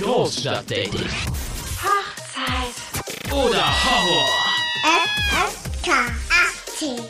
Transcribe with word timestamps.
Großstadtdating. 0.00 1.08
Hochzeit. 1.82 3.32
Oder 3.32 3.64
Horror. 3.84 4.28
FSK 4.84 5.88
18. 6.76 7.00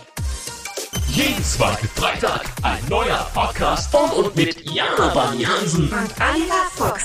Jeden 1.09 1.45
zweiten 1.45 1.89
Freitag 1.89 2.43
ein 2.63 2.79
neuer 2.89 3.29
Podcast 3.35 3.91
von 3.91 4.09
und 4.11 4.37
mit 4.37 4.71
Jana 4.71 5.09
Bani 5.09 5.43
Hansen. 5.43 5.93
Und 5.93 6.15
Oliver 6.21 6.67
Fuchs. 6.77 7.05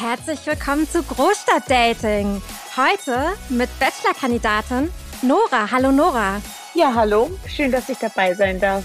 Herzlich 0.00 0.44
willkommen 0.44 0.88
zu 0.88 1.04
Großstadtdating. 1.04 2.42
Heute 2.76 3.34
mit 3.50 3.70
Bachelorkandidatin 3.78 4.90
Nora. 5.22 5.70
Hallo 5.70 5.92
Nora. 5.92 6.42
Ja, 6.74 6.92
hallo. 6.92 7.30
Schön, 7.46 7.70
dass 7.70 7.88
ich 7.88 7.98
dabei 7.98 8.34
sein 8.34 8.58
darf. 8.58 8.82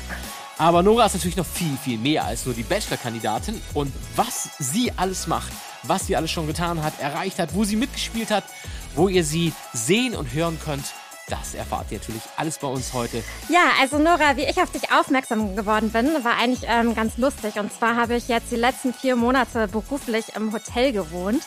Aber 0.57 0.83
Nora 0.83 1.05
ist 1.05 1.15
natürlich 1.15 1.35
noch 1.35 1.45
viel, 1.45 1.75
viel 1.83 1.97
mehr 1.97 2.23
als 2.23 2.45
nur 2.45 2.55
die 2.55 2.63
Bachelor-Kandidatin. 2.63 3.61
Und 3.73 3.91
was 4.15 4.49
sie 4.57 4.91
alles 4.95 5.27
macht, 5.27 5.51
was 5.83 6.07
sie 6.07 6.15
alles 6.15 6.31
schon 6.31 6.47
getan 6.47 6.81
hat, 6.81 6.93
erreicht 6.99 7.39
hat, 7.39 7.53
wo 7.53 7.65
sie 7.65 7.75
mitgespielt 7.75 8.31
hat, 8.31 8.45
wo 8.95 9.09
ihr 9.09 9.25
sie 9.25 9.51
sehen 9.73 10.15
und 10.15 10.33
hören 10.33 10.57
könnt, 10.63 10.85
das 11.27 11.55
erfahrt 11.55 11.87
ihr 11.91 11.97
natürlich 11.97 12.21
alles 12.37 12.57
bei 12.59 12.67
uns 12.67 12.93
heute. 12.93 13.23
Ja, 13.49 13.71
also 13.81 13.97
Nora, 13.97 14.37
wie 14.37 14.43
ich 14.43 14.61
auf 14.61 14.71
dich 14.71 14.91
aufmerksam 14.93 15.55
geworden 15.55 15.89
bin, 15.89 16.23
war 16.23 16.37
eigentlich 16.37 16.69
ähm, 16.69 16.95
ganz 16.95 17.17
lustig. 17.17 17.55
Und 17.59 17.73
zwar 17.73 17.97
habe 17.97 18.15
ich 18.15 18.27
jetzt 18.27 18.51
die 18.51 18.55
letzten 18.55 18.93
vier 18.93 19.15
Monate 19.15 19.67
beruflich 19.67 20.35
im 20.35 20.53
Hotel 20.53 20.93
gewohnt 20.93 21.41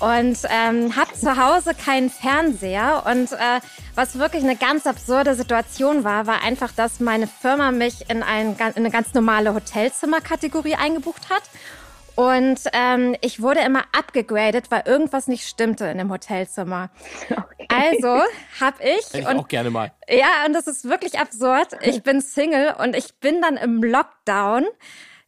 und 0.00 0.38
ähm, 0.48 0.96
habe 0.96 1.12
zu 1.14 1.36
Hause 1.36 1.74
keinen 1.74 2.10
Fernseher. 2.10 3.04
Und 3.06 3.32
äh, 3.32 3.60
was 3.94 4.18
wirklich 4.18 4.42
eine 4.44 4.56
ganz 4.56 4.86
absurde 4.86 5.34
Situation 5.34 6.04
war, 6.04 6.26
war 6.26 6.42
einfach, 6.42 6.72
dass 6.72 7.00
meine 7.00 7.26
Firma 7.26 7.70
mich 7.70 8.08
in, 8.10 8.22
ein, 8.22 8.56
in 8.58 8.76
eine 8.76 8.90
ganz 8.90 9.14
normale 9.14 9.54
Hotelzimmerkategorie 9.54 10.76
eingebucht 10.76 11.30
hat. 11.30 11.42
Und 12.14 12.58
ähm, 12.72 13.14
ich 13.20 13.42
wurde 13.42 13.60
immer 13.60 13.84
abgegradet, 13.96 14.72
weil 14.72 14.82
irgendwas 14.86 15.28
nicht 15.28 15.46
stimmte 15.46 15.86
in 15.86 15.98
dem 15.98 16.10
Hotelzimmer. 16.10 16.90
Also 17.70 18.22
habe 18.60 18.82
ich, 18.82 19.06
Hätte 19.06 19.18
ich 19.18 19.28
und 19.28 19.40
auch 19.40 19.46
gerne 19.46 19.70
mal. 19.70 19.92
ja, 20.08 20.46
und 20.46 20.54
das 20.54 20.66
ist 20.66 20.88
wirklich 20.88 21.18
absurd. 21.18 21.76
Ich 21.82 22.02
bin 22.02 22.22
Single 22.22 22.74
und 22.78 22.96
ich 22.96 23.20
bin 23.20 23.42
dann 23.42 23.56
im 23.58 23.84
Lockdown 23.84 24.64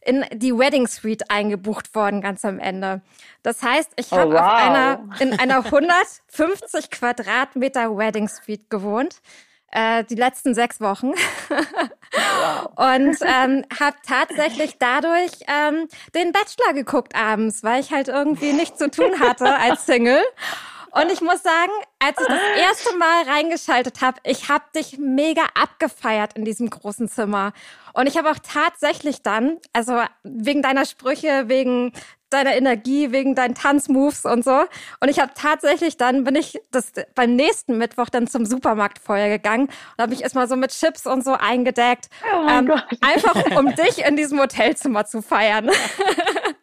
in 0.03 0.25
die 0.33 0.57
Wedding 0.57 0.87
Suite 0.87 1.29
eingebucht 1.29 1.93
worden, 1.95 2.21
ganz 2.21 2.43
am 2.43 2.59
Ende. 2.59 3.01
Das 3.43 3.61
heißt, 3.61 3.91
ich 3.97 4.11
habe 4.11 4.29
Oh, 4.29 4.33
wow. 4.33 4.39
auf 4.41 4.47
einer, 4.53 4.99
in 5.19 5.39
einer 5.39 5.63
150 5.65 6.89
Quadratmeter 6.89 7.95
Wedding 7.97 8.27
Suite 8.27 8.69
gewohnt. 8.69 9.21
Äh, 9.73 10.03
die 10.03 10.15
letzten 10.15 10.53
sechs 10.53 10.81
Wochen. 10.81 11.11
Und 12.75 13.17
ähm, 13.21 13.63
habe 13.79 13.95
tatsächlich 14.05 14.77
dadurch 14.79 15.31
ähm, 15.47 15.87
den 16.13 16.33
Bachelor 16.33 16.73
geguckt 16.73 17.15
abends, 17.15 17.63
weil 17.63 17.79
ich 17.79 17.91
halt 17.91 18.09
irgendwie 18.09 18.51
nichts 18.53 18.79
zu 18.79 18.91
tun 18.91 19.19
hatte 19.19 19.55
als 19.55 19.85
Single. 19.85 20.21
Und 20.91 21.11
ich 21.11 21.21
muss 21.21 21.41
sagen, 21.41 21.71
als 21.99 22.19
ich 22.19 22.27
das 22.27 22.57
erste 22.57 22.97
Mal 22.97 23.23
reingeschaltet 23.23 24.01
habe, 24.01 24.17
ich 24.23 24.49
habe 24.49 24.65
dich 24.75 24.97
mega 24.97 25.43
abgefeiert 25.59 26.33
in 26.33 26.45
diesem 26.45 26.69
großen 26.69 27.07
Zimmer. 27.07 27.53
Und 27.93 28.07
ich 28.07 28.17
habe 28.17 28.29
auch 28.29 28.39
tatsächlich 28.41 29.21
dann, 29.21 29.57
also 29.73 30.01
wegen 30.23 30.61
deiner 30.61 30.85
Sprüche, 30.85 31.47
wegen 31.47 31.93
deiner 32.29 32.55
Energie, 32.55 33.11
wegen 33.11 33.35
deinen 33.35 33.55
Tanzmoves 33.55 34.25
und 34.25 34.43
so. 34.43 34.65
Und 34.99 35.09
ich 35.09 35.19
habe 35.19 35.31
tatsächlich 35.35 35.97
dann, 35.97 36.23
bin 36.23 36.35
ich 36.35 36.59
das 36.71 36.91
beim 37.13 37.35
nächsten 37.35 37.77
Mittwoch 37.77 38.09
dann 38.09 38.27
zum 38.27 38.45
Supermarkt 38.45 38.99
vorher 38.99 39.29
gegangen 39.29 39.67
und 39.67 40.01
habe 40.01 40.11
mich 40.11 40.23
erstmal 40.23 40.47
so 40.47 40.55
mit 40.55 40.71
Chips 40.71 41.05
und 41.05 41.23
so 41.23 41.33
eingedeckt. 41.33 42.07
ähm, 42.49 42.69
Oh 42.69 42.75
Gott. 42.75 42.85
Einfach 43.01 43.57
um 43.57 43.75
dich 43.75 44.05
in 44.05 44.15
diesem 44.15 44.39
Hotelzimmer 44.39 45.05
zu 45.05 45.21
feiern. 45.21 45.69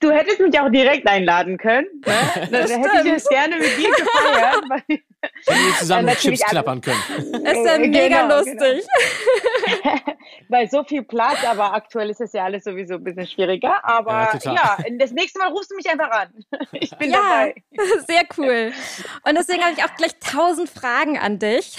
Du 0.00 0.10
hättest 0.10 0.40
mich 0.40 0.58
auch 0.58 0.70
direkt 0.70 1.06
einladen 1.06 1.58
können. 1.58 1.86
Ne? 2.06 2.12
Da, 2.50 2.66
da 2.66 2.74
hätte 2.74 3.08
ich 3.08 3.14
es 3.14 3.28
gerne 3.28 3.56
mit 3.56 3.76
dir 3.78 3.90
gefeiert. 3.90 4.64
Wenn 5.46 5.56
wir 5.66 5.74
zusammen 5.78 6.04
mit 6.06 6.18
Chips 6.18 6.40
klappern 6.46 6.80
können. 6.80 7.00
Ist 7.44 7.64
ja 7.66 7.74
Äh, 7.74 7.78
mega 7.88 8.22
genau, 8.22 8.36
lustig. 8.38 8.84
Weil 10.48 10.68
so 10.70 10.84
viel 10.84 11.02
Platz, 11.02 11.44
aber 11.44 11.72
aktuell 11.74 12.10
ist 12.10 12.20
es 12.20 12.32
ja 12.32 12.44
alles 12.44 12.64
sowieso 12.64 12.94
ein 12.94 13.04
bisschen 13.04 13.26
schwieriger. 13.26 13.68
Ja, 13.68 13.80
Aber 13.82 14.28
total. 14.32 14.54
ja, 14.54 14.78
das 14.98 15.10
nächste 15.12 15.38
Mal 15.38 15.48
rufst 15.50 15.70
du 15.70 15.76
mich 15.76 15.88
einfach 15.88 16.10
an. 16.10 16.28
Ich 16.72 16.90
bin 16.96 17.10
Ja, 17.10 17.20
dabei. 17.20 17.54
sehr 18.06 18.22
cool. 18.38 18.72
Und 19.26 19.36
deswegen 19.38 19.62
habe 19.62 19.72
ich 19.76 19.84
auch 19.84 19.94
gleich 19.96 20.12
tausend 20.20 20.68
Fragen 20.68 21.18
an 21.18 21.38
dich. 21.38 21.76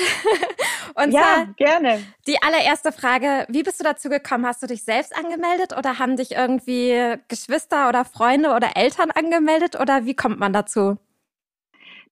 Und 0.96 1.12
Ja, 1.12 1.22
zwar 1.22 1.46
gerne. 1.58 2.04
die 2.28 2.42
allererste 2.42 2.92
Frage, 2.92 3.46
wie 3.50 3.64
bist 3.64 3.80
du 3.80 3.84
dazu 3.84 4.10
gekommen? 4.10 4.46
Hast 4.46 4.64
du 4.64 4.68
dich 4.68 4.84
selbst 4.84 5.16
angemeldet 5.16 5.78
oder 5.78 6.00
haben 6.00 6.16
dich 6.18 6.32
irgendwie 6.32 7.16
Geschwister 7.28 7.90
oder 7.90 8.06
Freunde 8.06 8.52
oder 8.54 8.76
Eltern 8.76 9.12
angemeldet 9.12 9.80
oder 9.80 10.06
wie 10.06 10.16
kommt 10.16 10.40
man 10.40 10.54
dazu? 10.54 10.98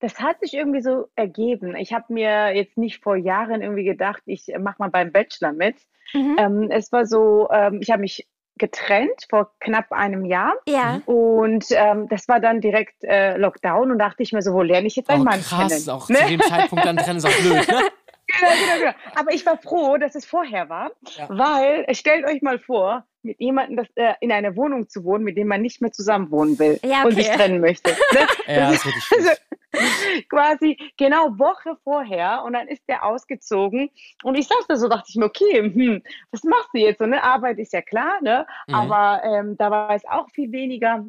Das 0.03 0.19
hat 0.19 0.41
sich 0.41 0.53
irgendwie 0.53 0.81
so 0.81 1.07
ergeben. 1.15 1.75
Ich 1.77 1.93
habe 1.93 2.11
mir 2.11 2.53
jetzt 2.53 2.77
nicht 2.77 3.01
vor 3.01 3.15
Jahren 3.15 3.61
irgendwie 3.61 3.85
gedacht, 3.85 4.21
ich 4.25 4.51
mache 4.59 4.75
mal 4.79 4.89
beim 4.89 5.13
Bachelor 5.13 5.53
mit. 5.53 5.77
Mhm. 6.13 6.35
Ähm, 6.37 6.67
es 6.71 6.91
war 6.91 7.05
so, 7.05 7.47
ähm, 7.51 7.79
ich 7.81 7.89
habe 7.89 8.01
mich 8.01 8.27
getrennt 8.57 9.25
vor 9.29 9.51
knapp 9.61 9.91
einem 9.93 10.25
Jahr. 10.25 10.53
Ja. 10.67 11.01
Und 11.05 11.65
ähm, 11.71 12.07
das 12.09 12.27
war 12.27 12.39
dann 12.41 12.59
direkt 12.59 13.03
äh, 13.03 13.37
Lockdown 13.37 13.91
und 13.91 13.97
dachte 13.97 14.21
ich 14.23 14.33
mir 14.33 14.41
so, 14.41 14.53
wo 14.53 14.61
lerne 14.61 14.87
ich 14.87 14.95
jetzt 14.97 15.09
einen 15.09 15.21
Oh, 15.21 15.25
Mann 15.25 15.41
krass, 15.41 15.85
kennen? 15.85 15.89
auch 15.97 16.09
Ne? 16.09 16.17
zu 16.17 16.27
dem 16.27 16.41
Zeitpunkt 16.41 16.85
dann 16.85 16.97
trennen 16.97 17.17
ist 17.19 17.25
auch 17.25 17.41
blöd, 17.41 17.67
ne? 17.67 17.79
Genau, 18.25 18.51
genau, 18.51 18.79
genau. 18.79 19.19
Aber 19.19 19.33
ich 19.33 19.45
war 19.45 19.57
froh, 19.57 19.97
dass 19.97 20.15
es 20.15 20.25
vorher 20.25 20.67
war, 20.69 20.91
Ja. 21.17 21.27
weil 21.29 21.85
stellt 21.93 22.25
euch 22.25 22.41
mal 22.41 22.57
vor, 22.59 23.05
mit 23.23 23.39
jemandem 23.39 23.77
das, 23.77 23.87
äh, 23.95 24.13
in 24.21 24.31
einer 24.31 24.55
Wohnung 24.55 24.89
zu 24.89 25.03
wohnen, 25.03 25.23
mit 25.23 25.37
dem 25.37 25.47
man 25.47 25.61
nicht 25.61 25.81
mehr 25.81 25.91
zusammen 25.91 26.31
wohnen 26.31 26.57
will 26.59 26.79
Ja, 26.83 27.03
und 27.03 27.15
sich 27.15 27.27
okay. 27.27 27.37
trennen 27.37 27.61
möchte. 27.61 27.91
Ne? 28.13 28.27
Ja, 28.47 28.71
das 28.71 28.85
ist 28.85 29.03
schwierig. 29.03 29.37
Quasi 30.29 30.77
genau 30.97 31.39
Woche 31.39 31.77
vorher 31.83 32.43
und 32.43 32.53
dann 32.53 32.67
ist 32.67 32.83
der 32.87 33.03
ausgezogen 33.03 33.89
und 34.23 34.35
ich 34.35 34.47
saß 34.47 34.67
da 34.67 34.75
so, 34.75 34.87
dachte 34.87 35.05
ich 35.07 35.15
mir, 35.15 35.25
okay, 35.25 35.63
hm, 35.63 36.03
was 36.31 36.43
machst 36.43 36.69
du 36.73 36.79
jetzt? 36.79 36.99
So, 36.99 37.05
ne? 37.07 37.23
Arbeit 37.23 37.57
ist 37.57 37.73
ja 37.73 37.81
klar, 37.81 38.21
ne? 38.21 38.45
Mhm. 38.67 38.75
aber 38.75 39.23
ähm, 39.23 39.57
da 39.57 39.71
war 39.71 39.95
es 39.95 40.05
auch 40.05 40.29
viel 40.29 40.51
weniger. 40.51 41.05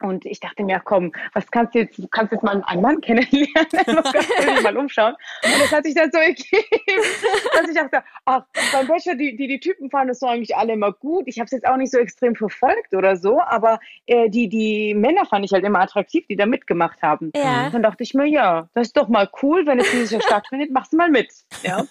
Und 0.00 0.24
ich 0.24 0.40
dachte 0.40 0.64
mir, 0.64 0.80
komm, 0.82 1.12
was 1.34 1.50
kannst 1.50 1.74
du 1.74 1.80
jetzt, 1.80 1.98
du 1.98 2.08
kannst 2.08 2.32
jetzt 2.32 2.42
mal 2.42 2.62
einen 2.64 2.82
Mann 2.82 3.00
kennenlernen, 3.00 3.46
du 3.70 4.02
kannst 4.02 4.30
dich 4.30 4.62
mal 4.62 4.76
umschauen. 4.76 5.14
Und 5.44 5.60
das 5.60 5.72
hat 5.72 5.84
sich 5.84 5.94
dann 5.94 6.10
so 6.10 6.18
ergeben, 6.18 6.46
dass 7.52 7.68
ich 7.68 7.74
dachte, 7.74 8.02
ach, 8.24 8.44
beim 8.72 8.86
Bachelor, 8.86 9.14
die, 9.16 9.36
die, 9.36 9.46
die 9.46 9.60
Typen 9.60 9.90
fanden 9.90 10.08
das 10.08 10.20
so 10.20 10.26
eigentlich 10.26 10.56
alle 10.56 10.72
immer 10.72 10.92
gut. 10.92 11.24
Ich 11.26 11.38
habe 11.38 11.46
es 11.46 11.52
jetzt 11.52 11.66
auch 11.66 11.76
nicht 11.76 11.92
so 11.92 11.98
extrem 11.98 12.34
verfolgt 12.34 12.94
oder 12.94 13.16
so, 13.16 13.40
aber 13.40 13.78
äh, 14.06 14.28
die, 14.30 14.48
die 14.48 14.94
Männer 14.94 15.26
fand 15.26 15.44
ich 15.44 15.52
halt 15.52 15.64
immer 15.64 15.80
attraktiv, 15.80 16.26
die 16.28 16.36
da 16.36 16.46
mitgemacht 16.46 17.02
haben. 17.02 17.30
Ja. 17.34 17.70
Dann 17.70 17.82
dachte 17.82 18.02
ich 18.02 18.14
mir, 18.14 18.26
ja, 18.26 18.68
das 18.74 18.88
ist 18.88 18.96
doch 18.96 19.08
mal 19.08 19.28
cool, 19.42 19.66
wenn 19.66 19.78
es 19.78 19.90
dieses 19.90 20.10
Jahr 20.10 20.22
stattfindet, 20.22 20.70
machst 20.70 20.92
du 20.92 20.96
mal 20.96 21.10
mit. 21.10 21.32
Ja. 21.62 21.84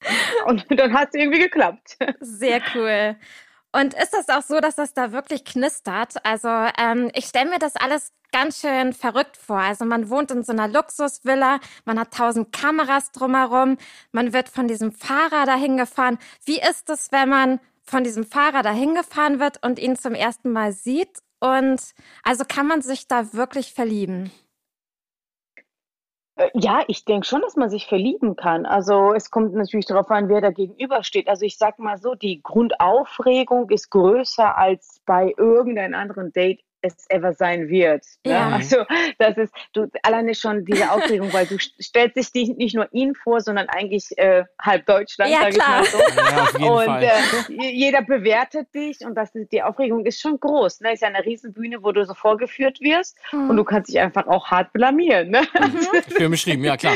Und 0.46 0.66
dann 0.70 0.92
hat 0.92 1.08
es 1.08 1.20
irgendwie 1.20 1.40
geklappt. 1.40 1.96
Sehr 2.20 2.60
cool. 2.74 3.16
Und 3.78 3.92
ist 3.92 4.14
das 4.14 4.30
auch 4.30 4.40
so, 4.40 4.58
dass 4.58 4.76
das 4.76 4.94
da 4.94 5.12
wirklich 5.12 5.44
knistert? 5.44 6.14
Also 6.24 6.48
ähm, 6.48 7.10
ich 7.12 7.26
stelle 7.26 7.50
mir 7.50 7.58
das 7.58 7.76
alles 7.76 8.10
ganz 8.32 8.60
schön 8.60 8.94
verrückt 8.94 9.36
vor. 9.36 9.58
Also 9.58 9.84
man 9.84 10.08
wohnt 10.08 10.30
in 10.30 10.42
so 10.42 10.52
einer 10.52 10.66
Luxusvilla, 10.66 11.60
man 11.84 12.00
hat 12.00 12.14
tausend 12.14 12.52
Kameras 12.52 13.12
drumherum, 13.12 13.76
man 14.12 14.32
wird 14.32 14.48
von 14.48 14.66
diesem 14.66 14.92
Fahrer 14.92 15.44
dahin 15.44 15.76
gefahren. 15.76 16.16
Wie 16.46 16.58
ist 16.58 16.88
es, 16.88 17.12
wenn 17.12 17.28
man 17.28 17.60
von 17.82 18.02
diesem 18.02 18.24
Fahrer 18.24 18.62
dahin 18.62 18.94
gefahren 18.94 19.40
wird 19.40 19.62
und 19.62 19.78
ihn 19.78 19.96
zum 19.96 20.14
ersten 20.14 20.52
Mal 20.52 20.72
sieht? 20.72 21.18
Und 21.40 21.82
also 22.22 22.44
kann 22.48 22.66
man 22.66 22.80
sich 22.80 23.08
da 23.08 23.34
wirklich 23.34 23.74
verlieben? 23.74 24.30
Äh, 26.36 26.50
Ja, 26.54 26.82
ich 26.88 27.04
denke 27.04 27.26
schon, 27.26 27.42
dass 27.42 27.56
man 27.56 27.70
sich 27.70 27.86
verlieben 27.86 28.36
kann. 28.36 28.66
Also 28.66 29.12
es 29.14 29.30
kommt 29.30 29.54
natürlich 29.54 29.86
darauf 29.86 30.10
an, 30.10 30.28
wer 30.28 30.40
da 30.40 30.50
gegenübersteht. 30.50 31.28
Also 31.28 31.44
ich 31.44 31.58
sag 31.58 31.78
mal 31.78 31.98
so, 31.98 32.14
die 32.14 32.42
Grundaufregung 32.42 33.70
ist 33.70 33.90
größer 33.90 34.56
als 34.56 35.00
bei 35.06 35.34
irgendeinem 35.36 35.94
anderen 35.94 36.32
Date 36.32 36.60
es 36.86 37.06
ever 37.10 37.32
sein 37.32 37.68
wird. 37.68 38.04
Ne? 38.24 38.32
Ja. 38.32 38.48
Also 38.50 38.76
das 39.18 39.36
ist 39.36 39.52
du 39.72 39.86
alleine 40.02 40.34
schon 40.34 40.64
diese 40.64 40.90
Aufregung, 40.90 41.32
weil 41.32 41.46
du 41.46 41.56
st- 41.56 41.72
stellst 41.82 42.16
dich 42.16 42.32
die- 42.32 42.54
nicht 42.54 42.74
nur 42.74 42.88
ihn 42.92 43.14
vor, 43.14 43.40
sondern 43.40 43.68
eigentlich 43.68 44.06
äh, 44.18 44.44
halb 44.60 44.86
Deutschland, 44.86 45.30
Ja, 45.30 45.40
sag 45.40 45.48
ich 45.50 45.54
klar. 45.56 45.80
mal 45.80 45.84
so. 45.84 45.98
Ja, 46.64 46.70
Und 46.70 47.02
äh, 47.60 47.70
jeder 47.70 48.02
bewertet 48.02 48.74
dich 48.74 49.00
und 49.04 49.14
das 49.14 49.34
ist, 49.34 49.52
die 49.52 49.62
Aufregung 49.62 50.04
ist 50.06 50.20
schon 50.20 50.38
groß. 50.40 50.80
Ne? 50.80 50.92
Ist 50.94 51.02
ja 51.02 51.08
eine 51.08 51.24
Riesenbühne, 51.24 51.82
wo 51.82 51.92
du 51.92 52.04
so 52.04 52.14
vorgeführt 52.14 52.80
wirst 52.80 53.16
und 53.32 53.56
du 53.56 53.64
kannst 53.64 53.90
dich 53.90 53.98
einfach 54.00 54.26
auch 54.26 54.46
hart 54.50 54.72
blamieren. 54.72 55.30
Ne? 55.30 55.42
Schön 56.16 56.30
beschrieben, 56.30 56.64
ja 56.64 56.76
klar. 56.76 56.94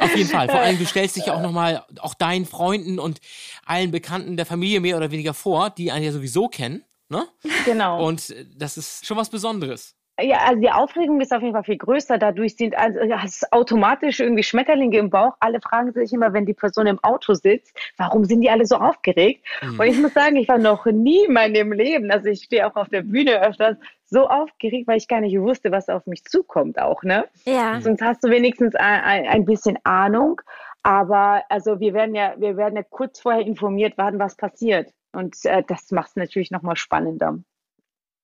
Auf 0.00 0.16
jeden 0.16 0.28
Fall. 0.28 0.48
Vor 0.48 0.60
allem, 0.60 0.78
du 0.78 0.86
stellst 0.86 1.16
dich 1.16 1.26
ja 1.26 1.34
auch 1.34 1.42
nochmal 1.42 1.84
auch 2.00 2.14
deinen 2.14 2.46
Freunden 2.46 2.98
und 2.98 3.20
allen 3.66 3.90
Bekannten 3.90 4.36
der 4.36 4.46
Familie 4.46 4.80
mehr 4.80 4.96
oder 4.96 5.10
weniger 5.10 5.34
vor, 5.34 5.70
die 5.70 5.90
einen 5.92 6.04
ja 6.04 6.12
sowieso 6.12 6.48
kennen. 6.48 6.84
Ne? 7.08 7.26
Genau. 7.64 8.06
Und 8.06 8.34
das 8.56 8.76
ist 8.76 9.06
schon 9.06 9.16
was 9.16 9.30
Besonderes. 9.30 9.98
Ja, 10.20 10.38
also 10.46 10.60
die 10.60 10.70
Aufregung 10.70 11.20
ist 11.20 11.32
auf 11.32 11.42
jeden 11.42 11.54
Fall 11.54 11.62
viel 11.62 11.78
größer. 11.78 12.18
Dadurch 12.18 12.56
sind 12.56 12.76
also 12.76 12.98
hast 13.12 13.52
automatisch 13.52 14.18
irgendwie 14.18 14.42
Schmetterlinge 14.42 14.98
im 14.98 15.10
Bauch. 15.10 15.34
Alle 15.38 15.60
fragen 15.60 15.92
sich 15.92 16.12
immer, 16.12 16.32
wenn 16.32 16.44
die 16.44 16.54
Person 16.54 16.88
im 16.88 16.98
Auto 17.04 17.34
sitzt, 17.34 17.76
warum 17.96 18.24
sind 18.24 18.40
die 18.40 18.50
alle 18.50 18.66
so 18.66 18.76
aufgeregt? 18.76 19.44
Mhm. 19.62 19.78
Und 19.78 19.86
ich 19.86 19.98
muss 19.98 20.14
sagen, 20.14 20.34
ich 20.36 20.48
war 20.48 20.58
noch 20.58 20.86
nie 20.86 21.26
in 21.26 21.32
meinem 21.32 21.72
Leben, 21.72 22.10
also 22.10 22.26
ich 22.28 22.42
stehe 22.42 22.66
auch 22.66 22.74
auf 22.74 22.88
der 22.88 23.02
Bühne 23.02 23.40
öfters, 23.40 23.76
so 24.06 24.26
aufgeregt, 24.26 24.88
weil 24.88 24.96
ich 24.96 25.06
gar 25.06 25.20
nicht 25.20 25.38
wusste, 25.38 25.70
was 25.70 25.88
auf 25.88 26.06
mich 26.06 26.24
zukommt 26.24 26.80
auch, 26.80 27.02
ne? 27.02 27.26
Ja. 27.44 27.80
Sonst 27.80 28.02
hast 28.02 28.24
du 28.24 28.30
wenigstens 28.30 28.74
ein, 28.74 29.00
ein, 29.00 29.26
ein 29.28 29.44
bisschen 29.44 29.78
Ahnung. 29.84 30.40
Aber 30.82 31.44
also 31.48 31.80
wir 31.80 31.92
werden 31.92 32.14
ja, 32.14 32.34
wir 32.38 32.56
werden 32.56 32.76
ja 32.76 32.82
kurz 32.82 33.20
vorher 33.20 33.42
informiert, 33.42 33.94
wann 33.96 34.18
was 34.18 34.36
passiert. 34.36 34.92
Und 35.12 35.44
äh, 35.44 35.62
das 35.66 35.90
macht 35.90 36.10
es 36.10 36.16
natürlich 36.16 36.50
nochmal 36.50 36.76
spannender. 36.76 37.38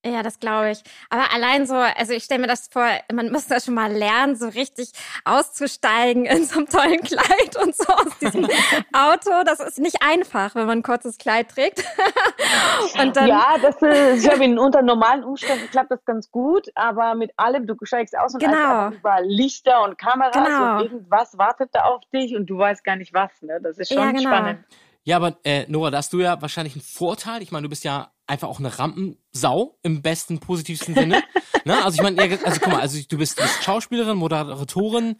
Ja, 0.06 0.22
das 0.22 0.38
glaube 0.38 0.70
ich. 0.70 0.82
Aber 1.08 1.32
allein 1.32 1.66
so, 1.66 1.74
also 1.76 2.12
ich 2.12 2.24
stelle 2.24 2.42
mir 2.42 2.46
das 2.46 2.68
vor, 2.70 2.86
man 3.10 3.32
muss 3.32 3.46
da 3.46 3.58
schon 3.58 3.72
mal 3.72 3.90
lernen, 3.90 4.36
so 4.36 4.48
richtig 4.48 4.90
auszusteigen 5.24 6.26
in 6.26 6.44
so 6.44 6.58
einem 6.58 6.68
tollen 6.68 7.00
Kleid 7.02 7.56
und 7.62 7.74
so 7.74 7.90
aus 7.90 8.18
diesem 8.18 8.44
Auto. 8.92 9.30
Das 9.46 9.60
ist 9.60 9.78
nicht 9.78 10.02
einfach, 10.02 10.54
wenn 10.54 10.66
man 10.66 10.80
ein 10.80 10.82
kurzes 10.82 11.16
Kleid 11.16 11.48
trägt. 11.50 11.82
und 13.02 13.16
dann, 13.16 13.28
ja, 13.28 13.56
das 13.62 13.80
ist, 13.80 14.26
ich 14.26 14.40
in 14.42 14.58
unter 14.58 14.82
normalen 14.82 15.24
Umständen 15.24 15.70
klappt 15.70 15.90
das 15.90 16.04
ganz 16.04 16.30
gut, 16.30 16.68
aber 16.74 17.14
mit 17.14 17.32
allem, 17.38 17.66
du 17.66 17.74
steigst 17.82 18.16
aus 18.18 18.34
und 18.34 18.40
Genau. 18.40 18.88
über 18.88 19.22
Lichter 19.22 19.84
und 19.84 19.96
Kameras 19.96 20.34
Genau. 20.34 20.74
und 20.76 20.82
irgendwas 20.82 21.38
wartet 21.38 21.70
da 21.72 21.84
auf 21.84 22.02
dich 22.12 22.36
und 22.36 22.44
du 22.46 22.58
weißt 22.58 22.84
gar 22.84 22.96
nicht 22.96 23.14
was, 23.14 23.30
ne? 23.40 23.58
Das 23.62 23.78
ist 23.78 23.88
schon 23.88 24.02
Ja, 24.02 24.10
genau. 24.10 24.20
spannend. 24.20 24.64
Ja, 25.04 25.16
aber 25.16 25.38
äh, 25.44 25.66
Nora, 25.68 25.90
da 25.90 25.98
hast 25.98 26.12
du 26.12 26.20
ja 26.20 26.40
wahrscheinlich 26.40 26.74
einen 26.74 26.82
Vorteil. 26.82 27.42
Ich 27.42 27.52
meine, 27.52 27.64
du 27.64 27.68
bist 27.68 27.84
ja 27.84 28.10
einfach 28.26 28.48
auch 28.48 28.58
eine 28.58 28.78
Rampensau 28.78 29.78
im 29.82 30.00
besten, 30.00 30.40
positivsten 30.40 30.94
Sinne. 30.94 31.22
ne? 31.64 31.84
Also 31.84 31.96
ich 31.96 32.02
meine, 32.02 32.26
ja, 32.26 32.38
also 32.42 32.58
guck 32.60 32.72
mal, 32.72 32.80
also 32.80 32.98
du 33.06 33.18
bist, 33.18 33.38
du 33.38 33.42
bist 33.42 33.62
Schauspielerin, 33.62 34.16
Moderatorin. 34.16 35.16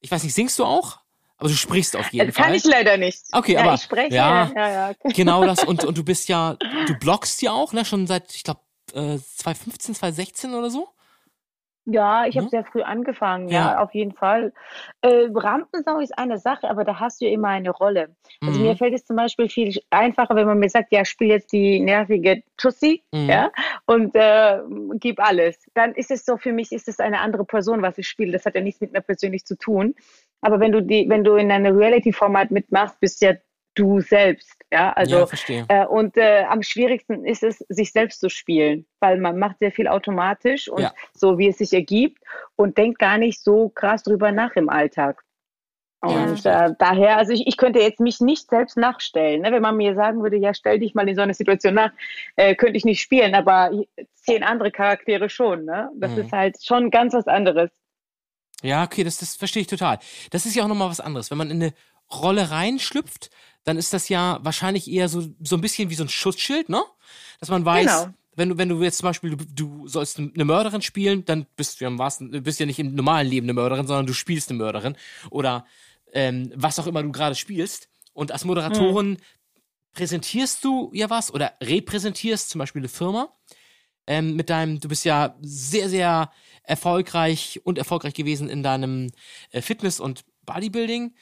Ich 0.00 0.10
weiß 0.10 0.22
nicht, 0.22 0.34
singst 0.34 0.58
du 0.58 0.64
auch? 0.64 0.98
Aber 1.38 1.48
du 1.48 1.54
sprichst 1.56 1.96
auf 1.96 2.12
jeden 2.12 2.26
Das 2.26 2.36
kann 2.36 2.46
Fall. 2.46 2.54
ich 2.56 2.64
leider 2.64 2.98
nicht. 2.98 3.22
Okay, 3.32 3.54
ja, 3.54 3.62
aber- 3.62 3.74
ich 3.74 3.82
spreche. 3.82 4.14
ja. 4.14 4.52
Ja, 4.54 4.68
ja, 4.68 4.90
ja. 4.90 4.94
Genau 5.14 5.44
das. 5.46 5.64
Und, 5.64 5.82
und 5.86 5.96
du 5.96 6.04
bist 6.04 6.28
ja, 6.28 6.56
du 6.86 6.94
bloggst 6.98 7.40
ja 7.42 7.52
auch, 7.52 7.72
ne? 7.72 7.84
Schon 7.86 8.06
seit, 8.06 8.34
ich 8.34 8.44
glaube, 8.44 8.60
äh, 8.92 9.18
2015, 9.36 9.94
2016 9.94 10.54
oder 10.54 10.70
so? 10.70 10.88
Ja, 11.84 12.26
ich 12.26 12.36
habe 12.36 12.44
Mhm. 12.44 12.50
sehr 12.50 12.64
früh 12.64 12.82
angefangen, 12.82 13.48
Ja. 13.48 13.72
ja, 13.72 13.78
auf 13.82 13.92
jeden 13.92 14.12
Fall. 14.12 14.52
Äh, 15.00 15.28
Rampensau 15.34 15.98
ist 15.98 16.16
eine 16.16 16.38
Sache, 16.38 16.70
aber 16.70 16.84
da 16.84 17.00
hast 17.00 17.20
du 17.20 17.26
immer 17.26 17.48
eine 17.48 17.70
Rolle. 17.70 18.14
Also 18.40 18.60
Mhm. 18.60 18.66
mir 18.66 18.76
fällt 18.76 18.94
es 18.94 19.04
zum 19.04 19.16
Beispiel 19.16 19.48
viel 19.48 19.76
einfacher, 19.90 20.36
wenn 20.36 20.46
man 20.46 20.58
mir 20.60 20.68
sagt, 20.70 20.92
ja, 20.92 21.04
spiel 21.04 21.28
jetzt 21.28 21.52
die 21.52 21.80
nervige 21.80 22.42
Tussi, 22.56 23.02
Mhm. 23.12 23.28
ja, 23.28 23.50
und 23.86 24.14
äh, 24.14 24.60
gib 24.94 25.18
alles. 25.20 25.58
Dann 25.74 25.92
ist 25.94 26.12
es 26.12 26.24
so, 26.24 26.36
für 26.36 26.52
mich 26.52 26.70
ist 26.70 26.86
es 26.86 27.00
eine 27.00 27.18
andere 27.18 27.44
Person, 27.44 27.82
was 27.82 27.98
ich 27.98 28.06
spiele. 28.06 28.32
Das 28.32 28.46
hat 28.46 28.54
ja 28.54 28.60
nichts 28.60 28.80
mit 28.80 28.92
mir 28.92 29.00
persönlich 29.00 29.44
zu 29.44 29.56
tun. 29.58 29.94
Aber 30.40 30.60
wenn 30.60 30.70
du 30.72 30.82
die, 30.82 31.08
wenn 31.08 31.24
du 31.24 31.34
in 31.34 31.50
einem 31.50 31.76
Reality-Format 31.76 32.50
mitmachst, 32.52 33.00
bist 33.00 33.22
ja 33.22 33.32
du 33.74 34.00
selbst, 34.00 34.56
ja, 34.72 34.92
also 34.92 35.16
ja, 35.16 35.26
verstehe. 35.26 35.64
äh, 35.68 35.86
und 35.86 36.16
äh, 36.16 36.44
am 36.48 36.62
schwierigsten 36.62 37.24
ist 37.24 37.42
es, 37.42 37.58
sich 37.68 37.92
selbst 37.92 38.20
zu 38.20 38.28
spielen, 38.28 38.86
weil 39.00 39.18
man 39.18 39.38
macht 39.38 39.58
sehr 39.58 39.72
viel 39.72 39.88
automatisch 39.88 40.68
und 40.68 40.82
Ja. 40.82 40.94
so, 41.14 41.38
wie 41.38 41.48
es 41.48 41.58
sich 41.58 41.72
ergibt 41.72 42.22
und 42.56 42.76
denkt 42.78 42.98
gar 42.98 43.18
nicht 43.18 43.40
so 43.42 43.68
krass 43.70 44.02
drüber 44.02 44.32
nach 44.32 44.54
im 44.56 44.68
Alltag. 44.68 45.22
Und 46.00 46.44
äh, 46.44 46.70
daher, 46.80 47.16
also 47.16 47.32
ich, 47.32 47.46
ich 47.46 47.56
könnte 47.56 47.78
jetzt 47.78 48.00
mich 48.00 48.20
nicht 48.20 48.50
selbst 48.50 48.76
nachstellen. 48.76 49.42
Ne? 49.42 49.52
Wenn 49.52 49.62
man 49.62 49.76
mir 49.76 49.94
sagen 49.94 50.20
würde, 50.20 50.36
ja, 50.36 50.52
stell 50.52 50.80
dich 50.80 50.94
mal 50.96 51.08
in 51.08 51.14
so 51.14 51.22
eine 51.22 51.32
Situation 51.32 51.74
nach, 51.74 51.92
äh, 52.34 52.56
könnte 52.56 52.76
ich 52.76 52.84
nicht 52.84 53.00
spielen, 53.00 53.36
aber 53.36 53.70
zehn 54.14 54.42
andere 54.42 54.72
Charaktere 54.72 55.28
schon. 55.28 55.64
Ne? 55.64 55.90
Das 55.94 56.10
Mhm. 56.16 56.22
ist 56.22 56.32
halt 56.32 56.56
schon 56.60 56.90
ganz 56.90 57.14
was 57.14 57.28
anderes. 57.28 57.70
Ja, 58.62 58.82
okay, 58.82 59.04
das, 59.04 59.18
das 59.18 59.36
verstehe 59.36 59.62
ich 59.62 59.68
total. 59.68 60.00
Das 60.30 60.44
ist 60.44 60.56
ja 60.56 60.64
auch 60.64 60.68
nochmal 60.68 60.90
was 60.90 61.00
anderes. 61.00 61.30
Wenn 61.30 61.38
man 61.38 61.50
in 61.50 61.62
eine 61.62 61.72
Rolle 62.12 62.50
reinschlüpft, 62.50 63.30
dann 63.64 63.76
ist 63.76 63.92
das 63.92 64.08
ja 64.08 64.40
wahrscheinlich 64.42 64.90
eher 64.90 65.08
so, 65.08 65.26
so 65.42 65.56
ein 65.56 65.60
bisschen 65.60 65.90
wie 65.90 65.94
so 65.94 66.04
ein 66.04 66.08
Schutzschild, 66.08 66.68
ne? 66.68 66.82
Dass 67.40 67.48
man 67.48 67.64
weiß, 67.64 67.86
Genau. 67.86 68.14
wenn 68.36 68.48
du, 68.48 68.58
wenn 68.58 68.68
du 68.68 68.82
jetzt 68.82 68.98
zum 68.98 69.08
Beispiel, 69.08 69.36
du, 69.36 69.44
du 69.44 69.88
sollst 69.88 70.18
eine 70.18 70.44
Mörderin 70.44 70.82
spielen, 70.82 71.24
dann 71.24 71.46
bist 71.56 71.80
du 71.80 71.84
ja 71.84 71.88
im 71.88 71.98
wahrsten, 71.98 72.32
du 72.32 72.40
bist 72.40 72.60
ja 72.60 72.66
nicht 72.66 72.78
im 72.78 72.94
normalen 72.94 73.28
Leben 73.28 73.46
eine 73.46 73.54
Mörderin, 73.54 73.86
sondern 73.86 74.06
du 74.06 74.14
spielst 74.14 74.50
eine 74.50 74.58
Mörderin. 74.58 74.96
Oder 75.30 75.66
ähm, 76.12 76.52
was 76.54 76.78
auch 76.78 76.86
immer 76.86 77.02
du 77.02 77.12
gerade 77.12 77.34
spielst. 77.34 77.88
Und 78.12 78.32
als 78.32 78.44
Moderatorin 78.44 79.18
präsentierst 79.92 80.64
du 80.64 80.90
ja 80.94 81.10
was 81.10 81.32
oder 81.32 81.52
repräsentierst 81.62 82.50
zum 82.50 82.58
Beispiel 82.58 82.80
eine 82.80 82.88
Firma 82.88 83.32
ähm, 84.06 84.36
mit 84.36 84.50
deinem, 84.50 84.80
du 84.80 84.88
bist 84.88 85.04
ja 85.04 85.36
sehr, 85.40 85.88
sehr 85.88 86.30
erfolgreich 86.64 87.60
und 87.64 87.78
erfolgreich 87.78 88.14
gewesen 88.14 88.48
in 88.48 88.62
deinem 88.62 89.10
äh, 89.50 89.60
Fitness- 89.62 90.00
und 90.00 90.24
Bodybuilding. 90.44 91.14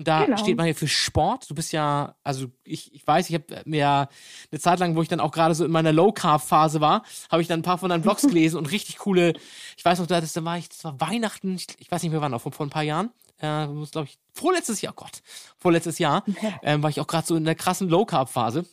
Und 0.00 0.08
da 0.08 0.24
Genau. 0.24 0.38
steht 0.38 0.56
man 0.56 0.66
ja 0.66 0.72
für 0.72 0.88
Sport. 0.88 1.50
Du 1.50 1.54
bist 1.54 1.72
ja, 1.72 2.14
also 2.24 2.46
ich, 2.64 2.94
ich 2.94 3.06
weiß, 3.06 3.28
ich 3.28 3.34
habe 3.34 3.62
mir 3.66 4.08
eine 4.50 4.58
Zeit 4.58 4.78
lang, 4.78 4.96
wo 4.96 5.02
ich 5.02 5.08
dann 5.08 5.20
auch 5.20 5.30
gerade 5.30 5.54
so 5.54 5.62
in 5.62 5.70
meiner 5.70 5.92
Low-Carb-Phase 5.92 6.80
war, 6.80 7.02
habe 7.30 7.42
ich 7.42 7.48
dann 7.48 7.60
ein 7.60 7.62
paar 7.62 7.76
von 7.76 7.90
deinen 7.90 8.00
Blogs 8.00 8.22
gelesen 8.26 8.56
und 8.56 8.70
richtig 8.70 8.96
coole, 8.96 9.34
ich 9.76 9.84
weiß 9.84 9.98
noch, 9.98 10.06
da 10.06 10.22
das, 10.22 10.32
da 10.32 10.42
war 10.42 10.56
ich, 10.56 10.70
das 10.70 10.82
war 10.84 10.98
Weihnachten, 11.02 11.54
ich, 11.56 11.66
ich 11.76 11.90
weiß 11.90 12.02
nicht 12.02 12.12
mehr 12.12 12.22
wann, 12.22 12.32
auch 12.32 12.40
vor, 12.40 12.50
vor 12.52 12.64
ein 12.64 12.70
paar 12.70 12.82
Jahren. 12.82 13.10
Äh, 13.42 13.66
muss, 13.66 13.90
glaube 13.90 14.08
ich, 14.08 14.18
vorletztes 14.32 14.80
Jahr, 14.80 14.94
Gott, 14.94 15.20
vorletztes 15.58 15.98
Jahr, 15.98 16.24
ähm, 16.62 16.82
war 16.82 16.88
ich 16.88 16.98
auch 16.98 17.06
gerade 17.06 17.26
so 17.26 17.36
in 17.36 17.44
der 17.44 17.54
krassen 17.54 17.90
Low-Carb-Phase 17.90 18.64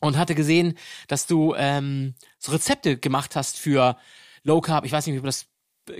und 0.00 0.18
hatte 0.18 0.34
gesehen, 0.34 0.76
dass 1.06 1.26
du 1.28 1.54
ähm, 1.56 2.14
so 2.40 2.50
Rezepte 2.50 2.96
gemacht 2.96 3.36
hast 3.36 3.56
für 3.56 3.96
Low 4.42 4.60
Carb. 4.60 4.84
Ich 4.84 4.90
weiß 4.92 5.06
nicht, 5.06 5.16
ob 5.18 5.24
das 5.26 5.46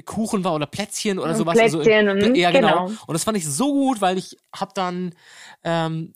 Kuchen 0.04 0.44
war 0.44 0.54
oder 0.54 0.66
Plätzchen 0.66 1.18
oder 1.18 1.34
sowas. 1.34 1.58
Also, 1.58 1.80
Plätzchen, 1.80 2.30
mhm, 2.30 2.34
ja, 2.34 2.50
genau. 2.50 2.86
genau. 2.86 3.00
Und 3.06 3.12
das 3.12 3.24
fand 3.24 3.36
ich 3.36 3.46
so 3.46 3.72
gut, 3.72 4.00
weil 4.00 4.18
ich 4.18 4.36
habe 4.54 4.72
dann 4.74 5.14
ähm, 5.64 6.12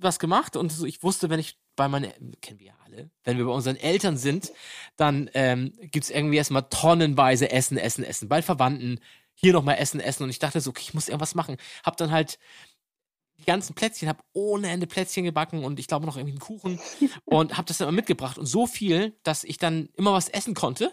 was 0.00 0.18
gemacht 0.18 0.56
und 0.56 0.72
ich 0.84 1.02
wusste, 1.02 1.30
wenn 1.30 1.40
ich 1.40 1.58
bei 1.76 1.88
meinen, 1.88 2.12
kennen 2.40 2.58
wir 2.58 2.68
ja 2.68 2.74
alle, 2.84 3.10
wenn 3.24 3.38
wir 3.38 3.44
bei 3.44 3.52
unseren 3.52 3.76
Eltern 3.76 4.16
sind, 4.16 4.52
dann 4.96 5.30
ähm, 5.34 5.72
gibt's 5.80 6.10
irgendwie 6.10 6.36
erstmal 6.36 6.68
tonnenweise 6.70 7.50
Essen, 7.50 7.76
Essen, 7.76 8.02
Essen. 8.02 8.28
Bei 8.28 8.42
Verwandten 8.42 8.98
hier 9.34 9.52
nochmal 9.52 9.76
Essen, 9.78 10.00
Essen. 10.00 10.24
Und 10.24 10.30
ich 10.30 10.38
dachte 10.38 10.60
so, 10.60 10.70
okay, 10.70 10.82
ich 10.82 10.94
muss 10.94 11.08
irgendwas 11.08 11.34
machen. 11.34 11.56
Hab 11.84 11.96
dann 11.98 12.10
halt 12.10 12.38
die 13.38 13.44
ganzen 13.44 13.74
Plätzchen, 13.74 14.08
hab 14.08 14.24
ohne 14.32 14.70
Ende 14.70 14.86
Plätzchen 14.86 15.24
gebacken 15.24 15.64
und 15.64 15.78
ich 15.78 15.88
glaube 15.88 16.06
noch 16.06 16.16
irgendwie 16.16 16.32
einen 16.32 16.40
Kuchen 16.40 16.80
und 17.24 17.58
hab 17.58 17.66
das 17.66 17.78
dann 17.78 17.88
immer 17.88 17.96
mitgebracht 17.96 18.38
und 18.38 18.46
so 18.46 18.66
viel, 18.66 19.14
dass 19.22 19.44
ich 19.44 19.58
dann 19.58 19.90
immer 19.96 20.14
was 20.14 20.28
essen 20.28 20.54
konnte 20.54 20.90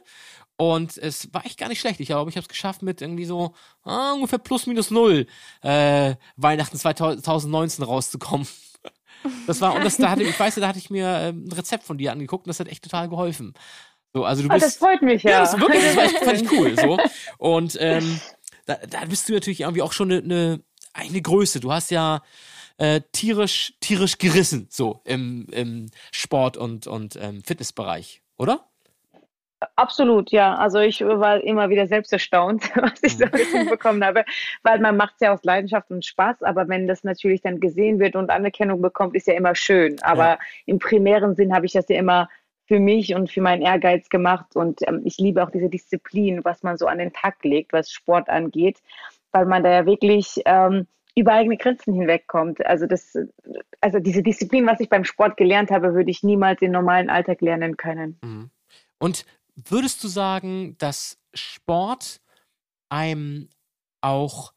und 0.71 0.97
es 0.97 1.33
war 1.33 1.45
echt 1.45 1.57
gar 1.59 1.69
nicht 1.69 1.79
schlecht. 1.79 1.99
Ich 1.99 2.07
glaube, 2.07 2.29
ich 2.29 2.35
habe 2.35 2.43
es 2.43 2.49
geschafft 2.49 2.81
mit 2.81 3.01
irgendwie 3.01 3.25
so 3.25 3.53
ah, 3.83 4.13
ungefähr 4.13 4.39
plus 4.39 4.67
minus 4.67 4.91
null 4.91 5.27
äh, 5.61 6.15
Weihnachten 6.37 6.77
2019 6.77 7.83
rauszukommen. 7.83 8.47
Das 9.47 9.61
war 9.61 9.73
und 9.73 9.85
das 9.85 9.95
da 9.95 10.09
hatte 10.09 10.23
ich 10.23 10.37
weiß, 10.37 10.55
da 10.55 10.67
hatte 10.67 10.79
ich 10.79 10.89
mir 10.89 11.07
ähm, 11.07 11.45
ein 11.45 11.51
Rezept 11.53 11.85
von 11.85 11.97
dir 11.97 12.11
angeguckt 12.11 12.45
und 12.45 12.49
das 12.49 12.59
hat 12.59 12.67
echt 12.67 12.83
total 12.83 13.07
geholfen. 13.07 13.53
So, 14.13 14.25
also 14.25 14.43
du 14.43 14.49
Ah, 14.49 14.55
bist 14.55 14.65
das 14.65 14.75
freut 14.75 15.01
mich 15.01 15.23
ja. 15.23 15.31
ja, 15.31 15.39
das 15.39 15.57
wirklich, 15.57 15.81
das 15.81 15.95
war 15.95 16.03
echt, 16.03 16.17
fand 16.25 16.41
ich 16.41 16.51
cool. 16.51 16.77
So. 16.77 16.97
Und 17.37 17.77
ähm, 17.79 18.19
da, 18.65 18.75
da 18.75 19.05
bist 19.05 19.29
du 19.29 19.33
natürlich 19.33 19.61
irgendwie 19.61 19.81
auch 19.81 19.93
schon 19.93 20.11
eine, 20.11 20.21
eine, 20.23 20.63
eine 20.91 21.21
Größe. 21.21 21.61
Du 21.61 21.71
hast 21.71 21.89
ja 21.89 22.21
äh, 22.77 22.99
tierisch, 23.13 23.75
tierisch 23.79 24.17
gerissen, 24.17 24.67
so 24.69 25.01
im, 25.05 25.47
im 25.51 25.89
Sport- 26.11 26.57
und, 26.57 26.87
und 26.87 27.15
ähm, 27.15 27.41
Fitnessbereich, 27.43 28.23
oder? 28.37 28.69
Absolut, 29.75 30.31
ja. 30.31 30.55
Also 30.55 30.79
ich 30.79 31.01
war 31.01 31.43
immer 31.43 31.69
wieder 31.69 31.87
selbst 31.87 32.13
erstaunt, 32.13 32.63
was 32.75 33.01
ich 33.01 33.17
so 33.17 33.25
alles 33.25 33.51
hinbekommen 33.51 34.03
habe, 34.03 34.25
weil 34.63 34.79
man 34.79 34.97
macht 34.97 35.15
es 35.15 35.21
ja 35.21 35.33
aus 35.33 35.43
Leidenschaft 35.43 35.91
und 35.91 36.05
Spaß, 36.05 36.43
aber 36.43 36.67
wenn 36.67 36.87
das 36.87 37.03
natürlich 37.03 37.41
dann 37.41 37.59
gesehen 37.59 37.99
wird 37.99 38.15
und 38.15 38.29
Anerkennung 38.29 38.81
bekommt, 38.81 39.15
ist 39.15 39.27
ja 39.27 39.33
immer 39.33 39.55
schön. 39.55 39.97
Aber 40.01 40.23
Ja. 40.25 40.39
im 40.65 40.79
primären 40.79 41.35
Sinn 41.35 41.53
habe 41.53 41.65
ich 41.65 41.73
das 41.73 41.87
ja 41.89 41.97
immer 41.97 42.29
für 42.65 42.79
mich 42.79 43.13
und 43.13 43.29
für 43.29 43.41
meinen 43.41 43.61
Ehrgeiz 43.61 44.09
gemacht 44.09 44.55
und 44.55 44.87
ähm, 44.87 45.01
ich 45.03 45.17
liebe 45.17 45.43
auch 45.43 45.51
diese 45.51 45.69
Disziplin, 45.69 46.43
was 46.45 46.63
man 46.63 46.77
so 46.77 46.87
an 46.87 46.97
den 46.97 47.11
Tag 47.11 47.43
legt, 47.43 47.73
was 47.73 47.91
Sport 47.91 48.29
angeht, 48.29 48.81
weil 49.31 49.45
man 49.45 49.63
da 49.63 49.71
ja 49.71 49.85
wirklich 49.85 50.41
ähm, 50.45 50.87
über 51.15 51.33
eigene 51.33 51.57
Grenzen 51.57 51.93
hinwegkommt. 51.93 52.65
Also 52.65 52.87
das, 52.87 53.17
also 53.81 53.99
diese 53.99 54.23
Disziplin, 54.23 54.65
was 54.65 54.79
ich 54.79 54.89
beim 54.89 55.03
Sport 55.03 55.37
gelernt 55.37 55.71
habe, 55.71 55.93
würde 55.93 56.09
ich 56.09 56.23
niemals 56.23 56.61
im 56.61 56.71
normalen 56.71 57.09
Alltag 57.09 57.41
lernen 57.41 57.77
können. 57.77 58.17
Mhm. 58.23 58.49
Und 58.99 59.25
würdest 59.55 60.03
du 60.03 60.07
sagen, 60.07 60.77
dass 60.77 61.17
Sport 61.33 62.21
einem 62.89 63.49
auch 64.01 64.53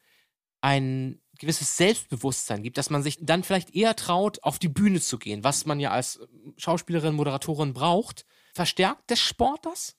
ein 0.60 1.20
gewisses 1.38 1.76
Selbstbewusstsein 1.76 2.62
gibt, 2.62 2.78
dass 2.78 2.90
man 2.90 3.02
sich 3.02 3.18
dann 3.20 3.42
vielleicht 3.42 3.74
eher 3.74 3.94
traut, 3.94 4.42
auf 4.42 4.58
die 4.58 4.68
Bühne 4.68 5.00
zu 5.00 5.18
gehen, 5.18 5.44
was 5.44 5.66
man 5.66 5.80
ja 5.80 5.90
als 5.90 6.20
Schauspielerin, 6.56 7.14
Moderatorin 7.14 7.74
braucht? 7.74 8.24
Verstärkt 8.54 9.10
der 9.10 9.16
Sport 9.16 9.66
das? 9.66 9.96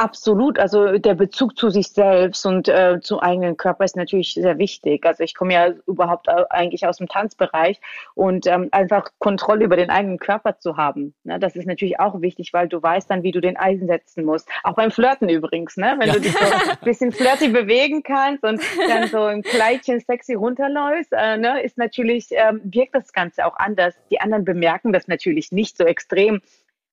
Absolut, 0.00 0.60
also 0.60 0.96
der 0.96 1.14
Bezug 1.14 1.58
zu 1.58 1.70
sich 1.70 1.88
selbst 1.88 2.46
und 2.46 2.68
äh, 2.68 3.00
zu 3.00 3.20
eigenen 3.20 3.56
Körper 3.56 3.84
ist 3.84 3.96
natürlich 3.96 4.34
sehr 4.34 4.56
wichtig. 4.56 5.04
Also 5.04 5.24
ich 5.24 5.34
komme 5.34 5.54
ja 5.54 5.70
überhaupt 5.88 6.28
eigentlich 6.28 6.86
aus 6.86 6.98
dem 6.98 7.08
Tanzbereich 7.08 7.80
und 8.14 8.46
ähm, 8.46 8.68
einfach 8.70 9.10
Kontrolle 9.18 9.64
über 9.64 9.74
den 9.74 9.90
eigenen 9.90 10.20
Körper 10.20 10.60
zu 10.60 10.76
haben. 10.76 11.14
Ne? 11.24 11.40
Das 11.40 11.56
ist 11.56 11.66
natürlich 11.66 11.98
auch 11.98 12.20
wichtig, 12.20 12.52
weil 12.52 12.68
du 12.68 12.80
weißt 12.80 13.10
dann, 13.10 13.24
wie 13.24 13.32
du 13.32 13.40
den 13.40 13.56
Eisen 13.56 13.88
setzen 13.88 14.24
musst. 14.24 14.48
Auch 14.62 14.74
beim 14.74 14.92
Flirten 14.92 15.28
übrigens, 15.28 15.76
ne? 15.76 15.96
wenn 15.98 16.06
ja. 16.06 16.14
du 16.14 16.20
dich 16.20 16.32
so 16.32 16.44
ein 16.44 16.76
bisschen 16.84 17.10
flirty 17.10 17.48
bewegen 17.48 18.04
kannst 18.04 18.44
und 18.44 18.62
dann 18.88 19.08
so 19.08 19.26
im 19.26 19.42
Kleidchen 19.42 19.98
sexy 19.98 20.34
runterläufst, 20.34 21.12
äh, 21.12 21.38
ne? 21.38 21.60
ist 21.60 21.76
natürlich, 21.76 22.28
ähm, 22.30 22.60
wirkt 22.62 22.94
das 22.94 23.12
Ganze 23.12 23.44
auch 23.44 23.56
anders. 23.56 23.96
Die 24.12 24.20
anderen 24.20 24.44
bemerken 24.44 24.92
das 24.92 25.08
natürlich 25.08 25.50
nicht 25.50 25.76
so 25.76 25.82
extrem 25.82 26.40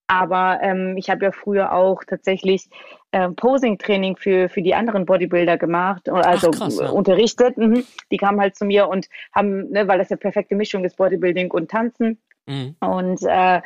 aber 0.08 0.60
ähm, 0.62 0.98
ich 0.98 1.10
habe 1.10 1.26
ja 1.26 1.32
früher 1.32 1.74
auch 1.74 2.04
tatsächlich 2.04 2.70
äh, 3.12 3.30
Posing-Training 3.30 4.18
für, 4.18 4.50
für 4.50 4.62
die 4.62 4.76
anderen 4.76 5.06
Bodybuilder 5.06 5.58
gemacht, 5.58 6.10
also 6.10 6.52
Ach, 6.54 6.58
krass, 6.58 6.80
ja. 6.80 6.90
unterrichtet. 6.90 7.58
Mhm. 7.58 7.84
Die 8.12 8.18
kamen 8.18 8.40
halt 8.40 8.56
zu 8.56 8.66
mir 8.66 8.88
und 8.88 9.08
haben, 9.34 9.70
ne, 9.72 9.88
weil 9.88 9.98
das 9.98 10.10
ja 10.10 10.18
perfekte 10.18 10.56
Mischung 10.56 10.84
ist, 10.84 10.98
Bodybuilding 10.98 11.52
und 11.52 11.72
Tanzen. 11.72 12.20
Mhm. 12.46 12.76
Und 12.80 13.24
äh, 13.24 13.62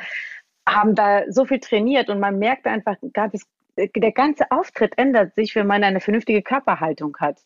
haben 0.66 0.94
da 0.94 1.22
so 1.30 1.44
viel 1.44 1.60
trainiert 1.60 2.08
und 2.08 2.20
man 2.20 2.38
merkt 2.38 2.66
einfach, 2.66 2.96
das, 3.02 3.46
der 3.76 4.12
ganze 4.12 4.50
Auftritt 4.50 4.96
ändert 4.96 5.34
sich, 5.34 5.54
wenn 5.54 5.66
man 5.66 5.84
eine 5.84 6.00
vernünftige 6.00 6.42
Körperhaltung 6.42 7.16
hat. 7.18 7.38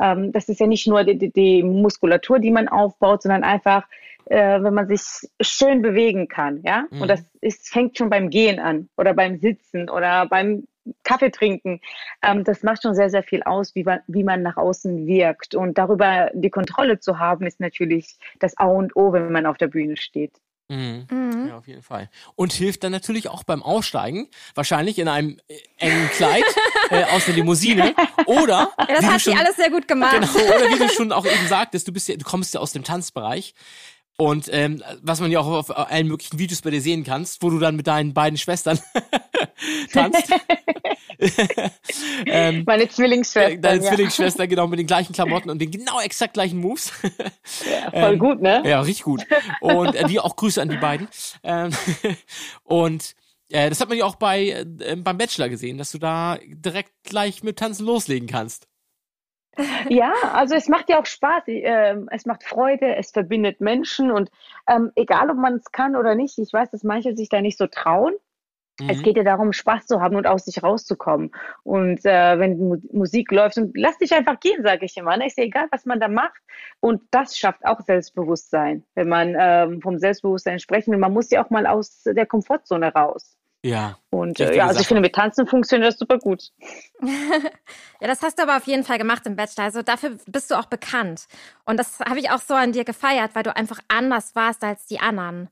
Ähm, 0.00 0.32
das 0.32 0.48
ist 0.48 0.60
ja 0.60 0.66
nicht 0.66 0.86
nur 0.86 1.04
die, 1.04 1.16
die, 1.16 1.32
die 1.32 1.62
Muskulatur, 1.62 2.38
die 2.38 2.50
man 2.50 2.68
aufbaut, 2.68 3.22
sondern 3.22 3.44
einfach 3.44 3.86
äh, 4.26 4.62
wenn 4.62 4.74
man 4.74 4.88
sich 4.88 5.02
schön 5.40 5.82
bewegen 5.82 6.28
kann, 6.28 6.62
ja. 6.64 6.86
Mhm. 6.90 7.02
Und 7.02 7.08
das 7.08 7.24
ist, 7.40 7.68
fängt 7.68 7.98
schon 7.98 8.10
beim 8.10 8.30
Gehen 8.30 8.58
an 8.58 8.88
oder 8.96 9.14
beim 9.14 9.38
Sitzen 9.38 9.88
oder 9.88 10.26
beim 10.26 10.64
Kaffee 11.04 11.30
trinken. 11.30 11.80
Ähm, 12.22 12.44
das 12.44 12.62
macht 12.62 12.82
schon 12.82 12.94
sehr, 12.94 13.10
sehr 13.10 13.22
viel 13.22 13.42
aus, 13.42 13.74
wie 13.74 13.84
man, 13.84 14.00
wie 14.06 14.24
man 14.24 14.42
nach 14.42 14.56
außen 14.56 15.06
wirkt. 15.06 15.54
Und 15.54 15.78
darüber 15.78 16.30
die 16.34 16.50
Kontrolle 16.50 16.98
zu 16.98 17.18
haben, 17.18 17.46
ist 17.46 17.60
natürlich 17.60 18.16
das 18.40 18.56
A 18.56 18.66
und 18.66 18.96
O, 18.96 19.12
wenn 19.12 19.30
man 19.32 19.46
auf 19.46 19.58
der 19.58 19.68
Bühne 19.68 19.96
steht. 19.96 20.32
Mhm. 20.68 21.06
Mhm. 21.10 21.48
Ja, 21.48 21.58
auf 21.58 21.68
jeden 21.68 21.82
Fall. 21.82 22.08
Und 22.34 22.52
hilft 22.52 22.82
dann 22.82 22.92
natürlich 22.92 23.28
auch 23.28 23.44
beim 23.44 23.62
Aussteigen, 23.62 24.28
wahrscheinlich 24.54 24.98
in 24.98 25.08
einem 25.08 25.38
äh, 25.48 25.58
engen 25.76 26.08
Kleid 26.10 26.44
äh, 26.90 27.04
aus 27.04 27.26
der 27.26 27.34
Limousine. 27.34 27.94
Oder. 28.26 28.70
Ja, 28.78 28.86
das 28.86 29.04
hat 29.04 29.20
sie 29.20 29.34
alles 29.34 29.56
sehr 29.56 29.70
gut 29.70 29.86
gemacht. 29.86 30.14
Genau, 30.14 30.56
oder 30.56 30.70
wie 30.70 30.78
du 30.78 30.88
schon 30.88 31.12
auch 31.12 31.26
eben 31.26 31.46
sagtest, 31.46 31.88
du 31.88 31.92
bist 31.92 32.08
ja, 32.08 32.16
du 32.16 32.24
kommst 32.24 32.54
ja 32.54 32.60
aus 32.60 32.72
dem 32.72 32.84
Tanzbereich. 32.84 33.54
Und 34.18 34.48
ähm, 34.52 34.82
was 35.02 35.20
man 35.20 35.30
ja 35.30 35.40
auch 35.40 35.46
auf 35.46 35.76
allen 35.76 36.06
möglichen 36.06 36.38
Videos 36.38 36.60
bei 36.60 36.70
dir 36.70 36.80
sehen 36.80 37.02
kannst, 37.02 37.42
wo 37.42 37.50
du 37.50 37.58
dann 37.58 37.76
mit 37.76 37.86
deinen 37.86 38.14
beiden 38.14 38.38
Schwestern 38.38 38.78
tanzt. 39.92 40.32
ähm, 42.26 42.64
Meine 42.66 42.88
Zwillingsschwester. 42.88 43.56
Deine 43.56 43.82
ja. 43.82 43.88
Zwillingsschwester, 43.88 44.46
genau, 44.46 44.66
mit 44.66 44.78
den 44.78 44.86
gleichen 44.86 45.12
Klamotten 45.14 45.50
und 45.50 45.58
den 45.60 45.70
genau 45.70 46.00
exakt 46.00 46.34
gleichen 46.34 46.58
Moves. 46.58 46.92
ja, 47.02 47.90
voll 47.90 48.12
ähm, 48.12 48.18
gut, 48.18 48.42
ne? 48.42 48.62
Ja, 48.64 48.80
richtig 48.80 49.04
gut. 49.04 49.26
Und 49.60 49.94
äh, 49.94 50.06
die 50.06 50.20
auch 50.20 50.36
Grüße 50.36 50.60
an 50.60 50.68
die 50.68 50.76
beiden. 50.76 51.08
Ähm, 51.42 51.70
und 52.64 53.14
äh, 53.48 53.68
das 53.68 53.80
hat 53.80 53.88
man 53.88 53.98
ja 53.98 54.04
auch 54.04 54.16
bei 54.16 54.50
äh, 54.50 54.96
beim 54.96 55.18
Bachelor 55.18 55.48
gesehen, 55.48 55.78
dass 55.78 55.92
du 55.92 55.98
da 55.98 56.38
direkt 56.46 56.92
gleich 57.04 57.42
mit 57.42 57.58
Tanzen 57.58 57.86
loslegen 57.86 58.28
kannst. 58.28 58.66
Ja, 59.88 60.12
also 60.32 60.54
es 60.54 60.68
macht 60.68 60.88
ja 60.88 61.00
auch 61.00 61.06
Spaß, 61.06 61.44
äh, 61.48 61.96
es 62.10 62.26
macht 62.26 62.42
Freude, 62.42 62.96
es 62.96 63.10
verbindet 63.10 63.60
Menschen 63.60 64.10
und 64.10 64.30
ähm, 64.66 64.92
egal, 64.96 65.30
ob 65.30 65.36
man 65.36 65.56
es 65.56 65.70
kann 65.72 65.96
oder 65.96 66.14
nicht, 66.14 66.38
ich 66.38 66.52
weiß, 66.52 66.70
dass 66.70 66.84
manche 66.84 67.14
sich 67.14 67.28
da 67.28 67.40
nicht 67.40 67.58
so 67.58 67.66
trauen. 67.66 68.14
Mhm. 68.80 68.88
Es 68.88 69.02
geht 69.02 69.16
ja 69.16 69.22
darum, 69.22 69.52
Spaß 69.52 69.86
zu 69.86 70.00
haben 70.00 70.16
und 70.16 70.26
aus 70.26 70.46
sich 70.46 70.62
rauszukommen. 70.62 71.32
Und 71.62 72.04
äh, 72.04 72.38
wenn 72.38 72.58
Mu 72.58 72.76
Musik 72.92 73.30
läuft, 73.30 73.58
und 73.58 73.76
lass 73.76 73.98
dich 73.98 74.14
einfach 74.14 74.40
gehen, 74.40 74.62
sage 74.62 74.86
ich 74.86 74.96
immer. 74.96 75.16
Ne? 75.16 75.26
Ist 75.26 75.38
ja 75.38 75.44
egal, 75.44 75.66
was 75.70 75.84
man 75.84 76.00
da 76.00 76.08
macht. 76.08 76.40
Und 76.80 77.02
das 77.10 77.36
schafft 77.36 77.64
auch 77.64 77.80
Selbstbewusstsein, 77.80 78.84
wenn 78.94 79.08
man 79.08 79.36
ähm, 79.38 79.82
vom 79.82 79.98
Selbstbewusstsein 79.98 80.58
sprechen 80.58 80.92
will. 80.92 80.98
Man 80.98 81.12
muss 81.12 81.30
ja 81.30 81.44
auch 81.44 81.50
mal 81.50 81.66
aus 81.66 82.02
der 82.04 82.26
Komfortzone 82.26 82.92
raus. 82.92 83.36
Ja. 83.64 83.98
Und 84.10 84.40
äh, 84.40 84.56
ja, 84.56 84.66
also 84.66 84.80
ich 84.80 84.88
finde, 84.88 85.00
mit 85.00 85.14
Tanzen 85.14 85.46
funktioniert 85.46 85.92
das 85.92 85.98
super 85.98 86.18
gut. 86.18 86.50
ja, 87.00 88.08
das 88.08 88.22
hast 88.22 88.38
du 88.38 88.42
aber 88.42 88.56
auf 88.56 88.66
jeden 88.66 88.82
Fall 88.82 88.98
gemacht 88.98 89.24
im 89.26 89.36
Bachelor. 89.36 89.64
Also 89.64 89.82
dafür 89.82 90.18
bist 90.26 90.50
du 90.50 90.56
auch 90.56 90.66
bekannt. 90.66 91.26
Und 91.64 91.78
das 91.78 92.00
habe 92.00 92.18
ich 92.18 92.30
auch 92.30 92.40
so 92.40 92.54
an 92.54 92.72
dir 92.72 92.84
gefeiert, 92.84 93.34
weil 93.34 93.44
du 93.44 93.54
einfach 93.54 93.78
anders 93.88 94.34
warst 94.34 94.64
als 94.64 94.86
die 94.86 94.98
anderen. 94.98 95.48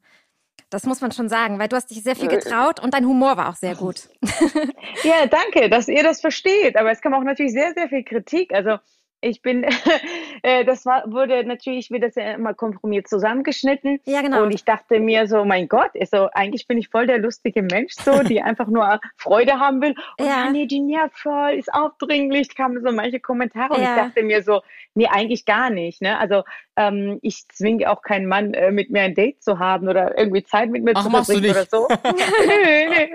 Das 0.71 0.85
muss 0.85 1.01
man 1.01 1.13
schon 1.13 1.29
sagen, 1.29 1.59
weil 1.59 1.69
du 1.69 1.77
hast 1.77 1.91
dich 1.91 2.03
sehr 2.03 2.17
viel 2.17 2.31
äh, 2.31 2.37
getraut 2.37 2.81
und 2.81 2.95
dein 2.95 3.05
Humor 3.07 3.37
war 3.37 3.49
auch 3.49 3.57
sehr 3.57 3.75
gut. 3.75 4.09
ja, 5.03 5.27
danke, 5.27 5.69
dass 5.69 5.89
ihr 5.89 6.03
das 6.03 6.21
versteht. 6.21 6.77
Aber 6.77 6.91
es 6.91 7.01
kam 7.01 7.15
auch 7.15 7.25
natürlich 7.25 7.53
sehr, 7.53 7.73
sehr 7.75 7.89
viel 7.89 8.05
Kritik. 8.05 8.53
Also 8.53 8.79
ich 9.21 9.43
bin, 9.43 9.65
äh, 10.43 10.65
das 10.65 10.87
war, 10.87 11.11
wurde 11.11 11.45
natürlich, 11.45 11.91
wird 11.91 12.03
das 12.03 12.15
ja 12.15 12.33
immer 12.33 12.55
komprimiert 12.55 13.09
zusammengeschnitten. 13.09 14.01
Ja, 14.05 14.23
genau. 14.23 14.43
Und 14.43 14.55
ich 14.55 14.65
dachte 14.65 15.01
mir 15.01 15.27
so, 15.27 15.45
mein 15.45 15.69
Gott, 15.69 15.95
ist 15.95 16.13
so, 16.13 16.29
eigentlich 16.33 16.67
bin 16.67 16.79
ich 16.79 16.89
voll 16.89 17.07
der 17.07 17.19
lustige 17.19 17.63
Mensch, 17.63 17.95
so, 17.95 18.23
die 18.23 18.41
einfach 18.43 18.69
nur 18.69 19.01
Freude 19.17 19.59
haben 19.59 19.81
will. 19.83 19.95
Und 20.19 20.27
ja. 20.27 20.51
nee, 20.51 20.67
die 20.67 20.81
nervt 20.81 21.19
voll, 21.19 21.53
ist 21.53 21.73
aufdringlich, 21.73 22.55
kamen 22.55 22.83
so 22.83 22.93
manche 22.93 23.21
Kommentare. 23.21 23.75
Und 23.75 23.83
ja. 23.83 23.95
ich 23.95 24.03
dachte 24.03 24.23
mir 24.23 24.43
so, 24.43 24.63
nee, 24.95 25.07
eigentlich 25.07 25.45
gar 25.45 25.71
nicht, 25.71 26.01
ne? 26.01 26.19
Also, 26.19 26.43
ähm, 26.77 27.19
ich 27.23 27.47
zwinge 27.49 27.91
auch 27.91 28.03
keinen 28.03 28.27
Mann, 28.27 28.55
äh, 28.55 28.71
mit 28.73 28.91
mir 28.91 29.03
ein 29.03 29.15
Date 29.15 29.43
zu 29.43 29.59
haben 29.59 29.89
oder 29.89 30.17
irgendwie 30.17 30.43
Zeit 30.45 30.71
mit 30.71 30.83
mir 30.83 30.93
Ach, 30.95 31.05
zu 31.05 31.11
verbringen 31.11 31.51
oder 31.51 31.67
so. 31.67 31.89
nee, 32.47 32.89
nee. 32.89 33.13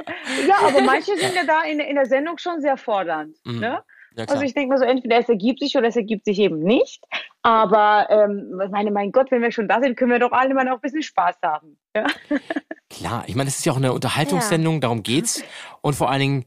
Ja, 0.48 0.56
aber 0.68 0.82
manche 0.82 1.18
sind 1.18 1.36
ja 1.36 1.44
da 1.46 1.64
in, 1.64 1.80
in 1.80 1.96
der 1.96 2.06
Sendung 2.06 2.38
schon 2.38 2.62
sehr 2.62 2.78
fordernd, 2.78 3.38
mhm. 3.44 3.60
ne? 3.60 3.84
Ja, 4.16 4.26
also 4.26 4.44
ich 4.44 4.54
denke 4.54 4.70
mal 4.70 4.78
so, 4.78 4.86
entweder 4.86 5.18
es 5.18 5.28
ergibt 5.28 5.60
sich 5.60 5.76
oder 5.76 5.88
es 5.88 5.96
ergibt 5.96 6.26
sich 6.26 6.40
eben 6.40 6.60
nicht. 6.60 7.04
Aber 7.42 8.08
ähm, 8.10 8.60
meine, 8.72 8.92
mein 8.92 9.12
Gott, 9.12 9.30
wenn 9.32 9.42
wir 9.42 9.52
schon 9.52 9.68
da 9.68 9.82
sind, 9.82 9.98
können 9.98 10.12
wir 10.12 10.20
doch 10.20 10.32
alle 10.32 10.54
mal 10.54 10.68
auch 10.70 10.76
ein 10.76 10.82
bisschen 10.82 11.04
Spaß 11.04 11.36
haben. 11.44 11.78
Ja? 11.96 12.08
Klar, 12.90 13.26
ich 13.28 13.36
meine, 13.36 13.50
es 13.50 13.58
ist 13.58 13.66
ja 13.66 13.74
auch 13.74 13.78
eine 13.78 13.94
Unterhaltungssendung, 13.94 14.76
ja. 14.76 14.80
darum 14.82 15.04
geht's. 15.04 15.44
Und 15.82 15.96
vor 15.96 16.10
allen 16.10 16.22
Dingen, 16.22 16.46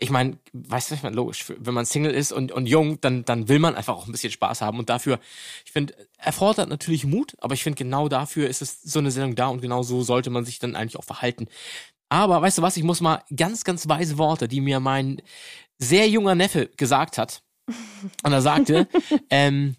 ich 0.00 0.10
meine, 0.10 0.38
weißt 0.52 0.90
du, 0.90 0.94
ich 0.94 1.02
meine, 1.02 1.16
logisch, 1.16 1.52
wenn 1.58 1.74
man 1.74 1.86
Single 1.86 2.12
ist 2.12 2.30
und, 2.30 2.52
und 2.52 2.66
jung, 2.66 3.00
dann, 3.00 3.24
dann 3.24 3.48
will 3.48 3.58
man 3.58 3.74
einfach 3.74 3.96
auch 3.96 4.06
ein 4.06 4.12
bisschen 4.12 4.30
Spaß 4.30 4.60
haben. 4.60 4.78
Und 4.78 4.88
dafür, 4.88 5.18
ich 5.64 5.72
finde, 5.72 5.94
erfordert 6.18 6.68
natürlich 6.68 7.04
Mut, 7.04 7.36
aber 7.40 7.54
ich 7.54 7.62
finde, 7.62 7.78
genau 7.78 8.08
dafür 8.08 8.48
ist 8.48 8.62
es 8.62 8.82
so 8.82 8.98
eine 8.98 9.10
Sendung 9.10 9.34
da 9.34 9.48
und 9.48 9.60
genau 9.60 9.82
so 9.82 10.02
sollte 10.02 10.30
man 10.30 10.44
sich 10.44 10.58
dann 10.58 10.76
eigentlich 10.76 10.98
auch 10.98 11.04
verhalten. 11.04 11.48
Aber 12.10 12.40
weißt 12.40 12.58
du 12.58 12.62
was, 12.62 12.76
ich 12.76 12.84
muss 12.84 13.00
mal 13.00 13.22
ganz, 13.34 13.64
ganz 13.64 13.88
weise 13.88 14.18
Worte, 14.18 14.48
die 14.48 14.60
mir 14.60 14.80
mein 14.80 15.20
sehr 15.78 16.08
junger 16.08 16.34
Neffe 16.34 16.68
gesagt 16.76 17.18
hat. 17.18 17.42
Und 18.22 18.32
er 18.32 18.40
sagte, 18.40 18.88
ähm, 19.30 19.76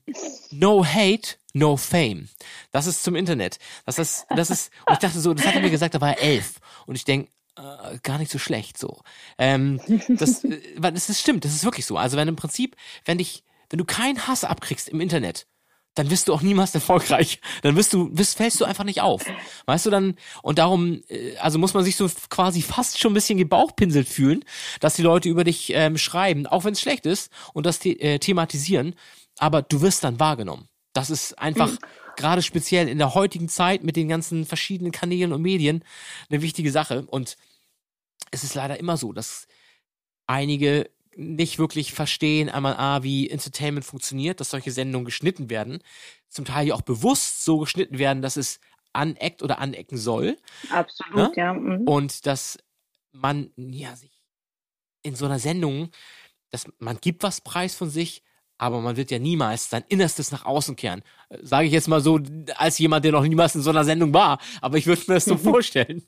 no 0.52 0.86
hate, 0.86 1.38
no 1.54 1.76
fame. 1.78 2.30
Das 2.72 2.86
ist 2.86 3.04
zum 3.04 3.16
Internet. 3.16 3.58
Das 3.86 3.98
ist, 3.98 4.26
das 4.30 4.52
ist, 4.52 4.72
und 4.86 4.94
ich 4.94 5.00
dachte 5.00 5.20
so, 5.20 5.34
das 5.34 5.46
hat 5.46 5.56
er 5.56 5.62
mir 5.62 5.72
gesagt, 5.72 5.96
da 5.96 6.02
war 6.02 6.18
er 6.18 6.22
elf. 6.22 6.60
Und 6.86 6.96
ich 6.96 7.06
denke, 7.06 7.32
äh, 7.60 7.98
gar 8.04 8.18
nicht 8.20 8.32
so 8.32 8.40
schlecht 8.40 8.78
so. 8.78 9.02
Ähm, 9.38 9.82
das, 10.08 10.44
äh, 10.44 10.60
das 10.80 11.10
ist, 11.10 11.20
stimmt, 11.20 11.46
das 11.46 11.54
ist 11.54 11.66
wirklich 11.66 11.86
so. 11.86 11.98
Also 11.98 12.16
wenn 12.16 12.28
im 12.28 12.36
Prinzip, 12.36 12.76
wenn 13.06 13.18
dich, 13.18 13.44
wenn 13.70 13.80
du 13.80 13.86
keinen 13.86 14.28
Hass 14.28 14.44
abkriegst 14.44 14.90
im 14.90 15.02
Internet, 15.02 15.48
dann 15.96 16.10
wirst 16.10 16.28
du 16.28 16.34
auch 16.34 16.42
niemals 16.42 16.74
erfolgreich. 16.76 17.42
Dann 17.62 17.76
wirst 17.76 17.94
du, 17.94 18.10
wirst, 18.12 18.38
fällst 18.38 18.62
du 18.62 18.66
einfach 18.66 18.84
nicht 18.84 19.02
auf. 19.02 19.26
Weißt 19.66 19.86
du 19.86 19.90
dann, 19.90 20.16
und 20.44 20.60
darum, 20.60 21.02
äh, 21.10 21.36
also 21.38 21.60
muss 21.60 21.74
man 21.74 21.84
sich 21.84 21.96
so 21.96 22.10
quasi 22.30 22.62
fast 22.62 23.00
schon 23.00 23.12
ein 23.12 23.16
bisschen 23.16 23.38
gebauchpinselt 23.38 24.08
fühlen, 24.08 24.46
dass 24.80 24.96
die 24.96 25.02
Leute 25.02 25.30
über 25.30 25.44
dich 25.44 25.72
ähm, 25.74 25.98
schreiben, 25.98 26.48
auch 26.48 26.64
wenn 26.64 26.74
es 26.74 26.82
schlecht 26.82 27.06
ist 27.06 27.32
und 27.54 27.66
das 27.66 27.80
the 27.80 28.00
äh, 28.00 28.20
thematisieren, 28.20 28.96
aber 29.38 29.62
du 29.62 29.82
wirst 29.82 30.04
dann 30.04 30.20
wahrgenommen. 30.20 30.68
Das 30.94 31.10
ist 31.10 31.38
einfach 31.38 31.72
mhm. 31.72 31.78
gerade 32.16 32.42
speziell 32.42 32.88
in 32.88 32.98
der 32.98 33.14
heutigen 33.14 33.50
Zeit 33.50 33.84
mit 33.84 33.96
den 33.96 34.08
ganzen 34.08 34.46
verschiedenen 34.46 34.92
Kanälen 34.92 35.34
und 35.34 35.42
Medien 35.42 35.84
eine 36.30 36.42
wichtige 36.42 36.72
Sache. 36.72 37.06
Und 37.08 37.38
es 38.32 38.44
ist 38.44 38.56
leider 38.56 38.80
immer 38.80 38.98
so, 38.98 39.14
dass 39.14 39.48
einige 40.28 40.90
nicht 41.20 41.60
wirklich 41.60 41.94
verstehen, 41.94 42.50
einmal 42.50 42.78
A, 42.78 43.04
wie 43.04 43.30
Entertainment 43.30 43.86
funktioniert, 43.86 44.40
dass 44.40 44.52
solche 44.52 44.72
Sendungen 44.72 45.06
geschnitten 45.06 45.50
werden, 45.50 45.80
zum 46.30 46.46
Teil 46.46 46.68
ja 46.68 46.76
auch 46.76 46.82
bewusst 46.82 47.44
so 47.44 47.60
geschnitten 47.60 48.00
werden, 48.00 48.22
dass 48.22 48.38
es 48.38 48.60
aneckt 48.94 49.44
oder 49.44 49.60
anecken 49.60 49.98
soll. 49.98 50.38
Absolut, 50.70 51.36
ja. 51.36 51.46
ja. 51.46 51.54
Mhm. 51.54 51.82
Und 51.88 52.26
dass 52.26 52.58
man 53.12 53.52
ja 53.58 53.96
sich 53.96 54.24
in 55.04 55.16
so 55.16 55.26
einer 55.26 55.40
Sendung, 55.40 55.92
dass 56.52 56.68
man 56.80 56.98
gibt 57.02 57.22
was 57.24 57.42
preis 57.42 57.76
von 57.76 57.90
sich, 57.90 58.24
aber 58.58 58.80
man 58.80 58.96
wird 58.96 59.12
ja 59.12 59.20
niemals 59.20 59.70
sein 59.70 59.84
Innerstes 59.90 60.32
nach 60.32 60.46
außen 60.46 60.76
kehren. 60.76 61.02
Sage 61.42 61.68
ich 61.68 61.74
jetzt 61.74 61.88
mal 61.88 62.02
so, 62.02 62.20
als 62.56 62.78
jemand, 62.78 63.06
der 63.06 63.14
noch 63.14 63.24
niemals 63.24 63.56
in 63.56 63.62
so 63.62 63.70
einer 63.70 63.86
Sendung 63.86 64.14
war. 64.14 64.40
Aber 64.62 64.78
ich 64.78 64.86
würde 64.86 65.02
mir 65.08 65.16
das 65.16 65.26
so 65.26 65.38
vorstellen. 65.38 66.06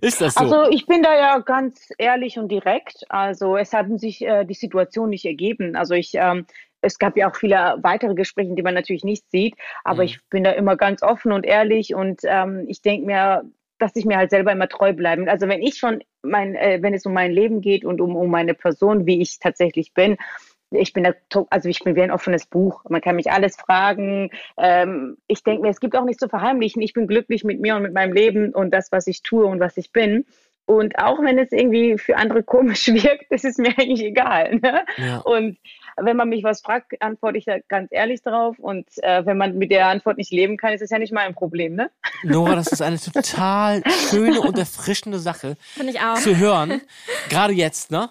Ist 0.00 0.20
das 0.20 0.34
so? 0.34 0.40
Also 0.40 0.70
ich 0.70 0.86
bin 0.86 1.02
da 1.02 1.14
ja 1.14 1.38
ganz 1.38 1.88
ehrlich 1.98 2.38
und 2.38 2.48
direkt. 2.48 3.04
Also 3.08 3.56
es 3.56 3.72
haben 3.72 3.98
sich 3.98 4.22
äh, 4.22 4.44
die 4.44 4.54
Situation 4.54 5.10
nicht 5.10 5.24
ergeben. 5.24 5.76
Also 5.76 5.94
ich, 5.94 6.12
ähm, 6.14 6.46
es 6.80 6.98
gab 6.98 7.16
ja 7.16 7.30
auch 7.30 7.36
viele 7.36 7.78
weitere 7.82 8.14
Gespräche, 8.14 8.54
die 8.54 8.62
man 8.62 8.74
natürlich 8.74 9.04
nicht 9.04 9.30
sieht, 9.30 9.54
aber 9.84 10.02
mhm. 10.02 10.08
ich 10.08 10.18
bin 10.30 10.44
da 10.44 10.52
immer 10.52 10.76
ganz 10.76 11.02
offen 11.02 11.32
und 11.32 11.44
ehrlich 11.44 11.94
und 11.94 12.20
ähm, 12.24 12.64
ich 12.68 12.82
denke 12.82 13.06
mir, 13.06 13.44
dass 13.78 13.96
ich 13.96 14.04
mir 14.04 14.16
halt 14.16 14.30
selber 14.30 14.52
immer 14.52 14.68
treu 14.68 14.92
bleibe. 14.92 15.30
Also 15.30 15.48
wenn 15.48 15.62
ich 15.62 15.76
schon 15.76 16.02
mein, 16.22 16.54
äh, 16.54 16.78
wenn 16.82 16.94
es 16.94 17.06
um 17.06 17.12
mein 17.12 17.32
Leben 17.32 17.60
geht 17.60 17.84
und 17.84 18.00
um, 18.00 18.14
um 18.14 18.30
meine 18.30 18.54
Person, 18.54 19.06
wie 19.06 19.20
ich 19.20 19.38
tatsächlich 19.38 19.94
bin, 19.94 20.16
ich 20.70 20.92
bin 20.92 21.04
da, 21.04 21.12
also 21.50 21.68
ich 21.68 21.80
bin 21.80 21.96
wie 21.96 22.02
ein 22.02 22.10
offenes 22.10 22.46
Buch. 22.46 22.84
Man 22.88 23.00
kann 23.00 23.16
mich 23.16 23.30
alles 23.30 23.56
fragen. 23.56 24.30
Ähm, 24.56 25.16
ich 25.26 25.42
denke 25.42 25.62
mir, 25.62 25.70
es 25.70 25.80
gibt 25.80 25.96
auch 25.96 26.04
nichts 26.04 26.20
zu 26.20 26.28
verheimlichen. 26.28 26.82
Ich 26.82 26.92
bin 26.92 27.06
glücklich 27.06 27.44
mit 27.44 27.60
mir 27.60 27.76
und 27.76 27.82
mit 27.82 27.92
meinem 27.92 28.12
Leben 28.12 28.54
und 28.54 28.72
das, 28.72 28.92
was 28.92 29.06
ich 29.06 29.22
tue 29.22 29.46
und 29.46 29.60
was 29.60 29.76
ich 29.76 29.92
bin. 29.92 30.26
Und 30.66 31.00
auch 31.00 31.20
wenn 31.20 31.36
es 31.38 31.50
irgendwie 31.50 31.98
für 31.98 32.16
andere 32.16 32.42
komisch 32.44 32.86
wirkt, 32.86 33.30
ist 33.30 33.44
es 33.44 33.58
mir 33.58 33.70
eigentlich 33.78 34.04
egal. 34.04 34.60
Ne? 34.60 34.84
Ja. 34.96 35.18
Und 35.18 35.58
wenn 36.02 36.16
man 36.16 36.28
mich 36.28 36.44
was 36.44 36.60
fragt, 36.60 37.00
antworte 37.02 37.38
ich 37.38 37.44
da 37.44 37.58
ganz 37.68 37.88
ehrlich 37.92 38.22
drauf. 38.22 38.58
Und 38.58 38.86
äh, 39.02 39.24
wenn 39.24 39.36
man 39.36 39.56
mit 39.56 39.70
der 39.70 39.88
Antwort 39.88 40.18
nicht 40.18 40.32
leben 40.32 40.56
kann, 40.56 40.72
ist 40.72 40.82
es 40.82 40.90
ja 40.90 40.98
nicht 40.98 41.12
mein 41.12 41.34
Problem. 41.34 41.74
Ne? 41.74 41.90
Nora, 42.22 42.54
das 42.54 42.68
ist 42.68 42.82
eine 42.82 42.98
total 43.00 43.82
schöne 44.10 44.40
und 44.40 44.58
erfrischende 44.58 45.18
Sache 45.18 45.56
Finde 45.74 45.92
ich 45.92 46.00
auch. 46.00 46.16
zu 46.16 46.36
hören. 46.36 46.80
Gerade 47.28 47.52
jetzt, 47.52 47.90
ne? 47.90 48.10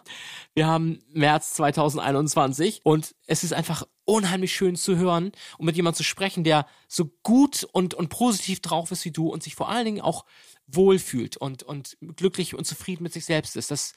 Wir 0.53 0.67
haben 0.67 1.01
März 1.13 1.53
2021 1.53 2.81
und 2.83 3.15
es 3.27 3.43
ist 3.43 3.53
einfach 3.53 3.83
unheimlich 4.09 4.53
schön 4.53 4.75
zu 4.75 4.97
hören 4.97 5.31
und 5.57 5.65
mit 5.65 5.75
jemandem 5.75 5.97
zu 5.97 6.03
sprechen, 6.03 6.43
der 6.43 6.65
so 6.87 7.11
gut 7.23 7.67
und, 7.71 7.93
und 7.93 8.09
positiv 8.09 8.61
drauf 8.61 8.91
ist 8.91 9.05
wie 9.05 9.11
du 9.11 9.29
und 9.29 9.43
sich 9.43 9.55
vor 9.55 9.69
allen 9.69 9.85
Dingen 9.85 10.01
auch 10.01 10.25
wohlfühlt 10.67 11.37
und, 11.37 11.63
und 11.63 11.97
glücklich 12.15 12.55
und 12.55 12.65
zufrieden 12.65 13.03
mit 13.03 13.13
sich 13.13 13.25
selbst 13.25 13.55
ist. 13.55 13.71
Das 13.71 13.93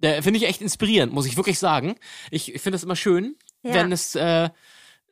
äh, 0.00 0.22
finde 0.22 0.38
ich 0.38 0.46
echt 0.46 0.60
inspirierend, 0.60 1.12
muss 1.12 1.26
ich 1.26 1.36
wirklich 1.36 1.58
sagen. 1.58 1.96
Ich, 2.30 2.54
ich 2.54 2.62
finde 2.62 2.76
das 2.76 2.84
immer 2.84 2.96
schön, 2.96 3.36
ja. 3.62 3.74
wenn 3.74 3.92
es, 3.92 4.14
äh, 4.14 4.50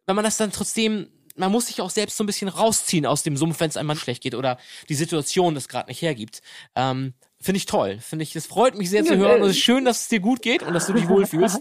wenn 0.07 0.17
man 0.17 0.25
das 0.25 0.37
dann 0.37 0.53
trotzdem 0.53 1.09
man 1.37 1.53
muss 1.53 1.67
sich 1.67 1.81
auch 1.81 1.91
selbst 1.91 2.17
so 2.17 2.25
ein 2.25 2.27
bisschen 2.27 2.49
rausziehen 2.49 3.07
aus 3.07 3.23
dem 3.23 3.37
Sumpf, 3.37 3.61
wenn 3.61 3.69
es 3.69 3.77
einem 3.77 3.97
schlecht 3.97 4.23
geht 4.23 4.35
oder 4.35 4.59
die 4.89 4.95
Situation 4.95 5.55
das 5.55 5.69
gerade 5.69 5.89
nicht 5.89 6.03
hergibt. 6.03 6.43
Ähm, 6.75 7.15
Finde 7.41 7.57
ich 7.57 7.67
toll. 7.67 7.99
Finde 7.99 8.23
ich, 8.23 8.37
es 8.37 8.47
freut 8.47 8.79
mich 8.79 8.89
sehr 8.89 9.05
zu 9.05 9.17
hören. 9.17 9.43
Und 9.43 9.51
es 9.51 9.57
ist 9.57 9.63
schön, 9.63 9.85
dass 9.85 10.03
es 10.03 10.09
dir 10.09 10.21
gut 10.21 10.43
geht 10.43 10.63
und 10.63 10.75
dass 10.75 10.87
du 10.87 10.93
dich 10.93 11.09
wohlfühlst. 11.09 11.61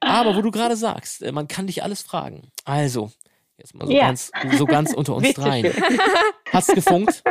Aber 0.00 0.36
wo 0.36 0.42
du 0.42 0.50
gerade 0.50 0.76
sagst, 0.76 1.22
äh, 1.22 1.32
man 1.32 1.48
kann 1.48 1.66
dich 1.66 1.82
alles 1.82 2.02
fragen. 2.02 2.50
Also, 2.64 3.10
jetzt 3.56 3.74
mal 3.74 3.86
so 3.86 3.92
ja. 3.92 4.06
ganz, 4.06 4.30
so 4.58 4.66
ganz 4.66 4.92
unter 4.92 5.14
uns 5.14 5.32
dreien. 5.32 5.72
Hat's 6.52 6.66
gefunkt? 6.66 7.22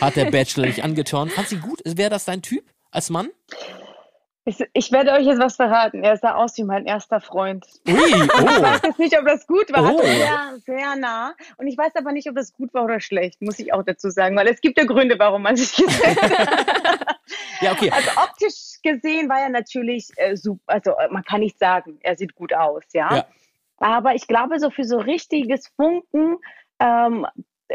Hat 0.00 0.14
der 0.14 0.30
Bachelor 0.30 0.66
dich 0.66 0.84
angeturnt? 0.84 1.32
Fand 1.32 1.48
sie 1.48 1.56
gut? 1.56 1.80
Wäre 1.84 2.10
das 2.10 2.24
dein 2.24 2.40
Typ 2.40 2.64
als 2.92 3.10
Mann? 3.10 3.28
Ich, 4.46 4.62
ich, 4.74 4.92
werde 4.92 5.12
euch 5.12 5.24
jetzt 5.24 5.40
was 5.40 5.56
verraten. 5.56 6.04
Er 6.04 6.18
sah 6.18 6.34
aus 6.34 6.58
wie 6.58 6.64
mein 6.64 6.84
erster 6.84 7.20
Freund. 7.20 7.66
Ui, 7.88 7.94
oh. 7.94 7.98
Ich 8.04 8.62
weiß 8.62 8.80
jetzt 8.82 8.98
nicht, 8.98 9.18
ob 9.18 9.24
das 9.24 9.46
gut 9.46 9.72
war. 9.72 9.94
Oh. 9.94 10.02
Sehr, 10.02 10.58
sehr 10.66 10.96
nah. 10.96 11.34
Und 11.56 11.66
ich 11.66 11.78
weiß 11.78 11.96
aber 11.96 12.12
nicht, 12.12 12.28
ob 12.28 12.36
das 12.36 12.52
gut 12.52 12.74
war 12.74 12.84
oder 12.84 13.00
schlecht, 13.00 13.40
muss 13.40 13.58
ich 13.58 13.72
auch 13.72 13.82
dazu 13.82 14.10
sagen, 14.10 14.36
weil 14.36 14.46
es 14.48 14.60
gibt 14.60 14.76
ja 14.76 14.84
Gründe, 14.84 15.18
warum 15.18 15.42
man 15.42 15.56
sich 15.56 15.74
gesehen 15.74 16.16
hat. 16.16 17.16
ja, 17.62 17.72
okay. 17.72 17.90
Also 17.90 18.10
optisch 18.20 18.82
gesehen 18.82 19.30
war 19.30 19.40
er 19.40 19.48
natürlich 19.48 20.10
äh, 20.16 20.36
super. 20.36 20.62
Also 20.66 20.90
äh, 20.90 21.08
man 21.10 21.24
kann 21.24 21.40
nicht 21.40 21.58
sagen, 21.58 21.98
er 22.02 22.16
sieht 22.16 22.34
gut 22.34 22.52
aus, 22.52 22.82
ja. 22.92 23.16
ja. 23.16 23.26
Aber 23.78 24.14
ich 24.14 24.26
glaube, 24.26 24.58
so 24.58 24.68
für 24.68 24.84
so 24.84 24.98
richtiges 24.98 25.68
Funken 25.68 26.36
ähm, 26.80 27.26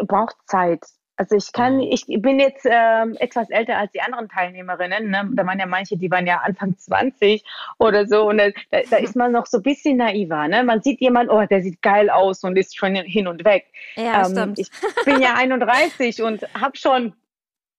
braucht 0.05 0.35
Zeit. 0.45 0.85
Also 1.19 1.35
ich 1.35 1.51
kann, 1.51 1.75
mhm. 1.75 1.91
ich 1.91 2.05
bin 2.07 2.39
jetzt 2.39 2.65
ähm, 2.65 3.17
etwas 3.19 3.49
älter 3.49 3.77
als 3.77 3.91
die 3.91 3.99
anderen 3.99 4.29
Teilnehmerinnen. 4.29 5.09
Ne? 5.09 5.29
Da 5.33 5.45
waren 5.45 5.59
ja 5.59 5.65
manche, 5.65 5.97
die 5.97 6.09
waren 6.09 6.25
ja 6.25 6.37
Anfang 6.37 6.77
20 6.77 7.43
oder 7.77 8.07
so. 8.07 8.29
Und 8.29 8.37
da, 8.37 8.51
da 8.89 8.97
ist 8.97 9.17
man 9.17 9.33
noch 9.33 9.45
so 9.45 9.57
ein 9.57 9.63
bisschen 9.63 9.97
naiver. 9.97 10.47
Ne? 10.47 10.63
Man 10.63 10.81
sieht 10.81 11.01
jemanden, 11.01 11.33
oh, 11.33 11.45
der 11.45 11.61
sieht 11.61 11.81
geil 11.81 12.09
aus 12.09 12.45
und 12.45 12.57
ist 12.57 12.77
schon 12.77 12.95
hin 12.95 13.27
und 13.27 13.43
weg. 13.43 13.65
Ja, 13.97 14.25
ähm, 14.25 14.31
stimmt. 14.31 14.59
Ich 14.59 14.69
bin 15.03 15.19
ja 15.19 15.33
31 15.37 16.21
und 16.21 16.41
habe 16.53 16.77
schon 16.77 17.13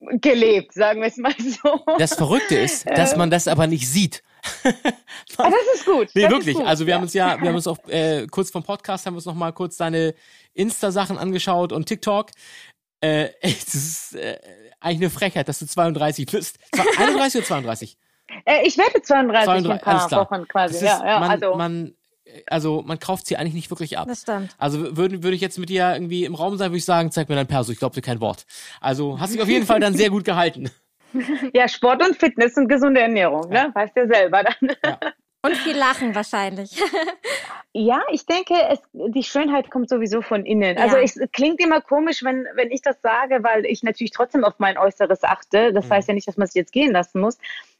gelebt, 0.01 0.75
sagen 0.75 1.01
wir 1.01 1.09
es 1.09 1.17
mal 1.17 1.33
so. 1.39 1.81
Das 1.99 2.15
Verrückte 2.15 2.57
ist, 2.57 2.89
dass 2.95 3.17
man 3.17 3.31
das 3.31 3.49
aber 3.49 3.67
nicht 3.67 3.89
sieht. 3.89 4.23
ah, 4.65 5.51
das 5.51 5.75
ist 5.75 5.87
gut. 5.87 6.09
Nee, 6.15 6.23
das 6.23 6.31
wirklich. 6.31 6.57
Gut. 6.57 6.67
Also 6.67 6.87
wir 6.87 6.91
ja. 6.91 6.97
haben 6.97 7.03
uns 7.03 7.15
ja, 7.15 7.41
wir 7.41 7.49
haben 7.49 7.57
uns 7.57 7.67
auch 7.67 7.79
äh, 7.89 8.27
kurz 8.31 8.51
vom 8.51 8.63
Podcast 8.63 9.07
haben 9.07 9.15
wir 9.15 9.19
uns 9.19 9.27
noch 9.27 9.35
mal 9.35 9.53
kurz 9.53 9.77
deine 9.77 10.15
Insta-Sachen 10.55 11.19
angeschaut 11.19 11.73
und 11.73 11.87
TikTok. 11.87 12.31
Äh, 13.01 13.29
das 13.43 13.75
ist 13.75 14.15
äh, 14.15 14.39
eigentlich 14.81 15.01
eine 15.01 15.11
Frechheit, 15.11 15.49
dass 15.49 15.59
du 15.59 15.67
32 15.67 16.27
bist. 16.27 16.59
31 16.99 17.41
oder 17.41 17.47
32? 17.47 17.99
Äh, 18.45 18.67
ich 18.67 18.79
werde 18.79 19.03
32, 19.03 19.45
32 19.45 19.65
in 19.65 19.71
ein 19.71 19.79
paar 19.81 20.11
Wochen 20.13 20.49
quasi. 20.49 20.77
Ist, 20.77 20.83
ja, 20.83 21.05
ja, 21.05 21.21
man, 21.21 21.31
also. 21.31 21.55
Man, 21.55 21.95
also 22.47 22.83
man 22.87 22.99
kauft 22.99 23.27
sie 23.27 23.37
eigentlich 23.37 23.55
nicht 23.55 23.71
wirklich 23.71 23.99
ab. 23.99 24.07
Das 24.09 24.23
stimmt. 24.23 24.55
Also 24.59 24.97
würde, 24.97 25.23
würde 25.23 25.35
ich 25.35 25.41
jetzt 25.41 25.59
mit 25.59 25.69
dir 25.69 25.93
irgendwie 25.93 26.25
im 26.25 26.35
Raum 26.35 26.57
sein, 26.57 26.71
würde 26.71 26.79
ich 26.79 26.85
sagen, 26.85 27.11
zeig 27.11 27.29
mir 27.29 27.35
dein 27.35 27.47
Perso, 27.47 27.73
ich 27.73 27.79
glaube 27.79 27.95
dir 27.95 28.03
kein 28.03 28.21
Wort. 28.21 28.47
Also 28.81 29.19
hast 29.19 29.35
dich 29.35 29.43
auf 29.43 29.49
jeden 29.49 29.67
Fall 29.67 29.81
dann 29.81 29.95
sehr 29.95 30.11
gut 30.11 30.25
gehalten. 30.25 30.71
Ja, 31.53 31.67
Sport 31.67 32.07
und 32.07 32.17
Fitness 32.17 32.57
und 32.57 32.69
gesunde 32.69 33.01
Ernährung, 33.01 33.49
ne? 33.49 33.73
Weißt 33.75 33.97
du 33.97 34.03
ja 34.03 34.07
selber 34.07 34.45
dann. 34.45 34.77
Ja. 34.85 35.01
Und 35.43 35.57
viel 35.57 35.77
Lachen 35.77 36.15
wahrscheinlich. 36.15 36.71
Ja, 37.73 38.03
ich 38.11 38.27
denke, 38.27 38.55
es, 38.69 38.81
die 38.93 39.23
Schönheit 39.23 39.71
kommt 39.71 39.89
sowieso 39.89 40.23
von 40.23 40.45
innen. 40.45 40.77
Also 40.77 40.97
ja. 40.97 41.03
Also 41.03 41.21
es 41.21 41.31
klingt 41.31 41.61
immer 41.61 41.81
komisch, 41.81 42.25
wenn, 42.25 42.47
wenn 42.55 42.73
ich 42.73 42.83
das 42.83 43.01
sage, 43.01 43.45
weil 43.45 43.65
ich 43.65 43.85
natürlich 43.85 44.11
trotzdem 44.11 44.43
auf 44.43 44.55
mein 44.59 44.77
Äußeres 44.77 45.23
achte. 45.23 45.73
Das 45.73 45.87
mhm. 45.87 45.91
heißt 45.93 46.09
ja 46.09 46.15
nicht, 46.15 46.27
dass 46.27 46.37
man 46.37 46.49
es 46.49 46.55
jetzt 46.55 46.73
gehen 46.73 46.91
lassen 46.91 47.21
muss. 47.21 47.39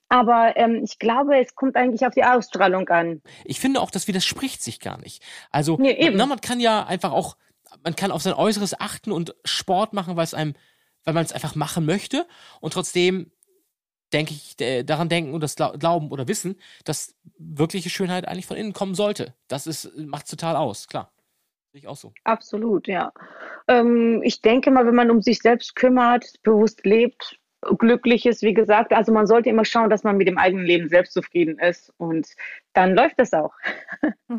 Aber 0.09 0.57
ähm, 0.57 0.83
ich 0.85 0.99
glaube, 0.99 1.41
es 1.41 1.57
kommt 1.57 1.77
eigentlich 1.77 2.07
auf 2.07 2.15
die 2.15 2.25
Ausstrahlung 2.25 2.89
an. 2.89 3.21
Ich 3.45 3.59
finde 3.59 3.81
auch, 3.81 3.91
das 3.91 4.07
widerspricht 4.07 4.63
sich 4.63 4.79
gar 4.79 4.99
nicht. 4.99 5.23
Also 5.51 5.77
nee, 5.77 5.93
eben. 5.93 6.17
Na, 6.17 6.27
man 6.27 6.41
kann 6.41 6.61
ja 6.61 6.85
einfach 6.85 7.11
auch, 7.11 7.37
man 7.83 7.97
kann 7.97 8.13
auf 8.13 8.23
sein 8.23 8.35
Äußeres 8.35 8.79
achten 8.79 9.11
und 9.11 9.35
Sport 9.45 9.93
machen, 9.93 10.17
weil 10.17 10.25
es 10.25 10.35
einem, 10.35 10.55
weil 11.05 11.15
man 11.15 11.25
es 11.25 11.33
einfach 11.33 11.57
machen 11.57 11.85
möchte 11.85 12.27
und 12.61 12.73
trotzdem 12.75 13.33
denke 14.13 14.33
ich, 14.33 14.57
daran 14.87 15.09
denken 15.09 15.35
und 15.35 15.43
das 15.43 15.57
glauben 15.57 16.11
oder 16.11 16.29
wissen, 16.29 16.57
dass 16.85 17.15
wirkliche 17.39 17.91
Schönheit 17.91 18.27
eigentlich 18.27 18.47
von 18.47 18.57
innen 18.57 18.73
kommen 18.73 18.95
sollte. 18.95 19.35
Das 19.49 19.67
ist, 19.67 19.97
macht 19.97 20.29
total 20.29 20.57
aus, 20.57 20.89
klar. 20.89 21.13
Ich 21.73 21.87
auch 21.87 21.97
so. 21.97 22.13
Absolut, 22.25 22.89
ja. 22.89 23.13
Ähm, 23.69 24.23
ich 24.25 24.43
denke 24.43 24.71
mal, 24.71 24.87
wenn 24.87 24.95
man 24.95 25.11
um 25.11 25.23
sich 25.23 25.39
selbst 25.39 25.77
kümmert, 25.77 26.43
bewusst 26.43 26.85
lebt, 26.85 27.39
glücklich 27.79 28.27
ist, 28.27 28.43
wie 28.43 28.55
gesagt, 28.55 28.93
also 28.93 29.13
man 29.13 29.27
sollte 29.27 29.51
immer 29.51 29.65
schauen, 29.65 29.91
dass 29.91 30.03
man 30.03 30.17
mit 30.17 30.27
dem 30.27 30.39
eigenen 30.39 30.65
Leben 30.65 30.89
selbst 30.89 31.13
zufrieden 31.13 31.59
ist 31.59 31.93
und 31.99 32.29
dann 32.73 32.95
läuft 32.95 33.17
es 33.19 33.33
auch. 33.33 33.53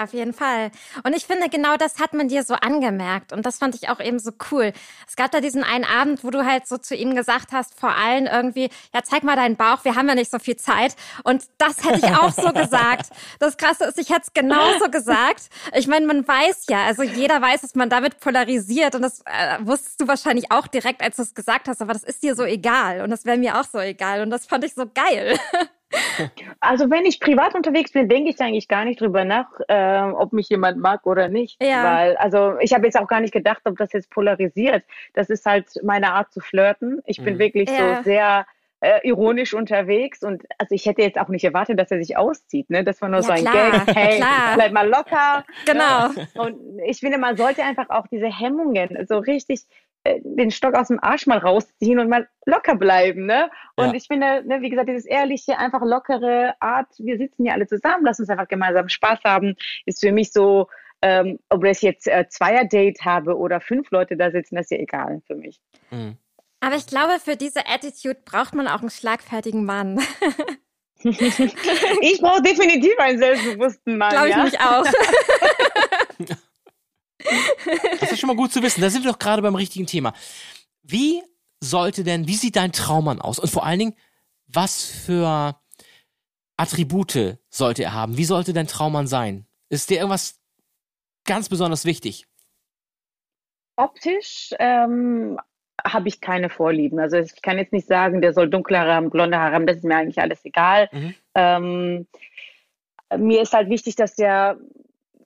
Auf 0.00 0.12
jeden 0.12 0.32
Fall. 0.32 0.70
Und 1.04 1.14
ich 1.14 1.26
finde, 1.26 1.48
genau 1.48 1.76
das 1.76 1.98
hat 1.98 2.14
man 2.14 2.28
dir 2.28 2.42
so 2.42 2.54
angemerkt. 2.54 3.32
Und 3.32 3.44
das 3.44 3.58
fand 3.58 3.74
ich 3.74 3.88
auch 3.88 4.00
eben 4.00 4.18
so 4.18 4.32
cool. 4.50 4.72
Es 5.06 5.14
gab 5.16 5.30
da 5.30 5.40
diesen 5.40 5.62
einen 5.62 5.84
Abend, 5.84 6.24
wo 6.24 6.30
du 6.30 6.46
halt 6.46 6.66
so 6.66 6.78
zu 6.78 6.94
ihnen 6.94 7.14
gesagt 7.14 7.52
hast, 7.52 7.78
vor 7.78 7.94
allen 7.94 8.26
irgendwie, 8.26 8.70
ja, 8.94 9.02
zeig 9.02 9.22
mal 9.22 9.36
deinen 9.36 9.56
Bauch, 9.56 9.84
wir 9.84 9.94
haben 9.94 10.08
ja 10.08 10.14
nicht 10.14 10.30
so 10.30 10.38
viel 10.38 10.56
Zeit. 10.56 10.96
Und 11.22 11.44
das 11.58 11.84
hätte 11.84 11.98
ich 12.06 12.16
auch 12.16 12.32
so 12.32 12.52
gesagt. 12.54 13.10
Das 13.38 13.58
Krasse 13.58 13.84
ist, 13.84 13.98
ich 13.98 14.08
hätte 14.08 14.22
es 14.22 14.32
genauso 14.32 14.90
gesagt. 14.90 15.50
Ich 15.74 15.86
meine, 15.86 16.06
man 16.06 16.26
weiß 16.26 16.64
ja, 16.70 16.86
also 16.86 17.02
jeder 17.02 17.42
weiß, 17.42 17.60
dass 17.60 17.74
man 17.74 17.90
damit 17.90 18.20
polarisiert. 18.20 18.94
Und 18.94 19.02
das 19.02 19.20
äh, 19.26 19.58
wusstest 19.60 20.00
du 20.00 20.08
wahrscheinlich 20.08 20.50
auch 20.50 20.66
direkt, 20.66 21.02
als 21.02 21.16
du 21.16 21.22
es 21.22 21.34
gesagt 21.34 21.68
hast. 21.68 21.82
Aber 21.82 21.92
das 21.92 22.04
ist 22.04 22.22
dir 22.22 22.34
so 22.34 22.44
egal. 22.44 23.02
Und 23.02 23.10
das 23.10 23.26
wäre 23.26 23.36
mir 23.36 23.60
auch 23.60 23.64
so 23.64 23.78
egal. 23.78 24.22
Und 24.22 24.30
das 24.30 24.46
fand 24.46 24.64
ich 24.64 24.74
so 24.74 24.86
geil. 24.92 25.38
Also 26.60 26.90
wenn 26.90 27.06
ich 27.06 27.20
privat 27.20 27.54
unterwegs 27.54 27.92
bin, 27.92 28.08
denke 28.08 28.30
ich 28.30 28.40
eigentlich 28.40 28.68
gar 28.68 28.84
nicht 28.84 29.00
drüber 29.00 29.24
nach, 29.24 29.48
äh, 29.68 30.00
ob 30.12 30.32
mich 30.32 30.48
jemand 30.48 30.78
mag 30.78 31.06
oder 31.06 31.28
nicht. 31.28 31.62
Ja. 31.62 31.84
Weil, 31.84 32.16
also 32.16 32.58
ich 32.60 32.72
habe 32.74 32.84
jetzt 32.84 32.98
auch 32.98 33.08
gar 33.08 33.20
nicht 33.20 33.32
gedacht, 33.32 33.62
ob 33.64 33.78
das 33.78 33.92
jetzt 33.92 34.10
polarisiert. 34.10 34.84
Das 35.14 35.30
ist 35.30 35.46
halt 35.46 35.66
meine 35.82 36.12
Art 36.12 36.32
zu 36.32 36.40
flirten. 36.40 37.00
Ich 37.06 37.22
bin 37.22 37.34
mhm. 37.34 37.38
wirklich 37.38 37.70
ja. 37.70 37.96
so 37.96 38.02
sehr 38.02 38.46
äh, 38.80 39.06
ironisch 39.06 39.54
unterwegs 39.54 40.22
und 40.22 40.42
also 40.58 40.74
ich 40.74 40.86
hätte 40.86 41.02
jetzt 41.02 41.18
auch 41.18 41.28
nicht 41.28 41.44
erwartet, 41.44 41.78
dass 41.78 41.90
er 41.90 41.98
sich 42.02 42.16
auszieht. 42.16 42.70
Ne? 42.70 42.82
Das 42.82 43.00
war 43.02 43.08
nur 43.08 43.20
ja, 43.20 43.22
so 43.22 43.32
ein 43.32 43.44
klar, 43.44 43.84
Gag. 43.84 43.96
Hey, 43.96 44.16
klar. 44.16 44.54
bleib 44.54 44.72
mal 44.72 44.88
locker. 44.88 45.44
Genau. 45.66 45.82
Ja. 45.82 46.10
Und 46.34 46.80
ich 46.86 47.00
finde, 47.00 47.18
man 47.18 47.36
sollte 47.36 47.62
einfach 47.62 47.90
auch 47.90 48.06
diese 48.06 48.26
Hemmungen 48.26 49.06
so 49.06 49.18
richtig 49.18 49.60
den 50.04 50.50
Stock 50.50 50.74
aus 50.74 50.88
dem 50.88 51.02
Arsch 51.02 51.26
mal 51.26 51.38
rausziehen 51.38 51.98
und 51.98 52.08
mal 52.08 52.28
locker 52.46 52.74
bleiben, 52.74 53.26
ne? 53.26 53.50
Und 53.76 53.88
ja. 53.88 53.94
ich 53.94 54.06
finde, 54.06 54.42
ne, 54.46 54.62
wie 54.62 54.70
gesagt, 54.70 54.88
dieses 54.88 55.04
ehrliche, 55.04 55.58
einfach 55.58 55.82
lockere 55.82 56.54
Art, 56.60 56.88
wir 56.98 57.18
sitzen 57.18 57.44
hier 57.44 57.52
alle 57.52 57.66
zusammen, 57.66 58.04
lass 58.04 58.18
uns 58.18 58.30
einfach 58.30 58.48
gemeinsam 58.48 58.88
Spaß 58.88 59.20
haben, 59.24 59.56
ist 59.84 60.00
für 60.00 60.12
mich 60.12 60.32
so, 60.32 60.68
ähm, 61.02 61.38
ob 61.50 61.64
ich 61.64 61.82
jetzt 61.82 62.06
äh, 62.08 62.26
Zweier-Date 62.28 63.04
habe 63.04 63.36
oder 63.36 63.60
fünf 63.60 63.90
Leute 63.90 64.16
da 64.16 64.30
sitzen, 64.30 64.56
das 64.56 64.66
ist 64.66 64.70
ja 64.70 64.78
egal 64.78 65.20
für 65.26 65.34
mich. 65.34 65.60
Mhm. 65.90 66.16
Aber 66.60 66.76
ich 66.76 66.86
glaube, 66.86 67.18
für 67.22 67.36
diese 67.36 67.66
Attitude 67.66 68.20
braucht 68.24 68.54
man 68.54 68.68
auch 68.68 68.80
einen 68.80 68.90
schlagfertigen 68.90 69.64
Mann. 69.64 69.98
ich 71.02 72.20
brauche 72.20 72.42
definitiv 72.42 72.98
einen 72.98 73.18
selbstbewussten 73.18 73.96
Mann. 73.96 74.10
Glaube 74.10 74.28
ich 74.28 74.36
ja? 74.36 74.44
mich 74.44 74.60
auch. 74.60 76.36
Das 78.00 78.12
ist 78.12 78.20
schon 78.20 78.28
mal 78.28 78.36
gut 78.36 78.52
zu 78.52 78.62
wissen. 78.62 78.80
Da 78.80 78.90
sind 78.90 79.04
wir 79.04 79.12
doch 79.12 79.18
gerade 79.18 79.42
beim 79.42 79.54
richtigen 79.54 79.86
Thema. 79.86 80.12
Wie 80.82 81.22
sollte 81.60 82.04
denn, 82.04 82.26
wie 82.26 82.34
sieht 82.34 82.56
dein 82.56 82.72
Traummann 82.72 83.20
aus? 83.20 83.38
Und 83.38 83.50
vor 83.50 83.64
allen 83.64 83.78
Dingen, 83.78 83.96
was 84.46 84.84
für 84.84 85.60
Attribute 86.56 87.38
sollte 87.48 87.84
er 87.84 87.94
haben? 87.94 88.16
Wie 88.16 88.24
sollte 88.24 88.52
dein 88.52 88.66
Traummann 88.66 89.06
sein? 89.06 89.46
Ist 89.68 89.90
dir 89.90 89.98
irgendwas 89.98 90.40
ganz 91.24 91.48
besonders 91.48 91.84
wichtig? 91.84 92.26
Optisch, 93.76 94.50
ähm, 94.58 95.38
habe 95.84 96.08
ich 96.08 96.20
keine 96.20 96.50
Vorlieben. 96.50 96.98
Also 96.98 97.16
ich 97.16 97.40
kann 97.40 97.58
jetzt 97.58 97.72
nicht 97.72 97.86
sagen, 97.86 98.20
der 98.20 98.32
soll 98.32 98.50
dunkle 98.50 98.78
Haare 98.78 98.94
haben, 98.94 99.10
blonde 99.10 99.38
Haare 99.38 99.54
haben, 99.54 99.66
das 99.66 99.78
ist 99.78 99.84
mir 99.84 99.96
eigentlich 99.96 100.20
alles 100.20 100.44
egal. 100.44 100.88
Mhm. 100.92 101.14
Ähm, 101.34 102.06
mir 103.16 103.42
ist 103.42 103.52
halt 103.52 103.68
wichtig, 103.68 103.96
dass 103.96 104.14
der 104.14 104.58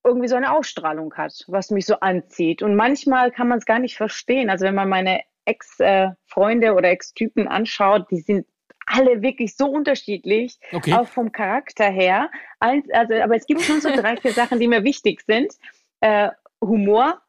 irgendwie 0.04 0.28
so 0.28 0.36
eine 0.36 0.52
Ausstrahlung 0.54 1.14
hat, 1.14 1.44
was 1.48 1.70
mich 1.70 1.86
so 1.86 1.98
anzieht. 2.00 2.62
Und 2.62 2.76
manchmal 2.76 3.30
kann 3.30 3.48
man 3.48 3.58
es 3.58 3.64
gar 3.64 3.78
nicht 3.78 3.96
verstehen. 3.96 4.50
Also 4.50 4.66
wenn 4.66 4.74
man 4.74 4.88
meine 4.88 5.20
Ex-Freunde 5.46 6.74
oder 6.74 6.90
Ex-Typen 6.90 7.48
anschaut, 7.48 8.10
die 8.10 8.20
sind 8.20 8.46
alle 8.86 9.22
wirklich 9.22 9.56
so 9.56 9.66
unterschiedlich, 9.66 10.58
Okay. 10.72 10.92
auch 10.92 11.08
vom 11.08 11.32
Charakter 11.32 11.86
her. 11.86 12.30
Also, 12.60 12.82
aber 13.22 13.36
es 13.36 13.46
gibt 13.46 13.62
schon 13.62 13.80
so 13.80 13.88
drei, 13.94 14.16
vier 14.18 14.32
Sachen, 14.32 14.60
die 14.60 14.68
mir 14.68 14.84
wichtig 14.84 15.22
sind. 15.26 15.54
Äh, 16.00 16.28
Humor, 16.60 17.20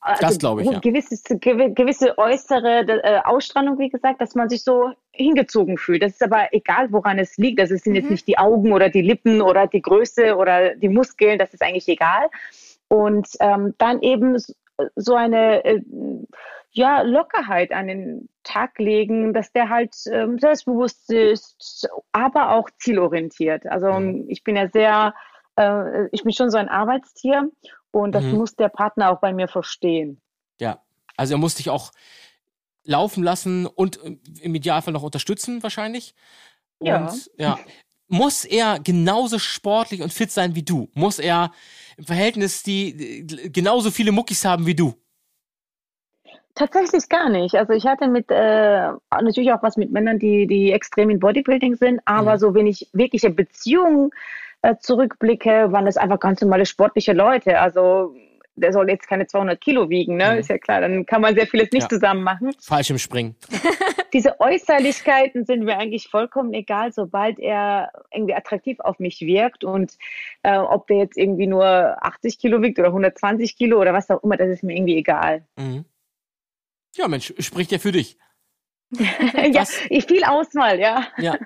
also 0.00 0.20
Das 0.20 0.38
glaube 0.38 0.62
ich, 0.62 0.70
ja. 0.70 0.78
Gewisses, 0.78 1.24
gewi- 1.26 1.74
gewisse 1.74 2.16
äußere 2.16 2.86
äh, 2.88 3.20
Ausstrahlung, 3.22 3.78
wie 3.78 3.90
gesagt, 3.90 4.20
dass 4.22 4.34
man 4.34 4.48
sich 4.48 4.64
so 4.64 4.92
hingezogen 5.12 5.78
fühlt. 5.78 6.02
Das 6.02 6.12
ist 6.12 6.22
aber 6.22 6.48
egal, 6.52 6.90
woran 6.92 7.18
es 7.18 7.36
liegt. 7.36 7.60
Also 7.60 7.74
es 7.74 7.82
sind 7.82 7.94
jetzt 7.94 8.06
Mhm. 8.06 8.12
nicht 8.12 8.26
die 8.26 8.38
Augen 8.38 8.72
oder 8.72 8.88
die 8.88 9.02
Lippen 9.02 9.42
oder 9.42 9.66
die 9.66 9.82
Größe 9.82 10.36
oder 10.36 10.74
die 10.74 10.88
Muskeln, 10.88 11.38
das 11.38 11.52
ist 11.52 11.62
eigentlich 11.62 11.88
egal. 11.88 12.28
Und 12.88 13.28
ähm, 13.40 13.74
dann 13.78 14.02
eben 14.02 14.36
so 14.96 15.14
eine 15.14 15.64
äh, 15.64 15.82
ja, 16.72 17.02
Lockerheit 17.02 17.72
an 17.72 17.88
den 17.88 18.28
Tag 18.42 18.78
legen, 18.78 19.34
dass 19.34 19.52
der 19.52 19.68
halt 19.68 19.94
ähm, 20.10 20.38
selbstbewusst 20.38 21.10
ist, 21.12 21.88
aber 22.12 22.52
auch 22.52 22.68
zielorientiert. 22.78 23.66
Also 23.66 23.92
Mhm. 23.92 24.24
ich 24.28 24.42
bin 24.42 24.56
ja 24.56 24.68
sehr, 24.68 25.14
äh, 25.56 26.06
ich 26.12 26.22
bin 26.24 26.32
schon 26.32 26.50
so 26.50 26.56
ein 26.56 26.68
Arbeitstier 26.68 27.50
und 27.90 28.14
das 28.14 28.24
Mhm. 28.24 28.38
muss 28.38 28.56
der 28.56 28.68
Partner 28.68 29.10
auch 29.10 29.20
bei 29.20 29.32
mir 29.34 29.48
verstehen. 29.48 30.20
Ja. 30.60 30.80
Also 31.18 31.34
er 31.34 31.38
muss 31.38 31.56
dich 31.56 31.68
auch 31.68 31.92
laufen 32.84 33.22
lassen 33.22 33.66
und 33.66 33.98
im 34.40 34.54
Idealfall 34.54 34.92
noch 34.92 35.02
unterstützen, 35.02 35.62
wahrscheinlich. 35.62 36.14
Ja. 36.80 37.06
Und 37.06 37.30
ja. 37.38 37.58
Muss 38.08 38.44
er 38.44 38.78
genauso 38.78 39.38
sportlich 39.38 40.02
und 40.02 40.12
fit 40.12 40.30
sein 40.30 40.54
wie 40.54 40.62
du? 40.62 40.90
Muss 40.92 41.18
er 41.18 41.50
im 41.96 42.04
Verhältnis 42.04 42.62
die 42.62 43.26
genauso 43.50 43.90
viele 43.90 44.12
Muckis 44.12 44.44
haben 44.44 44.66
wie 44.66 44.74
du? 44.74 44.94
Tatsächlich 46.54 47.08
gar 47.08 47.30
nicht. 47.30 47.54
Also 47.54 47.72
ich 47.72 47.86
hatte 47.86 48.08
mit 48.08 48.26
äh, 48.28 48.90
natürlich 49.10 49.52
auch 49.52 49.62
was 49.62 49.78
mit 49.78 49.90
Männern, 49.90 50.18
die, 50.18 50.46
die 50.46 50.72
extrem 50.72 51.08
in 51.08 51.20
Bodybuilding 51.20 51.76
sind, 51.76 52.00
aber 52.04 52.34
Mhm. 52.34 52.38
so 52.38 52.54
wenn 52.54 52.66
ich 52.66 52.86
wirkliche 52.92 53.30
Beziehungen 53.30 54.10
äh, 54.60 54.76
zurückblicke, 54.78 55.72
waren 55.72 55.86
das 55.86 55.96
einfach 55.96 56.20
ganz 56.20 56.42
normale 56.42 56.66
sportliche 56.66 57.14
Leute. 57.14 57.58
Also 57.58 58.14
der 58.54 58.72
soll 58.72 58.88
jetzt 58.90 59.08
keine 59.08 59.26
200 59.26 59.60
Kilo 59.60 59.88
wiegen, 59.88 60.16
ne? 60.16 60.32
Mhm. 60.32 60.38
Ist 60.38 60.50
ja 60.50 60.58
klar, 60.58 60.80
dann 60.80 61.06
kann 61.06 61.20
man 61.22 61.34
sehr 61.34 61.46
vieles 61.46 61.70
nicht 61.72 61.84
Ja. 61.84 61.88
zusammen 61.88 62.22
machen. 62.22 62.52
Fallschirmspringen. 62.60 63.36
Diese 64.12 64.38
Äußerlichkeiten 64.40 65.46
sind 65.46 65.64
mir 65.64 65.78
eigentlich 65.78 66.08
vollkommen 66.08 66.52
egal, 66.52 66.92
sobald 66.92 67.38
er 67.38 67.90
irgendwie 68.12 68.34
attraktiv 68.34 68.78
auf 68.80 68.98
mich 68.98 69.20
wirkt 69.22 69.64
und 69.64 69.96
äh, 70.42 70.58
ob 70.58 70.86
der 70.86 70.98
jetzt 70.98 71.16
irgendwie 71.16 71.46
nur 71.46 71.96
80 72.04 72.38
Kilo 72.38 72.60
wiegt 72.60 72.78
oder 72.78 72.88
120 72.88 73.56
Kilo 73.56 73.80
oder 73.80 73.94
was 73.94 74.10
auch 74.10 74.22
immer, 74.22 74.36
das 74.36 74.48
ist 74.50 74.62
mir 74.62 74.76
irgendwie 74.76 74.98
egal. 74.98 75.46
Mhm. 75.56 75.86
Ja, 76.94 77.08
Mensch, 77.08 77.32
spricht 77.38 77.72
ja 77.72 77.78
für 77.78 77.92
dich. 77.92 78.18
ja, 78.92 79.64
ich 79.88 80.04
viel 80.04 80.24
Auswahl, 80.24 80.78
ja. 80.78 81.06
Ja. 81.16 81.38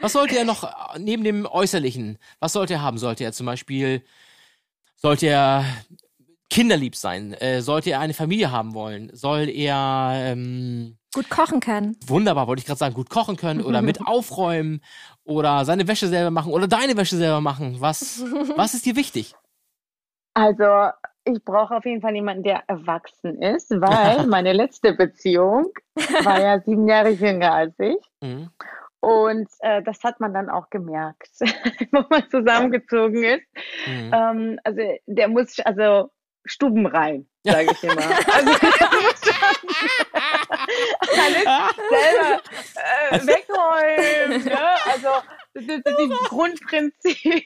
Was 0.00 0.12
sollte 0.14 0.38
er 0.38 0.44
noch 0.46 0.64
äh, 0.64 0.98
neben 0.98 1.22
dem 1.22 1.44
Äußerlichen? 1.44 2.18
Was 2.40 2.54
sollte 2.54 2.74
er 2.74 2.82
haben? 2.82 2.96
Sollte 2.96 3.24
er 3.24 3.32
zum 3.32 3.44
Beispiel, 3.44 4.02
sollte 4.96 5.26
er 5.26 5.66
kinderlieb 6.50 6.96
sein? 6.96 7.32
Äh, 7.34 7.62
sollte 7.62 7.90
er 7.90 8.00
eine 8.00 8.14
Familie 8.14 8.50
haben 8.50 8.74
wollen? 8.74 9.10
Soll 9.12 9.48
er, 9.48 10.12
ähm, 10.14 10.96
Gut 11.14 11.30
kochen 11.30 11.60
können. 11.60 11.96
wunderbar, 12.06 12.48
wollte 12.48 12.60
ich 12.60 12.66
gerade 12.66 12.78
sagen, 12.78 12.94
gut 12.94 13.08
kochen 13.08 13.36
können 13.36 13.60
oder 13.60 13.82
mit 13.82 14.00
aufräumen 14.06 14.82
oder 15.24 15.64
seine 15.64 15.86
Wäsche 15.86 16.08
selber 16.08 16.30
machen 16.30 16.52
oder 16.52 16.66
deine 16.66 16.96
Wäsche 16.96 17.16
selber 17.16 17.40
machen? 17.40 17.76
Was, 17.80 18.20
was 18.56 18.74
ist 18.74 18.86
dir 18.86 18.96
wichtig? 18.96 19.34
Also, 20.34 20.90
ich 21.24 21.42
brauche 21.44 21.76
auf 21.76 21.84
jeden 21.84 22.00
Fall 22.02 22.14
jemanden, 22.14 22.42
der 22.42 22.64
erwachsen 22.66 23.40
ist, 23.40 23.70
weil 23.70 24.26
meine 24.26 24.52
letzte 24.52 24.92
Beziehung 24.92 25.72
war 26.24 26.40
ja 26.40 26.60
sieben 26.60 26.88
Jahre 26.88 27.10
jünger 27.10 27.52
als 27.52 27.78
ich. 27.78 27.96
Mhm. 28.20 28.50
Und 29.00 29.48
äh, 29.60 29.82
das 29.82 30.02
hat 30.02 30.18
man 30.18 30.32
dann 30.32 30.48
auch 30.48 30.70
gemerkt, 30.70 31.28
wo 31.92 32.04
man 32.08 32.28
zusammengezogen 32.30 33.22
ist. 33.22 33.46
Mhm. 33.86 34.10
Ähm, 34.12 34.60
also, 34.64 34.80
der 35.06 35.28
muss, 35.28 35.60
also, 35.60 36.10
Stuben 36.46 36.86
rein, 36.86 37.26
sage 37.42 37.68
ich 37.72 37.82
immer. 37.82 38.02
Also, 38.02 38.50
alles 41.24 41.44
selber 41.90 42.42
äh, 43.10 43.26
wegräumen. 43.26 44.44
Ne? 44.54 44.58
Also, 44.92 45.08
das 45.54 45.64
sind 45.64 45.86
so 45.86 45.96
die 45.96 46.08
Grundprinzipien. 46.28 47.42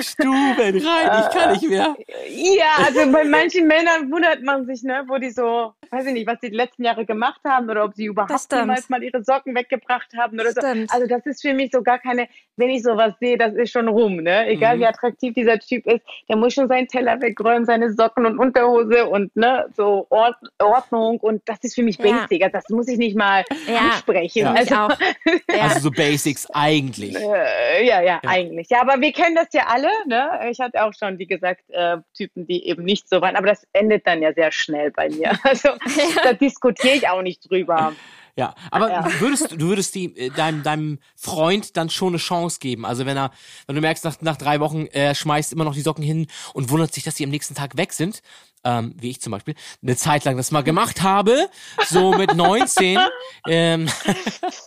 Stuben 0.00 0.86
rein, 0.86 1.24
ich 1.24 1.30
kann 1.36 1.52
nicht 1.52 1.68
mehr. 1.68 1.96
Ja, 2.28 2.78
also 2.84 3.12
bei 3.12 3.24
manchen 3.24 3.66
Männern 3.66 4.10
wundert 4.10 4.42
man 4.42 4.66
sich, 4.66 4.82
ne, 4.82 5.04
wo 5.06 5.18
die 5.18 5.30
so, 5.30 5.74
weiß 5.92 6.06
ich 6.06 6.12
nicht, 6.12 6.26
was 6.26 6.38
die, 6.40 6.50
die 6.50 6.56
letzten 6.56 6.84
Jahre 6.84 7.04
gemacht 7.06 7.40
haben 7.46 7.68
oder 7.70 7.84
ob 7.84 7.94
sie 7.94 8.06
überhaupt 8.06 8.52
jemals 8.52 8.88
mal 8.88 9.02
ihre 9.02 9.22
Socken 9.24 9.54
weggebracht 9.54 10.08
haben 10.16 10.38
oder 10.38 10.52
so. 10.52 10.60
Also 10.60 11.06
das 11.06 11.24
ist 11.26 11.42
für 11.42 11.54
mich 11.54 11.70
so 11.72 11.82
gar 11.82 11.98
keine, 11.98 12.28
wenn 12.56 12.70
ich 12.70 12.82
sowas 12.82 13.14
sehe, 13.20 13.36
das 13.38 13.54
ist 13.54 13.70
schon 13.72 13.88
rum, 13.88 14.16
ne? 14.16 14.46
Egal 14.48 14.76
Mhm. 14.76 14.80
wie 14.80 14.86
attraktiv 14.86 15.34
dieser 15.34 15.58
Typ 15.58 15.86
ist, 15.86 16.04
der 16.28 16.36
muss 16.36 16.54
schon 16.54 16.68
seinen 16.68 16.88
Teller 16.88 17.20
wegräumen, 17.20 17.64
seine 17.66 17.92
Socken 17.92 18.26
und 18.26 18.38
Unterhose 18.38 19.06
und 19.06 19.34
ne, 19.36 19.66
so 19.76 20.06
Ord 20.10 20.36
Ordnung 20.60 21.18
und 21.18 21.42
das 21.46 21.58
ist 21.62 21.74
für 21.74 21.82
mich 21.82 21.98
Ja. 21.98 22.26
basic. 22.26 22.42
Also 22.42 22.52
das 22.58 22.68
muss 22.68 22.88
ich 22.88 22.98
nicht 22.98 23.16
mal 23.16 23.44
Ja. 23.66 23.78
ansprechen. 23.92 24.42
Ja. 24.42 24.54
Also. 24.54 24.94
Also 25.60 25.80
so 25.80 25.90
Basics 25.90 26.46
eigentlich. 26.52 27.14
äh, 27.16 27.86
ja, 27.86 28.00
ja, 28.00 28.20
eigentlich. 28.26 28.68
Ja, 28.70 28.80
aber 28.82 29.00
wir 29.00 29.12
kennen 29.12 29.34
das 29.34 29.48
ja 29.52 29.64
alle. 29.66 29.88
Ne? 30.06 30.48
Ich 30.50 30.60
hatte 30.60 30.82
auch 30.84 30.92
schon, 30.94 31.18
wie 31.18 31.26
gesagt, 31.26 31.62
äh, 31.68 31.96
Typen, 32.16 32.46
die 32.46 32.66
eben 32.66 32.84
nicht 32.84 33.08
so 33.08 33.20
waren. 33.20 33.36
Aber 33.36 33.46
das 33.46 33.66
endet 33.72 34.06
dann 34.06 34.22
ja 34.22 34.32
sehr 34.32 34.52
schnell 34.52 34.90
bei 34.90 35.08
mir. 35.08 35.32
Also 35.48 35.70
da 36.22 36.32
diskutiere 36.32 36.96
ich 36.96 37.08
auch 37.08 37.22
nicht 37.22 37.48
drüber. 37.48 37.94
Ja, 38.38 38.54
aber 38.70 38.88
Ja. 38.88 39.04
würdest 39.18 39.50
du 39.50 39.58
würdest 39.58 39.96
die, 39.96 40.16
äh, 40.16 40.30
deinem, 40.30 40.62
deinem 40.62 40.98
Freund 41.16 41.76
dann 41.76 41.90
schon 41.90 42.10
eine 42.10 42.18
Chance 42.18 42.60
geben? 42.60 42.86
Also 42.86 43.04
wenn 43.04 43.16
er, 43.16 43.32
wenn 43.66 43.74
du 43.74 43.80
merkst, 43.80 44.04
nach, 44.04 44.20
nach 44.20 44.36
drei 44.36 44.60
Wochen, 44.60 44.86
er 44.86 45.16
schmeißt 45.16 45.52
immer 45.52 45.64
noch 45.64 45.74
die 45.74 45.80
Socken 45.80 46.04
hin 46.04 46.28
und 46.54 46.70
wundert 46.70 46.94
sich, 46.94 47.02
dass 47.02 47.16
die 47.16 47.24
am 47.24 47.30
nächsten 47.30 47.56
Tag 47.56 47.76
weg 47.76 47.92
sind, 47.92 48.22
ähm, 48.62 48.94
wie 48.96 49.10
ich 49.10 49.20
zum 49.20 49.32
Beispiel, 49.32 49.56
eine 49.82 49.96
Zeit 49.96 50.24
lang 50.24 50.36
das 50.36 50.52
mal 50.52 50.62
gemacht 50.62 51.02
habe, 51.02 51.48
so 51.88 52.12
mit 52.12 52.32
19, 52.36 53.00
ähm, 53.48 53.88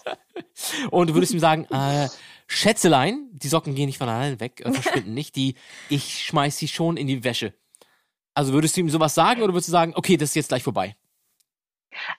und 0.92 1.10
du 1.10 1.14
würdest 1.14 1.32
ihm 1.34 1.40
sagen, 1.40 1.66
äh, 1.72 2.10
Schätzelein, 2.48 3.30
die 3.32 3.48
Socken 3.48 3.74
gehen 3.74 3.86
nicht 3.86 4.00
von 4.00 4.10
alleine 4.10 4.42
weg, 4.42 4.62
äh, 4.66 4.72
verschwinden 4.74 5.14
nicht, 5.14 5.38
die, 5.38 5.56
ich 5.88 6.26
schmeiß 6.26 6.58
sie 6.58 6.68
schon 6.68 6.98
in 6.98 7.08
die 7.08 7.24
Wäsche. 7.24 7.54
Also 8.34 8.52
würdest 8.52 8.76
du 8.76 8.82
ihm 8.82 8.90
sowas 8.90 9.16
sagen 9.16 9.42
oder 9.44 9.54
würdest 9.54 9.70
du 9.70 9.72
sagen, 9.72 9.94
okay, 9.96 10.18
das 10.18 10.32
ist 10.32 10.36
jetzt 10.36 10.48
gleich 10.50 10.64
vorbei? 10.64 10.98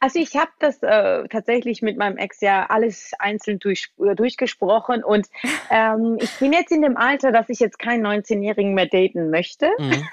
Also 0.00 0.18
ich 0.18 0.36
habe 0.36 0.50
das 0.58 0.82
äh, 0.82 1.28
tatsächlich 1.28 1.82
mit 1.82 1.96
meinem 1.96 2.16
Ex 2.16 2.40
ja 2.40 2.66
alles 2.68 3.12
einzeln 3.18 3.58
durch, 3.58 3.90
äh, 4.04 4.14
durchgesprochen 4.14 5.04
und 5.04 5.28
ähm, 5.70 6.18
ich 6.20 6.30
bin 6.38 6.52
jetzt 6.52 6.72
in 6.72 6.82
dem 6.82 6.96
Alter, 6.96 7.32
dass 7.32 7.48
ich 7.48 7.60
jetzt 7.60 7.78
keinen 7.78 8.06
19-Jährigen 8.06 8.74
mehr 8.74 8.86
daten 8.86 9.30
möchte. 9.30 9.70
Mhm. 9.78 10.02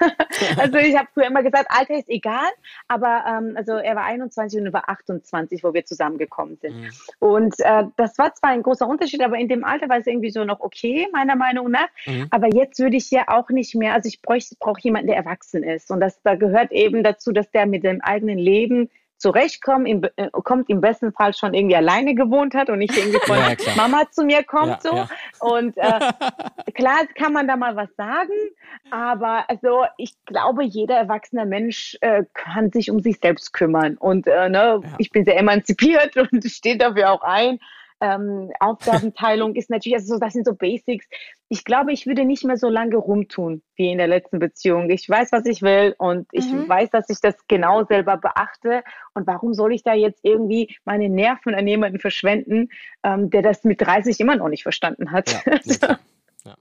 Also 0.56 0.78
ich 0.78 0.96
habe 0.96 1.08
früher 1.12 1.26
immer 1.26 1.42
gesagt, 1.42 1.66
Alter 1.68 1.94
ist 1.94 2.08
egal, 2.08 2.48
aber 2.88 3.24
ähm, 3.28 3.54
also 3.56 3.72
er 3.72 3.94
war 3.94 4.04
21 4.04 4.60
und 4.60 4.66
er 4.66 4.72
war 4.72 4.88
28, 4.88 5.62
wo 5.62 5.74
wir 5.74 5.84
zusammengekommen 5.84 6.56
sind. 6.56 6.76
Mhm. 6.76 6.90
Und 7.18 7.54
äh, 7.60 7.84
das 7.96 8.16
war 8.16 8.34
zwar 8.34 8.50
ein 8.50 8.62
großer 8.62 8.86
Unterschied, 8.86 9.22
aber 9.22 9.36
in 9.36 9.48
dem 9.48 9.64
Alter 9.64 9.88
war 9.88 9.98
es 9.98 10.06
irgendwie 10.06 10.30
so 10.30 10.44
noch 10.44 10.60
okay, 10.60 11.08
meiner 11.12 11.36
Meinung 11.36 11.70
nach. 11.70 11.88
Mhm. 12.06 12.28
Aber 12.30 12.48
jetzt 12.48 12.78
würde 12.78 12.96
ich 12.96 13.10
ja 13.10 13.24
auch 13.28 13.50
nicht 13.50 13.74
mehr, 13.74 13.92
also 13.92 14.08
ich 14.08 14.22
brauche 14.22 14.80
jemanden, 14.80 15.08
der 15.08 15.16
erwachsen 15.16 15.62
ist. 15.62 15.90
Und 15.90 16.00
das 16.00 16.20
da 16.22 16.34
gehört 16.36 16.72
eben 16.72 17.02
dazu, 17.02 17.32
dass 17.32 17.50
der 17.50 17.66
mit 17.66 17.84
dem 17.84 18.00
eigenen 18.00 18.38
Leben 18.38 18.90
zurechtkommt, 19.20 19.86
im, 19.86 20.02
äh, 20.16 20.30
kommt 20.32 20.68
im 20.68 20.80
besten 20.80 21.12
Fall 21.12 21.34
schon 21.34 21.54
irgendwie 21.54 21.76
alleine 21.76 22.14
gewohnt 22.14 22.54
hat 22.54 22.70
und 22.70 22.78
nicht 22.78 22.96
irgendwie 22.96 23.20
von 23.26 23.36
Ja. 23.40 23.74
Mama 23.76 24.02
zu 24.10 24.24
mir 24.24 24.42
kommt 24.42 24.82
Ja, 24.84 24.90
so. 24.90 24.96
ja. 24.96 25.08
Und 25.40 25.76
äh, 25.76 26.00
klar 26.74 27.06
kann 27.14 27.32
man 27.32 27.46
da 27.46 27.56
mal 27.56 27.76
was 27.76 27.88
sagen, 27.96 28.32
aber 28.90 29.44
also 29.48 29.84
ich 29.96 30.14
glaube, 30.24 30.64
jeder 30.64 30.96
erwachsene 30.96 31.46
Mensch 31.46 31.96
äh, 32.00 32.24
kann 32.34 32.70
sich 32.70 32.90
um 32.90 33.00
sich 33.00 33.18
selbst 33.20 33.52
kümmern. 33.52 33.96
Und 33.96 34.26
äh, 34.26 34.48
ne, 34.48 34.80
ich 34.98 35.10
bin 35.10 35.24
sehr 35.24 35.38
emanzipiert 35.38 36.16
und 36.32 36.44
stehe 36.44 36.76
dafür 36.78 37.12
auch 37.12 37.22
ein. 37.22 37.60
Ähm, 38.00 38.50
Aufgabenteilung 38.60 39.54
ist 39.54 39.70
natürlich, 39.70 39.96
also 39.96 40.14
so, 40.14 40.18
das 40.20 40.32
sind 40.32 40.46
so 40.46 40.54
Basics. 40.54 41.06
Ich 41.48 41.64
glaube, 41.64 41.92
ich 41.92 42.06
würde 42.06 42.24
nicht 42.24 42.44
mehr 42.44 42.56
so 42.56 42.68
lange 42.68 42.96
rumtun 42.96 43.62
wie 43.76 43.90
in 43.90 43.98
der 43.98 44.06
letzten 44.08 44.38
Beziehung. 44.38 44.88
Ich 44.90 45.08
weiß, 45.08 45.32
was 45.32 45.44
ich 45.46 45.62
will 45.62 45.94
und 45.98 46.26
ich 46.32 46.50
Mhm. 46.52 46.68
weiß, 46.68 46.90
dass 46.90 47.10
ich 47.10 47.20
das 47.20 47.34
genau 47.48 47.84
selber 47.84 48.16
beachte. 48.16 48.82
Und 49.14 49.26
warum 49.26 49.52
soll 49.54 49.72
ich 49.74 49.82
da 49.82 49.94
jetzt 49.94 50.20
irgendwie 50.24 50.76
meine 50.84 51.08
Nerven 51.08 51.54
an 51.54 51.66
jemanden 51.66 51.98
verschwenden, 51.98 52.70
ähm, 53.02 53.30
der 53.30 53.42
das 53.42 53.64
mit 53.64 53.80
30 53.80 54.18
immer 54.20 54.36
noch 54.36 54.48
nicht 54.48 54.62
verstanden 54.62 55.12
hat? 55.12 55.30
Ja, 55.30 55.42
ja. 56.44 56.54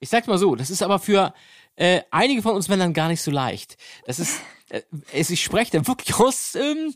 Ich 0.00 0.08
sag's 0.08 0.26
mal 0.26 0.38
so, 0.38 0.54
das 0.54 0.70
ist 0.70 0.82
aber 0.82 0.98
für 0.98 1.34
äh, 1.76 2.00
einige 2.10 2.42
von 2.42 2.54
uns 2.54 2.68
Männern 2.68 2.92
gar 2.94 3.08
nicht 3.08 3.20
so 3.22 3.30
leicht. 3.30 3.76
Das 4.06 4.18
ist, 4.18 4.40
äh, 4.70 4.80
ich 5.12 5.42
spreche 5.42 5.78
da 5.78 5.86
wirklich 5.86 6.14
aus, 6.16 6.54
ähm, 6.54 6.94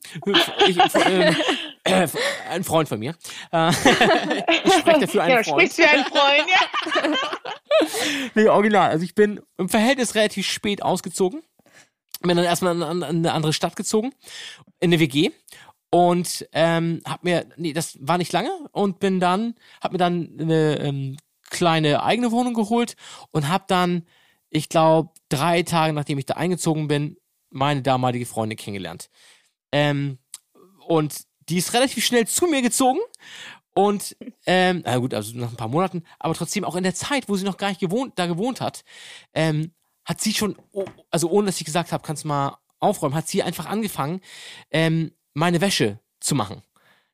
ich, 0.66 0.78
ähm, 1.06 1.36
äh, 1.84 2.08
ein 2.50 2.64
Freund 2.64 2.88
von 2.88 2.98
mir. 2.98 3.14
Äh, 3.52 3.70
ich 4.64 4.72
spreche 4.74 5.00
dafür 5.00 5.22
einen 5.22 5.36
Ja, 5.36 5.42
Freund. 5.42 5.46
sprichst 5.72 5.78
wie 5.78 5.84
ein 5.84 6.04
Freund, 6.04 6.48
ja. 6.48 7.12
Nee, 8.34 8.48
original. 8.48 8.90
Also 8.90 9.04
ich 9.04 9.14
bin 9.14 9.40
im 9.58 9.68
Verhältnis 9.68 10.14
relativ 10.14 10.46
spät 10.48 10.82
ausgezogen. 10.82 11.42
Bin 12.20 12.36
dann 12.36 12.46
erstmal 12.46 12.74
in, 12.74 12.82
in 12.82 13.02
eine 13.02 13.32
andere 13.32 13.52
Stadt 13.52 13.76
gezogen, 13.76 14.12
in 14.80 14.90
eine 14.90 15.00
WG. 15.00 15.30
Und 15.90 16.48
ähm, 16.52 17.02
hab 17.04 17.22
mir, 17.22 17.46
nee, 17.56 17.72
das 17.72 17.98
war 18.00 18.18
nicht 18.18 18.32
lange 18.32 18.50
und 18.72 18.98
bin 18.98 19.20
dann, 19.20 19.54
hab 19.80 19.92
mir 19.92 19.98
dann 19.98 20.36
eine 20.40 20.78
ähm, 20.80 21.16
kleine 21.54 22.02
eigene 22.02 22.32
Wohnung 22.32 22.52
geholt 22.52 22.96
und 23.30 23.48
hab 23.48 23.68
dann, 23.68 24.06
ich 24.50 24.68
glaube, 24.68 25.10
drei 25.28 25.62
Tage 25.62 25.92
nachdem 25.92 26.18
ich 26.18 26.26
da 26.26 26.34
eingezogen 26.34 26.88
bin, 26.88 27.16
meine 27.50 27.82
damalige 27.82 28.26
Freundin 28.26 28.58
kennengelernt. 28.58 29.08
Ähm, 29.72 30.18
und 30.86 31.22
die 31.48 31.58
ist 31.58 31.72
relativ 31.72 32.04
schnell 32.04 32.26
zu 32.26 32.46
mir 32.46 32.60
gezogen 32.60 32.98
und 33.74 34.16
ähm, 34.46 34.82
na 34.84 34.98
gut, 34.98 35.14
also 35.14 35.36
nach 35.38 35.50
ein 35.50 35.56
paar 35.56 35.68
Monaten, 35.68 36.04
aber 36.18 36.34
trotzdem 36.34 36.64
auch 36.64 36.76
in 36.76 36.84
der 36.84 36.94
Zeit, 36.94 37.28
wo 37.28 37.36
sie 37.36 37.44
noch 37.44 37.56
gar 37.56 37.68
nicht 37.68 37.80
gewohnt, 37.80 38.12
da 38.16 38.26
gewohnt 38.26 38.60
hat, 38.60 38.84
ähm, 39.32 39.72
hat 40.04 40.20
sie 40.20 40.34
schon, 40.34 40.56
oh, 40.72 40.84
also 41.10 41.30
ohne 41.30 41.46
dass 41.46 41.58
ich 41.58 41.64
gesagt 41.64 41.92
habe, 41.92 42.04
kannst 42.04 42.24
du 42.24 42.28
mal 42.28 42.58
aufräumen, 42.80 43.14
hat 43.14 43.28
sie 43.28 43.42
einfach 43.42 43.66
angefangen, 43.66 44.20
ähm, 44.70 45.12
meine 45.32 45.60
Wäsche 45.60 46.00
zu 46.20 46.34
machen. 46.34 46.62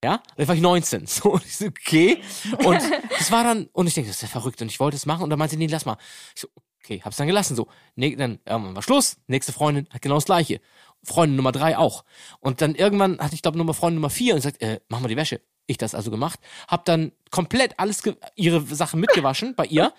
Ja, 0.02 0.22
dann 0.36 0.48
war 0.48 0.54
ich 0.54 0.60
19. 0.60 1.06
So, 1.06 1.32
und 1.32 1.44
ich 1.44 1.56
so, 1.56 1.66
okay. 1.66 2.22
Und 2.64 2.80
das 3.18 3.30
war 3.30 3.44
dann, 3.44 3.68
und 3.72 3.86
ich 3.86 3.94
denke, 3.94 4.08
das 4.08 4.16
ist 4.16 4.22
ja 4.22 4.28
verrückt. 4.28 4.62
Und 4.62 4.68
ich 4.68 4.80
wollte 4.80 4.96
es 4.96 5.06
machen. 5.06 5.22
Und 5.22 5.30
dann 5.30 5.38
meinte 5.38 5.52
sie, 5.52 5.58
nee, 5.58 5.66
lass 5.66 5.84
mal. 5.84 5.98
Ich 6.34 6.40
so, 6.40 6.48
okay, 6.82 7.02
hab's 7.04 7.16
dann 7.16 7.26
gelassen. 7.26 7.54
So, 7.56 7.68
nee, 7.96 8.16
dann 8.16 8.38
irgendwann 8.46 8.74
war 8.74 8.82
Schluss. 8.82 9.18
Nächste 9.26 9.52
Freundin 9.52 9.86
hat 9.90 10.02
genau 10.02 10.16
das 10.16 10.24
Gleiche. 10.24 10.60
Freundin 11.02 11.36
Nummer 11.36 11.52
drei 11.52 11.78
auch. 11.78 12.04
Und 12.40 12.60
dann 12.60 12.74
irgendwann 12.74 13.18
hatte 13.18 13.34
ich, 13.34 13.42
glaube 13.42 13.58
Nummer 13.58 13.74
Freundin 13.74 13.96
Nummer 13.96 14.10
vier 14.10 14.34
und 14.34 14.40
sagt, 14.40 14.60
äh, 14.62 14.80
mach 14.88 15.00
mal 15.00 15.08
die 15.08 15.16
Wäsche. 15.16 15.40
Ich 15.66 15.78
das 15.78 15.94
also 15.94 16.10
gemacht. 16.10 16.40
Hab 16.66 16.84
dann 16.84 17.12
komplett 17.30 17.78
alles, 17.78 18.02
ihre 18.34 18.60
Sachen 18.62 19.00
mitgewaschen 19.00 19.54
bei 19.54 19.66
ihr. 19.66 19.92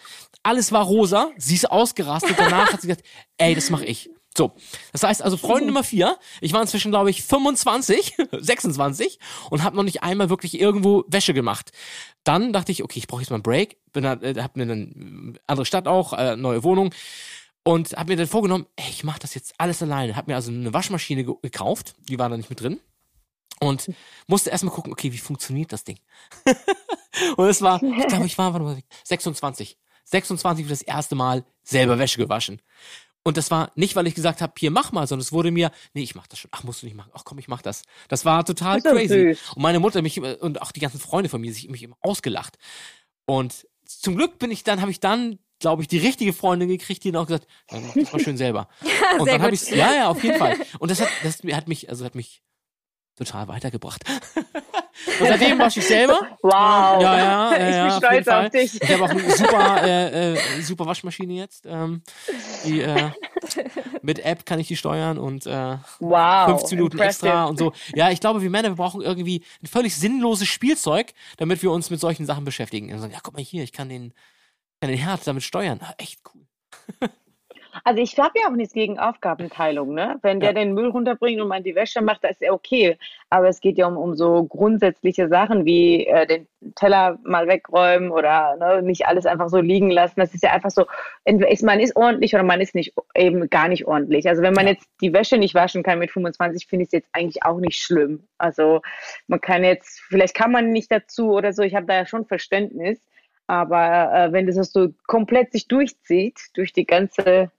Alles 0.44 0.72
war 0.72 0.84
rosa. 0.84 1.32
Sie 1.38 1.56
ist 1.56 1.72
ausgerastet. 1.72 2.36
Danach 2.38 2.74
hat 2.74 2.82
sie 2.82 2.88
gesagt, 2.88 3.08
ey, 3.38 3.56
das 3.56 3.70
mache 3.70 3.86
ich. 3.86 4.10
So, 4.38 4.54
das 4.94 5.04
heißt 5.04 5.22
also 5.22 5.36
Freundin 5.36 5.68
Nummer 5.68 5.84
vier, 5.84 6.18
ich 6.40 6.54
war 6.54 6.62
inzwischen 6.62 6.92
glaube 6.92 7.10
ich 7.10 7.22
25, 7.24 8.16
26 8.32 9.20
und 9.50 9.64
habe 9.64 9.76
noch 9.76 9.84
nicht 9.84 10.04
einmal 10.04 10.30
wirklich 10.30 10.60
irgendwo 10.60 11.04
Wäsche 11.08 11.34
gemacht. 11.34 11.72
Dann 12.24 12.54
dachte 12.54 12.72
ich, 12.72 12.84
okay, 12.84 13.00
ich 13.00 13.08
brauche 13.08 13.22
jetzt 13.22 13.30
mal 13.30 13.36
einen 13.36 13.44
Break, 13.44 13.78
bin 13.92 14.04
da, 14.04 14.14
äh, 14.14 14.36
hab 14.42 14.56
mir 14.56 14.66
dann 14.66 15.34
äh, 15.36 15.40
andere 15.48 15.66
Stadt 15.66 15.88
auch, 15.88 16.14
äh, 16.14 16.38
neue 16.38 16.64
Wohnung 16.64 16.94
und 17.64 17.94
habe 17.94 18.14
mir 18.14 18.18
dann 18.18 18.28
vorgenommen, 18.28 18.68
ey, 18.78 18.90
ich 18.90 19.04
mache 19.04 19.20
das 19.20 19.36
jetzt 19.36 19.54
alles 19.58 19.82
alleine. 19.82 20.16
Hab 20.16 20.28
mir 20.28 20.36
also 20.36 20.52
eine 20.52 20.74
Waschmaschine 20.74 21.26
ge 21.26 21.36
gekauft, 21.42 21.96
die 22.08 22.18
war 22.18 22.30
da 22.30 22.38
nicht 22.38 22.50
mit 22.50 22.62
drin 22.62 22.80
und 23.60 23.92
musste 24.28 24.50
erstmal 24.50 24.74
gucken, 24.74 24.92
okay, 24.92 25.12
wie 25.12 25.18
funktioniert 25.18 25.72
das 25.72 25.84
Ding? 25.84 26.00
und 27.38 27.48
es 27.48 27.62
war, 27.62 27.82
ich 27.82 28.08
glaube, 28.08 28.26
ich 28.26 28.38
war 28.38 28.54
warte 28.54 28.66
mal, 28.66 28.82
26. 29.04 29.78
26 30.06 30.66
für 30.66 30.70
das 30.70 30.82
erste 30.82 31.16
Mal 31.16 31.46
selber 31.64 32.00
Wäsche 32.00 32.18
gewaschen. 32.18 32.62
Und 33.24 33.38
das 33.38 33.52
war 33.52 33.72
nicht, 33.76 33.96
weil 33.96 34.08
ich 34.08 34.16
gesagt 34.16 34.42
habe, 34.42 34.54
hier 34.58 34.72
mach 34.72 34.92
mal, 34.92 35.06
sondern 35.06 35.22
es 35.22 35.32
wurde 35.32 35.52
mir, 35.52 35.72
nee, 35.94 36.02
ich 36.02 36.16
mach 36.16 36.28
das 36.28 36.40
schon. 36.40 36.50
Ach, 36.54 36.64
musst 36.64 36.82
du 36.82 36.88
nicht 36.88 36.96
machen. 36.96 37.12
Ach 37.14 37.24
komm, 37.24 37.38
ich 37.38 37.48
mach 37.48 37.62
das. 37.62 37.84
Das 38.08 38.26
war 38.26 38.44
total 38.46 38.82
Das 38.82 38.94
crazy. 38.94 39.36
süß. 39.36 39.54
Und 39.56 39.62
meine 39.62 39.80
Mutter 39.80 40.02
mich 40.02 40.18
immer- 40.18 40.42
und 40.42 40.62
auch 40.62 40.72
die 40.72 40.80
ganzen 40.80 41.00
Freunde 41.00 41.30
von 41.30 41.40
mir 41.40 41.54
sich 41.54 41.70
mich 41.70 41.84
immer 41.84 41.98
ausgelacht. 42.02 42.58
Und 43.26 43.68
zum 43.86 44.16
Glück 44.16 44.40
bin 44.40 44.50
ich 44.50 44.64
dann, 44.64 44.82
habe 44.82 44.90
ich 44.90 45.00
dann, 45.00 45.38
glaube 45.60 45.84
ich, 45.84 45.88
die 45.88 46.00
richtige 46.00 46.34
Freundin 46.34 46.70
gekriegt, 46.70 47.04
die 47.04 47.12
dann 47.12 47.22
auch 47.22 47.28
gesagt, 47.28 47.48
dann 47.68 47.86
mach 47.86 47.94
das 47.94 48.12
mal 48.12 48.20
schön 48.20 48.38
selber. 48.38 48.68
und 49.20 49.26
sehr 49.26 49.34
dann 49.34 49.44
habe 49.44 49.54
ich 49.54 49.70
ja, 49.70 49.94
ja, 49.94 50.08
auf 50.10 50.24
jeden 50.24 50.40
Fall. 50.40 50.58
Und 50.80 50.90
das 50.90 51.02
hat, 51.02 51.10
das 51.24 51.42
hat 51.44 51.68
mich, 51.68 51.90
also 51.90 52.04
hat 52.04 52.16
mich 52.16 52.42
total 53.16 53.48
weitergebracht. 53.48 54.04
und 55.20 55.28
seitdem 55.28 55.60
wasche 55.60 55.80
ich 55.80 55.88
selber. 55.88 56.20
Wow. 56.42 56.52
Ja, 56.52 57.00
ja, 57.02 57.18
ja, 57.18 57.52
ich 57.52 57.76
ja, 57.76 57.84
bin 57.84 57.92
auf 57.92 57.98
stolz 57.98 58.28
Fall. 58.28 58.46
auf 58.46 58.52
dich. 58.52 58.82
Ich 58.82 58.92
habe 58.92 59.04
auch 59.04 59.10
eine 59.10 59.32
super, 59.32 59.84
äh, 59.84 60.34
äh, 60.34 60.62
super 60.62 60.86
Waschmaschine 60.86 61.34
jetzt. 61.34 61.66
Ähm, 61.68 62.02
die, 62.66 62.82
äh, 62.82 63.10
mit 64.02 64.20
App 64.26 64.46
kann 64.46 64.60
ich 64.60 64.68
die 64.68 64.78
steuern 64.78 65.18
und 65.18 65.46
äh, 65.46 65.78
Wow. 66.00 66.50
15 66.60 66.78
Minuten 66.78 66.98
impressive. 66.98 67.28
extra 67.28 67.46
und 67.46 67.58
so. 67.60 67.74
Ja, 67.96 68.10
ich 68.10 68.20
glaube, 68.20 68.42
wir 68.42 68.50
Männer, 68.50 68.70
wir 68.70 68.76
brauchen 68.76 69.02
irgendwie 69.02 69.44
ein 69.62 69.68
völlig 69.68 69.96
sinnloses 69.96 70.48
Spielzeug, 70.48 71.14
damit 71.38 71.62
wir 71.64 71.72
uns 71.72 71.90
mit 71.90 72.00
solchen 72.00 72.26
Sachen 72.26 72.46
beschäftigen. 72.46 72.92
Und 72.92 73.00
sagen, 73.00 73.14
ja, 73.14 73.20
guck 73.22 73.36
mal 73.36 73.44
hier, 73.44 73.64
ich 73.64 73.72
kann 73.72 73.90
den, 73.90 74.14
kann 74.80 74.90
den 74.90 75.00
Herd 75.00 75.26
damit 75.26 75.44
steuern. 75.44 75.80
Ah, 75.82 75.94
echt 75.98 76.20
cool. 76.34 76.46
Also 77.84 78.02
ich 78.02 78.18
habe 78.20 78.40
ja 78.40 78.48
auch 78.48 78.56
nichts 78.56 78.74
gegen 78.74 79.00
Aufgabenteilung, 79.00 79.94
ne? 79.94 80.20
Wenn 80.22 80.40
der 80.40 80.50
Ja. 80.50 80.54
den 80.54 80.74
Müll 80.74 80.90
runterbringt 80.90 81.42
und 81.42 81.48
man 81.48 81.64
die 81.64 81.76
Wäsche 81.76 82.02
macht, 82.02 82.24
das 82.24 82.32
ist 82.32 82.42
ja 82.42 82.52
okay. 82.52 82.98
Aber 83.30 83.48
es 83.50 83.62
geht 83.62 83.78
ja 83.78 83.88
um, 83.88 83.98
um 83.98 84.16
so 84.16 84.44
grundsätzliche 84.46 85.28
Sachen 85.30 85.66
wie 85.66 86.06
äh, 86.08 86.26
den 86.28 86.48
Teller 86.76 87.18
mal 87.24 87.48
wegräumen 87.48 88.12
oder 88.12 88.56
ne, 88.58 88.82
nicht 88.82 89.08
alles 89.08 89.26
einfach 89.26 89.50
so 89.50 89.60
liegen 89.60 89.90
lassen. 89.90 90.20
Das 90.20 90.34
ist 90.34 90.44
ja 90.44 90.52
einfach 90.52 90.72
so, 90.72 90.86
entweder 91.24 91.52
ist, 91.52 91.64
man 91.64 91.80
ist 91.80 91.96
ordentlich 91.96 92.34
oder 92.34 92.44
man 92.44 92.62
ist 92.62 92.76
nicht 92.76 92.94
eben 93.16 93.50
gar 93.50 93.68
nicht 93.68 93.86
ordentlich. 93.88 94.28
Also 94.28 94.42
wenn 94.42 94.54
man 94.54 94.66
Ja. 94.68 94.74
jetzt 94.74 94.88
die 95.02 95.14
Wäsche 95.14 95.38
nicht 95.38 95.56
waschen 95.56 95.84
kann 95.84 96.00
mit 96.00 96.12
25, 96.12 96.68
finde 96.68 96.84
ich 96.84 96.88
es 96.88 96.94
jetzt 96.94 97.10
eigentlich 97.14 97.44
auch 97.44 97.60
nicht 97.60 97.82
schlimm. 97.82 98.28
Also 98.38 98.82
man 99.28 99.42
kann 99.42 99.64
jetzt, 99.64 100.02
vielleicht 100.02 100.36
kann 100.36 100.52
man 100.52 100.72
nicht 100.72 100.92
dazu 100.92 101.32
oder 101.32 101.54
so, 101.54 101.64
ich 101.64 101.76
habe 101.76 101.86
da 101.86 101.96
ja 101.96 102.06
schon 102.06 102.26
Verständnis. 102.26 103.00
Aber 103.48 104.14
äh, 104.14 104.32
wenn 104.32 104.48
das 104.48 104.56
so 104.72 104.90
komplett 105.08 105.52
sich 105.52 105.68
durchzieht, 105.68 106.40
durch 106.54 106.72
die 106.74 106.86
ganze 106.86 107.52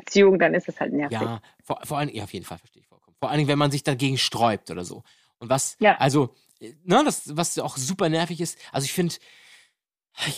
Beziehung, 0.00 0.38
dann 0.38 0.54
ist 0.54 0.68
es 0.68 0.78
halt 0.80 0.92
nervig. 0.92 1.18
Ja, 1.20 1.40
vor, 1.62 1.80
vor 1.84 1.98
allem, 1.98 2.10
ja, 2.10 2.24
auf 2.24 2.32
jeden 2.32 2.44
Fall 2.44 2.58
verstehe 2.58 2.82
ich 2.82 2.88
vollkommen. 2.88 3.16
Vor 3.18 3.30
allen 3.30 3.38
Dingen, 3.38 3.48
wenn 3.48 3.58
man 3.58 3.70
sich 3.70 3.82
dagegen 3.82 4.18
sträubt 4.18 4.70
oder 4.70 4.84
so. 4.84 5.02
Und 5.38 5.48
was, 5.48 5.76
Ja. 5.80 5.96
also, 5.98 6.34
äh, 6.60 6.72
ne, 6.84 7.02
das, 7.04 7.36
was 7.36 7.58
auch 7.58 7.76
super 7.76 8.08
nervig 8.08 8.40
ist, 8.40 8.58
also 8.72 8.84
ich 8.84 8.92
finde, 8.92 9.14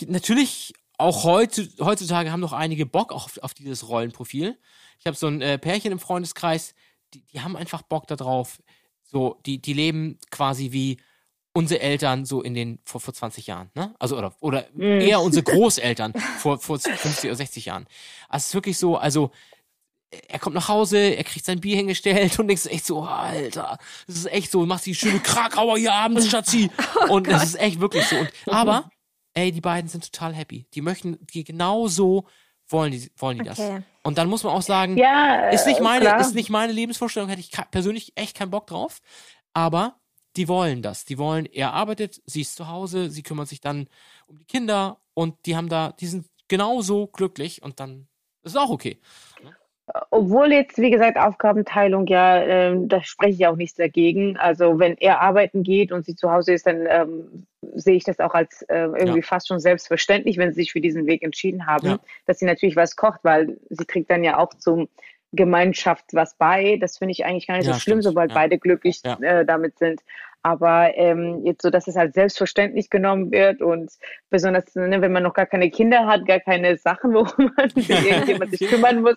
natürlich 0.07 0.73
auch 0.97 1.23
heute, 1.23 1.69
heutzutage 1.79 2.31
haben 2.31 2.39
noch 2.39 2.53
einige 2.53 2.85
Bock 2.85 3.11
auf, 3.13 3.37
auf 3.43 3.53
dieses 3.53 3.87
Rollenprofil. 3.87 4.57
Ich 4.99 5.05
habe 5.05 5.15
so 5.15 5.27
ein 5.27 5.41
äh, 5.41 5.57
Pärchen 5.59 5.91
im 5.91 5.99
Freundeskreis, 5.99 6.73
die, 7.13 7.23
die 7.25 7.41
haben 7.41 7.55
einfach 7.55 7.83
Bock 7.83 8.07
darauf. 8.07 8.61
So, 9.03 9.39
die, 9.45 9.61
die 9.61 9.73
leben 9.73 10.19
quasi 10.31 10.71
wie 10.71 10.97
unsere 11.57 11.81
Eltern 11.81 12.25
so 12.25 12.41
in 12.41 12.53
den 12.53 12.79
vor, 12.85 13.01
vor 13.01 13.13
20 13.13 13.47
Jahren, 13.47 13.69
ne? 13.75 13.93
Also 13.99 14.17
oder 14.17 14.35
oder 14.39 14.65
Mm. 14.73 15.01
eher 15.01 15.21
unsere 15.21 15.43
Großeltern 15.51 16.13
vor, 16.39 16.59
vor 16.59 16.79
50 16.79 17.25
oder 17.29 17.35
60 17.35 17.65
Jahren. 17.65 17.85
Also 18.29 18.43
es 18.43 18.47
ist 18.47 18.53
wirklich 18.53 18.77
so, 18.77 18.97
also 18.97 19.31
er 20.29 20.39
kommt 20.39 20.55
nach 20.55 20.69
Hause, 20.69 20.97
er 20.97 21.23
kriegt 21.25 21.45
sein 21.45 21.59
Bier 21.59 21.75
hingestellt 21.75 22.39
und 22.39 22.47
denkst 22.47 22.65
echt 22.67 22.85
so, 22.85 23.01
Alter, 23.03 23.77
das 24.07 24.15
ist 24.15 24.25
echt 24.31 24.51
so, 24.51 24.65
machst 24.65 24.85
die 24.85 24.95
schöne 24.95 25.19
Krakauer 25.19 25.77
hier 25.77 25.93
abends, 25.93 26.27
Schatzi. 26.31 26.69
und 27.09 27.27
das 27.27 27.43
ist 27.43 27.59
echt 27.59 27.79
wirklich 27.81 28.05
so. 28.05 28.15
Und, 28.17 28.31
aber, 28.47 28.89
ey, 29.33 29.51
die 29.51 29.59
beiden 29.61 29.89
sind 29.89 30.09
total 30.11 30.33
happy. 30.33 30.65
Die 30.73 30.81
möchten, 30.81 31.17
die 31.33 31.43
genau 31.43 31.87
so 31.87 32.25
wollen 32.69 32.91
die, 32.91 33.11
wollen 33.17 33.37
die 33.39 33.43
das. 33.45 33.59
Okay. 33.59 33.81
Und 34.03 34.17
dann 34.17 34.29
muss 34.29 34.43
man 34.43 34.53
auch 34.53 34.61
sagen, 34.61 34.97
Ja, 34.97 35.49
ist 35.49 35.67
nicht 35.67 35.81
meine, 35.81 36.05
klar. 36.05 36.19
ist 36.21 36.35
nicht 36.35 36.49
meine 36.49 36.71
Lebensvorstellung, 36.73 37.27
hätte 37.29 37.41
ich 37.41 37.51
persönlich 37.71 38.13
echt 38.15 38.37
keinen 38.37 38.51
Bock 38.51 38.67
drauf. 38.67 38.99
Aber 39.53 39.99
die 40.37 40.47
wollen 40.47 40.81
das. 40.81 41.05
Die 41.05 41.17
wollen, 41.17 41.45
er 41.47 41.73
arbeitet, 41.73 42.21
sie 42.25 42.41
ist 42.41 42.55
zu 42.55 42.67
Hause, 42.69 43.09
sie 43.09 43.23
kümmert 43.23 43.47
sich 43.47 43.59
dann 43.61 43.87
um 44.27 44.37
die 44.37 44.45
Kinder 44.45 44.97
und 45.13 45.35
die 45.45 45.55
haben 45.57 45.69
da, 45.69 45.93
die 45.99 46.07
sind 46.07 46.27
genauso 46.47 47.07
glücklich 47.07 47.61
und 47.63 47.79
dann 47.79 48.07
ist 48.43 48.51
es 48.51 48.57
auch 48.57 48.69
okay. 48.69 48.97
Obwohl 50.11 50.51
jetzt, 50.51 50.77
wie 50.79 50.91
gesagt, 50.91 51.17
Aufgabenteilung, 51.17 52.07
ja, 52.07 52.41
ähm, 52.43 52.89
da 52.89 53.01
spreche 53.03 53.31
ich 53.33 53.47
auch 53.47 53.55
nichts 53.55 53.77
dagegen. 53.77 54.35
Also 54.37 54.79
wenn 54.79 54.97
er 54.97 55.21
arbeiten 55.21 55.63
geht 55.63 55.93
und 55.93 56.05
sie 56.05 56.15
zu 56.15 56.29
Hause 56.29 56.53
ist, 56.53 56.67
dann 56.67 56.85
ähm, 56.89 57.47
sehe 57.73 57.95
ich 57.95 58.03
das 58.03 58.19
auch 58.19 58.33
als 58.33 58.63
äh, 58.63 58.79
irgendwie 58.79 59.19
Ja. 59.19 59.25
fast 59.25 59.47
schon 59.47 59.61
selbstverständlich, 59.61 60.37
wenn 60.37 60.51
sie 60.51 60.61
sich 60.61 60.73
für 60.73 60.81
diesen 60.81 61.05
Weg 61.05 61.23
entschieden 61.23 61.65
haben, 61.67 61.87
Ja. 61.87 61.99
dass 62.25 62.39
sie 62.39 62.45
natürlich 62.45 62.75
was 62.75 62.97
kocht, 62.97 63.21
weil 63.23 63.57
sie 63.69 63.85
trägt 63.85 64.09
dann 64.09 64.25
ja 64.25 64.37
auch 64.37 64.53
zum 64.55 64.89
Gemeinschaft 65.33 66.05
was 66.13 66.35
bei. 66.35 66.77
Das 66.79 66.97
finde 66.97 67.11
ich 67.11 67.25
eigentlich 67.25 67.47
gar 67.47 67.57
nicht 67.57 67.67
Ja, 67.67 67.73
so 67.73 67.79
schlimm, 67.79 68.01
stimmt. 68.01 68.03
sobald 68.03 68.31
Ja. 68.31 68.35
beide 68.35 68.57
glücklich 68.57 69.01
Ja. 69.03 69.17
äh, 69.21 69.45
damit 69.45 69.77
sind. 69.77 70.01
Aber 70.43 70.95
ähm, 70.95 71.41
jetzt 71.43 71.61
so, 71.61 71.69
dass 71.69 71.87
es 71.87 71.97
halt 71.97 72.13
selbstverständlich 72.13 72.89
genommen 72.89 73.31
wird 73.31 73.61
und 73.61 73.91
besonders, 74.29 74.73
ne, 74.75 75.01
wenn 75.01 75.11
man 75.11 75.23
noch 75.23 75.33
gar 75.33 75.47
keine 75.47 75.69
Kinder 75.69 76.05
hat, 76.07 76.25
gar 76.25 76.39
keine 76.39 76.77
Sachen, 76.77 77.13
worum 77.13 77.51
man 77.57 77.69
sich 77.71 77.89
irgendjemand 77.89 78.51
sich 78.57 78.69
kümmern 78.69 79.01
muss, 79.01 79.15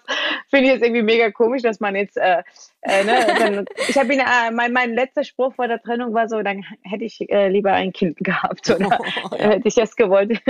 finde 0.48 0.70
ich 0.70 0.76
es 0.76 0.82
irgendwie 0.82 1.02
mega 1.02 1.30
komisch, 1.30 1.62
dass 1.62 1.78
man 1.78 1.94
jetzt, 1.94 2.16
äh, 2.16 2.42
äh, 2.80 3.04
ne, 3.04 3.12
dann, 3.38 3.64
ich 3.88 3.96
habe 3.96 4.12
ihn, 4.12 4.18
äh, 4.20 4.50
mein, 4.52 4.72
mein 4.72 4.94
letzter 4.94 5.22
Spruch 5.22 5.54
vor 5.54 5.68
der 5.68 5.80
Trennung 5.80 6.14
war 6.14 6.28
so, 6.28 6.42
dann 6.42 6.64
hätte 6.82 7.04
ich 7.04 7.30
äh, 7.30 7.48
lieber 7.48 7.72
ein 7.74 7.92
Kind 7.92 8.16
gehabt 8.18 8.68
oder 8.70 8.98
äh, 9.38 9.50
hätte 9.50 9.68
ich 9.68 9.74
das 9.76 9.94
gewollt, 9.94 10.40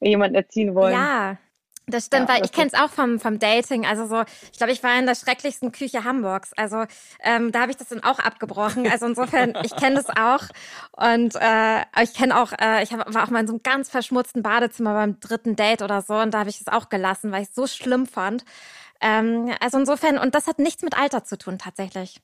jemand 0.00 0.34
erziehen 0.36 0.74
wollen. 0.74 0.94
Ja, 0.94 1.38
das 1.86 2.06
stimmt, 2.06 2.28
Ja, 2.28 2.34
weil 2.34 2.40
das 2.40 2.50
ich 2.50 2.56
kenne 2.56 2.70
es 2.72 2.74
auch 2.78 2.90
vom, 2.90 3.18
vom 3.18 3.38
Dating. 3.38 3.86
Also 3.86 4.06
so, 4.06 4.22
ich 4.52 4.58
glaube, 4.58 4.72
ich 4.72 4.82
war 4.82 4.98
in 4.98 5.06
der 5.06 5.14
schrecklichsten 5.14 5.72
Küche 5.72 6.04
Hamburgs. 6.04 6.52
Also 6.56 6.84
ähm, 7.22 7.52
da 7.52 7.62
habe 7.62 7.70
ich 7.70 7.76
das 7.76 7.88
dann 7.88 8.02
auch 8.04 8.18
abgebrochen. 8.18 8.88
Also 8.90 9.06
insofern, 9.06 9.54
ich 9.62 9.74
kenne 9.76 9.96
das 9.96 10.08
auch. 10.08 10.44
Und 10.92 11.34
äh, 11.36 11.80
ich 12.02 12.14
kenne 12.14 12.40
auch, 12.40 12.52
äh, 12.60 12.82
ich 12.82 12.92
hab, 12.92 13.12
war 13.12 13.24
auch 13.24 13.30
mal 13.30 13.40
in 13.40 13.46
so 13.46 13.54
einem 13.54 13.62
ganz 13.62 13.90
verschmutzten 13.90 14.42
Badezimmer 14.42 14.94
beim 14.94 15.18
dritten 15.20 15.56
Date 15.56 15.82
oder 15.82 16.02
so 16.02 16.14
und 16.14 16.32
da 16.32 16.40
habe 16.40 16.50
ich 16.50 16.60
es 16.60 16.68
auch 16.68 16.88
gelassen, 16.88 17.32
weil 17.32 17.42
ich 17.42 17.48
es 17.48 17.54
so 17.54 17.66
schlimm 17.66 18.06
fand. 18.06 18.44
Ähm, 19.00 19.52
also 19.60 19.78
insofern, 19.78 20.18
und 20.18 20.34
das 20.34 20.46
hat 20.46 20.58
nichts 20.58 20.82
mit 20.82 20.98
Alter 20.98 21.24
zu 21.24 21.38
tun 21.38 21.58
tatsächlich. 21.58 22.20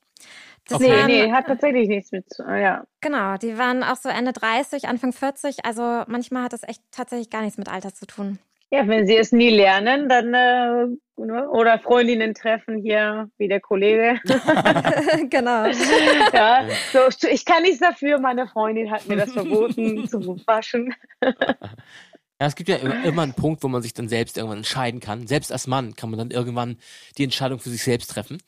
Das 0.67 0.79
Nee, 0.79 0.89
waren, 0.89 1.07
nee, 1.07 1.31
hat 1.31 1.47
tatsächlich 1.47 1.87
nichts 1.87 2.11
mit 2.11 2.29
zu 2.29 2.43
ja. 2.43 2.83
Genau, 3.01 3.37
die 3.37 3.57
waren 3.57 3.83
auch 3.83 3.95
so 3.95 4.09
Ende 4.09 4.33
30, 4.33 4.87
Anfang 4.87 5.13
40. 5.13 5.65
Also 5.65 6.03
manchmal 6.07 6.43
hat 6.43 6.53
das 6.53 6.63
echt 6.63 6.81
tatsächlich 6.91 7.29
gar 7.29 7.41
nichts 7.41 7.57
mit 7.57 7.69
Alter 7.69 7.93
zu 7.93 8.05
tun. 8.05 8.39
Ja, 8.69 8.85
wenn 8.87 9.07
sie 9.07 9.15
es 9.15 9.31
nie 9.31 9.49
lernen, 9.49 10.09
dann 10.09 10.33
äh, 10.33 10.87
ne, 11.15 11.49
oder 11.49 11.79
Freundinnen 11.79 12.33
treffen 12.33 12.81
hier, 12.81 13.29
wie 13.37 13.47
der 13.47 13.61
Kollege. 13.61 14.19
genau. 15.29 15.67
ja, 16.33 16.67
so, 16.91 17.27
ich 17.29 17.45
kann 17.45 17.63
nichts 17.63 17.79
dafür, 17.79 18.19
meine 18.19 18.47
Freundin 18.47 18.91
hat 18.91 19.07
mir 19.07 19.15
das 19.15 19.31
verboten 19.31 20.07
zu 20.09 20.19
waschen. 20.45 20.93
Ja, 21.21 22.45
es 22.45 22.55
gibt 22.55 22.67
ja 22.67 22.75
immer, 22.75 23.03
immer 23.05 23.21
einen 23.23 23.33
Punkt, 23.33 23.63
wo 23.63 23.69
man 23.69 23.81
sich 23.81 23.93
dann 23.93 24.09
selbst 24.09 24.37
irgendwann 24.37 24.59
entscheiden 24.59 24.99
kann. 24.99 25.27
Selbst 25.27 25.51
als 25.51 25.65
Mann 25.65 25.95
kann 25.95 26.09
man 26.09 26.19
dann 26.19 26.31
irgendwann 26.31 26.77
die 27.17 27.23
Entscheidung 27.23 27.59
für 27.59 27.69
sich 27.69 27.83
selbst 27.83 28.11
treffen 28.11 28.39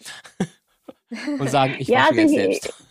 und 1.40 1.50
sagen, 1.50 1.76
ich 1.80 1.88
Ja, 1.88 2.04
wasche 2.04 2.14
mir 2.16 2.22
jetzt 2.24 2.38
also 2.38 2.52
selbst. 2.52 2.89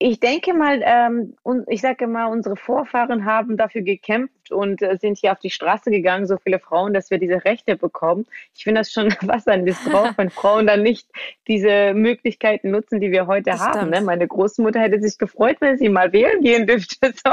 Ich 0.00 0.20
denke 0.20 0.54
mal, 0.54 0.80
ähm, 0.84 1.34
und 1.42 1.64
ich 1.68 1.80
sage 1.80 2.06
mal, 2.06 2.26
unsere 2.26 2.54
Vorfahren 2.56 3.24
haben 3.24 3.56
dafür 3.56 3.82
gekämpft 3.82 4.52
und 4.52 4.80
äh, 4.80 4.96
sind 4.96 5.18
hier 5.18 5.32
auf 5.32 5.40
die 5.40 5.50
Straße 5.50 5.90
gegangen, 5.90 6.26
so 6.26 6.36
viele 6.36 6.60
Frauen, 6.60 6.94
dass 6.94 7.10
wir 7.10 7.18
diese 7.18 7.44
Rechte 7.44 7.76
bekommen. 7.76 8.24
Ich 8.54 8.62
finde 8.62 8.80
das 8.80 8.92
schon 8.92 9.08
was 9.22 9.48
ein 9.48 9.64
Missbrauch, 9.64 10.12
wenn 10.16 10.30
Frauen 10.30 10.68
dann 10.68 10.84
nicht 10.84 11.08
diese 11.48 11.94
Möglichkeiten 11.94 12.70
nutzen, 12.70 13.00
die 13.00 13.10
wir 13.10 13.26
heute 13.26 13.50
Das 13.50 13.60
haben. 13.60 13.90
Ne? 13.90 14.00
Meine 14.00 14.28
Großmutter 14.28 14.78
hätte 14.78 15.00
sich 15.00 15.18
gefreut, 15.18 15.56
wenn 15.58 15.78
sie 15.78 15.88
mal 15.88 16.12
wählen 16.12 16.40
gehen 16.42 16.66
dürfte. 16.66 17.12
So. 17.24 17.30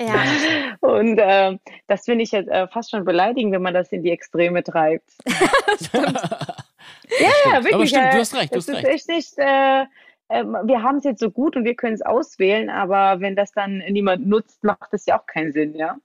Ja. 0.00 0.24
Und 0.80 1.18
äh, 1.18 1.56
das 1.86 2.04
finde 2.04 2.24
ich 2.24 2.32
jetzt 2.32 2.48
äh, 2.48 2.66
fast 2.66 2.90
schon 2.90 3.04
beleidigend, 3.04 3.52
wenn 3.52 3.62
man 3.62 3.74
das 3.74 3.92
in 3.92 4.02
die 4.02 4.10
Extreme 4.10 4.62
treibt. 4.64 5.08
Ja, 7.20 7.28
ja, 7.46 7.64
wirklich. 7.64 7.74
Aber 7.74 7.86
stimmt, 7.86 8.04
äh, 8.06 8.10
du 8.10 8.18
hast 8.18 8.34
recht, 8.34 8.52
du 8.52 8.56
hast 8.56 8.68
ist 8.68 8.74
recht. 8.76 8.86
echt 8.86 9.08
nicht, 9.08 9.38
äh, 9.38 9.84
ähm, 10.28 10.56
wir 10.64 10.82
haben 10.82 10.98
es 10.98 11.04
jetzt 11.04 11.20
so 11.20 11.30
gut 11.30 11.56
und 11.56 11.64
wir 11.64 11.74
können 11.74 11.94
es 11.94 12.02
auswählen, 12.02 12.70
aber 12.70 13.20
wenn 13.20 13.36
das 13.36 13.52
dann 13.52 13.78
niemand 13.90 14.26
nutzt, 14.26 14.64
macht 14.64 14.92
das 14.92 15.06
ja 15.06 15.18
auch 15.20 15.26
keinen 15.26 15.52
Sinn, 15.52 15.74
ja. 15.74 15.96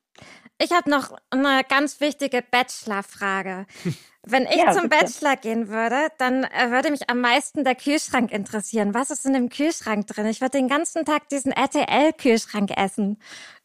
Ich 0.61 0.71
habe 0.73 0.89
noch 0.89 1.15
eine 1.29 1.63
ganz 1.67 2.01
wichtige 2.01 2.41
Bachelor-Frage. 2.41 3.65
Wenn 4.23 4.43
ich 4.43 4.57
Ja, 4.57 4.71
zum 4.71 4.89
bitte. 4.89 5.05
Bachelor 5.05 5.37
gehen 5.37 5.69
würde, 5.69 6.09
dann 6.17 6.43
äh, 6.43 6.69
würde 6.71 6.91
mich 6.91 7.09
am 7.09 7.21
meisten 7.21 7.63
der 7.63 7.75
Kühlschrank 7.75 8.33
interessieren. 8.33 8.93
Was 8.93 9.11
ist 9.11 9.25
in 9.25 9.33
dem 9.33 9.47
Kühlschrank 9.47 10.07
drin? 10.07 10.25
Ich 10.27 10.41
würde 10.41 10.57
den 10.57 10.67
ganzen 10.67 11.05
Tag 11.05 11.29
diesen 11.29 11.53
RTL-Kühlschrank 11.53 12.71
essen. 12.77 13.17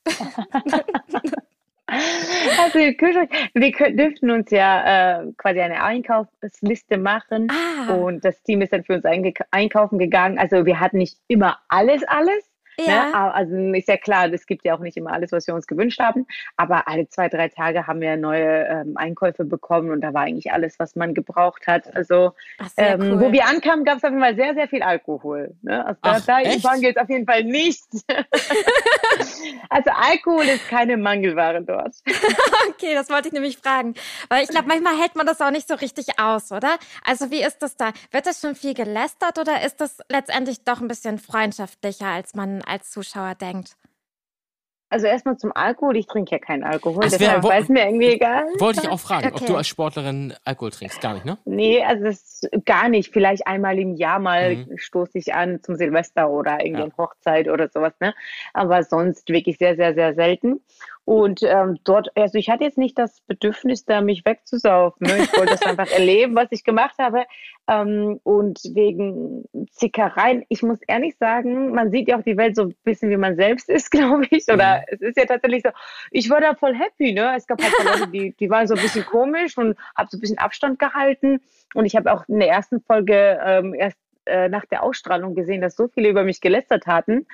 Also 2.59 2.79
Kühlschrank, 2.97 3.31
wir 3.55 3.73
dürften 3.97 4.31
uns 4.31 4.51
ja 4.51 5.23
äh, 5.23 5.33
quasi 5.37 5.61
eine 5.61 5.83
Einkaufsliste 5.83 6.99
machen 6.99 7.49
Ah, 7.51 7.95
und 7.95 8.25
das 8.25 8.43
Team 8.43 8.63
ist 8.63 8.73
dann 8.73 8.85
für 8.85 8.95
uns 8.95 9.05
einkaufen 9.51 9.99
gegangen. 9.99 10.39
Also 10.39 10.67
wir 10.67 10.81
hatten 10.81 10.99
nicht 10.99 11.19
immer 11.27 11.59
alles, 11.69 12.05
alles. 12.05 12.54
Ne? 12.79 12.85
ja. 12.87 13.13
Aber- 13.13 13.35
Also 13.35 13.55
ist 13.57 13.89
ja 13.89 13.97
klar, 13.97 14.33
es 14.33 14.47
gibt 14.47 14.65
ja 14.65 14.75
auch 14.75 14.81
nicht 14.81 14.97
immer 14.97 15.13
alles, 15.13 15.33
was 15.33 15.47
wir 15.47 15.55
uns 15.55 15.67
gewünscht 15.67 16.01
haben. 16.01 16.27
Aber 16.57 16.89
alle 16.89 17.09
zwei, 17.09 17.29
drei 17.29 17.49
Tage 17.49 17.87
haben 17.87 18.01
wir 18.01 18.17
neue 18.17 18.67
ähm, 18.67 18.97
Einkäufe 18.97 19.45
bekommen 19.45 19.91
und 19.91 20.01
da 20.01 20.15
war 20.15 20.23
eigentlich 20.23 20.53
alles, 20.53 20.79
was 20.79 20.97
man 20.97 21.15
gebraucht 21.15 21.67
hat. 21.67 21.95
Also 21.95 22.33
Ach, 22.59 22.69
ähm, 22.77 23.01
cool. 23.01 23.21
wo 23.21 23.33
wir 23.33 23.47
ankamen, 23.47 23.85
gab 23.85 23.99
es 23.99 24.05
auf 24.05 24.11
jeden 24.11 24.23
Fall 24.23 24.37
sehr, 24.37 24.55
sehr 24.55 24.69
viel 24.69 24.83
Alkohol. 24.83 25.55
Ne? 25.63 25.85
Also 25.85 25.99
da, 26.03 26.11
Ach, 26.17 26.21
da 26.27 26.41
echt? 26.41 26.65
waren 26.65 26.81
wir 26.81 26.89
jetzt 26.89 27.01
auf 27.01 27.09
jeden 27.09 27.27
Fall 27.27 27.45
nicht. 27.45 27.85
also 29.71 29.91
Alkohol 29.91 30.45
ist 30.45 30.69
keine 30.69 30.97
Mangelware 30.97 31.63
dort. 31.63 31.95
Okay, 32.71 32.95
das 32.95 33.09
wollte 33.11 33.29
ich 33.29 33.35
nämlich 33.35 33.59
fragen. 33.59 33.95
Weil 34.29 34.43
ich 34.43 34.49
glaube, 34.49 34.67
manchmal 34.69 34.99
hält 34.99 35.15
man 35.17 35.27
das 35.27 35.41
auch 35.41 35.51
nicht 35.51 35.69
so 35.69 35.75
richtig 35.75 36.19
aus, 36.19 36.51
oder? 36.51 36.77
Also 37.05 37.31
wie 37.31 37.43
ist 37.43 37.59
das 37.63 37.77
da? 37.77 37.93
Wird 38.11 38.27
das 38.27 38.41
schon 38.41 38.55
viel 38.57 38.75
gelästert 38.75 39.39
oder 39.39 39.63
ist 39.65 39.81
das 39.81 39.99
letztendlich 40.09 40.65
doch 40.65 40.81
ein 40.81 40.89
bisschen 40.89 41.19
freundschaftlicher, 41.19 42.07
als 42.07 42.35
man 42.35 42.63
als 42.67 42.91
Zuschauer 42.91 43.35
denkt? 43.35 43.77
Also 44.91 45.07
erstmal 45.07 45.37
zum 45.39 45.51
Alkohol. 45.57 45.97
Ich 45.97 46.07
trinke 46.07 46.31
ja 46.33 46.39
keinen 46.39 46.63
Alkohol, 46.63 47.03
Das 47.03 47.13
wär- 47.13 47.19
deshalb 47.19 47.43
wo- 47.43 47.49
war 47.49 47.59
es 47.59 47.69
mir 47.69 47.85
irgendwie 47.87 48.13
egal. 48.13 48.45
Wollte 48.61 48.83
ich 48.85 48.89
auch 48.89 49.01
fragen, 49.01 49.27
ob 49.29 49.35
Okay. 49.37 49.47
du 49.47 49.57
als 49.57 49.67
Sportlerin 49.67 50.35
Alkohol 50.45 50.71
trinkst. 50.71 51.01
Gar 51.01 51.15
nicht, 51.15 51.25
ne? 51.25 51.37
Nee, 51.47 51.83
also 51.83 52.05
das 52.05 52.43
gar 52.65 52.89
nicht. 52.89 53.13
Vielleicht 53.13 53.45
einmal 53.47 53.77
im 53.81 53.95
Jahr 53.97 54.21
mal 54.21 54.55
Mhm. 54.57 54.79
stoße 54.79 55.19
ich 55.19 55.35
an 55.35 55.61
zum 55.65 55.75
Silvester 55.77 56.31
oder 56.31 56.65
irgendwie 56.65 56.85
Ja. 56.85 56.97
Hochzeit 56.97 57.49
oder 57.49 57.69
sowas, 57.71 57.95
ne? 57.99 58.15
Aber 58.53 58.85
sonst 58.85 59.29
wirklich 59.31 59.59
sehr, 59.59 59.75
sehr, 59.75 59.95
sehr 59.95 60.15
selten. 60.15 60.61
Und 61.07 61.43
ähm, 61.43 61.79
dort, 61.85 62.09
also 62.17 62.39
ich 62.39 62.49
hatte 62.49 62.65
jetzt 62.65 62.79
nicht 62.79 62.99
das 62.99 63.21
Bedürfnis, 63.27 63.85
da 63.85 64.01
mich 64.01 64.25
wegzusaufen. 64.25 65.07
Ne? 65.07 65.19
Ich 65.25 65.37
wollte 65.37 65.53
das 65.53 65.63
einfach 65.67 65.91
erleben, 65.91 66.35
was 66.35 66.49
ich 66.51 66.65
gemacht 66.65 66.95
habe. 66.99 67.25
Ähm, 67.69 68.21
und 68.23 68.61
wegen 68.73 69.45
Zickereien, 69.71 70.45
ich 70.49 70.63
muss 70.63 70.81
ehrlich 70.87 71.17
sagen, 71.19 71.73
man 71.75 71.91
sieht 71.91 72.09
ja 72.09 72.19
auch 72.19 72.23
die 72.23 72.37
Welt 72.37 72.57
so 72.57 72.63
ein 72.63 72.75
bisschen, 72.85 73.11
wie 73.11 73.17
man 73.19 73.37
selbst 73.37 73.69
ist, 73.69 73.91
glaube 73.91 74.27
ich. 74.31 74.45
Oder 74.49 74.79
Mhm. 74.79 74.85
es 74.89 75.01
ist 75.03 75.17
ja 75.19 75.27
tatsächlich 75.27 75.63
so, 75.63 75.71
ich 76.11 76.31
war 76.31 76.41
da 76.41 76.55
voll 76.55 76.75
happy, 76.75 77.13
ne? 77.13 77.35
Es 77.37 77.47
gab 77.47 77.63
halt 77.63 77.73
Leute, 77.85 78.11
die, 78.11 78.33
die 78.33 78.51
waren 78.51 78.67
so 78.67 78.75
ein 78.75 78.81
bisschen 78.81 79.05
komisch 79.05 79.59
und 79.59 79.77
habe 79.97 80.09
so 80.11 80.17
ein 80.17 80.21
bisschen 80.21 80.39
Abstand 80.39 80.79
gehalten. 80.79 81.41
Und 81.75 81.85
ich 81.85 81.97
habe 81.97 82.13
auch 82.13 82.27
in 82.29 82.39
der 82.39 82.49
ersten 82.49 82.81
Folge 82.81 83.39
ähm, 83.45 83.75
erst 83.75 83.99
äh, 84.27 84.49
nach 84.49 84.65
der 84.65 84.83
Ausstrahlung 84.83 85.35
gesehen, 85.35 85.61
dass 85.61 85.77
so 85.77 85.89
viele 85.89 86.09
über 86.09 86.25
mich 86.25 86.41
gelästert 86.41 86.87
hatten. 86.87 87.27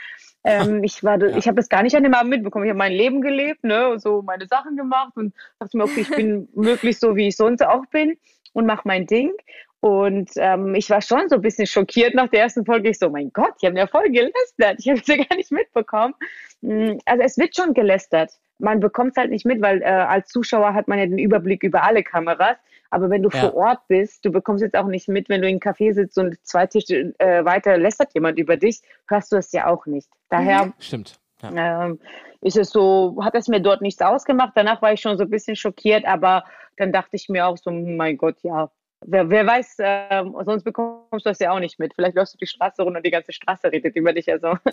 Ähm, 0.45 0.83
ich 0.85 1.05
war, 1.05 1.19
Ja. 1.21 1.37
ich 1.37 1.47
habe 1.47 1.57
das 1.57 1.69
gar 1.69 1.83
nicht 1.83 1.95
an 1.97 2.03
dem 2.03 2.15
Abend 2.15 2.31
mitbekommen. 2.31 2.65
Ich 2.65 2.71
habe 2.71 2.79
mein 2.79 2.93
Leben 2.93 3.21
gelebt, 3.21 3.63
ne, 3.65 3.89
und 3.91 4.01
so 4.01 4.23
meine 4.23 4.47
Sachen 4.47 4.77
gemacht 4.77 5.13
und 5.17 5.35
dachte 5.59 5.77
mir, 5.77 5.85
okay, 5.85 6.01
ich 6.01 6.11
bin 6.11 6.49
möglichst 6.55 7.01
so, 7.03 7.17
wie 7.17 7.29
ich 7.29 7.37
sonst 7.37 7.63
auch 7.65 7.85
bin 7.87 8.17
und 8.53 8.67
mache 8.67 8.83
mein 8.87 9.07
Ding. 9.07 9.33
Und 9.81 10.31
ähm, 10.37 10.75
ich 10.75 10.91
war 10.91 11.01
schon 11.01 11.29
so 11.31 11.37
ein 11.37 11.41
bisschen 11.43 11.67
schockiert 11.67 12.15
nach 12.15 12.29
der 12.29 12.41
ersten 12.43 12.67
Folge. 12.67 12.91
Ich 12.91 12.99
so, 12.99 13.09
mein 13.09 13.33
Gott, 13.33 13.55
die 13.63 13.67
haben 13.67 13.77
ja 13.77 13.87
voll 13.87 14.11
gelästert. 14.11 14.77
Ich 14.79 14.89
habe 14.89 15.01
es 15.01 15.07
ja 15.07 15.17
gar 15.17 15.37
nicht 15.37 15.51
mitbekommen. 15.53 16.15
Mm, 16.61 16.99
Also 17.07 17.23
es 17.23 17.39
wird 17.39 17.57
schon 17.57 17.73
gelästert. 17.73 18.31
Man 18.59 18.81
bekommt 18.81 19.13
es 19.13 19.17
halt 19.17 19.31
nicht 19.31 19.47
mit, 19.47 19.63
weil 19.63 19.81
äh, 19.81 19.87
als 19.87 20.29
Zuschauer 20.29 20.75
hat 20.75 20.87
man 20.87 20.99
ja 20.99 21.07
den 21.07 21.19
Überblick 21.19 21.63
über 21.63 21.83
alle 21.83 22.03
Kameras. 22.03 22.57
Aber 22.91 23.09
wenn 23.09 23.23
du 23.23 23.31
Ja. 23.31 23.41
vor 23.41 23.55
Ort 23.55 23.87
bist, 23.89 24.25
du 24.25 24.33
bekommst 24.33 24.63
jetzt 24.63 24.77
auch 24.77 24.87
nicht 24.87 25.09
mit, 25.09 25.29
wenn 25.29 25.41
du 25.43 25.49
in 25.49 25.55
einem 25.55 25.61
Café 25.61 25.95
sitzt 25.95 26.19
und 26.19 26.45
zwei 26.45 26.67
Tische 26.67 27.15
äh, 27.19 27.45
weiter 27.45 27.79
lästert 27.79 28.13
jemand 28.15 28.39
über 28.39 28.57
dich, 28.57 28.83
hörst 29.09 29.33
du 29.33 29.37
es 29.37 29.53
ja 29.53 29.67
auch 29.67 29.87
nicht. 29.87 30.09
Daher 30.29 30.73
Stimmt. 30.79 31.19
Ja. 31.43 31.85
ähm, 31.85 32.01
ist 32.41 32.57
es 32.57 32.71
so, 32.71 33.19
hat 33.23 33.35
es 33.35 33.49
mir 33.49 33.61
dort 33.61 33.81
nichts 33.81 34.03
ausgemacht. 34.03 34.53
Danach 34.55 34.83
war 34.83 34.93
ich 34.93 35.01
schon 35.01 35.17
so 35.17 35.25
ein 35.25 35.31
bisschen 35.31 35.57
schockiert, 35.57 36.05
aber 36.05 36.45
dann 36.77 36.93
dachte 36.93 37.17
ich 37.17 37.29
mir 37.29 37.47
auch 37.47 37.57
so, 37.57 37.71
mein 37.71 38.17
Gott, 38.17 38.37
ja. 38.43 38.71
Wer, 39.07 39.31
wer 39.31 39.47
weiß, 39.47 39.77
ähm, 39.79 40.37
sonst 40.45 40.63
bekommst 40.63 41.25
du 41.25 41.31
das 41.31 41.39
ja 41.39 41.53
auch 41.53 41.59
nicht 41.59 41.79
mit. 41.79 41.95
Vielleicht 41.95 42.17
läufst 42.17 42.35
du 42.35 42.39
die 42.39 42.47
Straße 42.47 42.83
runter 42.83 42.99
und 42.99 43.07
die 43.07 43.11
ganze 43.11 43.33
Straße 43.33 43.73
redet 43.73 43.97
über 43.97 44.13
dich. 44.13 44.31
Also. 44.31 44.57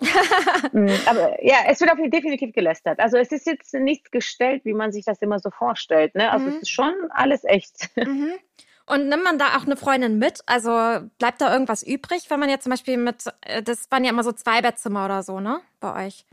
Mm, 0.73 0.89
aber 1.05 1.43
ja, 1.45 1.57
es 1.67 1.79
wird 1.79 1.91
auf 1.91 1.97
jeden 1.97 2.11
Fall 2.11 2.19
definitiv 2.19 2.53
gelästert. 2.53 2.99
Also 2.99 3.17
es 3.17 3.31
ist 3.31 3.45
jetzt 3.47 3.73
nichts 3.73 4.11
gestellt, 4.11 4.65
wie 4.65 4.73
man 4.73 4.91
sich 4.91 5.05
das 5.05 5.21
immer 5.21 5.39
so 5.39 5.49
vorstellt. 5.49 6.15
Ne? 6.15 6.29
Also 6.31 6.47
Mhm. 6.47 6.55
es 6.55 6.61
ist 6.63 6.71
schon 6.71 6.93
alles 7.11 7.43
echt. 7.43 7.89
Mhm. 8.05 8.31
Und 8.85 9.09
nimmt 9.09 9.23
man 9.23 9.37
da 9.37 9.57
auch 9.57 9.65
eine 9.65 9.75
Freundin 9.77 10.17
mit? 10.17 10.41
Also 10.45 10.69
bleibt 11.19 11.41
da 11.41 11.51
irgendwas 11.51 11.83
übrig, 11.83 12.29
wenn 12.29 12.39
man 12.39 12.49
jetzt 12.49 12.63
zum 12.63 12.71
Beispiel 12.71 12.97
mit, 12.97 13.23
äh, 13.41 13.61
das 13.61 13.89
waren 13.91 14.03
ja 14.03 14.09
immer 14.11 14.23
so 14.23 14.31
zwei 14.31 14.61
Bettzimmer 14.61 15.05
oder 15.05 15.23
so, 15.23 15.39
ne? 15.39 15.59
Bei 15.79 16.07
euch. 16.07 16.25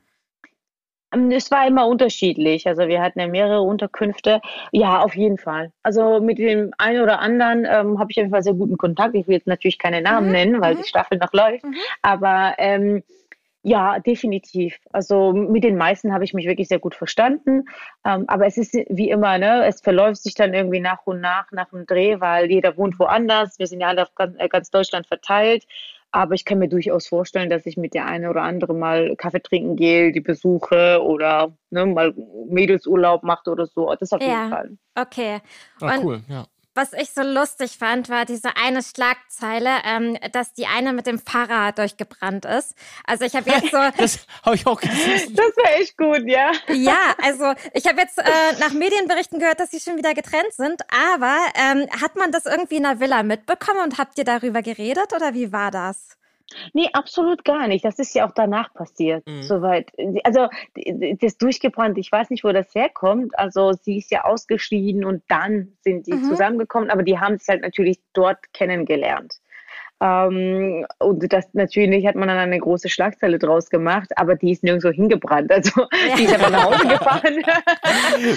Ähm, 1.15 1.31
Es 1.31 1.51
war 1.51 1.67
immer 1.67 1.87
unterschiedlich. 1.87 2.67
Also 2.67 2.89
wir 2.89 3.01
hatten 3.03 3.21
ja 3.21 3.27
mehrere 3.29 3.63
Unterkünfte. 3.63 4.41
Ja, 4.73 5.01
auf 5.03 5.15
jeden 5.17 5.39
Fall. 5.39 5.73
Also 5.83 6.21
mit 6.21 6.39
dem 6.39 6.73
einen 6.79 7.03
oder 7.03 7.21
anderen 7.21 7.65
ähm, 7.69 7.99
habe 7.99 8.11
ich 8.11 8.17
auf 8.19 8.23
jeden 8.23 8.31
Fall 8.31 8.43
sehr 8.43 8.55
guten 8.55 8.77
Kontakt. 8.77 9.15
Ich 9.15 9.27
will 9.27 9.35
jetzt 9.35 9.47
natürlich 9.47 9.79
keine 9.79 10.03
Namen 10.03 10.27
Mhm, 10.27 10.33
nennen, 10.33 10.61
weil 10.61 10.75
mhm. 10.75 10.79
die 10.79 10.85
Staffel 10.85 11.19
noch 11.19 11.33
läuft. 11.33 11.65
Mhm. 11.65 11.75
Aber 12.03 12.55
ähm, 12.59 13.03
ja, 13.63 13.99
definitiv. 13.99 14.79
Also 14.93 15.33
mit 15.33 15.65
den 15.65 15.77
meisten 15.79 16.13
habe 16.13 16.25
ich 16.25 16.35
mich 16.35 16.47
wirklich 16.47 16.69
sehr 16.69 16.79
gut 16.79 16.95
verstanden. 16.95 17.65
Ähm, 18.05 18.25
aber 18.29 18.47
es 18.47 18.59
ist 18.59 18.75
wie 18.75 19.09
immer, 19.11 19.39
ne? 19.39 19.65
Es 19.65 19.81
verläuft 19.81 20.23
sich 20.23 20.35
dann 20.35 20.53
irgendwie 20.53 20.81
nach 20.81 21.07
und 21.07 21.21
nach 21.21 21.51
nach 21.53 21.71
dem 21.71 21.87
Dreh, 21.87 22.21
weil 22.21 22.51
jeder 22.51 22.77
wohnt 22.77 22.99
woanders. 22.99 23.59
Wir 23.59 23.67
sind 23.67 23.81
ja 23.81 23.89
alle 23.89 24.03
auf 24.03 24.15
ganz, 24.15 24.37
äh, 24.39 24.49
ganz 24.49 24.71
Deutschland 24.71 25.07
verteilt. 25.07 25.65
Aber 26.15 26.35
ich 26.35 26.45
kann 26.45 26.61
mir 26.61 26.69
durchaus 26.69 27.09
vorstellen, 27.09 27.51
dass 27.51 27.67
ich 27.67 27.77
mit 27.77 27.93
der 27.93 28.07
einen 28.07 28.31
oder 28.31 28.43
anderen 28.43 28.79
mal 28.79 29.17
Kaffee 29.17 29.41
trinken 29.43 29.75
gehe, 29.75 30.13
die 30.13 30.21
besuche 30.21 31.03
oder 31.03 31.57
ne, 31.71 31.87
mal 31.87 32.15
Mädelsurlaub 32.49 33.25
macht 33.25 33.49
oder 33.49 33.67
so. 33.67 33.93
Das 33.99 34.13
auf 34.13 34.21
jeden 34.21 34.33
Ja. 34.33 34.49
Fall. 34.49 34.79
Okay. 34.95 35.41
Ah, 35.81 35.97
Und- 35.97 36.05
cool, 36.05 36.21
ja. 36.29 36.47
Was 36.75 36.93
ich 36.93 37.11
so 37.11 37.23
lustig 37.23 37.79
fand, 37.79 38.09
war 38.09 38.25
diese 38.25 38.57
eine 38.57 38.83
Schlagzeile, 38.83 39.71
ähm, 39.85 40.19
dass 40.33 40.55
die 40.55 40.67
eine 40.67 40.93
mit 40.93 41.07
dem 41.07 41.21
Fahrrad 41.21 41.79
durchgebrannt 41.79 42.45
ist. 42.45 42.75
Also 43.07 43.25
ich 43.25 43.37
habe 43.37 43.49
jetzt 43.49 43.71
so, 43.71 43.79
Das 43.97 44.27
habe 44.43 44.57
ich 44.57 44.67
auch 44.67 44.81
gesehen. 44.81 45.37
Das 45.37 45.57
war 45.57 45.81
echt 45.81 45.97
gut, 45.97 46.23
ja. 46.27 46.51
ja, 46.69 47.15
also 47.23 47.55
ich 47.75 47.87
habe 47.87 48.01
jetzt 48.01 48.19
äh, 48.19 48.25
nach 48.59 48.73
Medienberichten 48.73 49.39
gehört, 49.39 49.61
dass 49.61 49.71
sie 49.71 49.79
schon 49.79 49.97
wieder 49.97 50.15
getrennt 50.15 50.53
sind. 50.53 50.83
Aber 50.93 51.37
ähm, 51.55 51.89
hat 52.03 52.17
man 52.17 52.33
das 52.33 52.45
irgendwie 52.47 52.77
in 52.77 52.83
der 52.83 52.99
Villa 52.99 53.23
mitbekommen 53.23 53.81
und 53.85 53.99
habt 53.99 54.19
ihr 54.19 54.25
darüber 54.25 54.61
geredet 54.61 55.13
oder 55.15 55.33
wie 55.33 55.53
war 55.53 55.71
das? 55.71 56.17
Nee, 56.73 56.89
absolut 56.93 57.45
gar 57.45 57.67
nicht. 57.69 57.85
Das 57.85 57.99
ist 57.99 58.15
ja 58.15 58.27
auch 58.27 58.33
danach 58.33 58.73
passiert. 58.75 59.27
Mhm. 59.27 59.43
Soweit. 59.43 59.91
Also 60.25 60.49
das 61.21 61.39
durchgebrannt, 61.39 61.99
ich 61.99 62.11
weiß 62.13 62.31
nicht, 62.31 62.45
wo 62.45 62.53
das 62.53 62.75
herkommt. 62.75 63.37
Also 63.39 63.73
sie 63.73 63.99
ist 63.99 64.11
ja 64.11 64.25
ausgeschieden 64.25 65.05
und 65.05 65.23
dann 65.29 65.77
sind 65.81 66.07
die 66.07 66.13
Mhm. 66.13 66.25
zusammengekommen, 66.25 66.91
aber 66.91 67.03
die 67.03 67.19
haben 67.19 67.39
sich 67.39 67.49
halt 67.49 67.63
natürlich 67.63 67.99
dort 68.13 68.53
kennengelernt. 68.53 69.35
Ähm, 70.05 70.87
und 70.99 71.33
das 71.33 71.49
natürlich 71.55 72.07
hat 72.07 72.15
man 72.15 72.29
dann 72.29 72.37
eine 72.37 72.59
große 72.59 72.91
Schlagzeile 72.91 73.39
draus 73.39 73.71
gemacht, 73.71 74.11
aber 74.17 74.35
die 74.35 74.53
ist 74.53 74.63
nirgendwo 74.63 74.91
hingebrannt. 74.91 75.51
Also 75.51 75.87
die 76.19 76.25
ist 76.25 76.35
einfach 76.35 76.51
nach 76.51 76.65
Hause 76.65 76.89
gefahren. 76.89 77.43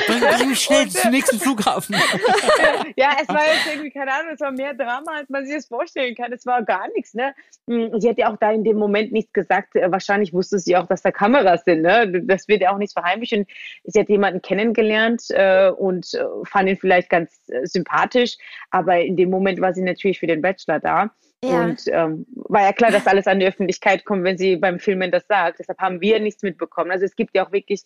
Bring, 0.08 0.38
bring 0.38 0.50
mich 0.50 0.62
schnell 0.62 0.88
zum 0.88 1.12
nächsten 1.12 1.38
Flughafen. 1.38 1.96
ja, 2.96 3.10
es 3.22 3.28
war 3.28 3.42
jetzt 3.42 3.68
irgendwie, 3.70 3.92
keine 3.92 4.14
Ahnung, 4.14 4.32
es 4.34 4.40
war 4.40 4.52
mehr 4.52 4.74
Drama, 4.76 5.12
als 5.18 5.30
man 5.30 5.46
sich 5.46 5.56
das 5.56 5.66
vorstellen 5.66 6.16
kann. 6.16 6.32
Es 6.32 6.46
war 6.46 6.64
gar 6.64 6.88
nichts, 6.96 7.14
ne? 7.14 7.34
Hm, 7.70 8.00
Sie 8.00 8.08
hat 8.08 8.18
ja 8.18 8.32
auch 8.32 8.38
da 8.38 8.52
in 8.52 8.64
dem 8.64 8.78
Moment 8.78 9.12
nichts 9.12 9.34
gesagt. 9.34 9.76
Äh, 9.76 9.92
Wahrscheinlich 9.92 10.32
wusste 10.32 10.60
sie 10.60 10.78
auch, 10.78 10.88
dass 10.88 11.02
da 11.02 11.12
Kameras 11.12 11.66
sind, 11.66 11.82
ne? 11.82 12.24
Das 12.24 12.48
wird 12.48 12.62
ja 12.62 12.72
auch 12.72 12.78
nichts 12.78 12.94
verheimlicht. 12.94 13.34
Und 13.34 13.48
sie 13.84 14.00
hat 14.00 14.08
jemanden 14.08 14.42
kennengelernt 14.42 15.24
äh, 15.32 15.70
und 15.70 16.14
äh, 16.14 16.24
fand 16.46 16.70
ihn 16.70 16.78
vielleicht 16.78 17.10
ganz 17.10 17.42
äh, 17.50 17.66
sympathisch, 17.66 18.38
aber 18.72 19.02
in 19.02 19.18
dem 19.18 19.30
Moment 19.30 19.60
war 19.60 19.74
sie 19.74 19.82
natürlich 19.82 20.20
für 20.20 20.28
den 20.28 20.42
Bachelor 20.42 20.80
da. 20.80 21.12
Ja. 21.44 21.66
Und 21.66 21.82
ähm, 21.88 22.26
war 22.34 22.64
ja 22.64 22.74
klar, 22.74 22.90
dass 22.90 23.06
alles 23.06 23.28
an 23.28 23.40
die 23.40 23.46
Öffentlichkeit 23.46 24.06
kommt, 24.06 24.24
wenn 24.24 24.38
sie 24.40 24.56
beim 24.56 24.80
Filmen 24.80 25.12
das 25.12 25.28
sagt. 25.28 25.60
Deshalb 25.60 25.78
haben 25.80 26.02
wir 26.02 26.20
nichts 26.20 26.42
mitbekommen. 26.42 26.90
Also 26.90 27.06
es 27.06 27.16
gibt 27.16 27.36
ja 27.36 27.46
auch 27.46 27.52
wirklich 27.52 27.84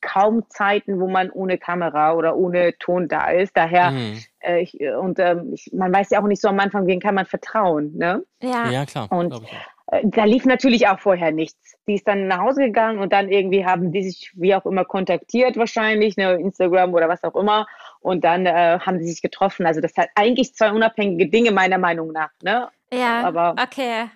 kaum 0.00 0.44
Zeiten, 0.48 0.98
wo 1.00 1.06
man 1.08 1.30
ohne 1.30 1.58
Kamera 1.58 2.12
oder 2.14 2.36
ohne 2.36 2.76
Ton 2.78 3.06
da 3.06 3.30
ist. 3.30 3.56
Daher, 3.56 3.92
Mhm. 3.92 4.18
äh, 4.40 4.62
ich, 4.62 4.80
und 4.80 5.18
ähm, 5.20 5.52
ich, 5.54 5.70
man 5.72 5.92
weiß 5.94 6.10
ja 6.10 6.20
auch 6.20 6.26
nicht 6.26 6.42
so 6.42 6.48
am 6.48 6.58
Anfang, 6.58 6.86
wen 6.88 6.98
kann 7.00 7.14
man 7.14 7.26
vertrauen. 7.26 7.96
Ne? 7.96 8.24
Ja. 8.42 8.68
Ja, 8.70 8.84
klar. 8.84 9.06
Und- 9.12 9.40
Äh, 9.92 10.00
Da 10.04 10.24
lief 10.24 10.44
natürlich 10.44 10.88
auch 10.88 10.98
vorher 10.98 11.30
nichts. 11.30 11.76
Die 11.86 11.94
ist 11.94 12.08
dann 12.08 12.26
nach 12.28 12.38
Hause 12.38 12.62
gegangen 12.64 12.98
und 12.98 13.12
dann 13.12 13.28
irgendwie 13.30 13.64
haben 13.64 13.92
die 13.92 14.02
sich 14.02 14.32
wie 14.34 14.54
auch 14.54 14.66
immer 14.66 14.84
kontaktiert 14.84 15.56
wahrscheinlich, 15.56 16.16
ne, 16.16 16.32
Instagram 16.34 16.92
oder 16.94 17.08
was 17.08 17.22
auch 17.24 17.34
immer. 17.36 17.66
Und 18.00 18.24
dann 18.24 18.46
äh, 18.46 18.78
haben 18.80 18.98
die 18.98 19.04
sich 19.06 19.22
getroffen. 19.22 19.66
Also 19.66 19.80
das 19.80 19.96
hat 19.96 20.08
eigentlich 20.16 20.54
zwei 20.54 20.72
unabhängige 20.72 21.28
Dinge 21.28 21.50
meiner 21.52 21.78
Meinung 21.78 22.10
nach. 22.12 22.30
Ne? 22.42 22.68
Ja, 22.92 23.22
Aber- 23.24 23.54
okay. 23.62 24.10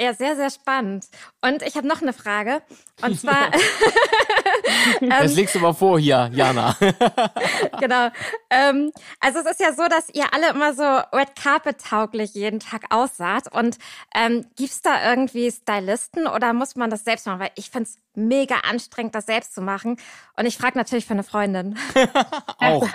Ja, 0.00 0.14
sehr, 0.14 0.36
sehr 0.36 0.50
spannend. 0.50 1.06
Und 1.44 1.62
ich 1.62 1.74
habe 1.76 1.88
noch 1.88 2.02
eine 2.02 2.12
Frage. 2.12 2.62
Und 3.02 3.18
zwar, 3.20 3.50
Das 5.00 5.34
legst 5.34 5.54
du 5.54 5.60
mal 5.60 5.72
vor 5.72 5.98
hier, 5.98 6.30
Jana. 6.32 6.76
genau. 7.80 8.08
Ähm, 8.50 8.92
also 9.20 9.40
es 9.40 9.46
ist 9.46 9.60
ja 9.60 9.72
so, 9.72 9.86
dass 9.88 10.08
ihr 10.14 10.32
alle 10.32 10.50
immer 10.50 10.74
so 10.74 10.82
Red 11.16 11.36
Carpet 11.40 11.80
tauglich 11.80 12.34
jeden 12.34 12.60
Tag 12.60 12.84
aussaht. 12.90 13.52
Und 13.52 13.78
ähm, 14.14 14.46
gibt's 14.56 14.82
da 14.82 15.10
irgendwie 15.10 15.50
Stylisten 15.50 16.26
oder 16.26 16.52
muss 16.52 16.76
man 16.76 16.90
das 16.90 17.04
selbst 17.04 17.26
machen? 17.26 17.40
Weil 17.40 17.50
ich 17.56 17.70
find's 17.70 17.98
mega 18.14 18.56
anstrengend, 18.68 19.14
das 19.14 19.26
selbst 19.26 19.54
zu 19.54 19.60
machen. 19.60 19.96
Und 20.36 20.46
ich 20.46 20.56
frage 20.56 20.76
natürlich 20.76 21.06
für 21.06 21.14
eine 21.14 21.22
Freundin. 21.22 21.78
auch. 22.58 22.86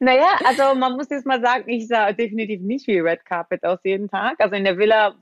Naja, 0.00 0.38
also 0.44 0.74
man 0.78 0.96
muss 0.96 1.08
jetzt 1.10 1.26
mal 1.26 1.40
sagen, 1.40 1.68
ich 1.68 1.86
sah 1.86 2.12
definitiv 2.12 2.60
nicht 2.60 2.86
wie 2.86 2.98
Red 2.98 3.24
Carpet 3.24 3.64
aus 3.64 3.78
jeden 3.84 4.08
Tag. 4.08 4.36
Also 4.40 4.56
in 4.56 4.64
der 4.64 4.76
Villa 4.78 5.14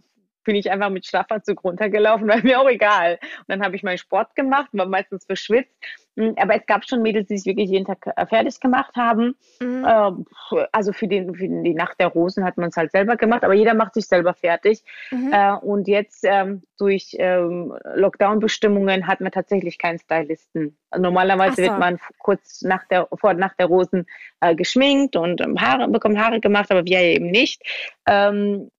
bin 0.47 0.57
ich 0.57 0.71
einfach 0.71 0.89
mit 0.89 1.05
Schlafanzug 1.05 1.63
runtergelaufen, 1.63 2.29
war 2.29 2.43
mir 2.43 2.61
auch 2.61 2.69
egal. 2.69 3.19
Und 3.21 3.49
dann 3.49 3.63
habe 3.63 3.77
ich 3.77 3.83
meinen 3.83 3.99
Sport 3.99 4.35
gemacht, 4.35 4.69
war 4.73 4.87
meistens 4.87 5.27
verschwitzt. 5.27 5.77
Mm, 6.15 6.31
Aber 6.37 6.57
es 6.57 6.65
gab 6.67 6.89
schon 6.89 7.03
Mädels, 7.03 7.29
die 7.29 7.37
sich 7.37 7.47
wirklich 7.47 7.69
jeden 7.69 7.85
Tag 7.85 8.07
äh, 8.17 8.27
fertig 8.27 8.59
gemacht 8.61 8.97
haben. 8.97 9.37
Mhm. 9.61 9.87
Ähm, 9.87 10.27
Also 10.73 10.93
für, 10.93 11.07
den, 11.07 11.35
für 11.35 11.49
die 11.49 11.75
Nacht 11.75 12.01
der 12.01 12.09
Rosen 12.09 12.45
hat 12.45 12.57
man 12.57 12.71
es 12.71 12.77
halt 12.77 12.93
selber 12.93 13.17
gemacht, 13.17 13.45
aber 13.45 13.55
jeder 13.55 13.75
macht 13.75 13.95
sich 13.95 14.07
selber 14.07 14.33
fertig. 14.33 14.83
Mhm. 15.11 15.33
Äh, 15.33 15.53
Und 15.57 15.89
jetzt 15.89 16.25
ähm, 16.25 16.63
durch 16.79 17.17
ähm, 17.19 17.75
Lockdown-Bestimmungen 17.95 19.07
hat 19.07 19.21
man 19.21 19.33
tatsächlich 19.33 19.79
keinen 19.79 19.99
Stylisten. 19.99 20.77
Normalerweise 20.97 21.57
so. 21.57 21.63
wird 21.63 21.79
man 21.79 21.99
kurz 22.19 22.63
nach 22.63 22.87
der, 22.89 23.09
vor 23.15 23.35
nach 23.35 23.55
der 23.55 23.67
Rosen 23.67 24.07
äh, 24.41 24.55
geschminkt 24.55 25.17
und 25.17 25.41
Haare, 25.61 25.89
bekommt 25.89 26.19
Haare 26.19 26.41
gemacht, 26.41 26.71
aber 26.71 26.85
wir 26.85 27.01
eben 27.01 27.31
nicht. 27.31 27.63
Ähm, 28.07 28.71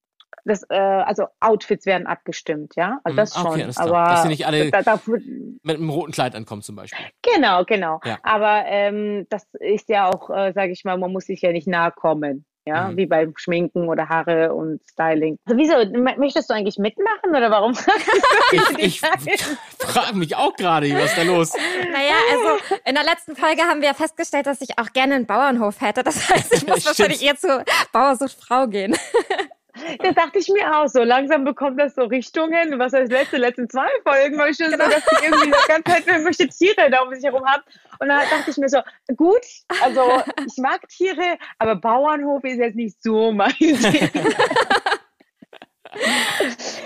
das, 0.48 0.64
äh, 0.70 0.76
also 0.76 1.26
Outfits 1.40 1.86
werden 1.86 2.08
abgestimmt, 2.08 2.74
ja, 2.76 3.00
also 3.04 3.14
Mhm, 3.14 3.18
das 3.18 3.34
schon. 3.36 3.46
okay, 3.48 3.68
klar. 3.72 3.88
aber 3.88 4.10
Dass 4.12 4.22
sie 4.24 4.28
nicht 4.30 4.46
alle- 4.48 4.72
da, 4.72 4.82
da, 4.82 5.00
Mit 5.06 5.78
einem 5.78 5.90
roten 5.90 6.12
Kleid 6.12 6.36
ankommen 6.36 6.62
zum 6.62 6.76
Beispiel. 6.76 7.06
Genau, 7.22 7.64
genau. 7.66 8.00
Ja. 8.06 8.18
Aber 8.24 8.64
ähm, 8.66 9.28
das 9.30 9.46
ist 9.60 9.90
ja 9.90 10.10
auch, 10.10 10.30
äh, 10.30 10.54
sage 10.54 10.72
ich 10.72 10.84
mal, 10.84 10.98
man 10.98 11.12
muss 11.12 11.26
sich 11.26 11.42
ja 11.42 11.52
nicht 11.52 11.68
nahe 11.68 11.92
kommen. 11.92 12.46
Ja, 12.66 12.90
Mhm. 12.90 12.98
wie 12.98 13.06
beim 13.06 13.34
Schminken 13.38 13.88
oder 13.88 14.10
Haare 14.10 14.54
und 14.54 14.82
Styling. 14.86 15.38
Also 15.46 15.58
wieso, 15.58 15.76
möchtest 16.20 16.50
du 16.50 16.54
eigentlich 16.54 16.78
mitmachen 16.78 17.30
oder 17.30 17.50
warum? 17.50 17.72
Ich, 18.52 19.02
ich 19.02 19.02
frage 19.80 20.16
mich 20.18 20.36
auch 20.36 20.54
gerade, 20.56 20.94
was 20.96 21.06
ist 21.12 21.18
da 21.18 21.24
los? 21.24 21.54
Naja, 21.54 22.16
also 22.32 22.76
in 22.86 22.96
der 22.96 23.04
letzten 23.06 23.36
Folge 23.38 23.62
haben 23.62 23.80
wir 23.82 23.88
ja 23.90 23.94
festgestellt, 23.94 24.48
dass 24.48 24.60
ich 24.60 24.78
auch 24.80 24.92
gerne 24.92 25.16
einen 25.16 25.26
Bauernhof 25.26 25.80
hätte. 25.80 26.04
Das 26.04 26.30
heißt, 26.30 26.54
ich 26.56 26.68
muss 26.68 26.86
wahrscheinlich 26.86 27.22
eher 27.24 27.38
zu 27.38 27.64
Bauer 27.94 28.18
sucht 28.18 28.38
Frau 28.44 28.68
gehen. 28.68 28.96
Das 30.00 30.16
dachte 30.16 30.40
ich 30.40 30.48
mir 30.50 30.76
auch 30.78 30.88
so. 30.88 31.04
Langsam 31.04 31.44
bekommt 31.46 31.80
das 31.80 31.96
so 31.96 32.04
Richtungen. 32.04 32.80
Was 32.80 32.94
heißt 32.94 33.12
letzte, 33.12 33.38
letzten 33.38 33.70
zwei 33.70 33.88
Folgen 34.04 34.38
war 34.38 34.50
ich 34.50 34.58
schon 34.58 34.72
Genau. 34.72 34.86
so, 34.86 34.92
dass 34.92 35.04
ich 35.12 35.24
irgendwie 35.28 35.46
die 35.46 35.68
ganze 35.68 35.92
Zeit 35.92 36.08
irgendwelche 36.08 36.48
Tiere 36.48 36.90
da 36.90 37.02
um 37.02 37.14
sich 37.14 37.24
herum 37.24 37.46
habe. 37.46 37.64
Und 38.00 38.08
dann 38.10 38.20
dachte 38.30 38.52
ich 38.52 38.58
mir 38.58 38.70
so, 38.70 38.80
gut, 39.16 39.42
also 39.82 40.02
ich 40.46 40.58
mag 40.58 40.88
Tiere, 40.90 41.38
aber 41.60 41.76
Bauernhof 41.76 42.44
ist 42.44 42.58
jetzt 42.58 42.76
nicht 42.76 43.02
so 43.02 43.32
mein 43.32 43.54
Ding. 43.60 44.10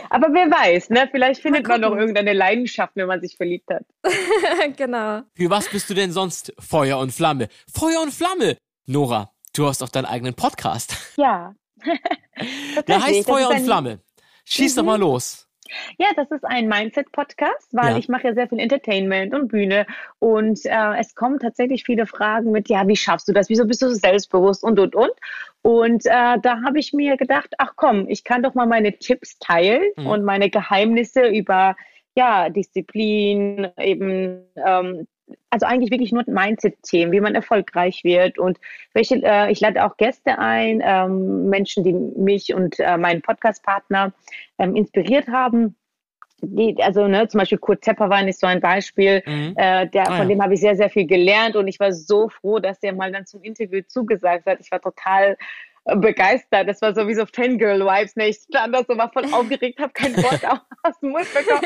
Aber 0.09 0.27
wer 0.31 0.49
weiß, 0.49 0.89
ne? 0.89 1.07
Vielleicht 1.11 1.41
findet 1.41 1.67
man 1.67 1.81
noch 1.81 1.95
irgendeine 1.95 2.33
Leidenschaft, 2.33 2.95
wenn 2.95 3.07
man 3.07 3.19
sich 3.21 3.35
verliebt 3.35 3.69
hat. 3.69 3.83
genau. 4.77 5.21
Für 5.35 5.49
was 5.49 5.67
bist 5.69 5.89
du 5.89 5.93
denn 5.93 6.11
sonst 6.11 6.53
Feuer 6.59 6.97
und 6.99 7.11
Flamme? 7.11 7.47
Feuer 7.73 8.01
und 8.01 8.13
Flamme! 8.13 8.57
Nora, 8.85 9.31
du 9.53 9.67
hast 9.67 9.81
auch 9.83 9.89
deinen 9.89 10.05
eigenen 10.05 10.33
Podcast. 10.33 10.95
Ja. 11.17 11.53
Der 12.87 13.03
heißt 13.03 13.25
Feuer 13.27 13.49
und 13.49 13.59
Flamme. 13.61 13.99
Schieß 14.45 14.75
doch 14.75 14.83
mal 14.83 14.99
los. 14.99 15.47
Ja, 15.97 16.07
das 16.17 16.29
ist 16.31 16.43
ein 16.43 16.67
Mindset-Podcast, 16.67 17.69
weil 17.71 17.91
Ja. 17.93 17.97
ich 17.97 18.09
mache 18.09 18.27
ja 18.27 18.33
sehr 18.33 18.49
viel 18.49 18.59
Entertainment 18.59 19.33
und 19.33 19.47
Bühne 19.47 19.85
und 20.19 20.65
äh, 20.65 20.99
es 20.99 21.15
kommen 21.15 21.39
tatsächlich 21.39 21.85
viele 21.85 22.05
Fragen 22.05 22.51
mit, 22.51 22.67
ja, 22.67 22.85
wie 22.89 22.95
schaffst 22.97 23.29
du 23.29 23.31
das? 23.31 23.47
Wieso 23.47 23.65
bist 23.65 23.81
du 23.81 23.87
so 23.87 23.93
selbstbewusst 23.95 24.65
und, 24.65 24.79
und, 24.79 24.95
und? 24.95 25.11
Und 25.61 26.05
äh, 26.07 26.37
da 26.41 26.61
habe 26.65 26.77
ich 26.79 26.91
mir 26.91 27.15
gedacht, 27.15 27.53
ach 27.57 27.73
komm, 27.77 28.05
ich 28.09 28.25
kann 28.25 28.43
doch 28.43 28.53
mal 28.53 28.65
meine 28.67 28.97
Tipps 28.97 29.39
teilen 29.39 29.83
Mhm. 29.95 30.07
und 30.07 30.23
meine 30.25 30.49
Geheimnisse 30.49 31.27
über, 31.27 31.77
ja, 32.15 32.49
Disziplin, 32.49 33.69
eben, 33.79 34.43
ähm, 34.57 35.07
also 35.49 35.65
eigentlich 35.65 35.91
wirklich 35.91 36.11
nur 36.11 36.23
Mindset-Themen, 36.27 37.11
wie 37.11 37.19
man 37.21 37.35
erfolgreich 37.35 38.03
wird 38.03 38.37
und 38.37 38.59
welche, 38.93 39.15
äh, 39.23 39.51
ich 39.51 39.59
lade 39.59 39.83
auch 39.85 39.97
Gäste 39.97 40.39
ein, 40.39 40.81
ähm, 40.83 41.49
Menschen, 41.49 41.83
die 41.83 41.93
mich 41.93 42.53
und 42.53 42.79
äh, 42.79 42.97
meinen 42.97 43.21
Podcast-Partner 43.21 44.13
ähm, 44.59 44.75
inspiriert 44.75 45.27
haben. 45.27 45.75
Die, 46.43 46.75
also 46.81 47.07
ne, 47.07 47.27
zum 47.27 47.37
Beispiel 47.39 47.59
Kurt 47.59 47.83
Zepperwein 47.85 48.27
ist 48.27 48.39
so 48.39 48.47
ein 48.47 48.61
Beispiel, 48.61 49.21
Mhm. 49.27 49.53
äh, 49.57 49.87
der, 49.87 50.03
Ah, 50.09 50.17
von 50.17 50.27
ja. 50.27 50.35
dem 50.35 50.41
habe 50.41 50.55
ich 50.55 50.59
sehr, 50.61 50.75
sehr 50.75 50.89
viel 50.89 51.05
gelernt 51.05 51.55
und 51.55 51.67
ich 51.67 51.79
war 51.79 51.91
so 51.93 52.29
froh, 52.29 52.57
dass 52.59 52.79
der 52.79 52.93
mal 52.93 53.11
dann 53.11 53.25
zum 53.27 53.43
Interview 53.43 53.81
zugesagt 53.87 54.47
hat. 54.47 54.59
Ich 54.59 54.71
war 54.71 54.81
total 54.81 55.37
äh, 55.85 55.95
begeistert. 55.95 56.67
Das 56.67 56.81
war 56.81 56.95
sowieso 56.95 57.25
Fangirl-Vibes. 57.27 58.15
Ne? 58.15 58.29
Ich 58.29 58.37
stand 58.37 58.73
da 58.73 58.83
so, 58.87 58.97
war 58.97 59.11
voll 59.11 59.25
aufgeregt, 59.31 59.79
habe 59.79 59.93
kein 59.93 60.15
Wort 60.17 60.43
au- 60.47 60.57
aus 60.83 60.99
dem 60.99 61.09
Mund 61.09 61.27
bekommen. 61.31 61.61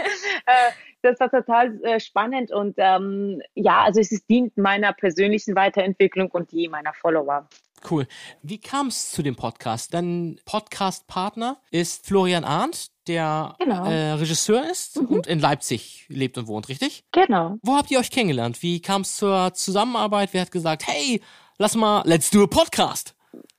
Äh, 0.45 0.71
das 1.05 1.19
war 1.19 1.29
total 1.29 1.79
äh, 1.83 1.99
spannend 1.99 2.51
und 2.51 2.75
ähm, 2.77 3.41
ja, 3.53 3.83
also 3.83 3.99
es 3.99 4.11
ist, 4.11 4.29
dient 4.29 4.57
meiner 4.57 4.91
persönlichen 4.93 5.55
Weiterentwicklung 5.55 6.29
und 6.31 6.51
die 6.51 6.67
meiner 6.67 6.93
Follower. 6.93 7.47
Cool. 7.89 8.07
Wie 8.41 8.59
kam 8.59 8.87
es 8.87 9.11
zu 9.11 9.21
dem 9.21 9.35
Podcast? 9.35 9.93
Dein 9.93 10.39
Podcast-Partner 10.45 11.57
ist 11.69 12.07
Florian 12.07 12.43
Arndt, 12.43 12.87
der 13.07 13.55
Genau. 13.59 13.85
äh, 13.85 14.13
Regisseur 14.13 14.69
ist 14.71 14.97
und 14.97 15.27
in 15.27 15.39
Leipzig 15.39 16.05
lebt 16.09 16.37
und 16.39 16.47
wohnt, 16.47 16.67
richtig? 16.67 17.03
Genau. 17.11 17.57
Wo 17.61 17.75
habt 17.75 17.91
ihr 17.91 17.99
euch 17.99 18.09
kennengelernt? 18.09 18.63
Wie 18.63 18.81
kam 18.81 19.01
es 19.01 19.15
zur 19.17 19.53
Zusammenarbeit? 19.53 20.29
Wer 20.33 20.41
hat 20.41 20.51
gesagt, 20.51 20.87
hey, 20.87 21.21
lass 21.59 21.75
mal, 21.75 22.01
let's 22.05 22.31
do 22.31 22.43
a 22.43 22.47
podcast? 22.47 23.15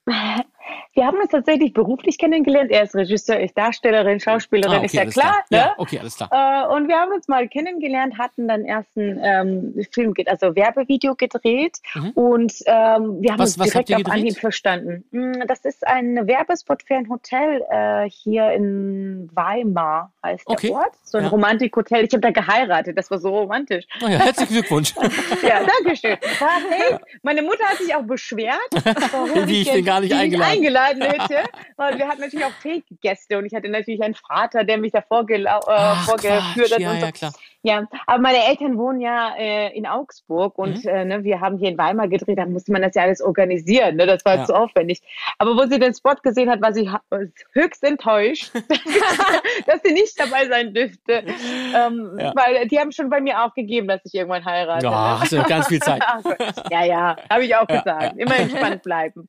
Wir 0.95 1.07
haben 1.07 1.19
uns 1.19 1.31
tatsächlich 1.31 1.73
beruflich 1.73 2.19
kennengelernt. 2.19 2.71
Er 2.71 2.83
ist 2.85 2.95
Regisseur, 2.95 3.39
ich 3.41 3.53
Darstellerin, 3.55 4.19
Schauspielerin, 4.21 4.81
Ah, 4.81 4.85
ist 4.85 4.95
ja 4.95 5.03
alles 5.03 5.15
klar. 5.15 5.37
Ne? 5.51 5.59
Ja, 5.59 5.75
okay, 5.79 5.99
alles 5.99 6.17
klar. 6.17 6.31
Äh, 6.33 6.75
und 6.75 6.89
wir 6.89 6.97
haben 6.97 7.13
uns 7.13 7.29
mal 7.29 7.47
kennengelernt, 7.49 8.19
hatten 8.19 8.49
dann 8.49 8.65
erst 8.65 8.97
einen 8.97 9.21
ähm, 9.23 9.87
Film, 9.93 10.15
also 10.27 10.55
Werbevideo 10.57 11.15
gedreht 11.15 11.79
Mhm. 11.95 12.11
und 12.11 12.53
ähm, 12.67 13.21
wir 13.21 13.33
haben 13.33 13.39
Was- 13.39 13.57
uns 13.57 13.59
was 13.59 13.71
direkt 13.71 13.95
auf? 13.95 14.13
Anhieb 14.13 14.39
verstanden. 14.39 15.05
Mm, 15.11 15.47
Das 15.47 15.61
ist 15.65 15.87
ein 15.87 16.27
Werbespot 16.27 16.83
für 16.83 16.95
ein 16.95 17.09
Hotel 17.09 17.63
äh, 17.71 18.09
hier 18.11 18.51
in 18.53 19.29
Weimar, 19.35 20.13
heißt 20.25 20.43
Okay. 20.47 20.69
der 20.69 20.77
Ort. 20.77 20.95
So 21.03 21.19
ein 21.19 21.25
Ja. 21.25 21.31
Romantikhotel. 21.31 22.05
Ich 22.05 22.13
habe 22.13 22.21
da 22.21 22.31
geheiratet, 22.31 22.97
das 22.99 23.11
war 23.11 23.19
so 23.19 23.29
romantisch. 23.31 23.85
Naja, 24.01 24.19
herzlichen 24.19 24.53
Glückwunsch. 24.55 24.95
Ja, 25.43 25.61
danke 25.61 25.97
schön. 25.97 26.17
War, 26.41 26.51
hey, 26.71 26.97
meine 27.23 27.43
Mutter 27.43 27.65
hat 27.65 27.77
sich 27.79 27.95
auch 27.95 28.03
beschwert, 28.03 28.59
warum 29.13 29.47
Wie 29.49 29.61
ich 29.61 29.67
jetzt 29.67 29.77
denn 29.77 29.85
gar 29.85 30.01
nicht 30.01 30.13
eingeladen. 30.15 30.56
Eingeladen 30.57 31.01
Piratenhütte, 31.01 31.51
weil 31.77 31.99
wir 31.99 32.09
hatten 32.09 32.21
natürlich 32.21 32.45
auch 32.45 32.53
Fake-Gäste 32.63 33.39
und 33.39 33.47
ich 33.47 33.55
hatte 33.55 33.69
natürlich 33.69 34.03
einen 34.03 34.15
Vater, 34.15 34.65
der 34.65 34.79
mich 34.79 34.93
da 34.93 35.01
vorgelau- 35.01 35.67
äh, 35.69 35.95
vorgeführt 36.05 36.73
hat 36.73 36.81
ja, 36.81 36.91
und 36.91 37.01
so. 37.01 37.07
ja, 37.07 37.13
klar. 37.13 37.33
Ja, 37.67 37.85
aber 38.07 38.21
meine 38.23 38.45
Eltern 38.47 38.79
wohnen 38.79 39.01
ja 39.01 39.35
äh, 39.37 39.77
in 39.77 39.87
Augsburg 39.87 40.57
und 40.57 40.85
Mhm. 40.85 40.89
äh, 40.89 41.05
ne, 41.05 41.25
wir 41.25 41.41
haben 41.41 41.59
hier 41.59 41.69
in 41.71 41.77
Weimar 41.79 42.07
gedreht, 42.07 42.39
da 42.39 42.47
musste 42.47 42.71
man 42.71 42.81
das 42.83 42.95
ja 42.95 43.03
alles 43.03 43.21
organisieren, 43.21 43.97
ne? 43.97 44.07
das 44.07 44.25
war 44.25 44.37
Ja. 44.37 44.45
zu 44.45 44.55
aufwendig. 44.55 45.03
Aber 45.39 45.57
wo 45.57 45.67
sie 45.67 45.81
den 45.81 45.93
Spot 45.93 46.15
gesehen 46.23 46.49
hat, 46.49 46.63
war 46.63 46.73
sie 46.73 46.89
höchst 47.55 47.83
enttäuscht, 47.83 48.53
dass 49.67 49.81
sie 49.85 49.93
nicht 49.93 50.19
dabei 50.21 50.47
sein 50.49 50.73
dürfte, 50.73 51.25
ähm, 51.75 52.17
Ja. 52.21 52.33
weil 52.37 52.69
die 52.69 52.79
haben 52.79 52.93
schon 52.93 53.11
bei 53.11 53.21
mir 53.21 53.43
aufgegeben, 53.43 53.89
dass 53.89 54.01
ich 54.05 54.15
irgendwann 54.15 54.45
heirate. 54.45 54.85
Ja, 54.87 54.91
ne? 55.15 55.21
hast 55.21 55.33
du 55.33 55.37
noch 55.39 55.49
ganz 55.49 55.67
viel 55.67 55.81
Zeit. 55.81 56.03
Gott. 56.23 56.37
ja, 56.71 56.85
ja, 56.85 57.17
habe 57.29 57.45
ich 57.45 57.57
auch 57.57 57.69
Ja, 57.69 57.79
gesagt. 57.81 58.17
Immer 58.17 58.37
entspannt 58.39 58.83
bleiben. 58.85 59.29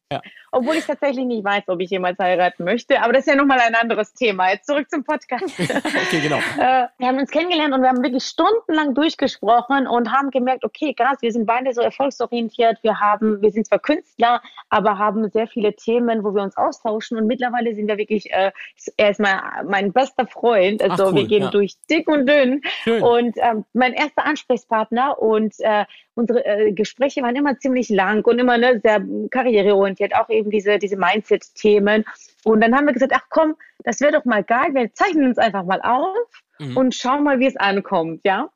Obwohl 0.52 0.76
ich 0.76 0.86
tatsächlich 0.86 1.26
nicht 1.26 1.44
weiß, 1.44 1.64
ob 1.68 1.80
ich 1.82 1.90
jemals 1.90 2.18
heiraten 2.20 2.64
möchte, 2.64 3.02
aber 3.02 3.14
das 3.14 3.22
ist 3.26 3.28
ja 3.28 3.36
nochmal 3.36 3.60
ein 3.60 3.74
anderes 3.76 4.14
Thema. 4.14 4.52
Jetzt 4.52 4.68
zurück 4.68 4.90
zum 4.90 5.04
Podcast. 5.04 5.44
Okay, 5.60 6.20
genau. 6.22 6.38
Äh, 6.38 6.88
wir 6.98 7.08
haben 7.08 7.18
uns 7.18 7.30
kennengelernt 7.32 7.74
und 7.74 7.82
wir 7.82 7.90
haben 7.90 8.04
wirklich 8.04 8.26
stundenlang 8.28 8.94
durchgesprochen 8.94 9.88
und 9.88 10.12
haben 10.12 10.32
gemerkt, 10.32 10.64
okay, 10.64 10.94
krass, 10.94 11.18
wir 11.22 11.32
sind 11.32 11.46
beide 11.46 11.74
so 11.74 11.82
erfolgsorientiert. 11.82 12.78
Wir 12.84 13.00
haben, 13.00 13.42
wir 13.42 13.52
sind 13.52 13.68
zwar 13.68 13.80
Künstler, 13.80 14.42
aber 14.70 14.98
haben 14.98 15.30
sehr 15.30 15.48
viele 15.48 15.76
Themen, 15.76 16.24
wo 16.24 16.34
wir 16.34 16.44
uns 16.44 16.58
austauschen 16.58 17.18
und 17.18 17.28
mittlerweile 17.28 17.74
sind 17.74 17.88
wir 17.88 17.98
wirklich, 17.98 18.32
äh, 18.32 18.52
er 18.98 19.10
ist 19.10 19.20
mein, 19.20 19.40
mein 19.66 19.94
bester 19.94 20.28
Freund. 20.28 20.82
Also 20.82 21.08
cool, 21.08 21.16
wir 21.16 21.28
gehen 21.28 21.44
ja. 21.44 21.50
durch 21.50 21.76
dick 21.90 22.08
und 22.08 22.28
dünn 22.28 22.62
Schön. 22.84 23.02
und 23.02 23.36
ähm, 23.38 23.66
mein 23.74 23.94
erster 23.94 24.26
Ansprechpartner 24.26 25.20
und 25.20 25.54
äh, 25.60 25.86
unsere 26.16 26.46
äh, 26.46 26.72
Gespräche 26.72 27.22
waren 27.22 27.36
immer 27.36 27.58
ziemlich 27.60 27.90
lang 27.90 28.26
und 28.26 28.40
immer 28.40 28.58
ne, 28.58 28.80
sehr 28.84 29.02
karriereorientiert, 29.30 30.16
auch 30.16 30.30
eben 30.30 30.50
diese, 30.50 30.80
diese 30.80 30.98
Mindset-Themen. 30.98 32.06
Und 32.44 32.62
dann 32.62 32.76
haben 32.76 32.86
wir 32.86 32.94
gesagt, 32.94 33.14
ach 33.16 33.26
komm, 33.30 33.56
das 33.84 34.02
wäre 34.02 34.12
doch 34.12 34.26
mal 34.26 34.44
geil, 34.44 34.74
wir 34.74 34.94
zeichnen 34.94 35.28
uns 35.28 35.38
einfach 35.38 35.64
mal 35.64 35.82
auf 35.82 36.44
Mhm. 36.60 36.78
und 36.78 36.96
schauen 36.96 37.24
mal, 37.24 37.40
wie 37.40 37.48
es 37.48 37.58
ankommt, 37.58 38.22
ja. 38.24 38.50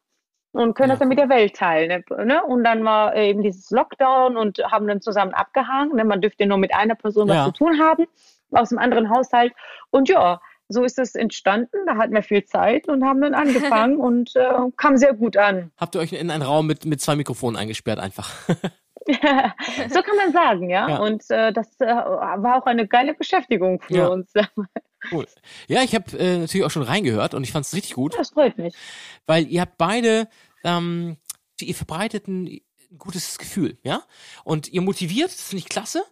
Und 0.53 0.73
können 0.75 0.89
Ja, 0.89 0.93
das 0.95 0.99
dann 0.99 1.07
mit 1.07 1.17
der 1.17 1.29
Welt 1.29 1.55
teilen. 1.55 2.03
Ne? 2.09 2.25
ne? 2.25 2.43
Und 2.43 2.65
dann 2.65 2.83
war 2.83 3.15
eben 3.15 3.41
dieses 3.41 3.69
Lockdown 3.71 4.35
und 4.35 4.57
haben 4.69 4.85
dann 4.85 4.99
zusammen 5.01 5.33
abgehangen. 5.33 5.95
Ne? 5.95 6.03
Man 6.03 6.19
dürfte 6.19 6.45
nur 6.45 6.57
mit 6.57 6.75
einer 6.75 6.95
Person 6.95 7.29
was 7.29 7.35
Ja. 7.37 7.45
zu 7.45 7.51
tun 7.51 7.79
haben, 7.79 8.05
aus 8.51 8.69
einem 8.71 8.79
anderen 8.79 9.09
Haushalt. 9.09 9.53
Und 9.91 10.09
ja, 10.09 10.41
so 10.67 10.83
ist 10.83 10.99
es 10.99 11.15
entstanden. 11.15 11.77
Da 11.85 11.95
hatten 11.95 12.13
wir 12.13 12.21
viel 12.21 12.43
Zeit 12.43 12.89
und 12.89 13.05
haben 13.05 13.21
dann 13.21 13.33
angefangen 13.33 13.95
und 13.99 14.35
äh, 14.35 14.53
kam 14.75 14.97
sehr 14.97 15.13
gut 15.13 15.37
an. 15.37 15.71
Habt 15.77 15.95
ihr 15.95 16.01
euch 16.01 16.11
in 16.11 16.29
einen 16.29 16.43
Raum 16.43 16.67
mit, 16.67 16.83
mit 16.83 16.99
zwei 16.99 17.15
Mikrofonen 17.15 17.55
eingesperrt 17.55 17.99
einfach? 17.99 18.29
so 19.07 20.01
kann 20.01 20.15
man 20.17 20.31
sagen, 20.33 20.69
ja. 20.69 20.89
Ja. 20.89 20.97
Und 20.99 21.23
äh, 21.29 21.53
das 21.53 21.79
äh, 21.79 21.85
war 21.87 22.57
auch 22.57 22.65
eine 22.65 22.87
geile 22.87 23.13
Beschäftigung 23.13 23.79
für 23.81 23.93
Ja. 23.95 24.07
uns. 24.07 24.33
Cool. 25.11 25.25
Ja, 25.67 25.81
ich 25.83 25.95
habe 25.95 26.17
äh, 26.17 26.37
natürlich 26.39 26.65
auch 26.65 26.71
schon 26.71 26.83
reingehört 26.83 27.33
und 27.33 27.43
ich 27.43 27.51
fand 27.51 27.65
es 27.65 27.73
richtig 27.73 27.93
gut, 27.95 28.13
Das 28.17 28.29
freut 28.31 28.57
mich. 28.57 28.75
weil 29.25 29.47
ihr 29.47 29.61
habt 29.61 29.77
beide, 29.77 30.27
ähm, 30.63 31.17
ihr 31.59 31.75
verbreitet 31.75 32.27
ein, 32.27 32.59
gutes 32.97 33.37
Gefühl, 33.37 33.77
ja? 33.83 34.03
Und 34.43 34.67
ihr 34.67 34.81
motiviert, 34.81 35.29
das 35.29 35.41
finde 35.41 35.59
ich 35.63 35.69
klasse. 35.69 36.03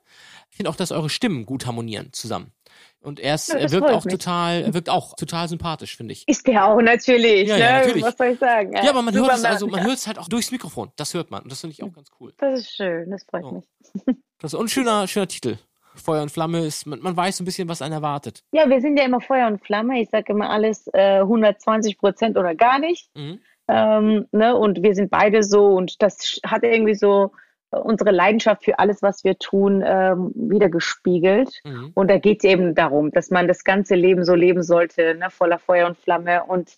Ich 0.49 0.55
finde 0.57 0.69
auch, 0.69 0.77
dass 0.77 0.91
eure 0.93 1.09
Stimmen 1.09 1.45
gut 1.45 1.65
harmonieren 1.65 2.13
zusammen. 2.13 2.53
Und 3.01 3.19
er, 3.19 3.35
ist, 3.35 3.49
Ja, 3.49 3.69
wirkt 3.71 3.89
auch 3.89 4.05
mich. 4.05 4.13
total, 4.13 4.73
wirkt 4.73 4.89
auch 4.89 5.15
total 5.15 5.47
sympathisch, 5.49 5.97
finde 5.97 6.13
ich. 6.13 6.25
Ist 6.27 6.47
der 6.47 6.65
auch 6.65 6.81
natürlich. 6.81 7.47
Ja, 7.49 7.55
ne? 7.57 7.61
ja, 7.63 7.79
natürlich. 7.79 8.03
Was 8.03 8.17
soll 8.17 8.27
ich 8.27 8.39
sagen? 8.39 8.73
Ja, 8.73 8.89
aber 8.89 9.01
man 9.01 9.13
hört 9.13 9.31
es 9.33 9.43
also, 9.45 9.67
man 9.67 9.83
hört 9.83 9.97
es 9.97 10.07
halt 10.07 10.17
auch 10.19 10.27
durchs 10.29 10.51
Mikrofon. 10.51 10.91
Das 10.95 11.13
hört 11.13 11.31
man. 11.31 11.43
Und 11.43 11.51
das 11.51 11.59
finde 11.61 11.73
ich 11.73 11.83
auch 11.83 11.93
ganz 11.93 12.09
cool. 12.19 12.33
Das 12.37 12.59
ist 12.61 12.71
schön, 12.75 13.09
das 13.11 13.23
freut 13.23 13.43
Oh. 13.43 13.51
mich. 13.51 14.15
Das 14.39 14.53
ist 14.53 14.59
ein 14.59 14.67
schöner, 14.69 15.05
schöner 15.07 15.27
Titel. 15.27 15.57
Feuer 15.99 16.21
und 16.21 16.31
Flamme 16.31 16.65
ist, 16.65 16.85
man, 16.85 16.99
man 17.01 17.15
weiß 17.15 17.37
so 17.37 17.43
ein 17.43 17.45
bisschen, 17.45 17.69
was 17.69 17.81
einen 17.81 17.93
erwartet. 17.93 18.43
Ja, 18.51 18.69
wir 18.69 18.81
sind 18.81 18.97
ja 18.97 19.05
immer 19.05 19.21
Feuer 19.21 19.47
und 19.47 19.63
Flamme. 19.63 20.01
Ich 20.01 20.09
sage 20.09 20.33
immer 20.33 20.49
alles 20.49 20.87
äh, 20.93 21.19
120 21.19 21.97
Prozent 21.97 22.37
oder 22.37 22.55
gar 22.55 22.79
nicht. 22.79 23.09
Mhm. 23.15 23.39
Ähm, 23.67 24.25
ne? 24.31 24.55
Und 24.55 24.81
wir 24.81 24.95
sind 24.95 25.11
beide 25.11 25.43
so 25.43 25.67
und 25.75 26.01
das 26.01 26.39
hat 26.45 26.63
irgendwie 26.63 26.95
so 26.95 27.31
äh, 27.71 27.77
unsere 27.77 28.11
Leidenschaft 28.11 28.63
für 28.65 28.79
alles, 28.79 29.01
was 29.01 29.23
wir 29.23 29.37
tun, 29.37 29.83
ähm, 29.85 30.31
wieder 30.35 30.69
gespiegelt. 30.69 31.51
Mhm. 31.63 31.91
Und 31.93 32.09
da 32.09 32.17
geht 32.17 32.43
es 32.43 32.49
eben 32.49 32.73
darum, 32.73 33.11
dass 33.11 33.29
man 33.29 33.47
das 33.47 33.63
ganze 33.63 33.95
Leben 33.95 34.23
so 34.25 34.33
leben 34.33 34.63
sollte, 34.63 35.15
ne? 35.15 35.29
voller 35.29 35.59
Feuer 35.59 35.87
und 35.87 35.97
Flamme 35.97 36.43
und 36.45 36.75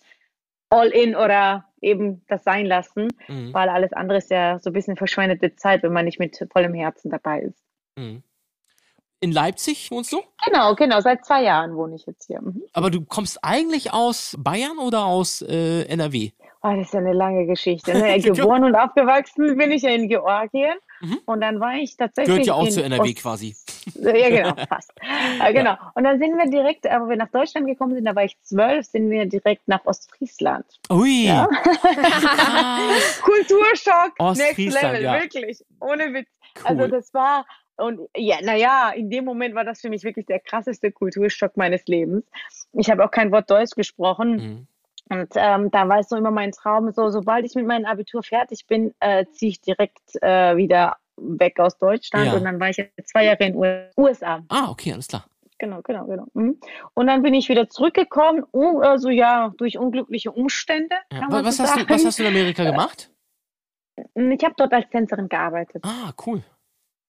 all 0.68 0.88
in 0.88 1.14
oder 1.14 1.66
eben 1.82 2.24
das 2.28 2.44
sein 2.44 2.64
lassen, 2.64 3.08
Mhm. 3.28 3.52
weil 3.52 3.68
alles 3.68 3.92
andere 3.92 4.18
ist 4.18 4.30
ja 4.30 4.58
so 4.58 4.70
ein 4.70 4.72
bisschen 4.72 4.96
verschwendete 4.96 5.54
Zeit, 5.56 5.82
wenn 5.82 5.92
man 5.92 6.04
nicht 6.06 6.18
mit 6.18 6.46
vollem 6.52 6.72
Herzen 6.74 7.10
dabei 7.10 7.40
ist. 7.40 7.62
Mhm. 7.98 8.22
In 9.22 9.30
Leipzig 9.30 9.88
wohnst 9.92 10.12
du? 10.12 10.20
Genau, 10.44 10.74
genau. 10.74 11.00
Seit 11.00 11.24
zwei 11.24 11.44
Jahren 11.44 11.76
wohne 11.76 11.94
ich 11.94 12.04
jetzt 12.06 12.26
hier. 12.26 12.42
Mhm. 12.42 12.64
Aber 12.72 12.90
du 12.90 13.04
kommst 13.04 13.38
eigentlich 13.42 13.92
aus 13.92 14.36
Bayern 14.36 14.78
oder 14.78 15.04
aus 15.04 15.42
äh, 15.42 15.84
NRW? 15.84 16.32
Oh, 16.60 16.72
das 16.74 16.86
ist 16.86 16.94
ja 16.94 16.98
eine 16.98 17.12
lange 17.12 17.46
Geschichte. 17.46 17.96
Ne? 17.96 18.18
Geboren 18.20 18.64
und 18.64 18.74
aufgewachsen 18.74 19.56
bin 19.56 19.70
ich 19.70 19.82
ja 19.82 19.90
in 19.90 20.08
Georgien. 20.08 20.74
Mhm. 21.00 21.18
Und 21.24 21.40
dann 21.40 21.60
war 21.60 21.74
ich 21.74 21.96
tatsächlich. 21.96 22.32
Gehört 22.34 22.46
ja 22.46 22.54
auch 22.54 22.68
zu 22.68 22.82
NRW 22.82 23.10
Ost- 23.10 23.16
quasi. 23.22 23.56
Ja, 23.94 24.28
genau, 24.28 24.66
fast. 24.68 24.92
Äh, 25.40 25.52
genau. 25.52 25.76
Und 25.94 26.04
dann 26.04 26.18
sind 26.18 26.36
wir 26.36 26.48
direkt, 26.50 26.84
äh, 26.84 26.98
wo 27.00 27.08
wir 27.08 27.16
nach 27.16 27.30
Deutschland 27.30 27.66
gekommen 27.68 27.94
sind, 27.94 28.04
da 28.04 28.14
war 28.14 28.24
ich 28.24 28.36
zwölf, 28.42 28.86
sind 28.86 29.08
wir 29.10 29.26
direkt 29.26 29.66
nach 29.66 29.84
Ostfriesland. 29.84 30.66
Ui. 30.90 31.26
Ja. 31.26 31.48
Kulturschock, 33.22 34.18
next 34.18 34.20
Ostfriesland, 34.20 34.84
level, 34.84 35.02
ja. 35.02 35.20
wirklich. 35.20 35.64
Ohne 35.80 36.12
Witz. 36.12 36.28
Also 36.64 36.82
Cool. 36.82 36.90
das 36.90 37.14
war, 37.14 37.46
und 37.76 38.00
ja, 38.16 38.36
naja, 38.42 38.90
in 38.90 39.10
dem 39.10 39.24
Moment 39.24 39.54
war 39.54 39.64
das 39.64 39.80
für 39.80 39.90
mich 39.90 40.04
wirklich 40.04 40.26
der 40.26 40.40
krasseste 40.40 40.92
Kulturschock 40.92 41.56
meines 41.56 41.86
Lebens. 41.86 42.24
Ich 42.72 42.90
habe 42.90 43.04
auch 43.04 43.10
kein 43.10 43.32
Wort 43.32 43.50
Deutsch 43.50 43.74
gesprochen. 43.74 44.36
Mhm. 44.36 44.66
Und 45.08 45.32
ähm, 45.34 45.70
da 45.70 45.88
war 45.88 45.98
es 45.98 46.08
so 46.08 46.16
immer 46.16 46.30
mein 46.30 46.52
Traum, 46.52 46.90
so 46.92 47.10
sobald 47.10 47.44
ich 47.44 47.54
mit 47.54 47.66
meinem 47.66 47.84
Abitur 47.84 48.22
fertig 48.22 48.66
bin, 48.66 48.94
äh, 49.00 49.26
ziehe 49.32 49.50
ich 49.50 49.60
direkt 49.60 50.22
äh, 50.22 50.56
wieder 50.56 50.96
weg 51.16 51.58
aus 51.60 51.76
Deutschland. 51.76 52.26
Ja. 52.26 52.34
Und 52.34 52.44
dann 52.44 52.60
war 52.60 52.70
ich 52.70 52.76
zwei 53.04 53.24
Jahre 53.24 53.44
in 53.44 53.60
den 53.60 53.90
USA. 53.96 54.42
Ah, 54.48 54.70
okay, 54.70 54.92
alles 54.92 55.08
klar. 55.08 55.26
Genau, 55.58 55.80
genau, 55.82 56.06
genau. 56.06 56.26
Mhm. 56.34 56.58
Und 56.94 57.06
dann 57.06 57.22
bin 57.22 57.34
ich 57.34 57.48
wieder 57.48 57.68
zurückgekommen, 57.68 58.44
uh, 58.52 58.80
also 58.80 59.10
ja, 59.10 59.52
durch 59.58 59.78
unglückliche 59.78 60.32
Umstände. 60.32 60.96
Ja. 61.12 61.26
Was, 61.28 61.56
so 61.56 61.62
hast 61.64 61.76
du, 61.76 61.88
was 61.88 62.04
hast 62.04 62.18
du 62.18 62.24
in 62.24 62.28
Amerika 62.28 62.64
gemacht? 62.64 63.08
Ich 64.14 64.42
habe 64.42 64.54
dort 64.56 64.72
als 64.72 64.88
Tänzerin 64.88 65.28
gearbeitet. 65.28 65.84
Ah, 65.84 66.12
cool. 66.26 66.42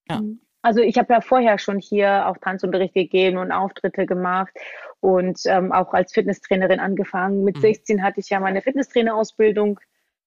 Ja. 0.09 0.22
Also 0.64 0.80
ich 0.82 0.97
habe 0.97 1.14
ja 1.14 1.22
vorher 1.22 1.59
schon 1.59 1.78
hier 1.80 2.28
auch 2.28 2.38
Tanzunterricht 2.38 2.93
gegeben 2.93 3.38
und 3.38 3.51
Auftritte 3.51 4.05
gemacht 4.05 4.53
und 5.01 5.39
ähm, 5.45 5.72
auch 5.72 5.93
als 5.93 6.14
Fitnesstrainerin 6.14 6.80
angefangen. 6.80 7.43
Mit 7.43 7.57
Mhm. 7.57 7.61
16 7.61 8.01
hatte 8.03 8.22
ich 8.22 8.30
ja 8.30 8.39
meine 8.39 8.61
Fitnesstrainerausbildung 8.61 9.80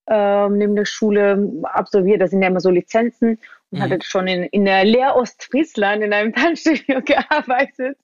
ähm, 0.08 0.58
neben 0.58 0.76
der 0.76 0.84
Schule 0.84 1.50
absolviert. 1.64 2.20
Das 2.20 2.30
sind 2.30 2.42
ja 2.42 2.48
immer 2.48 2.60
so 2.60 2.70
Lizenzen 2.70 3.38
und 3.70 3.78
Mhm. 3.78 3.82
hatte 3.82 3.98
schon 4.02 4.28
in, 4.28 4.44
in 4.44 4.64
der 4.66 4.84
Lehr 4.84 5.16
Ostfriesland 5.16 6.04
in 6.04 6.12
einem 6.12 6.32
Tanzstudio 6.34 7.00
gearbeitet 7.02 7.98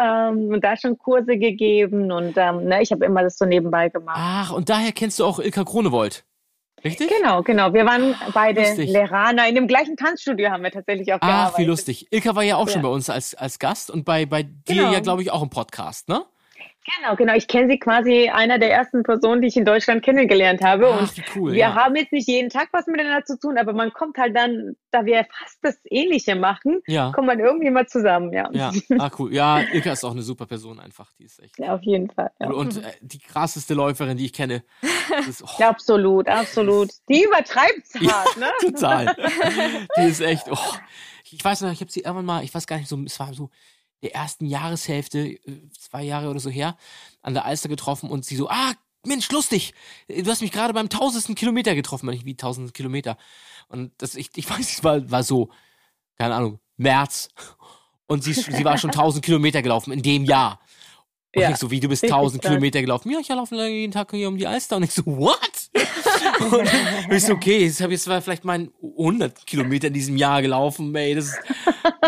ähm, 0.00 0.48
und 0.52 0.62
da 0.62 0.76
schon 0.76 0.98
Kurse 0.98 1.36
gegeben 1.38 2.12
und 2.12 2.34
ähm, 2.36 2.64
ne, 2.66 2.82
ich 2.82 2.92
habe 2.92 3.04
immer 3.04 3.22
das 3.22 3.38
so 3.38 3.46
nebenbei 3.46 3.88
gemacht. 3.88 4.18
Ach, 4.20 4.52
und 4.52 4.68
daher 4.68 4.92
kennst 4.92 5.18
du 5.18 5.24
auch 5.24 5.38
Ilka 5.40 5.64
Kronewold. 5.64 6.24
Richtig? 6.84 7.08
Genau, 7.08 7.42
genau. 7.42 7.72
Wir 7.72 7.86
waren 7.86 8.14
beide 8.34 8.60
Lustig. 8.60 8.90
Lehraner. 8.90 9.48
In 9.48 9.54
dem 9.54 9.66
gleichen 9.66 9.96
Tanzstudio 9.96 10.50
haben 10.50 10.62
wir 10.62 10.70
tatsächlich 10.70 11.12
auch 11.14 11.18
Ach, 11.22 11.26
gearbeitet. 11.28 11.58
wie 11.58 11.64
lustig. 11.64 12.06
Ilka 12.12 12.34
war 12.36 12.42
ja 12.42 12.56
auch 12.56 12.68
schon 12.68 12.82
Ja. 12.82 12.88
bei 12.88 12.94
uns 12.94 13.08
als, 13.08 13.34
als 13.34 13.58
Gast 13.58 13.90
und 13.90 14.04
bei, 14.04 14.26
bei 14.26 14.42
dir 14.42 14.52
Genau. 14.66 14.92
ja, 14.92 15.00
glaube 15.00 15.22
ich, 15.22 15.30
auch 15.30 15.42
im 15.42 15.48
Podcast, 15.50 16.08
ne? 16.08 16.24
Genau, 16.84 17.16
genau. 17.16 17.34
Ich 17.34 17.48
kenne 17.48 17.68
sie 17.68 17.78
quasi 17.78 18.28
einer 18.28 18.58
der 18.58 18.70
ersten 18.70 19.02
Personen, 19.04 19.40
die 19.40 19.48
ich 19.48 19.56
in 19.56 19.64
Deutschland 19.64 20.04
kennengelernt 20.04 20.62
habe. 20.62 20.88
Ach, 20.92 21.00
und 21.00 21.12
cool. 21.34 21.52
wir 21.52 21.58
ja. 21.58 21.74
haben 21.74 21.96
jetzt 21.96 22.12
nicht 22.12 22.28
jeden 22.28 22.50
Tag 22.50 22.68
was 22.72 22.86
miteinander 22.86 23.24
zu 23.24 23.38
tun, 23.38 23.56
aber 23.56 23.72
man 23.72 23.92
kommt 23.92 24.18
halt 24.18 24.36
dann, 24.36 24.76
da 24.90 25.06
wir 25.06 25.26
fast 25.30 25.58
das 25.62 25.78
Ähnliche 25.84 26.36
machen, 26.36 26.82
ja. 26.86 27.10
kommt 27.12 27.26
man 27.26 27.40
irgendwie 27.40 27.70
mal 27.70 27.86
zusammen, 27.86 28.32
ja. 28.32 28.50
Ja, 28.52 28.70
ah, 28.98 29.10
cool. 29.18 29.32
Ja, 29.32 29.60
Ilka 29.60 29.92
ist 29.92 30.04
auch 30.04 30.12
eine 30.12 30.22
super 30.22 30.46
Person 30.46 30.78
einfach. 30.78 31.10
Die 31.18 31.24
ist 31.24 31.42
echt. 31.42 31.58
Ja, 31.58 31.74
auf 31.74 31.82
jeden 31.82 32.10
Fall. 32.10 32.30
Ja. 32.38 32.50
Und 32.50 32.76
äh, 32.76 32.92
die 33.00 33.18
krasseste 33.18 33.72
Läuferin, 33.72 34.18
die 34.18 34.26
ich 34.26 34.32
kenne. 34.32 34.62
Ist, 35.28 35.42
oh, 35.42 35.62
absolut, 35.62 36.28
absolut. 36.28 36.90
Die 37.08 37.24
übertreibt 37.24 37.94
hart, 37.94 38.36
ne? 38.36 38.50
Total. 38.60 39.16
Die 39.96 40.02
ist 40.02 40.20
echt. 40.20 40.46
Oh. 40.50 40.58
Ich 41.30 41.44
weiß 41.44 41.62
noch, 41.62 41.72
ich 41.72 41.80
habe 41.80 41.90
sie 41.90 42.00
irgendwann 42.00 42.26
mal, 42.26 42.44
ich 42.44 42.54
weiß 42.54 42.66
gar 42.66 42.76
nicht 42.76 42.88
so, 42.88 42.96
es 43.04 43.18
war 43.18 43.32
so 43.34 43.50
der 44.04 44.14
ersten 44.14 44.44
Jahreshälfte, 44.44 45.18
äh, 45.18 45.40
zwei 45.76 46.02
Jahre 46.02 46.28
oder 46.28 46.38
so 46.38 46.50
her, 46.50 46.76
an 47.22 47.34
der 47.34 47.46
Alster 47.46 47.68
getroffen 47.68 48.10
und 48.10 48.24
sie 48.24 48.36
so, 48.36 48.48
ah, 48.48 48.74
Mensch, 49.06 49.30
lustig, 49.30 49.74
du 50.08 50.30
hast 50.30 50.40
mich 50.40 50.52
gerade 50.52 50.72
beim 50.72 50.88
tausendsten 50.88 51.34
Kilometer 51.34 51.74
getroffen, 51.74 52.08
ich, 52.10 52.24
wie 52.24 52.36
tausend 52.36 52.72
Kilometer. 52.72 53.16
Und 53.68 53.92
das, 53.98 54.14
ich, 54.14 54.30
ich 54.36 54.48
weiß, 54.50 54.72
es 54.72 54.84
war, 54.84 55.10
war 55.10 55.22
so, 55.22 55.48
keine 56.16 56.34
Ahnung, 56.34 56.60
März. 56.76 57.28
Und 58.06 58.22
sie, 58.22 58.34
sie 58.34 58.64
war 58.64 58.78
schon 58.78 58.92
tausend 58.92 59.24
Kilometer 59.24 59.62
gelaufen 59.62 59.92
in 59.92 60.02
dem 60.02 60.24
Jahr. 60.24 60.60
Und 61.34 61.42
Ja, 61.42 61.50
ich 61.50 61.56
so, 61.56 61.70
wie, 61.70 61.80
du 61.80 61.88
bist 61.88 62.06
tausend. 62.08 62.42
Kilometer 62.42 62.80
gelaufen? 62.80 63.10
Ja, 63.10 63.18
ich 63.18 63.28
laufe 63.28 63.56
jeden 63.66 63.92
Tag 63.92 64.10
hier 64.10 64.28
um 64.28 64.36
die 64.36 64.46
Alster. 64.46 64.76
Und 64.76 64.82
ich 64.82 64.92
so, 64.92 65.04
what? 65.06 65.63
Und 67.08 67.12
ich 67.12 67.24
so, 67.24 67.34
okay, 67.34 67.64
jetzt 67.64 67.80
habe 67.80 67.94
ich 67.94 68.00
zwar 68.00 68.22
vielleicht 68.22 68.44
mal 68.44 68.68
100 68.82 69.46
Kilometer 69.46 69.88
in 69.88 69.94
diesem 69.94 70.16
Jahr 70.16 70.42
gelaufen, 70.42 70.94
ey, 70.94 71.14
das 71.14 71.36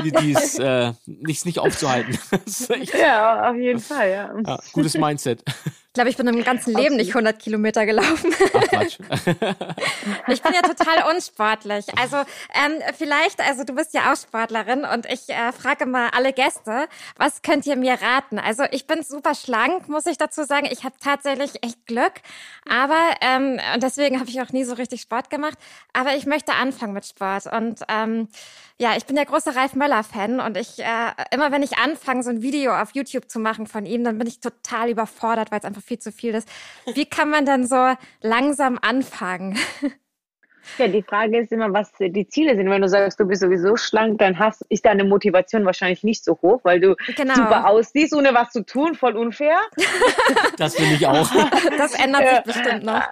die, 0.04 0.12
die 0.12 0.32
ist 0.32 0.58
äh, 0.58 0.92
nicht, 1.06 1.46
nicht 1.46 1.58
aufzuhalten. 1.58 2.18
ja, 2.98 3.50
auf 3.50 3.56
jeden 3.56 3.80
Fall, 3.80 4.10
ja. 4.10 4.34
ja 4.46 4.58
gutes 4.72 4.94
Mindset. 4.94 5.42
Ich 5.96 5.98
glaube, 5.98 6.10
ich 6.10 6.18
bin 6.18 6.26
im 6.26 6.44
ganzen 6.44 6.74
Leben 6.74 6.96
nicht 6.96 7.08
100 7.08 7.38
Kilometer 7.38 7.86
gelaufen. 7.86 8.30
Ach, 8.52 8.82
ich 10.28 10.42
bin 10.42 10.52
ja 10.52 10.60
total 10.60 11.10
unsportlich. 11.10 11.86
Also 11.98 12.18
ähm, 12.18 12.82
vielleicht, 12.98 13.40
also 13.40 13.64
du 13.64 13.74
bist 13.74 13.94
ja 13.94 14.12
auch 14.12 14.16
Sportlerin 14.16 14.84
und 14.84 15.06
ich 15.06 15.30
äh, 15.30 15.52
frage 15.52 15.86
mal 15.86 16.10
alle 16.14 16.34
Gäste, 16.34 16.86
was 17.16 17.40
könnt 17.40 17.64
ihr 17.64 17.76
mir 17.76 17.94
raten? 17.94 18.38
Also 18.38 18.64
ich 18.72 18.86
bin 18.86 19.02
super 19.04 19.34
schlank, 19.34 19.88
muss 19.88 20.04
ich 20.04 20.18
dazu 20.18 20.44
sagen. 20.44 20.68
Ich 20.70 20.84
habe 20.84 20.96
tatsächlich 21.02 21.64
echt 21.64 21.86
Glück, 21.86 22.12
aber 22.68 23.14
ähm, 23.22 23.58
und 23.72 23.82
deswegen 23.82 24.20
habe 24.20 24.28
ich 24.28 24.38
auch 24.42 24.50
nie 24.50 24.64
so 24.64 24.74
richtig 24.74 25.00
Sport 25.00 25.30
gemacht. 25.30 25.56
Aber 25.94 26.14
ich 26.14 26.26
möchte 26.26 26.52
anfangen 26.52 26.92
mit 26.92 27.06
Sport 27.06 27.46
und 27.46 27.80
ähm, 27.88 28.28
ja, 28.78 28.96
ich 28.96 29.06
bin 29.06 29.16
der 29.16 29.24
große 29.24 29.56
Ralf 29.56 29.74
Möller-Fan 29.74 30.40
und 30.40 30.56
ich, 30.56 30.78
äh, 30.80 31.12
immer 31.30 31.50
wenn 31.50 31.62
ich 31.62 31.78
anfange, 31.78 32.22
so 32.22 32.30
ein 32.30 32.42
Video 32.42 32.74
auf 32.76 32.94
YouTube 32.94 33.30
zu 33.30 33.38
machen 33.38 33.66
von 33.66 33.86
ihm, 33.86 34.04
dann 34.04 34.18
bin 34.18 34.26
ich 34.26 34.40
total 34.40 34.90
überfordert, 34.90 35.50
weil 35.50 35.60
es 35.60 35.64
einfach 35.64 35.82
viel 35.82 35.98
zu 35.98 36.12
viel 36.12 36.34
ist. 36.34 36.48
Wie 36.94 37.06
kann 37.06 37.30
man 37.30 37.46
dann 37.46 37.66
so 37.66 37.94
langsam 38.20 38.78
anfangen? 38.80 39.58
Ja, 40.78 40.88
die 40.88 41.02
Frage 41.02 41.38
ist 41.38 41.52
immer, 41.52 41.72
was 41.72 41.92
die 41.98 42.28
Ziele 42.28 42.56
sind. 42.56 42.68
Wenn 42.68 42.82
du 42.82 42.88
sagst, 42.88 43.18
du 43.18 43.24
bist 43.24 43.40
sowieso 43.40 43.76
schlank, 43.76 44.18
dann 44.18 44.38
hast, 44.38 44.62
ist 44.68 44.84
deine 44.84 45.04
Motivation 45.04 45.64
wahrscheinlich 45.64 46.04
nicht 46.04 46.24
so 46.24 46.38
hoch, 46.42 46.60
weil 46.64 46.80
du 46.80 46.96
genau. 47.16 47.34
super 47.34 47.68
aussiehst, 47.68 48.14
ohne 48.14 48.34
was 48.34 48.50
zu 48.50 48.64
tun, 48.64 48.94
voll 48.94 49.16
unfair. 49.16 49.58
Das 50.58 50.74
finde 50.74 50.94
ich 50.94 51.06
auch. 51.06 51.30
Das 51.78 51.94
ändert 51.94 52.28
sich 52.28 52.54
bestimmt 52.54 52.84
noch. 52.84 53.02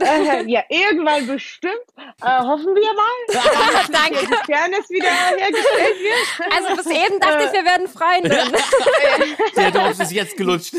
Äh, 0.00 0.44
ja, 0.46 0.62
irgendwann 0.68 1.26
bestimmt. 1.26 1.74
Äh, 2.22 2.42
hoffen 2.42 2.74
wir 2.74 2.92
mal. 2.94 3.86
Danke. 3.90 4.26
Die 4.26 4.52
Fairness 4.52 4.90
wieder 4.90 5.08
hergestellt 5.08 5.96
wird. 6.00 6.52
Also 6.54 6.76
bis 6.76 6.86
eben 6.86 7.20
dachte 7.20 7.44
ich, 7.44 7.52
wir 7.52 7.64
werden 7.64 7.88
Freunde. 7.88 8.38
Der 9.56 9.70
Dorf 9.70 10.00
ist 10.00 10.12
jetzt 10.12 10.36
gelutscht. 10.36 10.74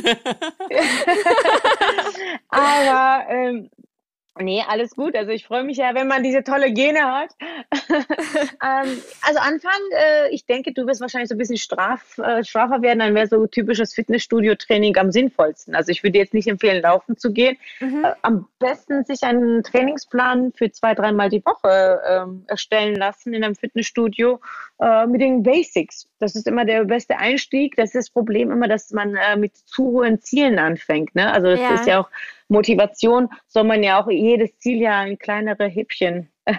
Aber 2.49 3.25
ähm, 3.29 3.69
Nee, 4.42 4.64
alles 4.68 4.96
gut. 4.96 5.16
Also 5.16 5.32
ich 5.32 5.46
freue 5.46 5.64
mich 5.64 5.78
ja, 5.78 5.94
wenn 5.94 6.08
man 6.08 6.24
diese 6.24 6.44
tolle 6.44 6.72
Gene 6.72 7.02
hat. 7.02 7.30
ähm, 7.72 9.02
also 9.22 9.39
Anfang, 9.39 9.80
äh, 9.92 10.30
ich 10.30 10.46
denke, 10.46 10.74
du 10.74 10.86
wirst 10.88 11.02
wahrscheinlich 11.02 11.30
so 11.30 11.36
ein 11.36 11.38
bisschen 11.38 11.58
straf, 11.58 12.18
äh, 12.18 12.44
straffer 12.44 12.82
werden, 12.82 13.00
dann 13.00 13.16
wäre 13.16 13.28
so 13.28 13.48
typisches 13.48 13.94
Fitnessstudio-Training 13.94 14.98
am 14.98 15.12
sinnvollsten. 15.12 15.76
Also 15.76 15.92
ich 15.92 16.04
würde 16.04 16.18
jetzt 16.18 16.34
nicht 16.34 16.48
empfehlen, 16.48 16.82
laufen 16.82 17.18
zu 17.18 17.32
gehen. 17.32 17.58
Mhm. 17.80 18.06
Äh, 18.06 18.14
am 18.22 18.48
besten 18.60 19.04
sich 19.06 19.24
einen 19.24 19.64
Trainingsplan 19.64 20.54
für 20.54 20.72
zwei, 20.72 20.96
dreimal 20.96 21.30
die 21.30 21.44
Woche 21.46 22.02
ähm, 22.08 22.44
erstellen 22.48 22.96
lassen 22.96 23.34
in 23.34 23.44
einem 23.44 23.56
Fitnessstudio 23.56 24.39
äh, 24.80 25.06
mit 25.08 25.22
den 25.22 25.44
Basics. 25.44 26.08
Das 26.20 26.36
ist 26.36 26.48
immer 26.48 26.66
der 26.66 26.86
beste 26.86 27.18
Einstieg. 27.18 27.76
Das 27.76 27.89
ist 27.89 27.96
das 27.96 28.10
Problem 28.10 28.52
immer, 28.52 28.68
dass 28.68 28.92
man 28.92 29.16
äh, 29.16 29.36
mit 29.36 29.56
zu 29.56 29.84
hohen 29.84 30.22
Zielen 30.22 30.60
anfängt. 30.60 31.16
Ne? 31.16 31.32
Also 31.32 31.48
das 31.48 31.60
ja. 31.60 31.74
ist 31.74 31.88
ja 31.88 32.00
auch 32.02 32.10
Motivation 32.52 33.30
soll 33.47 33.64
man 33.64 33.82
ja 33.82 34.02
auch 34.02 34.10
jedes 34.10 34.58
Ziel 34.60 34.82
ja 34.82 35.04
in 35.04 35.18
kleinere 35.18 35.68
Häppchen 35.68 36.30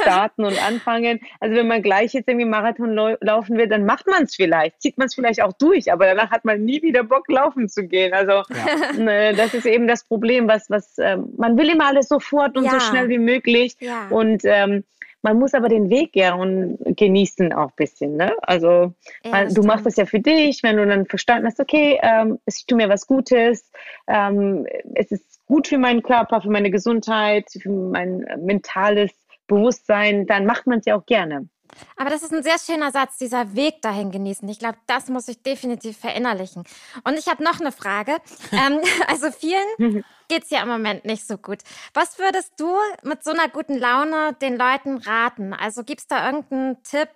starten 0.00 0.44
und 0.44 0.64
anfangen. 0.64 1.20
Also 1.40 1.56
wenn 1.56 1.66
man 1.66 1.82
gleich 1.82 2.12
jetzt 2.12 2.28
irgendwie 2.28 2.46
Marathon 2.46 2.94
laufen 3.20 3.56
will, 3.58 3.68
dann 3.68 3.84
macht 3.84 4.06
man 4.06 4.24
es 4.24 4.36
vielleicht, 4.36 4.80
zieht 4.80 4.96
man 4.96 5.06
es 5.06 5.14
vielleicht 5.14 5.42
auch 5.42 5.52
durch, 5.54 5.92
aber 5.92 6.06
danach 6.06 6.30
hat 6.30 6.44
man 6.44 6.64
nie 6.64 6.82
wieder 6.82 7.02
Bock, 7.02 7.28
laufen 7.28 7.68
zu 7.68 7.86
gehen. 7.86 8.12
Also 8.12 8.32
ja. 8.32 8.92
Ne, 8.98 9.34
das 9.34 9.54
ist 9.54 9.66
eben 9.66 9.88
das 9.88 10.04
Problem, 10.04 10.46
was, 10.48 10.70
was 10.70 10.98
ähm, 10.98 11.32
man 11.36 11.58
will 11.58 11.68
immer 11.68 11.86
alles 11.86 12.08
sofort 12.08 12.56
und 12.56 12.64
ja. 12.64 12.70
so 12.70 12.80
schnell 12.80 13.08
wie 13.08 13.18
möglich. 13.18 13.76
Ja. 13.80 14.06
Und 14.10 14.42
ähm, 14.44 14.84
man 15.24 15.38
muss 15.38 15.54
aber 15.54 15.68
den 15.70 15.88
Weg 15.88 16.14
ja 16.14 16.34
und 16.34 16.78
genießen 16.84 17.54
auch 17.54 17.68
ein 17.68 17.76
bisschen. 17.76 18.16
Ne? 18.16 18.36
Also 18.42 18.92
ja, 19.24 19.46
du 19.46 19.62
machst 19.62 19.86
das 19.86 19.96
ja 19.96 20.04
für 20.04 20.20
dich, 20.20 20.62
wenn 20.62 20.76
du 20.76 20.86
dann 20.86 21.06
verstanden 21.06 21.46
hast, 21.46 21.58
okay, 21.58 21.98
ähm, 22.02 22.38
es 22.44 22.64
tut 22.66 22.76
mir 22.76 22.90
was 22.90 23.06
Gutes, 23.06 23.72
ähm, 24.06 24.66
es 24.94 25.10
ist 25.10 25.40
gut 25.46 25.66
für 25.66 25.78
meinen 25.78 26.02
Körper, 26.02 26.42
für 26.42 26.50
meine 26.50 26.70
Gesundheit, 26.70 27.48
für 27.50 27.70
mein 27.70 28.26
mentales 28.38 29.12
Bewusstsein, 29.46 30.26
dann 30.26 30.44
macht 30.44 30.66
man 30.66 30.80
es 30.80 30.86
ja 30.86 30.94
auch 30.94 31.06
gerne. 31.06 31.48
Aber 31.96 32.10
das 32.10 32.22
ist 32.22 32.32
ein 32.32 32.42
sehr 32.42 32.58
schöner 32.58 32.90
Satz, 32.90 33.18
dieser 33.18 33.54
Weg 33.54 33.82
dahin 33.82 34.10
genießen. 34.10 34.48
Ich 34.48 34.58
glaube, 34.58 34.78
das 34.86 35.08
muss 35.08 35.28
ich 35.28 35.42
definitiv 35.42 35.98
verinnerlichen. 35.98 36.64
Und 37.04 37.18
ich 37.18 37.28
habe 37.28 37.42
noch 37.42 37.60
eine 37.60 37.72
Frage. 37.72 38.18
ähm, 38.52 38.80
also 39.08 39.30
vielen 39.30 40.04
geht 40.28 40.44
es 40.44 40.50
ja 40.50 40.62
im 40.62 40.68
Moment 40.68 41.04
nicht 41.04 41.26
so 41.26 41.36
gut. 41.36 41.58
Was 41.92 42.18
würdest 42.18 42.58
du 42.58 42.74
mit 43.02 43.24
so 43.24 43.30
einer 43.30 43.48
guten 43.48 43.78
Laune 43.78 44.34
den 44.40 44.56
Leuten 44.56 44.98
raten? 44.98 45.52
Also 45.52 45.84
gibt 45.84 46.00
es 46.00 46.06
da 46.06 46.26
irgendeinen 46.26 46.82
Tipp, 46.82 47.08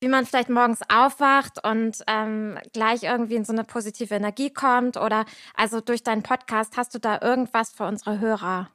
wie 0.00 0.08
man 0.08 0.26
vielleicht 0.26 0.50
morgens 0.50 0.80
aufwacht 0.90 1.64
und 1.64 2.02
ähm, 2.06 2.58
gleich 2.72 3.04
irgendwie 3.04 3.36
in 3.36 3.44
so 3.44 3.52
eine 3.52 3.64
positive 3.64 4.14
Energie 4.14 4.50
kommt? 4.50 4.96
Oder 4.96 5.24
also 5.54 5.80
durch 5.80 6.02
deinen 6.02 6.22
Podcast 6.22 6.76
hast 6.76 6.94
du 6.94 6.98
da 6.98 7.20
irgendwas 7.22 7.70
für 7.72 7.84
unsere 7.84 8.20
Hörer? 8.20 8.70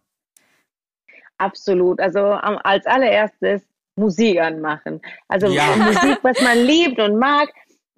Absolut. 1.38 2.00
Also 2.00 2.22
als 2.22 2.86
allererstes 2.86 3.64
Musik 3.96 4.40
anmachen. 4.40 5.02
Also 5.28 5.48
ja. 5.48 5.76
Musik, 5.78 6.20
was 6.22 6.42
man 6.42 6.58
liebt 6.60 7.00
und 7.00 7.18
mag. 7.18 7.50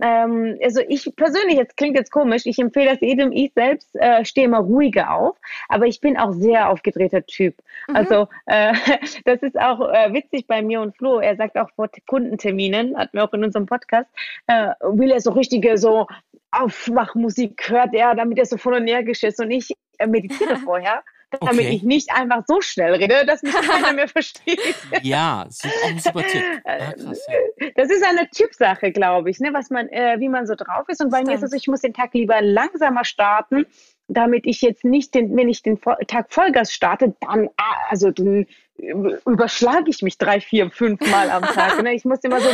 Ähm, 0.02 0.58
also 0.64 0.82
ich 0.88 1.10
persönlich, 1.16 1.58
jetzt 1.58 1.78
klingt 1.78 1.96
jetzt 1.96 2.12
komisch, 2.12 2.46
ich 2.46 2.58
empfehle 2.58 2.92
das 2.92 3.02
jedem, 3.02 3.32
ich 3.32 3.54
selbst 3.54 3.96
äh, 3.96 4.26
stehe 4.26 4.48
immer 4.48 4.60
ruhiger 4.60 5.14
auf, 5.14 5.38
aber 5.70 5.86
ich 5.86 6.02
bin 6.02 6.18
auch 6.18 6.32
sehr 6.34 6.70
aufgedrehter 6.70 7.26
Typ. 7.26 7.56
Mhm. 7.88 7.96
Also 7.96 8.28
äh, 8.48 8.74
das 9.26 9.42
ist 9.44 9.58
auch 9.60 9.80
äh, 9.94 10.12
witzig 10.14 10.48
bei 10.48 10.62
mir 10.62 10.82
und 10.82 10.98
Flo, 10.98 11.20
er 11.20 11.36
sagt 11.36 11.58
auch 11.58 11.70
vor 11.76 11.90
Kundenterminen, 12.08 12.98
hatten 12.98 13.18
wir 13.18 13.24
auch 13.24 13.34
in 13.34 13.44
unserem 13.44 13.68
Podcast, 13.68 14.10
äh, 14.48 14.70
will 14.82 15.12
er 15.12 15.22
so 15.22 15.32
richtige 15.32 15.78
so 15.78 16.08
Aufwachmusik 16.52 17.70
hört 17.70 17.94
er, 17.94 18.14
damit 18.16 18.38
er 18.38 18.46
so 18.46 18.58
voll 18.58 18.78
energisch 18.78 19.24
ist 19.24 19.40
und 19.40 19.52
ich 19.52 19.74
äh, 20.00 20.08
meditiere 20.08 20.58
vorher 20.64 21.04
damit 21.42 21.66
okay. 21.66 21.76
ich 21.76 21.84
nicht 21.84 22.12
einfach 22.12 22.44
so 22.48 22.62
schnell 22.62 22.96
rede, 22.96 23.26
dass 23.26 23.42
mich 23.42 23.54
keiner 23.70 23.94
mehr 23.94 24.08
versteht. 24.08 24.60
Ja, 25.02 25.46
das 25.46 25.64
ist 25.64 25.66
auch 25.66 25.90
ein 25.90 26.00
super 26.00 26.24
Tipp. 26.24 26.44
Ah, 26.64 26.92
krass, 26.94 27.28
ja. 27.28 27.68
Das 27.76 27.90
ist 27.90 28.04
eine 28.04 28.30
Typsache, 28.30 28.92
glaube 28.92 29.30
ich, 29.30 29.40
ne, 29.40 29.50
was 29.54 29.70
man, 29.70 29.90
äh, 29.90 30.20
wie 30.20 30.30
man 30.30 30.48
so 30.48 30.56
drauf 30.56 30.88
ist. 30.88 31.02
Und 31.02 31.10
bei 31.10 31.18
Stimmt. 31.18 31.30
mir 31.30 31.36
ist 31.36 31.44
es, 31.44 31.54
ich 31.54 31.68
muss 31.68 31.82
den 31.82 31.94
Tag 31.94 32.14
lieber 32.14 32.42
langsamer 32.42 33.06
starten, 33.06 33.66
damit 34.08 34.46
ich 34.46 34.62
jetzt 34.62 34.84
nicht, 34.84 35.16
den, 35.16 35.36
wenn 35.36 35.50
ich 35.50 35.64
den 35.64 35.80
Tag 35.82 36.32
Vollgas 36.32 36.74
starte, 36.74 37.16
dann, 37.22 37.50
ah, 37.58 37.76
also 37.90 38.12
dann 38.12 38.46
überschlage 38.78 39.90
ich 39.90 40.02
mich 40.02 40.18
drei, 40.18 40.42
vier, 40.42 40.70
fünf 40.72 41.00
Mal 41.10 41.30
am 41.30 41.44
Tag. 41.44 41.82
Ne? 41.84 41.94
Ich 41.94 42.06
muss 42.06 42.20
immer 42.24 42.40
so 42.40 42.50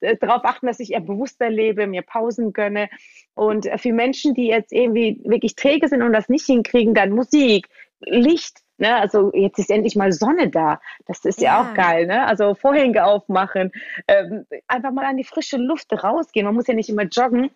äh, 0.00 0.16
darauf 0.16 0.44
achten, 0.44 0.66
dass 0.66 0.80
ich 0.80 0.92
eher 0.92 1.00
bewusster 1.00 1.48
lebe, 1.48 1.86
mir 1.86 2.02
Pausen 2.02 2.52
gönne. 2.52 2.88
Und 3.34 3.68
für 3.76 3.92
Menschen, 3.92 4.34
die 4.34 4.46
jetzt 4.46 4.72
irgendwie 4.72 5.20
wirklich 5.24 5.54
träge 5.54 5.88
sind 5.88 6.02
und 6.02 6.12
das 6.12 6.28
nicht 6.28 6.46
hinkriegen, 6.46 6.94
dann 6.94 7.10
Musik, 7.10 7.68
Licht, 8.06 8.60
ne? 8.78 8.96
Also 8.96 9.30
jetzt 9.34 9.58
ist 9.58 9.70
endlich 9.70 9.96
mal 9.96 10.12
Sonne 10.12 10.50
da. 10.50 10.80
Das 11.06 11.24
ist 11.24 11.40
ja, 11.40 11.62
ja 11.62 11.62
auch 11.62 11.74
geil, 11.74 12.06
ne? 12.06 12.26
Also 12.26 12.54
Vorhänge 12.54 13.04
aufmachen, 13.04 13.72
ähm, 14.08 14.46
einfach 14.66 14.92
mal 14.92 15.04
an 15.04 15.16
die 15.16 15.24
frische 15.24 15.56
Luft 15.56 15.92
rausgehen. 15.92 16.46
Man 16.46 16.54
muss 16.54 16.66
ja 16.66 16.74
nicht 16.74 16.88
immer 16.88 17.04
joggen 17.04 17.50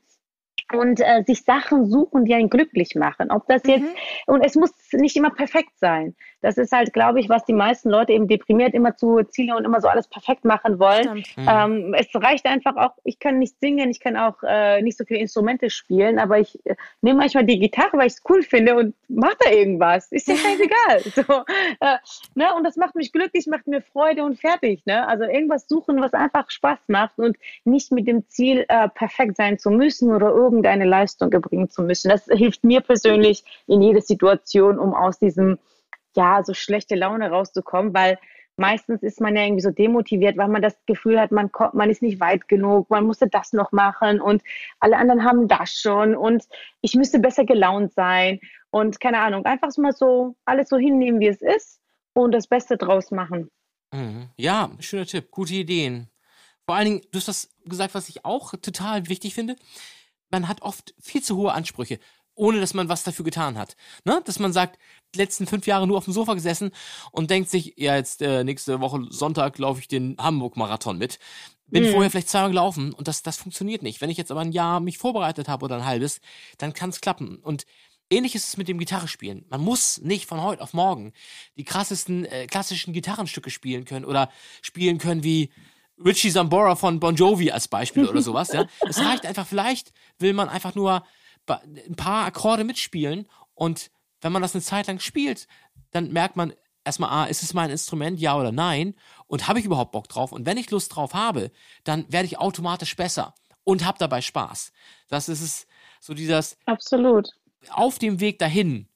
und 0.72 1.00
äh, 1.00 1.22
sich 1.26 1.44
Sachen 1.44 1.86
suchen, 1.86 2.24
die 2.24 2.34
einen 2.34 2.50
glücklich 2.50 2.94
machen. 2.94 3.30
Ob 3.30 3.46
das 3.48 3.62
jetzt, 3.64 3.82
mhm. 3.82 4.34
und 4.34 4.44
es 4.44 4.54
muss 4.54 4.72
nicht 4.92 5.16
immer 5.16 5.30
perfekt 5.30 5.72
sein. 5.78 6.14
Das 6.40 6.56
ist 6.56 6.72
halt, 6.72 6.92
glaube 6.92 7.20
ich, 7.20 7.28
was 7.28 7.44
die 7.44 7.52
meisten 7.52 7.90
Leute 7.90 8.12
eben 8.12 8.28
deprimiert 8.28 8.74
immer 8.74 8.96
zu 8.96 9.22
Ziele 9.24 9.56
und 9.56 9.64
immer 9.64 9.80
so 9.80 9.88
alles 9.88 10.08
perfekt 10.08 10.44
machen 10.44 10.78
wollen. 10.78 11.24
Mhm. 11.36 11.48
Ähm, 11.48 11.94
es 11.94 12.08
reicht 12.14 12.46
einfach 12.46 12.76
auch, 12.76 12.92
ich 13.04 13.18
kann 13.18 13.38
nicht 13.38 13.58
singen, 13.60 13.90
ich 13.90 14.00
kann 14.00 14.16
auch 14.16 14.36
äh, 14.42 14.80
nicht 14.82 14.96
so 14.96 15.04
viele 15.04 15.20
Instrumente 15.20 15.70
spielen, 15.70 16.18
aber 16.18 16.38
ich 16.38 16.64
äh, 16.66 16.76
nehme 17.00 17.18
manchmal 17.18 17.44
die 17.44 17.58
Gitarre, 17.58 17.98
weil 17.98 18.06
ich 18.06 18.14
es 18.14 18.22
cool 18.28 18.42
finde 18.42 18.76
und 18.76 18.94
mache 19.08 19.36
da 19.40 19.50
irgendwas. 19.50 20.12
Ist 20.12 20.28
ja 20.28 20.36
scheißegal. 20.36 21.00
so, 21.26 21.44
äh, 21.80 21.96
ne? 22.34 22.54
Und 22.56 22.64
das 22.64 22.76
macht 22.76 22.94
mich 22.94 23.12
glücklich, 23.12 23.46
macht 23.46 23.66
mir 23.66 23.82
Freude 23.82 24.24
und 24.24 24.38
fertig. 24.38 24.84
Ne? 24.86 25.06
Also 25.06 25.24
irgendwas 25.24 25.66
suchen, 25.68 26.00
was 26.00 26.12
einfach 26.14 26.50
Spaß 26.50 26.78
macht 26.88 27.18
und 27.18 27.36
nicht 27.64 27.92
mit 27.92 28.06
dem 28.06 28.28
Ziel, 28.28 28.64
äh, 28.68 28.88
perfekt 28.88 29.36
sein 29.36 29.58
zu 29.58 29.70
müssen 29.70 30.14
oder 30.14 30.28
irgendeine 30.28 30.84
Leistung 30.84 31.32
erbringen 31.32 31.68
zu 31.68 31.82
müssen. 31.82 32.08
Das 32.08 32.26
hilft 32.26 32.64
mir 32.64 32.80
persönlich 32.80 33.44
in 33.66 33.82
jeder 33.82 34.00
Situation, 34.00 34.78
um 34.78 34.94
aus 34.94 35.18
diesem 35.18 35.58
ja, 36.18 36.42
so 36.42 36.52
schlechte 36.52 36.96
Laune 36.96 37.30
rauszukommen, 37.30 37.94
weil 37.94 38.18
meistens 38.56 39.04
ist 39.04 39.20
man 39.20 39.36
ja 39.36 39.44
irgendwie 39.44 39.62
so 39.62 39.70
demotiviert, 39.70 40.36
weil 40.36 40.48
man 40.48 40.60
das 40.60 40.76
Gefühl 40.84 41.20
hat, 41.20 41.30
man 41.30 41.52
kommt, 41.52 41.74
man 41.74 41.90
ist 41.90 42.02
nicht 42.02 42.18
weit 42.18 42.48
genug, 42.48 42.90
man 42.90 43.04
musste 43.04 43.28
das 43.28 43.52
noch 43.52 43.70
machen 43.70 44.20
und 44.20 44.42
alle 44.80 44.96
anderen 44.96 45.24
haben 45.24 45.46
das 45.46 45.72
schon 45.72 46.16
und 46.16 46.44
ich 46.80 46.94
müsste 46.94 47.20
besser 47.20 47.44
gelaunt 47.44 47.94
sein 47.94 48.40
und 48.70 48.98
keine 48.98 49.20
Ahnung, 49.20 49.44
einfach 49.44 49.74
mal 49.76 49.92
so 49.92 50.34
alles 50.44 50.68
so 50.68 50.76
hinnehmen, 50.76 51.20
wie 51.20 51.28
es 51.28 51.40
ist 51.40 51.80
und 52.14 52.32
das 52.32 52.48
Beste 52.48 52.76
draus 52.76 53.12
machen. 53.12 53.48
Mhm. 53.94 54.28
Ja, 54.36 54.70
schöner 54.80 55.06
Tipp, 55.06 55.30
gute 55.30 55.54
Ideen. 55.54 56.08
Vor 56.66 56.74
allen 56.74 56.84
Dingen, 56.86 57.00
du 57.12 57.18
hast 57.18 57.28
das 57.28 57.48
gesagt, 57.64 57.94
was 57.94 58.08
ich 58.08 58.24
auch 58.24 58.54
total 58.60 59.08
wichtig 59.08 59.34
finde. 59.34 59.54
Man 60.30 60.48
hat 60.48 60.62
oft 60.62 60.94
viel 61.00 61.22
zu 61.22 61.36
hohe 61.36 61.52
Ansprüche 61.52 62.00
ohne 62.38 62.60
dass 62.60 62.72
man 62.72 62.88
was 62.88 63.02
dafür 63.02 63.24
getan 63.24 63.58
hat. 63.58 63.76
Ne? 64.04 64.22
Dass 64.24 64.38
man 64.38 64.52
sagt, 64.52 64.78
die 65.14 65.18
letzten 65.18 65.46
fünf 65.46 65.66
Jahre 65.66 65.86
nur 65.86 65.98
auf 65.98 66.04
dem 66.04 66.12
Sofa 66.12 66.34
gesessen 66.34 66.70
und 67.10 67.30
denkt 67.30 67.50
sich, 67.50 67.74
ja, 67.76 67.96
jetzt 67.96 68.22
äh, 68.22 68.44
nächste 68.44 68.80
Woche 68.80 69.06
Sonntag 69.10 69.58
laufe 69.58 69.80
ich 69.80 69.88
den 69.88 70.16
Hamburg-Marathon 70.18 70.98
mit. 70.98 71.18
Bin 71.66 71.82
Mhm. 71.84 71.92
vorher 71.92 72.10
vielleicht 72.10 72.28
zweimal 72.30 72.50
gelaufen 72.50 72.92
und 72.94 73.08
das, 73.08 73.22
das 73.22 73.36
funktioniert 73.36 73.82
nicht. 73.82 74.00
Wenn 74.00 74.08
ich 74.08 74.16
jetzt 74.16 74.30
aber 74.30 74.40
ein 74.40 74.52
Jahr 74.52 74.80
mich 74.80 74.98
vorbereitet 74.98 75.48
habe 75.48 75.64
oder 75.64 75.76
ein 75.76 75.84
halbes, 75.84 76.20
dann 76.58 76.72
kann 76.72 76.90
es 76.90 77.00
klappen. 77.00 77.36
Und 77.42 77.66
ähnlich 78.08 78.34
ist 78.34 78.48
es 78.48 78.56
mit 78.56 78.68
dem 78.68 78.78
Gitarrespielen. 78.78 79.44
Man 79.50 79.60
muss 79.60 79.98
nicht 80.00 80.26
von 80.26 80.40
heute 80.40 80.62
auf 80.62 80.72
morgen 80.72 81.12
die 81.56 81.64
krassesten 81.64 82.24
äh, 82.24 82.46
klassischen 82.46 82.92
Gitarrenstücke 82.94 83.50
spielen 83.50 83.84
können 83.84 84.04
oder 84.04 84.30
spielen 84.62 84.98
können 84.98 85.24
wie 85.24 85.50
Richie 86.02 86.30
Zambora 86.30 86.76
von 86.76 87.00
Bon 87.00 87.16
Jovi 87.16 87.50
als 87.50 87.66
Beispiel 87.66 88.06
oder 88.08 88.22
sowas. 88.22 88.52
Ja, 88.52 88.66
es 88.88 89.00
reicht 89.00 89.26
einfach. 89.26 89.46
Vielleicht 89.46 89.92
will 90.20 90.32
man 90.32 90.48
einfach 90.48 90.76
nur 90.76 91.04
ein 91.48 91.96
paar 91.96 92.26
Akkorde 92.26 92.64
mitspielen 92.64 93.28
und 93.54 93.90
wenn 94.20 94.32
man 94.32 94.42
das 94.42 94.54
eine 94.54 94.62
Zeit 94.62 94.86
lang 94.86 95.00
spielt, 95.00 95.46
dann 95.90 96.12
merkt 96.12 96.36
man 96.36 96.52
erstmal, 96.84 97.10
ah, 97.10 97.24
ist 97.26 97.42
es 97.42 97.54
mein 97.54 97.70
Instrument, 97.70 98.18
ja 98.18 98.36
oder 98.36 98.52
nein? 98.52 98.94
Und 99.26 99.48
habe 99.48 99.58
ich 99.58 99.64
überhaupt 99.64 99.92
Bock 99.92 100.08
drauf? 100.08 100.32
Und 100.32 100.46
wenn 100.46 100.56
ich 100.56 100.70
Lust 100.70 100.94
drauf 100.94 101.14
habe, 101.14 101.50
dann 101.84 102.10
werde 102.10 102.26
ich 102.26 102.38
automatisch 102.38 102.96
besser 102.96 103.34
und 103.64 103.84
habe 103.84 103.98
dabei 103.98 104.20
Spaß. 104.20 104.72
Das 105.08 105.28
ist 105.28 105.42
es, 105.42 105.66
so 106.00 106.14
dieses 106.14 106.56
Absolut. 106.64 107.30
auf 107.70 107.98
dem 107.98 108.20
Weg 108.20 108.38
dahin 108.38 108.88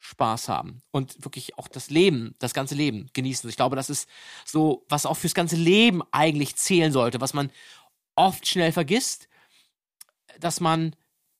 Spaß 0.00 0.48
haben 0.48 0.82
und 0.90 1.24
wirklich 1.24 1.58
auch 1.58 1.68
das 1.68 1.90
Leben, 1.90 2.34
das 2.38 2.54
ganze 2.54 2.74
Leben 2.74 3.10
genießen. 3.14 3.48
Ich 3.50 3.56
glaube, 3.56 3.76
das 3.76 3.90
ist 3.90 4.08
so, 4.44 4.84
was 4.88 5.06
auch 5.06 5.16
fürs 5.16 5.34
ganze 5.34 5.56
Leben 5.56 6.02
eigentlich 6.12 6.56
zählen 6.56 6.92
sollte, 6.92 7.20
was 7.20 7.34
man 7.34 7.50
oft 8.14 8.46
schnell 8.46 8.72
vergisst, 8.72 9.28
dass 10.38 10.60
man 10.60 10.94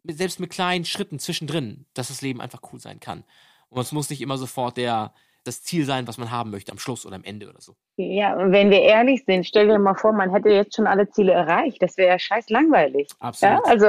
selbst 0.04 0.40
mit 0.40 0.50
kleinen 0.50 0.84
Schritten 0.84 1.18
zwischendrin, 1.18 1.86
dass 1.94 2.08
das 2.08 2.22
Leben 2.22 2.40
einfach 2.40 2.60
cool 2.72 2.80
sein 2.80 3.00
kann. 3.00 3.24
Und 3.68 3.80
es 3.80 3.92
muss 3.92 4.10
nicht 4.10 4.20
immer 4.20 4.38
sofort 4.38 4.76
der, 4.76 5.12
das 5.44 5.62
Ziel 5.62 5.84
sein, 5.84 6.06
was 6.06 6.18
man 6.18 6.30
haben 6.30 6.50
möchte 6.50 6.72
am 6.72 6.78
Schluss 6.78 7.04
oder 7.06 7.16
am 7.16 7.24
Ende 7.24 7.48
oder 7.48 7.60
so. 7.60 7.74
Ja, 7.96 8.36
und 8.36 8.52
wenn 8.52 8.70
wir 8.70 8.80
ehrlich 8.82 9.24
sind, 9.24 9.46
stell 9.46 9.66
dir 9.66 9.78
mal 9.78 9.94
vor, 9.94 10.12
man 10.12 10.32
hätte 10.32 10.50
jetzt 10.50 10.76
schon 10.76 10.86
alle 10.86 11.10
Ziele 11.10 11.32
erreicht. 11.32 11.82
Das 11.82 11.96
wäre 11.96 12.10
ja 12.10 12.18
scheiß 12.18 12.48
langweilig. 12.50 13.08
Absolut. 13.18 13.56
Ja, 13.56 13.62
also 13.64 13.86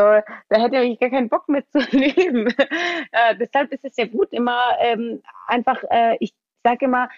da 0.49 0.61
hätte 0.61 0.81
ich 0.81 0.99
gar 0.99 1.09
keinen 1.09 1.29
Bock 1.29 1.47
mehr 1.47 1.63
zu 1.71 1.79
leben. 1.91 2.47
äh, 3.11 3.35
deshalb 3.37 3.71
ist 3.71 3.85
es 3.85 3.95
ja 3.97 4.05
gut, 4.05 4.31
immer 4.31 4.77
ähm, 4.79 5.21
einfach, 5.47 5.83
äh, 5.89 6.17
ich 6.19 6.33
sage 6.63 6.85
immer, 6.85 7.09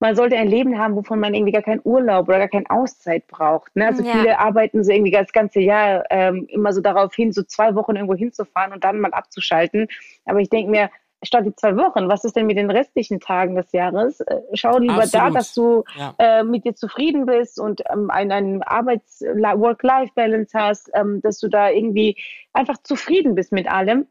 man 0.00 0.16
sollte 0.16 0.36
ein 0.36 0.48
Leben 0.48 0.78
haben, 0.78 0.96
wovon 0.96 1.20
man 1.20 1.34
irgendwie 1.34 1.52
gar 1.52 1.62
keinen 1.62 1.82
Urlaub 1.84 2.26
oder 2.28 2.38
gar 2.38 2.48
keine 2.48 2.68
Auszeit 2.70 3.26
braucht. 3.28 3.76
Ne? 3.76 3.86
Also 3.86 4.02
Ja. 4.02 4.12
viele 4.12 4.38
arbeiten 4.38 4.82
so 4.82 4.90
irgendwie 4.90 5.12
das 5.12 5.30
ganze 5.32 5.60
Jahr 5.60 6.04
ähm, 6.10 6.46
immer 6.48 6.72
so 6.72 6.80
darauf 6.80 7.14
hin, 7.14 7.32
so 7.32 7.42
zwei 7.42 7.74
Wochen 7.74 7.96
irgendwo 7.96 8.14
hinzufahren 8.14 8.72
und 8.72 8.82
dann 8.82 8.98
mal 9.00 9.12
abzuschalten. 9.12 9.86
Aber 10.24 10.40
ich 10.40 10.48
denke 10.48 10.70
mir, 10.70 10.90
statt 11.22 11.44
die 11.44 11.54
zwei 11.54 11.76
Wochen, 11.76 12.08
was 12.08 12.24
ist 12.24 12.34
denn 12.34 12.46
mit 12.46 12.56
den 12.56 12.70
restlichen 12.70 13.20
Tagen 13.20 13.54
des 13.54 13.72
Jahres? 13.72 14.20
Äh, 14.20 14.40
schau 14.54 14.78
lieber 14.78 15.04
da, 15.06 15.26
Absolut. 15.26 15.36
dass 15.36 15.54
du 15.54 15.84
Ja. 15.94 16.14
äh, 16.18 16.44
mit 16.44 16.64
dir 16.64 16.74
zufrieden 16.74 17.26
bist 17.26 17.60
und 17.60 17.82
ähm, 17.92 18.10
einen, 18.10 18.32
einen 18.32 18.62
Arbeits-Work-Life-Balance 18.62 20.58
hast, 20.58 20.90
ähm, 20.94 21.20
dass 21.22 21.38
du 21.40 21.48
da 21.48 21.68
irgendwie 21.70 22.16
einfach 22.54 22.78
zufrieden 22.82 23.34
bist 23.34 23.52
mit 23.52 23.70
allem. 23.70 24.06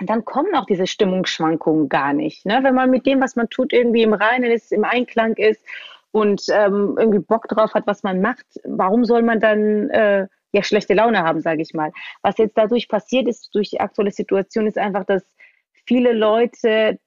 Und 0.00 0.10
dann 0.10 0.24
kommen 0.24 0.54
auch 0.54 0.66
diese 0.66 0.86
Stimmungsschwankungen 0.86 1.88
gar 1.88 2.12
nicht. 2.12 2.44
Ne? 2.44 2.60
Wenn 2.62 2.74
man 2.74 2.90
mit 2.90 3.06
dem, 3.06 3.20
was 3.20 3.36
man 3.36 3.48
tut, 3.48 3.72
irgendwie 3.72 4.02
im 4.02 4.12
Reinen 4.12 4.50
ist, 4.50 4.72
im 4.72 4.84
Einklang 4.84 5.34
ist 5.36 5.64
und 6.12 6.44
ähm, 6.50 6.96
irgendwie 6.98 7.20
Bock 7.20 7.48
drauf 7.48 7.74
hat, 7.74 7.86
was 7.86 8.02
man 8.02 8.20
macht, 8.20 8.46
warum 8.64 9.04
soll 9.04 9.22
man 9.22 9.40
dann 9.40 9.88
äh, 9.90 10.26
ja 10.52 10.62
schlechte 10.62 10.94
Laune 10.94 11.22
haben, 11.22 11.40
sage 11.40 11.62
ich 11.62 11.72
mal. 11.72 11.92
Was 12.22 12.36
jetzt 12.38 12.58
dadurch 12.58 12.88
passiert 12.88 13.26
ist, 13.26 13.54
durch 13.54 13.70
die 13.70 13.80
aktuelle 13.80 14.10
Situation, 14.10 14.66
ist 14.66 14.78
einfach, 14.78 15.04
dass 15.04 15.22
viele 15.86 16.12
Leute 16.12 16.98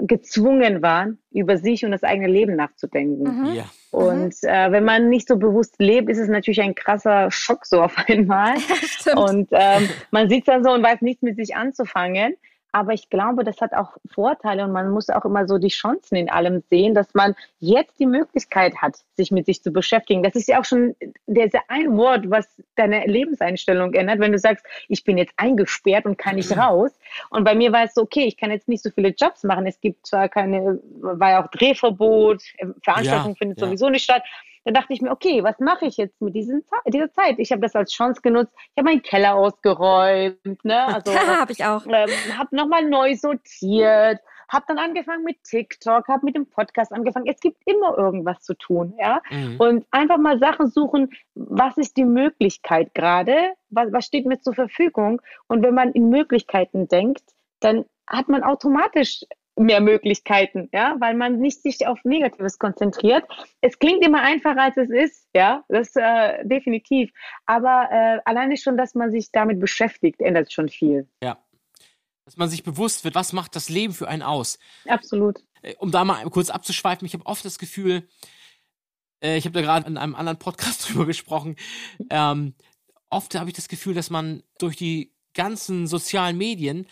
gezwungen 0.00 0.82
waren, 0.82 1.18
über 1.32 1.58
sich 1.58 1.84
und 1.84 1.90
das 1.90 2.02
eigene 2.02 2.28
Leben 2.28 2.56
nachzudenken. 2.56 3.22
Mhm. 3.24 3.54
Ja. 3.54 3.64
Und 3.90 4.34
äh, 4.42 4.70
wenn 4.70 4.84
man 4.84 5.08
nicht 5.08 5.28
so 5.28 5.36
bewusst 5.36 5.74
lebt, 5.78 6.08
ist 6.08 6.18
es 6.18 6.28
natürlich 6.28 6.62
ein 6.62 6.74
krasser 6.74 7.30
Schock 7.30 7.66
so 7.66 7.82
auf 7.82 7.96
einmal. 8.08 8.54
Und 9.16 9.48
ähm, 9.50 9.88
man 10.12 10.28
sitzt 10.28 10.48
da 10.48 10.62
so 10.62 10.70
und 10.70 10.82
weiß 10.82 11.00
nichts 11.00 11.22
mit 11.22 11.36
sich 11.36 11.56
anzufangen. 11.56 12.36
Aber 12.72 12.92
ich 12.92 13.10
glaube, 13.10 13.44
das 13.44 13.60
hat 13.60 13.72
auch 13.72 13.96
Vorteile 14.12 14.64
und 14.64 14.72
man 14.72 14.90
muss 14.90 15.08
auch 15.10 15.24
immer 15.24 15.46
so 15.46 15.58
die 15.58 15.68
Chancen 15.68 16.16
in 16.16 16.30
allem 16.30 16.62
sehen, 16.70 16.94
dass 16.94 17.14
man 17.14 17.34
jetzt 17.58 17.98
die 17.98 18.06
Möglichkeit 18.06 18.76
hat, 18.76 18.98
sich 19.16 19.30
mit 19.30 19.46
sich 19.46 19.62
zu 19.62 19.72
beschäftigen. 19.72 20.22
Das 20.22 20.34
ist 20.34 20.48
ja 20.48 20.60
auch 20.60 20.64
schon 20.64 20.94
dieser 21.26 21.60
ein 21.68 21.96
Wort, 21.96 22.30
was 22.30 22.62
deine 22.76 23.04
Lebenseinstellung 23.06 23.94
ändert, 23.94 24.20
wenn 24.20 24.32
du 24.32 24.38
sagst, 24.38 24.64
ich 24.88 25.04
bin 25.04 25.18
jetzt 25.18 25.34
eingesperrt 25.36 26.06
und 26.06 26.16
kann 26.16 26.36
nicht 26.36 26.56
raus. 26.56 26.92
Und 27.30 27.44
bei 27.44 27.54
mir 27.54 27.72
war 27.72 27.84
es 27.84 27.94
so, 27.94 28.02
okay, 28.02 28.24
ich 28.24 28.36
kann 28.36 28.50
jetzt 28.50 28.68
nicht 28.68 28.82
so 28.82 28.90
viele 28.90 29.08
Jobs 29.08 29.42
machen. 29.44 29.66
Es 29.66 29.80
gibt 29.80 30.06
zwar 30.06 30.28
keine, 30.28 30.80
war 31.00 31.30
ja 31.30 31.44
auch 31.44 31.50
Drehverbot, 31.50 32.42
äh, 32.58 32.66
Veranstaltung 32.82 33.32
Ja, 33.32 33.36
findet 33.36 33.60
ja. 33.60 33.66
sowieso 33.66 33.90
nicht 33.90 34.04
statt. 34.04 34.22
Da 34.64 34.72
dachte 34.72 34.92
ich 34.92 35.00
mir, 35.00 35.10
okay, 35.10 35.42
was 35.42 35.58
mache 35.58 35.86
ich 35.86 35.96
jetzt 35.96 36.20
mit 36.20 36.34
diesen, 36.34 36.64
dieser 36.86 37.10
Zeit? 37.12 37.38
Ich 37.38 37.50
habe 37.50 37.62
das 37.62 37.74
als 37.74 37.92
Chance 37.92 38.20
genutzt. 38.20 38.52
Ich 38.56 38.78
habe 38.78 38.90
meinen 38.90 39.02
Keller 39.02 39.34
ausgeräumt, 39.34 40.64
ne? 40.64 40.86
Also 40.86 41.12
Ja, 41.12 41.40
habe 41.40 41.52
ich 41.52 41.64
auch. 41.64 41.86
ähm, 41.86 42.38
habe 42.38 42.54
nochmal 42.54 42.86
neu 42.88 43.14
sortiert, 43.16 44.20
habe 44.48 44.64
dann 44.68 44.78
angefangen 44.78 45.24
mit 45.24 45.42
TikTok, 45.44 46.08
habe 46.08 46.26
mit 46.26 46.36
dem 46.36 46.46
Podcast 46.46 46.92
angefangen. 46.92 47.26
Es 47.26 47.40
gibt 47.40 47.62
immer 47.66 47.96
irgendwas 47.96 48.42
zu 48.42 48.54
tun, 48.54 48.94
ja. 48.98 49.22
Mhm. 49.30 49.56
Und 49.58 49.86
einfach 49.90 50.18
mal 50.18 50.38
Sachen 50.38 50.68
suchen, 50.68 51.10
was 51.34 51.78
ist 51.78 51.96
die 51.96 52.04
Möglichkeit 52.04 52.92
gerade, 52.94 53.54
was, 53.70 53.92
was 53.92 54.04
steht 54.04 54.26
mir 54.26 54.40
zur 54.40 54.54
Verfügung. 54.54 55.22
Und 55.46 55.62
wenn 55.62 55.74
man 55.74 55.92
in 55.92 56.10
Möglichkeiten 56.10 56.86
denkt, 56.88 57.24
dann 57.60 57.86
hat 58.06 58.28
man 58.28 58.42
automatisch 58.42 59.24
mehr 59.60 59.80
Möglichkeiten, 59.80 60.68
ja, 60.72 60.96
weil 60.98 61.14
man 61.14 61.38
nicht 61.38 61.62
sich 61.62 61.86
auf 61.86 62.02
Negatives 62.04 62.58
konzentriert. 62.58 63.24
Es 63.60 63.78
klingt 63.78 64.04
immer 64.04 64.22
einfacher, 64.22 64.62
als 64.62 64.76
es 64.76 64.90
ist, 64.90 65.28
ja, 65.34 65.64
das 65.68 65.94
äh, 65.96 66.44
definitiv. 66.44 67.12
Aber 67.46 67.88
äh, 67.90 68.18
alleine 68.24 68.56
schon, 68.56 68.76
dass 68.76 68.94
man 68.94 69.10
sich 69.10 69.30
damit 69.32 69.60
beschäftigt, 69.60 70.20
ändert 70.20 70.52
schon 70.52 70.68
viel. 70.68 71.08
Ja. 71.22 71.38
Dass 72.24 72.36
man 72.36 72.48
sich 72.48 72.62
bewusst 72.62 73.04
wird, 73.04 73.14
was 73.14 73.32
macht 73.32 73.54
das 73.56 73.68
Leben 73.68 73.92
für 73.92 74.08
einen 74.08 74.22
aus? 74.22 74.58
Absolut. 74.86 75.42
Äh, 75.62 75.74
um 75.78 75.90
da 75.90 76.04
mal 76.04 76.24
kurz 76.30 76.50
abzuschweifen, 76.50 77.06
ich 77.06 77.14
habe 77.14 77.26
oft 77.26 77.44
das 77.44 77.58
Gefühl, 77.58 78.08
äh, 79.22 79.36
ich 79.36 79.44
habe 79.44 79.52
da 79.52 79.60
gerade 79.60 79.86
in 79.86 79.96
einem 79.96 80.14
anderen 80.14 80.38
Podcast 80.38 80.88
drüber 80.88 81.06
gesprochen, 81.06 81.56
ähm, 82.08 82.54
oft 83.10 83.34
habe 83.34 83.50
ich 83.50 83.56
das 83.56 83.68
Gefühl, 83.68 83.94
dass 83.94 84.10
man 84.10 84.42
durch 84.58 84.76
die 84.76 85.12
ganzen 85.34 85.86
sozialen 85.86 86.38
Medien 86.38 86.86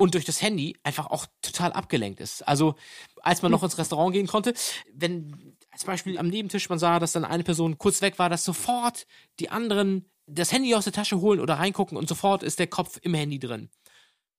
und 0.00 0.14
durch 0.14 0.24
das 0.24 0.40
Handy 0.40 0.78
einfach 0.82 1.08
auch 1.08 1.26
total 1.42 1.72
abgelenkt 1.74 2.20
ist. 2.20 2.40
Also 2.48 2.74
als 3.20 3.42
man 3.42 3.52
noch 3.52 3.62
ins 3.62 3.76
Restaurant 3.76 4.14
gehen 4.14 4.26
konnte, 4.26 4.54
wenn 4.94 5.56
als 5.70 5.84
Beispiel 5.84 6.16
am 6.16 6.28
Nebentisch 6.28 6.70
man 6.70 6.78
sah, 6.78 6.98
dass 6.98 7.12
dann 7.12 7.26
eine 7.26 7.44
Person 7.44 7.76
kurz 7.76 8.00
weg 8.00 8.18
war, 8.18 8.30
dass 8.30 8.42
sofort 8.42 9.06
die 9.40 9.50
anderen 9.50 10.10
das 10.26 10.52
Handy 10.52 10.74
aus 10.74 10.84
der 10.84 10.94
Tasche 10.94 11.20
holen 11.20 11.38
oder 11.38 11.54
reingucken 11.54 11.98
und 11.98 12.08
sofort 12.08 12.42
ist 12.42 12.58
der 12.58 12.66
Kopf 12.66 12.98
im 13.02 13.12
Handy 13.12 13.38
drin. 13.38 13.68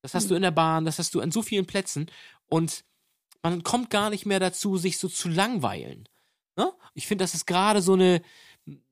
Das 0.00 0.14
hast 0.14 0.30
du 0.30 0.34
in 0.34 0.42
der 0.42 0.50
Bahn, 0.50 0.84
das 0.84 0.98
hast 0.98 1.14
du 1.14 1.20
an 1.20 1.30
so 1.30 1.42
vielen 1.42 1.66
Plätzen 1.66 2.10
und 2.46 2.84
man 3.40 3.62
kommt 3.62 3.88
gar 3.88 4.10
nicht 4.10 4.26
mehr 4.26 4.40
dazu, 4.40 4.76
sich 4.76 4.98
so 4.98 5.08
zu 5.08 5.28
langweilen. 5.28 6.08
Ne? 6.56 6.72
Ich 6.94 7.06
finde, 7.06 7.22
das 7.22 7.34
ist 7.34 7.46
gerade 7.46 7.82
so 7.82 7.92
eine, 7.92 8.20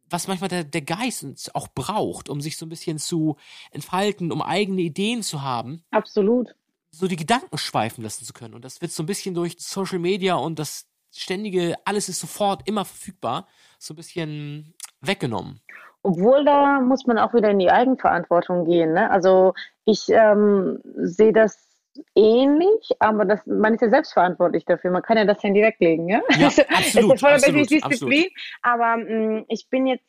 was 0.08 0.28
manchmal 0.28 0.50
der, 0.50 0.62
der 0.62 0.82
Geist 0.82 1.52
auch 1.56 1.66
braucht, 1.66 2.28
um 2.28 2.40
sich 2.40 2.56
so 2.56 2.64
ein 2.64 2.68
bisschen 2.68 2.98
zu 3.00 3.36
entfalten, 3.72 4.30
um 4.30 4.40
eigene 4.40 4.82
Ideen 4.82 5.24
zu 5.24 5.42
haben, 5.42 5.82
Absolut. 5.90 6.54
So 6.90 7.06
die 7.06 7.16
Gedanken 7.16 7.56
schweifen 7.58 8.02
lassen 8.02 8.24
zu 8.24 8.32
können. 8.32 8.54
Und 8.54 8.64
das 8.64 8.80
wird 8.80 8.92
so 8.92 9.02
ein 9.02 9.06
bisschen 9.06 9.34
durch 9.34 9.56
Social 9.58 9.98
Media 9.98 10.34
und 10.34 10.58
das 10.58 10.86
ständige, 11.12 11.76
alles 11.84 12.08
ist 12.08 12.20
sofort 12.20 12.66
immer 12.68 12.84
verfügbar, 12.84 13.46
so 13.78 13.94
ein 13.94 13.96
bisschen 13.96 14.74
weggenommen. 15.00 15.60
Obwohl 16.02 16.44
da 16.44 16.80
muss 16.80 17.06
man 17.06 17.18
auch 17.18 17.34
wieder 17.34 17.50
in 17.50 17.58
die 17.58 17.70
Eigenverantwortung 17.70 18.64
gehen. 18.64 18.94
Ne? 18.94 19.10
Also 19.10 19.52
ich 19.84 20.08
ähm, 20.08 20.78
sehe 20.96 21.32
das 21.32 21.70
ähnlich, 22.14 22.90
aber 23.00 23.24
das, 23.24 23.44
man 23.46 23.74
ist 23.74 23.82
ja 23.82 23.90
selbstverantwortlich 23.90 24.64
dafür. 24.64 24.90
Man 24.90 25.02
kann 25.02 25.18
ja 25.18 25.24
das 25.24 25.42
Handy 25.42 25.60
weglegen. 25.60 26.08
Ja, 26.08 26.20
Ja, 26.38 26.46
absolut, 26.68 27.16
Es 27.16 27.22
erfordert 27.22 27.42
natürlich 27.42 27.84
absolut, 27.84 28.12
Disziplin, 28.12 28.28
aber 28.62 28.96
mh, 28.96 29.44
ich 29.48 29.68
bin 29.68 29.86
jetzt, 29.86 30.04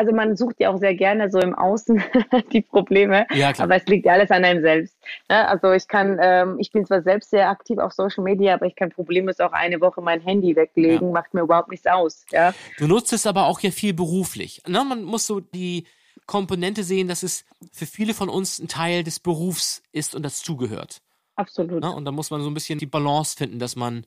also 0.00 0.12
man 0.14 0.34
sucht 0.34 0.56
ja 0.60 0.70
auch 0.70 0.78
sehr 0.78 0.94
gerne 0.94 1.30
so 1.30 1.38
im 1.40 1.54
Außen 1.54 2.02
die 2.52 2.62
Probleme. 2.62 3.26
Ja, 3.34 3.52
klar. 3.52 3.66
Aber 3.66 3.76
es 3.76 3.84
liegt 3.84 4.06
ja 4.06 4.14
alles 4.14 4.30
an 4.30 4.42
einem 4.46 4.62
selbst. 4.62 4.96
Ne? 5.28 5.46
Also 5.46 5.72
ich 5.72 5.86
kann, 5.88 6.18
ähm, 6.22 6.56
ich 6.58 6.72
bin 6.72 6.86
zwar 6.86 7.02
selbst 7.02 7.28
sehr 7.28 7.50
aktiv 7.50 7.76
auf 7.78 7.92
Social 7.92 8.24
Media, 8.24 8.54
aber 8.54 8.64
ich 8.64 8.74
kann 8.76 8.88
problemlos 8.88 9.40
auch 9.40 9.52
eine 9.52 9.78
Woche 9.82 10.00
mein 10.00 10.22
Handy 10.22 10.56
weglegen, 10.56 11.12
macht 11.12 11.34
mir 11.34 11.42
überhaupt 11.42 11.68
nichts 11.68 11.86
aus. 11.86 12.24
Ja, 12.30 12.54
Du 12.78 12.86
nutzt 12.86 13.12
es 13.12 13.26
aber 13.26 13.44
auch 13.44 13.60
ja 13.60 13.70
viel 13.70 13.92
beruflich. 13.92 14.62
Ne? 14.66 14.82
Man 14.84 15.02
muss 15.04 15.26
so 15.26 15.40
die 15.40 15.86
Komponente 16.26 16.82
sehen, 16.82 17.06
dass 17.06 17.22
es 17.22 17.44
für 17.70 17.84
viele 17.84 18.14
von 18.14 18.30
uns 18.30 18.58
ein 18.58 18.68
Teil 18.68 19.04
des 19.04 19.20
Berufs 19.20 19.82
ist 19.92 20.14
und 20.14 20.22
dazugehört. 20.22 21.02
absolut. 21.36 21.82
Ne? 21.82 21.92
Und 21.94 22.06
da 22.06 22.10
muss 22.10 22.30
man 22.30 22.40
so 22.40 22.48
ein 22.48 22.54
bisschen 22.54 22.78
die 22.78 22.86
Balance 22.86 23.36
finden, 23.36 23.58
dass 23.58 23.76
man 23.76 24.06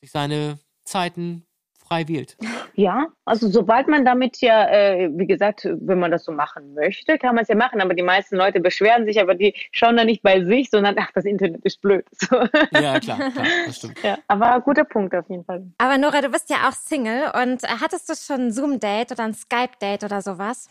sich 0.00 0.10
seine 0.10 0.58
Zeiten 0.84 1.44
frei 1.88 2.06
wählt. 2.08 2.36
Ja, 2.74 3.06
also 3.24 3.48
sobald 3.48 3.88
man 3.88 4.04
damit 4.04 4.40
ja, 4.40 4.68
äh, 4.68 5.10
wie 5.12 5.26
gesagt, 5.26 5.68
wenn 5.80 5.98
man 5.98 6.10
das 6.10 6.24
so 6.24 6.32
machen 6.32 6.74
möchte, 6.74 7.18
kann 7.18 7.34
man 7.34 7.42
es 7.42 7.48
ja 7.48 7.56
machen. 7.56 7.80
Aber 7.80 7.94
die 7.94 8.02
meisten 8.02 8.36
Leute 8.36 8.60
beschweren 8.60 9.06
sich, 9.06 9.20
aber 9.20 9.34
die 9.34 9.54
schauen 9.72 9.96
da 9.96 10.04
nicht 10.04 10.22
bei 10.22 10.44
sich, 10.44 10.70
sondern 10.70 10.96
ach, 10.98 11.10
das 11.14 11.24
Internet 11.24 11.64
ist 11.64 11.80
blöd. 11.80 12.04
So. 12.28 12.36
Ja, 12.72 13.00
klar, 13.00 13.30
klar, 13.30 13.46
das 13.66 13.76
stimmt. 13.76 14.02
Ja, 14.02 14.18
aber 14.26 14.60
guter 14.60 14.84
Punkt 14.84 15.14
auf 15.14 15.30
jeden 15.30 15.44
Fall. 15.44 15.64
Aber 15.78 15.96
Nora, 15.96 16.20
du 16.20 16.28
bist 16.28 16.50
ja 16.50 16.68
auch 16.68 16.72
Single 16.72 17.30
und 17.42 17.62
hattest 17.80 18.08
du 18.10 18.14
schon 18.14 18.46
ein 18.46 18.52
Zoom-Date 18.52 19.12
oder 19.12 19.24
ein 19.24 19.34
Skype-Date 19.34 20.04
oder 20.04 20.20
sowas? 20.20 20.68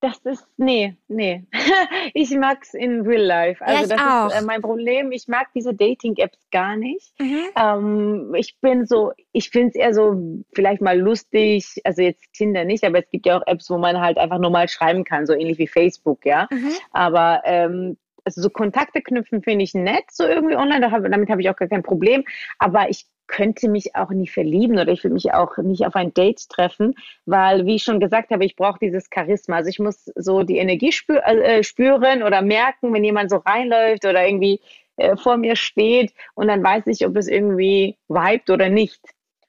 Das 0.00 0.16
ist, 0.24 0.46
nee, 0.56 0.96
nee. 1.08 1.44
Ich 2.14 2.30
mag's 2.30 2.74
in 2.74 3.02
real 3.02 3.22
life. 3.22 3.64
Also 3.64 3.82
ich 3.82 3.88
das 3.90 4.00
auch. 4.00 4.28
ist 4.28 4.42
äh, 4.42 4.44
mein 4.44 4.62
Problem. 4.62 5.12
Ich 5.12 5.28
mag 5.28 5.48
diese 5.54 5.74
Dating-Apps 5.74 6.38
gar 6.50 6.76
nicht. 6.76 7.12
Mhm. 7.20 7.42
Ähm, 7.54 8.34
ich 8.34 8.58
bin 8.60 8.86
so, 8.86 9.12
ich 9.32 9.50
finde 9.50 9.68
es 9.68 9.74
eher 9.74 9.92
so 9.94 10.44
vielleicht 10.54 10.80
mal 10.80 10.98
lustig, 10.98 11.80
also 11.84 12.02
jetzt 12.02 12.32
Tinder 12.32 12.64
nicht, 12.64 12.84
aber 12.84 12.98
es 12.98 13.10
gibt 13.10 13.26
ja 13.26 13.38
auch 13.38 13.46
Apps, 13.46 13.68
wo 13.70 13.76
man 13.76 14.00
halt 14.00 14.16
einfach 14.16 14.38
nur 14.38 14.50
mal 14.50 14.68
schreiben 14.68 15.04
kann, 15.04 15.26
so 15.26 15.34
ähnlich 15.34 15.58
wie 15.58 15.68
Facebook, 15.68 16.24
ja. 16.24 16.48
Mhm. 16.50 16.72
Aber 16.92 17.42
ähm, 17.44 17.96
also 18.24 18.42
so 18.42 18.50
Kontakte 18.50 19.02
knüpfen 19.02 19.42
finde 19.42 19.64
ich 19.64 19.74
nett, 19.74 20.04
so 20.10 20.24
irgendwie 20.24 20.56
online, 20.56 20.80
damit 20.80 21.30
habe 21.30 21.40
ich 21.40 21.50
auch 21.50 21.56
gar 21.56 21.68
kein 21.68 21.82
Problem. 21.82 22.24
Aber 22.58 22.88
ich 22.88 23.06
könnte 23.30 23.68
mich 23.68 23.94
auch 23.94 24.10
nie 24.10 24.26
verlieben 24.26 24.78
oder 24.78 24.88
ich 24.88 25.04
will 25.04 25.12
mich 25.12 25.32
auch 25.32 25.56
nicht 25.58 25.86
auf 25.86 25.94
ein 25.94 26.12
Date 26.12 26.48
treffen, 26.48 26.94
weil, 27.26 27.64
wie 27.64 27.76
ich 27.76 27.84
schon 27.84 28.00
gesagt 28.00 28.30
habe, 28.30 28.44
ich 28.44 28.56
brauche 28.56 28.80
dieses 28.80 29.08
Charisma. 29.12 29.56
Also 29.56 29.70
ich 29.70 29.78
muss 29.78 30.10
so 30.16 30.42
die 30.42 30.58
Energie 30.58 30.92
spür, 30.92 31.24
äh, 31.24 31.62
spüren 31.62 32.22
oder 32.22 32.42
merken, 32.42 32.92
wenn 32.92 33.04
jemand 33.04 33.30
so 33.30 33.36
reinläuft 33.36 34.04
oder 34.04 34.26
irgendwie 34.26 34.60
äh, 34.96 35.16
vor 35.16 35.36
mir 35.36 35.56
steht 35.56 36.12
und 36.34 36.48
dann 36.48 36.62
weiß 36.62 36.88
ich, 36.88 37.06
ob 37.06 37.16
es 37.16 37.28
irgendwie 37.28 37.96
vibet 38.08 38.50
oder 38.50 38.68
nicht. 38.68 39.00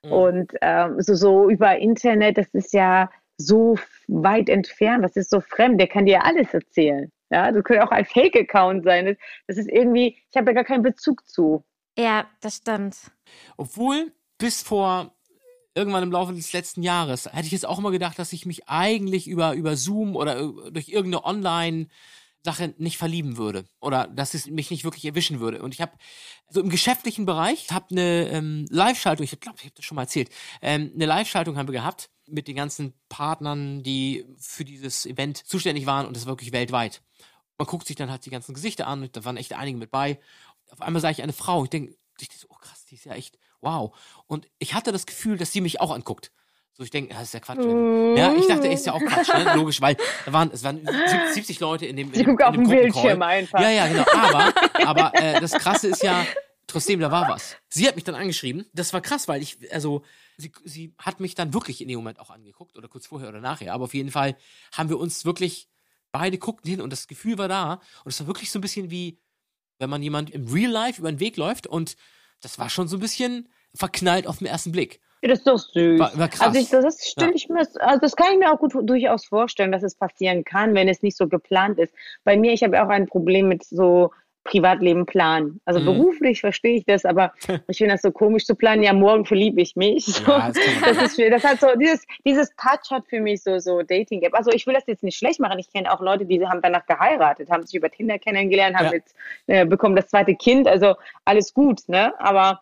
Mhm. 0.05 0.11
Und 0.11 0.51
ähm, 0.61 1.01
so, 1.01 1.15
so 1.15 1.49
über 1.49 1.77
Internet, 1.77 2.37
das 2.37 2.53
ist 2.53 2.73
ja 2.73 3.09
so 3.37 3.77
weit 4.07 4.49
entfernt, 4.49 5.03
das 5.03 5.15
ist 5.15 5.31
so 5.31 5.41
fremd, 5.41 5.79
der 5.79 5.87
kann 5.87 6.05
dir 6.05 6.23
alles 6.23 6.53
erzählen. 6.53 7.11
Ja, 7.31 7.51
das 7.51 7.63
könnte 7.63 7.83
auch 7.83 7.91
ein 7.91 8.05
Fake-Account 8.05 8.83
sein. 8.83 9.17
Das, 9.47 9.57
ist 9.57 9.69
irgendwie, 9.69 10.17
ich 10.29 10.37
habe 10.37 10.45
da 10.45 10.53
gar 10.53 10.65
keinen 10.65 10.83
Bezug 10.83 11.27
zu. 11.27 11.63
Ja, 11.97 12.25
das 12.41 12.57
stimmt. 12.57 12.97
Obwohl, 13.57 14.11
bis 14.37 14.61
vor 14.61 15.15
irgendwann 15.73 16.03
im 16.03 16.11
Laufe 16.11 16.33
des 16.33 16.51
letzten 16.51 16.83
Jahres 16.83 17.25
hätte 17.31 17.45
ich 17.45 17.53
jetzt 17.53 17.65
auch 17.65 17.79
immer 17.79 17.91
gedacht, 17.91 18.19
dass 18.19 18.33
ich 18.33 18.45
mich 18.45 18.67
eigentlich 18.67 19.27
über, 19.27 19.53
über 19.53 19.77
Zoom 19.77 20.17
oder 20.17 20.39
äh, 20.39 20.71
durch 20.71 20.89
irgendeine 20.89 21.23
Online- 21.23 21.87
Sache 22.43 22.73
nicht 22.77 22.97
verlieben 22.97 23.37
würde 23.37 23.65
oder 23.79 24.07
dass 24.07 24.33
es 24.33 24.47
mich 24.47 24.71
nicht 24.71 24.83
wirklich 24.83 25.05
erwischen 25.05 25.39
würde. 25.39 25.61
Und 25.61 25.73
ich 25.73 25.81
habe 25.81 25.91
so 26.49 26.59
im 26.59 26.69
geschäftlichen 26.69 27.25
Bereich, 27.25 27.69
habe 27.71 27.87
eine 27.91 28.29
ähm, 28.29 28.65
Live-Schaltung, 28.69 29.23
ich 29.23 29.39
glaube, 29.39 29.57
ich 29.59 29.65
habe 29.65 29.75
das 29.75 29.85
schon 29.85 29.95
mal 29.95 30.03
erzählt, 30.03 30.29
ähm, 30.61 30.91
eine 30.95 31.05
Live-Schaltung 31.05 31.57
haben 31.57 31.67
wir 31.67 31.73
gehabt 31.73 32.09
mit 32.27 32.47
den 32.47 32.55
ganzen 32.55 32.93
Partnern, 33.09 33.83
die 33.83 34.25
für 34.39 34.65
dieses 34.65 35.05
Event 35.05 35.37
zuständig 35.37 35.85
waren 35.85 36.07
und 36.07 36.15
das 36.15 36.25
wirklich 36.25 36.51
weltweit. 36.51 37.01
Man 37.57 37.67
guckt 37.67 37.85
sich 37.85 37.95
dann 37.95 38.09
halt 38.09 38.25
die 38.25 38.31
ganzen 38.31 38.55
Gesichter 38.55 38.87
an 38.87 39.03
und 39.03 39.15
da 39.15 39.23
waren 39.23 39.37
echt 39.37 39.53
einige 39.53 39.77
mit 39.77 39.91
bei. 39.91 40.19
Auf 40.71 40.81
einmal 40.81 41.01
sah 41.01 41.11
ich 41.11 41.21
eine 41.21 41.33
Frau, 41.33 41.63
ich 41.63 41.69
denke, 41.69 41.95
ich 42.19 42.29
so, 42.37 42.47
oh 42.49 42.55
krass, 42.55 42.85
die 42.85 42.95
ist 42.95 43.05
ja 43.05 43.13
echt 43.13 43.37
wow. 43.61 43.95
Und 44.27 44.47
ich 44.59 44.73
hatte 44.73 44.91
das 44.91 45.05
Gefühl, 45.05 45.37
dass 45.37 45.51
sie 45.51 45.61
mich 45.61 45.79
auch 45.79 45.91
anguckt. 45.91 46.31
So, 46.73 46.83
ich 46.83 46.89
denke, 46.89 47.13
das 47.13 47.23
ist 47.23 47.33
ja 47.33 47.39
Quatsch. 47.39 47.59
Mhm. 47.59 48.15
Ja, 48.15 48.33
ich 48.33 48.47
dachte, 48.47 48.67
ist 48.67 48.85
ja 48.85 48.93
auch 48.93 49.01
Quatsch, 49.01 49.27
ne? 49.33 49.55
logisch, 49.55 49.81
weil 49.81 49.97
da 50.25 50.33
waren, 50.33 50.51
es 50.53 50.63
waren 50.63 50.87
70 51.33 51.59
Leute 51.59 51.85
in 51.85 51.97
dem, 51.97 52.07
in 52.09 52.15
Sie 52.15 52.23
dem, 52.23 52.39
auf 52.39 52.55
dem. 52.55 52.67
Bildschirm 52.67 53.21
einfach. 53.21 53.59
Ja, 53.59 53.69
ja, 53.69 53.87
genau. 53.87 54.05
Aber, 54.13 54.53
aber 54.85 55.21
äh, 55.21 55.39
das 55.41 55.51
Krasse 55.51 55.89
ist 55.89 56.01
ja, 56.01 56.25
trotzdem, 56.67 56.99
da 56.99 57.11
war 57.11 57.27
was. 57.27 57.57
Sie 57.69 57.87
hat 57.87 57.95
mich 57.95 58.05
dann 58.05 58.15
angeschrieben. 58.15 58.65
Das 58.73 58.93
war 58.93 59.01
krass, 59.01 59.27
weil 59.27 59.41
ich, 59.41 59.57
also, 59.73 60.03
sie, 60.37 60.51
sie 60.63 60.95
hat 60.97 61.19
mich 61.19 61.35
dann 61.35 61.53
wirklich 61.53 61.81
in 61.81 61.87
dem 61.89 61.97
Moment 61.97 62.19
auch 62.19 62.29
angeguckt 62.29 62.77
oder 62.77 62.87
kurz 62.87 63.07
vorher 63.07 63.29
oder 63.29 63.41
nachher. 63.41 63.73
Aber 63.73 63.83
auf 63.83 63.93
jeden 63.93 64.11
Fall 64.11 64.37
haben 64.71 64.89
wir 64.89 64.97
uns 64.97 65.25
wirklich, 65.25 65.67
beide 66.11 66.37
guckten 66.37 66.69
hin 66.69 66.81
und 66.81 66.91
das 66.91 67.07
Gefühl 67.07 67.37
war 67.37 67.47
da. 67.47 67.81
Und 68.03 68.11
es 68.11 68.19
war 68.19 68.27
wirklich 68.27 68.51
so 68.51 68.59
ein 68.59 68.61
bisschen 68.61 68.89
wie, 68.91 69.19
wenn 69.79 69.89
man 69.89 70.01
jemand 70.03 70.29
im 70.29 70.47
Real 70.47 70.71
Life 70.71 70.99
über 70.99 71.11
den 71.11 71.19
Weg 71.19 71.37
läuft 71.37 71.67
und 71.67 71.95
das 72.41 72.59
war 72.59 72.69
schon 72.69 72.87
so 72.87 72.97
ein 72.97 72.99
bisschen 72.99 73.49
verknallt 73.73 74.27
auf 74.27 74.39
den 74.39 74.47
ersten 74.47 74.71
Blick. 74.71 74.99
Ja, 75.21 75.29
das 75.29 75.39
ist 75.39 75.47
doch 75.47 75.57
süß. 75.59 75.99
War- 75.99 76.17
war. 76.17 76.29
Also 76.39 76.59
ich, 76.59 76.69
das 76.69 76.83
ist, 76.85 77.15
Ja. 77.21 77.29
ich 77.33 77.47
mir, 77.49 77.59
also 77.79 77.99
das 77.99 78.15
kann 78.15 78.33
ich 78.33 78.39
mir 78.39 78.51
auch 78.51 78.59
gut 78.59 78.73
durchaus 78.81 79.25
vorstellen, 79.25 79.71
dass 79.71 79.83
es 79.83 79.95
passieren 79.95 80.43
kann, 80.43 80.73
wenn 80.73 80.87
es 80.87 81.01
nicht 81.03 81.15
so 81.17 81.27
geplant 81.27 81.77
ist. 81.79 81.93
Bei 82.23 82.37
mir, 82.37 82.53
ich 82.53 82.63
habe 82.63 82.75
ja 82.75 82.85
auch 82.85 82.89
ein 82.89 83.05
Problem 83.07 83.47
mit 83.47 83.63
so 83.63 84.11
Privatleben 84.43 85.05
planen. 85.05 85.61
Also 85.65 85.79
Mhm. 85.79 85.85
beruflich 85.85 86.41
verstehe 86.41 86.75
ich 86.77 86.85
das, 86.85 87.05
aber 87.05 87.31
ich 87.67 87.77
finde 87.77 87.93
das 87.93 88.01
so 88.01 88.09
komisch 88.11 88.45
zu 88.45 88.55
planen. 88.55 88.81
Ja, 88.81 88.91
morgen 88.91 89.23
verliebe 89.25 89.61
ich 89.61 89.75
mich. 89.75 90.05
So. 90.05 90.31
Ja, 90.31 90.47
das 90.51 90.57
das 90.81 91.17
ist 91.19 91.31
das 91.31 91.43
hat 91.43 91.59
so 91.59 91.67
dieses 91.79 92.03
dieses 92.25 92.49
Touch 92.55 92.89
hat 92.89 93.03
für 93.07 93.19
mich 93.19 93.43
so 93.43 93.59
so 93.59 93.83
Dating 93.83 94.23
App. 94.23 94.33
Also 94.33 94.49
ich 94.51 94.65
will 94.65 94.73
das 94.73 94.87
jetzt 94.87 95.03
nicht 95.03 95.15
schlecht 95.17 95.39
machen. 95.39 95.59
Ich 95.59 95.71
kenne 95.71 95.91
auch 95.93 96.01
Leute, 96.01 96.25
die 96.25 96.43
haben 96.47 96.59
danach 96.63 96.87
geheiratet, 96.87 97.51
haben 97.51 97.63
sich 97.67 97.75
über 97.75 97.91
Tinder 97.91 98.17
kennengelernt, 98.17 98.75
haben 98.75 98.85
Ja. 98.87 98.93
jetzt 98.93 99.15
äh, 99.45 99.63
bekommen 99.67 99.95
das 99.95 100.07
zweite 100.07 100.33
Kind. 100.33 100.67
Also 100.67 100.95
alles 101.23 101.53
gut, 101.53 101.81
ne? 101.87 102.11
Aber 102.19 102.61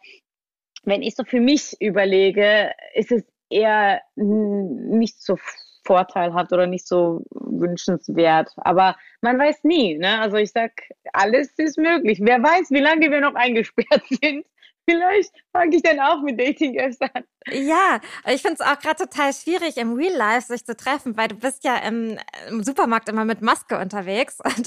wenn 0.83 1.01
ich 1.01 1.15
so 1.15 1.23
für 1.23 1.39
mich 1.41 1.75
überlege, 1.81 2.71
ist 2.93 3.11
es 3.11 3.23
eher 3.49 4.01
nicht 4.15 5.21
so 5.21 5.37
vorteilhaft 5.85 6.53
oder 6.53 6.67
nicht 6.67 6.87
so 6.87 7.23
wünschenswert. 7.31 8.49
Aber 8.57 8.95
man 9.21 9.39
weiß 9.39 9.63
nie. 9.63 9.97
Ne? 9.97 10.19
Also 10.21 10.37
ich 10.37 10.51
sag, 10.51 10.71
alles 11.13 11.49
ist 11.57 11.77
möglich. 11.77 12.19
Wer 12.21 12.41
weiß, 12.43 12.69
wie 12.69 12.79
lange 12.79 13.09
wir 13.09 13.21
noch 13.21 13.35
eingesperrt 13.35 14.03
sind. 14.21 14.45
Vielleicht 14.89 15.31
fange 15.51 15.75
ich 15.75 15.83
dann 15.83 15.99
auch 15.99 16.21
mit 16.23 16.39
Dating-Apps 16.39 16.97
an. 17.01 17.23
Ja, 17.51 17.99
ich 18.25 18.41
finde 18.41 18.55
es 18.55 18.61
auch 18.61 18.79
gerade 18.79 19.03
total 19.03 19.33
schwierig, 19.33 19.77
im 19.77 19.93
Real 19.93 20.15
Life 20.15 20.47
sich 20.47 20.65
zu 20.65 20.75
treffen, 20.75 21.15
weil 21.15 21.27
du 21.27 21.35
bist 21.35 21.63
ja 21.63 21.77
im, 21.77 22.17
im 22.49 22.63
Supermarkt 22.63 23.07
immer 23.07 23.23
mit 23.23 23.41
Maske 23.43 23.77
unterwegs. 23.77 24.39
Und 24.43 24.65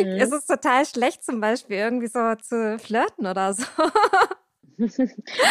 Mhm. 0.00 0.20
es 0.20 0.30
ist 0.30 0.46
total 0.46 0.86
schlecht, 0.86 1.24
zum 1.24 1.40
Beispiel 1.40 1.76
irgendwie 1.76 2.06
so 2.06 2.34
zu 2.36 2.78
flirten 2.78 3.26
oder 3.26 3.52
so. 3.54 3.64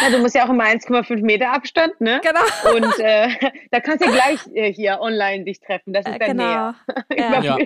Ja, 0.02 0.10
du 0.10 0.18
musst 0.18 0.34
ja 0.34 0.44
auch 0.44 0.50
immer 0.50 0.64
1,5 0.64 1.22
Meter 1.22 1.52
Abstand, 1.52 2.00
ne? 2.00 2.20
Genau. 2.22 2.76
Und 2.76 2.98
äh, 2.98 3.28
da 3.70 3.80
kannst 3.80 4.04
du 4.04 4.10
gleich 4.10 4.40
äh, 4.54 4.72
hier 4.72 5.00
online 5.00 5.44
dich 5.44 5.60
treffen. 5.60 5.92
Das 5.92 6.04
ist 6.06 6.12
Äh, 6.14 6.18
dann 6.18 6.36
näher. 6.36 6.74
genau. 7.08 7.38
Über 7.38 7.44
Ja. 7.44 7.58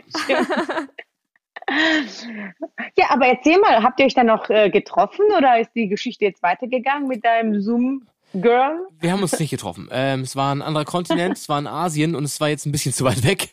Ja, 2.97 3.07
aber 3.11 3.27
erzähl 3.27 3.59
mal, 3.59 3.83
habt 3.83 4.01
ihr 4.01 4.07
euch 4.07 4.15
dann 4.15 4.27
noch 4.27 4.49
äh, 4.49 4.71
getroffen 4.71 5.25
oder 5.37 5.61
ist 5.61 5.71
die 5.75 5.89
Geschichte 5.89 6.25
jetzt 6.25 6.43
weitergegangen 6.43 7.09
mit 7.09 7.25
deinem 7.25 7.61
Zoom-Girl? 7.61 8.87
Wir 8.99 9.13
haben 9.13 9.21
uns 9.23 9.39
nicht 9.39 9.51
getroffen. 9.51 9.89
Ähm, 9.93 10.21
es 10.23 10.35
war 10.35 10.55
ein 10.55 10.63
anderer 10.63 10.87
Kontinent, 10.87 11.37
es 11.37 11.49
war 11.49 11.59
in 11.59 11.67
Asien 11.67 12.15
und 12.15 12.25
es 12.25 12.41
war 12.41 12.49
jetzt 12.49 12.65
ein 12.65 12.73
bisschen 12.73 12.93
zu 12.95 13.05
weit 13.05 13.23
weg. 13.23 13.51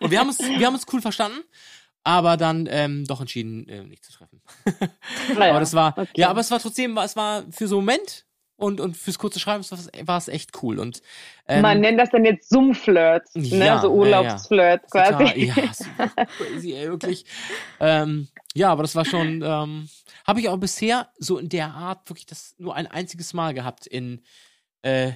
Und 0.00 0.10
wir 0.10 0.20
haben 0.20 0.28
uns, 0.28 0.38
wir 0.40 0.66
haben 0.66 0.74
uns 0.74 0.86
cool 0.92 1.00
verstanden, 1.00 1.38
aber 2.04 2.36
dann 2.36 2.68
ähm, 2.70 3.04
doch 3.06 3.20
entschieden, 3.20 3.68
äh, 3.68 3.82
nicht 3.84 4.04
zu 4.04 4.12
treffen. 4.12 4.40
Naja, 5.34 5.50
aber 5.50 5.60
das 5.60 5.74
war, 5.74 5.96
okay. 5.98 6.08
ja, 6.16 6.28
aber 6.30 6.40
es 6.40 6.50
war 6.50 6.58
trotzdem, 6.58 6.96
es 6.98 7.16
war 7.16 7.44
für 7.50 7.68
so 7.68 7.78
einen 7.78 7.86
Moment 7.86 8.24
und, 8.56 8.80
und 8.80 8.96
fürs 8.96 9.18
kurze 9.18 9.38
Schreiben 9.40 9.64
war 10.04 10.16
es- 10.18 10.28
echt 10.28 10.62
cool. 10.62 10.78
Und 10.78 11.00
ähm, 11.46 11.62
Man 11.62 11.80
nennt 11.80 11.98
das 12.00 12.10
dann 12.10 12.24
jetzt 12.24 12.48
Zoom-Flirt, 12.48 13.24
ne? 13.34 13.66
Ja, 13.66 13.80
so 13.80 13.88
ja, 13.88 13.92
Urlaubsflirt 13.94 14.82
total, 14.90 15.10
quasi. 15.16 15.44
ja, 15.44 15.72
super 15.72 16.26
crazy, 16.26 16.72
ey, 16.72 16.88
wirklich. 16.88 17.24
Ähm, 17.78 18.28
ja, 18.54 18.70
aber 18.72 18.82
das 18.82 18.96
war 18.96 19.04
schon, 19.04 19.42
ähm, 19.42 19.88
habe 20.26 20.40
ich 20.40 20.48
auch 20.48 20.56
bisher 20.56 21.08
so 21.18 21.38
in 21.38 21.48
der 21.48 21.72
Art 21.74 22.08
wirklich 22.10 22.26
das 22.26 22.54
nur 22.58 22.74
ein 22.74 22.86
einziges 22.88 23.32
Mal 23.34 23.54
gehabt 23.54 23.86
in, 23.86 24.22
äh, 24.82 25.12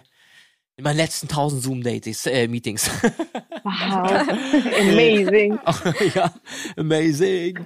in 0.76 0.84
meinen 0.84 0.96
letzten 0.96 1.28
1000 1.28 1.62
Zoom-Dates, 1.62 2.26
äh, 2.26 2.48
Meetings. 2.48 2.90
Wow, 3.64 4.10
amazing. 4.80 5.56
ja, 6.16 6.32
amazing. 6.76 7.64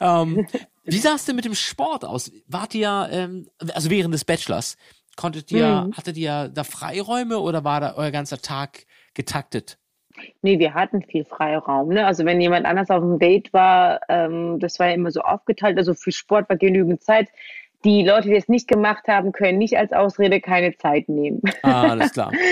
Ähm, 0.00 0.46
wie 0.84 0.96
sah 0.96 1.14
es 1.16 1.26
denn 1.26 1.36
mit 1.36 1.44
dem 1.44 1.54
Sport 1.54 2.06
aus? 2.06 2.32
Wart 2.46 2.74
ihr, 2.74 3.08
ähm, 3.12 3.46
also 3.74 3.90
während 3.90 4.14
des 4.14 4.24
Bachelors, 4.24 4.78
konntet 5.14 5.52
ihr, 5.52 5.84
Mhm. 5.88 5.92
hattet 5.94 6.16
ihr 6.16 6.48
da 6.48 6.64
Freiräume 6.64 7.38
oder 7.38 7.64
war 7.64 7.80
da 7.82 7.94
euer 7.96 8.10
ganzer 8.10 8.38
Tag 8.38 8.86
getaktet? 9.12 9.76
Nee, 10.40 10.58
wir 10.58 10.72
hatten 10.72 11.02
viel 11.02 11.26
Freiraum. 11.26 11.88
Ne? 11.88 12.06
Also 12.06 12.24
wenn 12.24 12.40
jemand 12.40 12.64
anders 12.64 12.88
auf 12.88 13.02
dem 13.02 13.18
Date 13.18 13.52
war, 13.52 14.00
ähm, 14.08 14.58
das 14.58 14.78
war 14.78 14.86
ja 14.86 14.94
immer 14.94 15.10
so 15.10 15.20
aufgeteilt. 15.20 15.76
Also 15.76 15.92
für 15.92 16.12
Sport 16.12 16.48
war 16.48 16.56
genügend 16.56 17.02
Zeit. 17.02 17.28
Die 17.86 18.04
Leute, 18.04 18.28
die 18.28 18.34
es 18.34 18.48
nicht 18.48 18.66
gemacht 18.66 19.06
haben, 19.06 19.30
können 19.30 19.58
nicht 19.58 19.78
als 19.78 19.92
Ausrede 19.92 20.40
keine 20.40 20.76
Zeit 20.76 21.08
nehmen. 21.08 21.40
Ah, 21.62 21.90
alles 21.90 22.12
klar. 22.12 22.32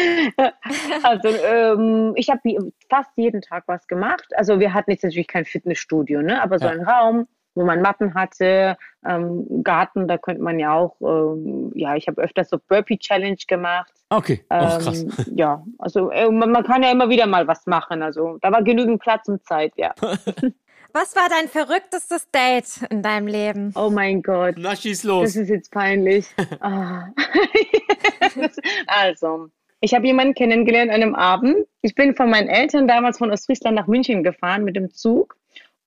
Also 1.03 1.29
ähm, 1.29 2.13
ich 2.15 2.31
habe 2.31 2.41
fast 2.89 3.11
jeden 3.17 3.43
Tag 3.43 3.65
was 3.67 3.87
gemacht. 3.89 4.27
Also 4.37 4.61
wir 4.61 4.73
hatten 4.73 4.93
jetzt 4.93 5.03
natürlich 5.03 5.27
kein 5.27 5.45
Fitnessstudio, 5.45 6.23
ne? 6.23 6.41
aber 6.41 6.59
so 6.59 6.67
Ja. 6.67 6.71
ein 6.73 6.83
Raum, 6.83 7.27
wo 7.55 7.65
man 7.65 7.83
Matten 7.83 8.15
hatte, 8.15 8.77
ähm, 9.07 9.63
Garten, 9.63 10.07
da 10.09 10.19
könnte 10.19 10.43
man 10.43 10.59
ja 10.59 10.73
auch, 10.73 10.97
ähm, 11.01 11.73
ja, 11.75 11.97
ich 11.97 12.07
habe 12.07 12.23
öfters 12.23 12.49
so 12.51 12.59
Burpee 12.69 12.99
Challenge 12.99 13.37
gemacht. 13.47 13.93
Okay, 14.11 14.45
oh, 14.51 14.55
krass. 14.57 15.03
Ähm, 15.03 15.13
ja, 15.37 15.65
also 15.79 16.11
äh, 16.11 16.31
man, 16.31 16.53
man 16.53 16.65
kann 16.65 16.83
ja 16.83 16.91
immer 16.93 17.09
wieder 17.11 17.27
mal 17.27 17.47
was 17.49 17.67
machen. 17.67 18.03
Also 18.03 18.39
da 18.41 18.53
war 18.53 18.63
genügend 18.63 19.01
Platz 19.03 19.29
und 19.29 19.45
Zeit, 19.45 19.73
ja. 19.77 19.95
Was 20.97 21.17
war 21.17 21.29
dein 21.29 21.49
verrücktestes 21.49 22.31
Date 22.31 22.89
in 22.89 23.03
deinem 23.03 23.27
Leben? 23.27 23.73
Oh 23.75 23.91
mein 23.91 24.23
Gott. 24.23 24.55
Na, 24.59 24.77
schieß 24.77 25.03
Das 25.03 25.09
los. 25.09 25.35
ist 25.35 25.49
jetzt 25.49 25.73
peinlich. 25.73 26.29
Ah. 26.61 27.09
also, 28.87 29.49
ich 29.81 29.93
habe 29.93 30.07
jemanden 30.07 30.35
kennengelernt 30.35 30.93
an 30.93 31.03
einem 31.03 31.17
Abend. 31.17 31.67
Ich 31.83 31.97
bin 31.97 32.15
von 32.15 32.31
meinen 32.31 32.49
Eltern 32.49 32.87
damals 32.87 33.19
von 33.19 33.33
Ostfriesland 33.33 33.75
nach 33.75 33.89
München 33.89 34.23
gefahren 34.23 34.63
mit 34.63 34.77
dem 34.77 34.89
Zug 34.91 35.37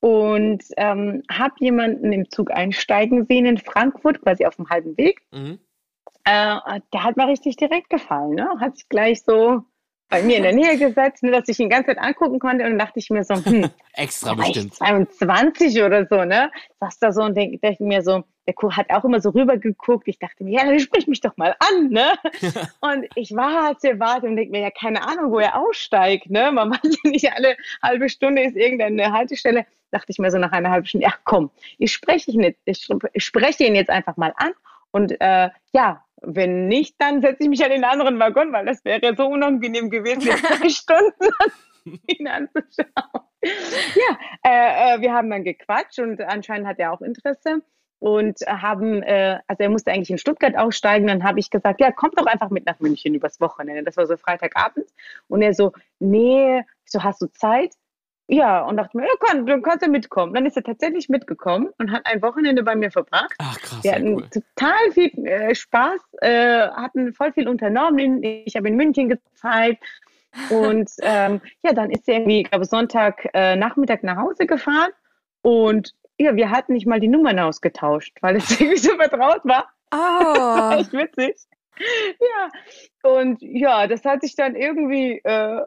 und 0.01 0.62
ähm, 0.76 1.24
habe 1.32 1.55
jemanden 1.60 2.12
im 2.12 2.30
Zug 2.30 2.51
einsteigen 2.51 3.26
sehen 3.28 3.45
in 3.45 3.58
Frankfurt, 3.58 4.22
quasi 4.22 4.45
auf 4.45 4.58
dem 4.58 4.70
halben 4.70 4.97
Weg. 4.97 5.22
Mhm. 5.32 5.60
Äh, 6.26 6.82
der 6.93 7.03
hat 7.05 7.16
mir 7.16 7.30
richtig 7.30 7.55
direkt 7.55 7.89
gefallen. 7.89 8.32
Ne? 8.36 8.49
Hat 8.60 8.76
sich 8.76 8.89
gleich 8.89 9.24
so 9.24 9.64
bei 10.10 10.22
mir 10.22 10.38
in 10.38 10.43
der 10.43 10.53
Nähe 10.53 10.78
gesetzt, 10.78 11.24
ne, 11.24 11.32
dass 11.32 11.47
ich 11.49 11.60
ihn 11.60 11.70
die 11.70 11.76
ganze 11.76 11.88
Zeit 11.88 11.99
angucken 11.99 12.39
konnte. 12.39 12.64
Und 12.64 12.72
dann 12.72 12.80
dachte 12.80 12.99
ich 12.99 13.10
mir 13.10 13.24
so, 13.24 13.36
hm, 13.36 13.70
Extra 13.93 14.34
bestimmt. 14.34 14.76
22 14.76 15.82
oder 15.84 16.05
so, 16.05 16.24
ne? 16.24 16.51
Saß 16.80 16.99
da 16.99 17.12
so 17.12 17.24
und 17.24 17.36
denk, 17.36 17.62
dachte 17.62 17.84
mir 17.84 18.01
so, 18.01 18.24
der 18.45 18.53
Kuh 18.53 18.72
hat 18.72 18.89
auch 18.89 19.03
immer 19.03 19.20
so 19.20 19.32
rüber 19.32 19.58
geguckt. 19.58 20.08
Ich 20.08 20.20
dachte 20.20 20.43
mir, 20.43 20.53
ja, 20.53 20.66
dann 20.66 20.80
sprich 20.80 21.08
mich 21.08 21.20
doch 21.20 21.36
mal 21.36 21.55
an, 21.60 21.89
ne? 21.89 22.14
und 22.80 23.05
ich 23.16 23.36
warte, 23.36 23.99
warte 23.99 24.28
und 24.28 24.38
denke 24.38 24.51
mir, 24.51 24.62
ja, 24.62 24.72
keine 24.72 25.05
Ahnung, 25.05 25.32
wo 25.32 25.39
er 25.39 25.60
aussteigt, 25.60 26.30
ne? 26.30 26.51
Man 26.51 26.72
weiß 26.72 26.97
ja 27.03 27.10
nicht, 27.10 27.34
alle 27.34 27.58
halbe 27.84 28.08
Stunde 28.08 28.43
ist 28.43 28.55
irgendeine 28.55 29.12
Haltestelle. 29.12 29.66
Dachte 29.91 30.12
ich 30.12 30.20
mir 30.20 30.32
so 30.32 30.38
nach 30.38 30.51
einer 30.51 30.70
halben 30.70 30.86
Stunde, 30.86 31.05
ja, 31.08 31.14
komm, 31.24 31.49
ich 31.78 31.93
spreche 31.93 32.32
ihn 32.32 32.41
nicht, 32.41 32.58
ich 32.66 32.89
ich 33.14 33.24
spreche 33.24 33.66
ihn 33.66 33.76
jetzt 33.76 33.89
einfach 33.89 34.18
mal 34.18 34.34
an. 34.38 34.51
Und 34.91 35.20
äh, 35.20 35.49
ja, 35.74 36.03
wenn 36.22 36.68
nicht, 36.68 36.95
dann 36.99 37.22
setze 37.22 37.43
ich 37.43 37.49
mich 37.49 37.63
an 37.63 37.72
den 37.72 37.84
anderen 37.84 38.20
Waggon, 38.20 38.51
weil 38.51 38.65
das 38.65 38.84
wäre 38.86 39.15
so 39.15 39.28
unangenehm 39.28 39.89
gewesen, 39.89 40.22
jetzt 40.22 40.43
drei 40.61 40.70
Stunden 40.70 41.30
ihn 42.07 42.28
anzuschauen. 42.28 43.24
Ja, 43.41 44.18
äh, 44.43 44.95
äh, 44.95 45.01
wir 45.01 45.13
haben 45.13 45.30
dann 45.30 45.43
gequatscht 45.43 45.99
und 45.99 46.20
anscheinend 46.22 46.68
hat 46.68 46.80
er 46.80 46.91
auch 46.91 47.01
Interesse 47.01 47.61
und 47.99 48.39
haben, 48.47 49.01
äh, 49.03 49.39
also 49.47 49.63
er 49.63 49.70
musste 49.70 49.91
eigentlich 49.91 50.09
in 50.09 50.18
Stuttgart 50.18 50.55
aussteigen, 50.55 51.07
dann 51.07 51.24
habe 51.24 51.39
ich 51.39 51.49
gesagt, 51.49 51.80
ja, 51.80 51.91
komm 51.91 52.11
doch 52.15 52.26
einfach 52.26 52.49
mit 52.49 52.65
nach 52.65 52.80
München 52.80 53.13
übers 53.13 53.39
Wochenende. 53.39 53.84
Das 53.84 53.97
war 53.97 54.05
so 54.05 54.18
Freitagabend 54.18 54.88
und 55.28 55.41
er 55.41 55.53
so, 55.53 55.72
nee, 55.99 56.63
so, 56.86 57.03
hast 57.03 57.22
du 57.22 57.28
Zeit? 57.28 57.74
Ja, 58.30 58.62
und 58.64 58.76
dachte 58.76 58.98
mir, 58.98 59.04
ja, 59.04 59.14
komm, 59.20 59.46
dann 59.46 59.62
kannst 59.62 59.86
du 59.86 59.90
mitkommen. 59.90 60.34
Dann 60.34 60.46
ist 60.46 60.58
er 60.58 60.64
tatsächlich 60.64 61.08
mitgekommen 61.08 61.70
und 61.78 61.92
hat 61.92 62.06
ein 62.06 62.22
Wochenende 62.22 62.62
bei 62.62 62.76
mir 62.76 62.92
verbracht. 62.92 63.34
Ach, 63.40 63.58
krass, 63.60 63.84
Wir 63.84 63.94
hatten 63.94 64.16
cool. 64.16 64.30
total 64.30 64.92
viel 64.92 65.26
äh, 65.26 65.56
Spaß, 65.56 66.02
äh, 66.22 66.68
hatten 66.68 67.14
voll 67.14 67.32
viel 67.32 67.48
unternommen. 67.48 68.22
Ich 68.24 68.56
habe 68.58 68.68
in 68.68 68.76
München 68.76 69.08
gezeigt. 69.08 69.82
Und 70.50 70.92
ähm, 71.02 71.42
ja, 71.64 71.72
dann 71.72 71.90
ist 71.90 72.08
er 72.10 72.16
irgendwie, 72.16 72.42
ich 72.42 72.50
glaube, 72.50 72.66
Sonntag 72.66 73.30
äh, 73.34 73.56
Nachmittag 73.56 74.04
nach 74.04 74.18
Hause 74.18 74.46
gefahren. 74.46 74.92
Und 75.42 75.94
ja, 76.20 76.36
wir 76.36 76.50
hatten 76.50 76.74
nicht 76.74 76.86
mal 76.86 77.00
die 77.00 77.08
Nummern 77.08 77.40
ausgetauscht, 77.40 78.18
weil 78.22 78.36
es 78.36 78.52
irgendwie 78.60 78.78
so 78.78 78.96
vertraut 78.96 79.46
war. 79.46 79.70
Oh, 79.94 80.76
Echt 80.80 80.92
witzig. 80.92 81.38
Ja, 82.20 83.12
und 83.12 83.38
ja, 83.42 83.88
das 83.88 84.04
hat 84.04 84.22
sich 84.22 84.36
dann 84.36 84.56
irgendwie 84.56 85.22
äh, 85.24 85.62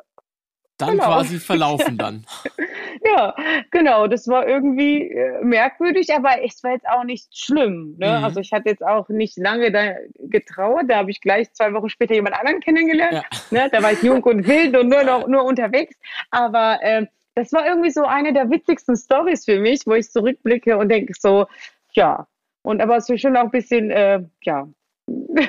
Dann 0.81 0.91
genau. 0.93 1.05
quasi 1.05 1.39
verlaufen 1.39 1.99
dann. 1.99 2.24
Ja, 3.03 3.35
genau, 3.70 4.07
das 4.09 4.28
war 4.28 4.47
irgendwie 4.47 5.11
äh, 5.11 5.43
merkwürdig, 5.43 6.12
aber 6.14 6.45
es 6.45 6.62
war 6.62 6.72
jetzt 6.72 6.87
auch 6.87 7.05
nicht 7.05 7.35
schlimm. 7.37 7.97
Ne? 7.99 8.18
Mhm. 8.18 8.24
Also 8.24 8.41
ich 8.41 8.53
hatte 8.53 8.68
jetzt 8.68 8.85
auch 8.85 9.09
nicht 9.09 9.39
lange 9.39 9.72
da 9.72 9.95
getrauert, 10.18 10.85
da 10.89 10.97
habe 10.97 11.11
ich 11.11 11.22
gleich 11.22 11.51
zwei 11.55 11.72
Wochen 11.72 11.89
später 11.89 12.14
jemand 12.14 12.37
anderen 12.39 12.61
kennengelernt. 12.61 13.14
Ja. 13.14 13.22
Ne? 13.51 13.70
Da 13.72 13.83
war 13.83 13.93
ich 13.93 14.03
jung 14.03 14.22
und 14.22 14.47
wild 14.47 14.76
und 14.76 14.89
nur 14.89 15.03
noch 15.03 15.26
nur 15.28 15.45
unterwegs. 15.45 15.97
Aber 16.31 16.78
ähm, 16.83 17.09
das 17.35 17.53
war 17.53 17.66
irgendwie 17.66 17.91
so 17.91 18.05
eine 18.05 18.33
der 18.33 18.51
witzigsten 18.51 18.97
Stories 18.97 19.45
für 19.47 19.59
mich, 19.59 19.87
wo 19.87 19.95
ich 19.95 20.11
zurückblicke 20.11 20.76
und 20.76 20.91
denke 20.91 21.14
so, 21.18 21.47
ja. 21.93 22.26
Und 22.62 22.83
aber 22.83 22.97
es 22.97 23.09
ist 23.09 23.20
schon 23.22 23.37
auch 23.37 23.45
ein 23.45 23.51
bisschen, 23.51 23.91
äh, 23.91 24.20
ja. 24.43 24.68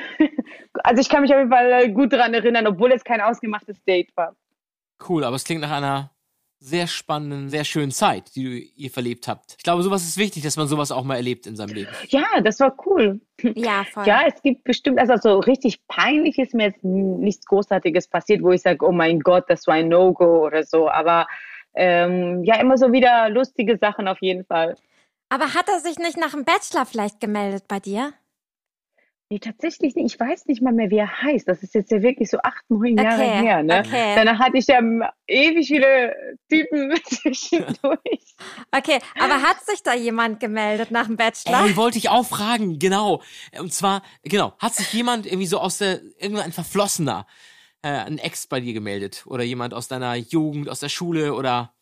also 0.83 1.01
ich 1.01 1.09
kann 1.09 1.21
mich 1.21 1.33
auf 1.33 1.39
jeden 1.39 1.51
Fall 1.51 1.91
gut 1.91 2.13
daran 2.13 2.33
erinnern, 2.33 2.65
obwohl 2.67 2.91
es 2.93 3.03
kein 3.03 3.19
ausgemachtes 3.19 3.83
Date 3.83 4.15
war. 4.15 4.35
Cool, 5.07 5.23
aber 5.23 5.35
es 5.35 5.43
klingt 5.43 5.61
nach 5.61 5.71
einer 5.71 6.11
sehr 6.63 6.85
spannenden, 6.85 7.49
sehr 7.49 7.63
schönen 7.63 7.91
Zeit, 7.91 8.35
die 8.35 8.43
du, 8.43 8.49
ihr 8.51 8.91
verlebt 8.91 9.27
habt. 9.27 9.55
Ich 9.57 9.63
glaube, 9.63 9.81
sowas 9.81 10.03
ist 10.03 10.17
wichtig, 10.17 10.43
dass 10.43 10.57
man 10.57 10.67
sowas 10.67 10.91
auch 10.91 11.03
mal 11.03 11.15
erlebt 11.15 11.47
in 11.47 11.55
seinem 11.55 11.73
Leben. 11.73 11.89
Ja, 12.09 12.39
das 12.43 12.59
war 12.59 12.75
cool. 12.85 13.19
ja, 13.55 13.83
voll. 13.91 14.05
Ja, 14.05 14.21
es 14.27 14.41
gibt 14.43 14.63
bestimmt, 14.63 14.99
also 14.99 15.15
so 15.17 15.39
richtig 15.39 15.85
peinlich 15.87 16.37
ist 16.37 16.53
mir 16.53 16.67
jetzt 16.67 16.83
nichts 16.83 17.47
Großartiges 17.47 18.07
passiert, 18.07 18.43
wo 18.43 18.51
ich 18.51 18.61
sage, 18.61 18.85
oh 18.85 18.91
mein 18.91 19.19
Gott, 19.21 19.45
das 19.47 19.65
war 19.65 19.73
ein 19.73 19.89
No-Go 19.89 20.45
oder 20.45 20.63
so. 20.63 20.87
Aber 20.87 21.25
ähm, 21.73 22.43
ja, 22.43 22.59
immer 22.59 22.77
so 22.77 22.91
wieder 22.91 23.29
lustige 23.29 23.77
Sachen 23.77 24.07
auf 24.07 24.21
jeden 24.21 24.45
Fall. 24.45 24.75
Aber 25.29 25.55
hat 25.55 25.67
er 25.67 25.79
sich 25.79 25.97
nicht 25.97 26.17
nach 26.17 26.31
dem 26.31 26.45
Bachelor 26.45 26.85
vielleicht 26.85 27.19
gemeldet 27.19 27.63
bei 27.67 27.79
dir? 27.79 28.13
Nee, 29.31 29.39
tatsächlich 29.39 29.95
nicht. 29.95 30.13
Ich 30.13 30.19
weiß 30.19 30.47
nicht 30.47 30.61
mal 30.61 30.73
mehr, 30.73 30.89
wie 30.89 30.97
er 30.97 31.21
heißt. 31.21 31.47
Das 31.47 31.63
ist 31.63 31.73
jetzt 31.73 31.89
ja 31.89 32.01
wirklich 32.01 32.29
so 32.29 32.39
acht, 32.39 32.65
neun 32.67 32.97
Jahre 32.97 33.23
Okay, 33.23 33.41
her. 33.41 33.63
Ne? 33.63 33.81
okay. 33.87 34.13
Danach 34.13 34.39
hatte 34.39 34.57
ich 34.57 34.67
ja 34.67 34.81
ewig 35.25 35.67
viele 35.67 36.13
Typen 36.49 36.93
zwischendurch. 37.05 38.35
Okay, 38.75 38.99
aber 39.17 39.41
hat 39.41 39.65
sich 39.65 39.83
da 39.83 39.93
jemand 39.93 40.41
gemeldet 40.41 40.91
nach 40.91 41.07
dem 41.07 41.15
Bachelor? 41.15 41.63
Ey, 41.63 41.77
wollte 41.77 41.97
ich 41.97 42.09
auch 42.09 42.25
fragen, 42.25 42.77
genau. 42.77 43.21
Und 43.57 43.73
zwar, 43.73 44.03
genau, 44.21 44.51
hat 44.59 44.75
sich 44.75 44.91
jemand 44.91 45.25
irgendwie 45.25 45.47
so 45.47 45.59
aus 45.59 45.77
der, 45.77 46.01
irgendein 46.19 46.51
Verflossener, 46.51 47.25
äh, 47.83 47.87
ein 47.87 48.17
Ex 48.17 48.47
bei 48.47 48.59
dir 48.59 48.73
gemeldet? 48.73 49.23
Oder 49.27 49.45
jemand 49.45 49.73
aus 49.73 49.87
deiner 49.87 50.15
Jugend, 50.15 50.67
aus 50.67 50.81
der 50.81 50.89
Schule 50.89 51.35
oder 51.35 51.73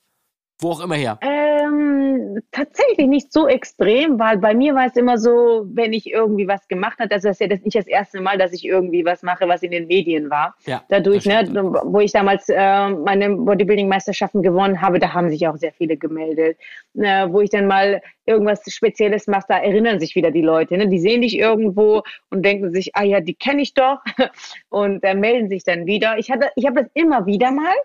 wo 0.59 0.69
auch 0.69 0.81
immer 0.81 0.93
her? 0.93 1.17
Ähm, 1.23 2.08
tatsächlich 2.51 3.07
nicht 3.07 3.31
so 3.31 3.47
extrem, 3.47 4.19
weil 4.19 4.37
bei 4.37 4.53
mir 4.53 4.75
war 4.75 4.85
es 4.85 4.95
immer 4.95 5.17
so, 5.17 5.65
wenn 5.67 5.93
ich 5.93 6.11
irgendwie 6.11 6.47
was 6.47 6.67
gemacht 6.67 6.99
habe, 6.99 7.13
also 7.13 7.27
das 7.27 7.37
ist 7.37 7.41
ja 7.41 7.47
das 7.47 7.61
nicht 7.61 7.75
das 7.75 7.87
erste 7.87 8.21
Mal, 8.21 8.37
dass 8.37 8.53
ich 8.53 8.65
irgendwie 8.65 9.05
was 9.05 9.23
mache, 9.23 9.47
was 9.47 9.63
in 9.63 9.71
den 9.71 9.87
Medien 9.87 10.29
war. 10.29 10.55
Ja, 10.65 10.83
Dadurch, 10.89 11.25
ne, 11.25 11.43
wo 11.83 11.99
ich 11.99 12.11
damals 12.11 12.49
äh, 12.49 12.89
meine 12.89 13.29
Bodybuilding-Meisterschaften 13.29 14.41
gewonnen 14.41 14.81
habe, 14.81 14.99
da 14.99 15.13
haben 15.13 15.29
sich 15.29 15.47
auch 15.47 15.57
sehr 15.57 15.73
viele 15.73 15.97
gemeldet. 15.97 16.57
Äh, 16.95 17.27
wo 17.31 17.41
ich 17.41 17.49
dann 17.49 17.67
mal 17.67 18.01
irgendwas 18.25 18.61
Spezielles 18.67 19.27
mache, 19.27 19.45
da 19.47 19.57
erinnern 19.57 19.99
sich 19.99 20.15
wieder 20.15 20.31
die 20.31 20.41
Leute. 20.41 20.77
Ne? 20.77 20.87
Die 20.87 20.99
sehen 20.99 21.21
dich 21.21 21.37
irgendwo 21.37 22.03
und 22.29 22.43
denken 22.43 22.73
sich, 22.73 22.95
ah 22.95 23.03
ja, 23.03 23.21
die 23.21 23.35
kenne 23.35 23.61
ich 23.61 23.73
doch 23.73 23.99
und 24.69 25.03
äh, 25.03 25.13
melden 25.13 25.49
sich 25.49 25.63
dann 25.63 25.85
wieder. 25.85 26.17
Ich 26.17 26.31
hatte, 26.31 26.49
ich 26.55 26.65
habe 26.65 26.83
das 26.83 26.91
immer 26.93 27.25
wieder 27.25 27.51
mal, 27.51 27.75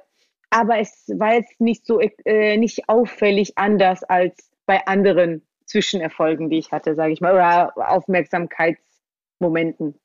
aber 0.54 0.78
es 0.78 1.08
war 1.08 1.34
jetzt 1.34 1.60
nicht 1.60 1.84
so 1.84 2.00
äh, 2.00 2.56
nicht 2.56 2.88
auffällig 2.88 3.58
anders 3.58 4.04
als 4.04 4.52
bei 4.66 4.86
anderen 4.86 5.42
Zwischenerfolgen, 5.66 6.48
die 6.48 6.58
ich 6.58 6.70
hatte, 6.70 6.94
sage 6.94 7.12
ich 7.12 7.20
mal, 7.20 7.34
oder 7.34 7.72
Aufmerksamkeitsmomenten. 7.90 9.98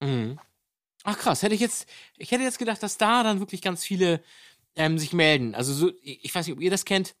Mhm. 0.00 0.38
Ach 1.04 1.16
krass, 1.16 1.42
hätte 1.42 1.54
ich 1.54 1.62
jetzt, 1.62 1.88
ich 2.18 2.32
hätte 2.32 2.42
jetzt 2.42 2.58
gedacht, 2.58 2.82
dass 2.82 2.98
da 2.98 3.22
dann 3.22 3.40
wirklich 3.40 3.62
ganz 3.62 3.82
viele 3.82 4.20
ähm, 4.76 4.98
sich 4.98 5.14
melden. 5.14 5.54
Also 5.54 5.72
so, 5.72 5.90
ich 6.02 6.34
weiß 6.34 6.46
nicht, 6.46 6.56
ob 6.56 6.62
ihr 6.62 6.70
das 6.70 6.84
kennt, 6.84 7.14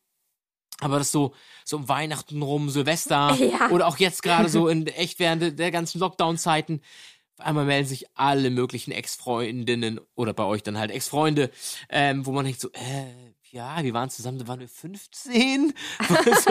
aber 0.78 0.98
das 0.98 1.10
so, 1.10 1.32
so 1.64 1.78
um 1.78 1.88
Weihnachten 1.88 2.42
rum, 2.42 2.68
Silvester 2.68 3.34
Ja. 3.40 3.70
oder 3.70 3.86
auch 3.86 3.96
jetzt 3.96 4.22
gerade 4.22 4.50
so 4.50 4.68
in 4.68 4.86
echt 4.88 5.20
während 5.20 5.58
der 5.58 5.70
ganzen 5.70 6.00
Lockdown-Zeiten. 6.00 6.82
Auf 7.38 7.46
einmal 7.46 7.64
melden 7.64 7.86
sich 7.86 8.06
alle 8.16 8.50
möglichen 8.50 8.90
Ex-Freundinnen 8.92 10.00
oder 10.16 10.32
bei 10.34 10.44
euch 10.44 10.62
dann 10.64 10.76
halt 10.78 10.90
Ex-Freunde, 10.90 11.50
ähm, 11.88 12.26
wo 12.26 12.32
man 12.32 12.44
denkt 12.44 12.60
so, 12.60 12.68
äh, 12.72 13.32
ja, 13.50 13.76
wir 13.82 13.94
waren 13.94 14.10
zusammen, 14.10 14.38
da 14.38 14.48
waren 14.48 14.60
wir 14.60 14.68
15. 14.68 15.72
so, 16.08 16.14
so 16.44 16.50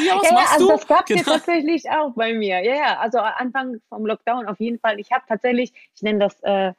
ja, 0.00 0.16
was 0.16 0.28
Ja, 0.28 0.32
machst 0.32 0.52
also 0.54 0.66
du? 0.66 0.72
das 0.72 0.86
gab 0.86 1.08
es 1.10 1.16
Genau. 1.24 1.32
tatsächlich 1.36 1.88
auch 1.90 2.12
bei 2.14 2.32
mir. 2.32 2.60
Ja, 2.64 2.74
ja, 2.74 2.98
also 2.98 3.18
Anfang 3.18 3.76
vom 3.88 4.06
Lockdown 4.06 4.46
auf 4.46 4.58
jeden 4.58 4.78
Fall. 4.80 4.98
Ich 4.98 5.12
habe 5.12 5.24
tatsächlich, 5.28 5.72
ich 5.94 6.02
nenne 6.02 6.18
das, 6.20 6.40
äh, 6.42 6.72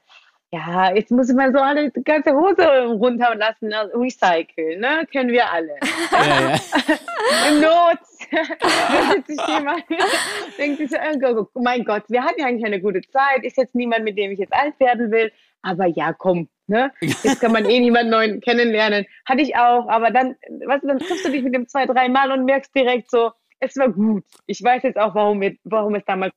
ja, 0.52 0.92
jetzt 0.96 1.12
muss 1.12 1.30
ich 1.30 1.36
mal 1.36 1.54
so 1.54 1.60
alle 1.60 1.92
die 1.92 2.04
ganze 2.04 2.32
Hose 2.34 2.66
runterlassen, 2.88 3.72
also 3.72 4.00
recyceln, 4.00 4.80
ne? 4.80 5.08
Kennen 5.12 5.30
wir 5.32 5.50
alle. 5.52 5.76
Ja, 6.12 6.50
ja. 6.50 6.60
Im 7.50 7.62
Not. 7.62 8.00
da 8.62 9.12
sitzt 9.14 9.28
sich 9.28 9.48
jemand, 9.48 9.84
denkt 10.58 10.78
sich 10.78 10.90
so, 10.90 11.48
oh 11.54 11.62
mein 11.62 11.84
Gott, 11.84 12.04
wir 12.10 12.24
hatten 12.24 12.40
ja 12.40 12.48
eigentlich 12.48 12.66
eine 12.66 12.82
gute 12.82 13.02
Zeit, 13.02 13.44
ist 13.44 13.58
jetzt 13.58 13.76
niemand, 13.76 14.04
mit 14.04 14.18
dem 14.18 14.32
ich 14.32 14.40
jetzt 14.40 14.54
alt 14.54 14.80
werden 14.80 15.12
will, 15.12 15.32
aber 15.62 15.86
ja, 15.86 16.14
komm, 16.14 16.48
ne? 16.68 16.92
Jetzt 17.02 17.42
kann 17.42 17.52
man 17.52 17.66
eh 17.66 17.80
niemanden 17.80 18.12
neuen 18.12 18.42
kennenlernen. 18.42 19.06
Hatte 19.26 19.42
ich 19.42 19.56
auch, 19.56 19.88
aber 19.88 20.12
dann, 20.12 20.36
weißt 20.66 20.84
du, 20.84 20.88
dann 20.88 21.00
triffst 21.00 21.26
du 21.26 21.32
dich 21.32 21.44
mit 21.44 21.54
dem 21.54 21.68
zwei, 21.68 21.86
drei 21.86 22.10
Mal 22.10 22.32
und 22.32 22.46
merkst 22.46 22.74
direkt 22.74 23.12
so, 23.12 23.32
es 23.60 23.76
war 23.78 23.90
gut. 23.90 24.24
Ich 24.46 24.64
weiß 24.64 24.84
jetzt 24.84 24.98
auch, 24.98 25.16
warum, 25.16 25.42
wir, 25.42 25.56
warum 25.64 25.96
es 25.96 26.06
damals 26.06 26.34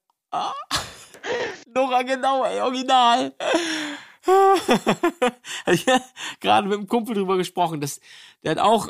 Nora, 1.74 2.03
genau, 2.03 2.45
ey, 2.45 2.61
original. 2.61 3.34
gerade 6.40 6.68
mit 6.68 6.78
einem 6.78 6.86
Kumpel 6.86 7.14
drüber 7.14 7.36
gesprochen, 7.36 7.80
dass 7.80 8.01
der 8.43 8.53
hat 8.53 8.59
auch, 8.59 8.88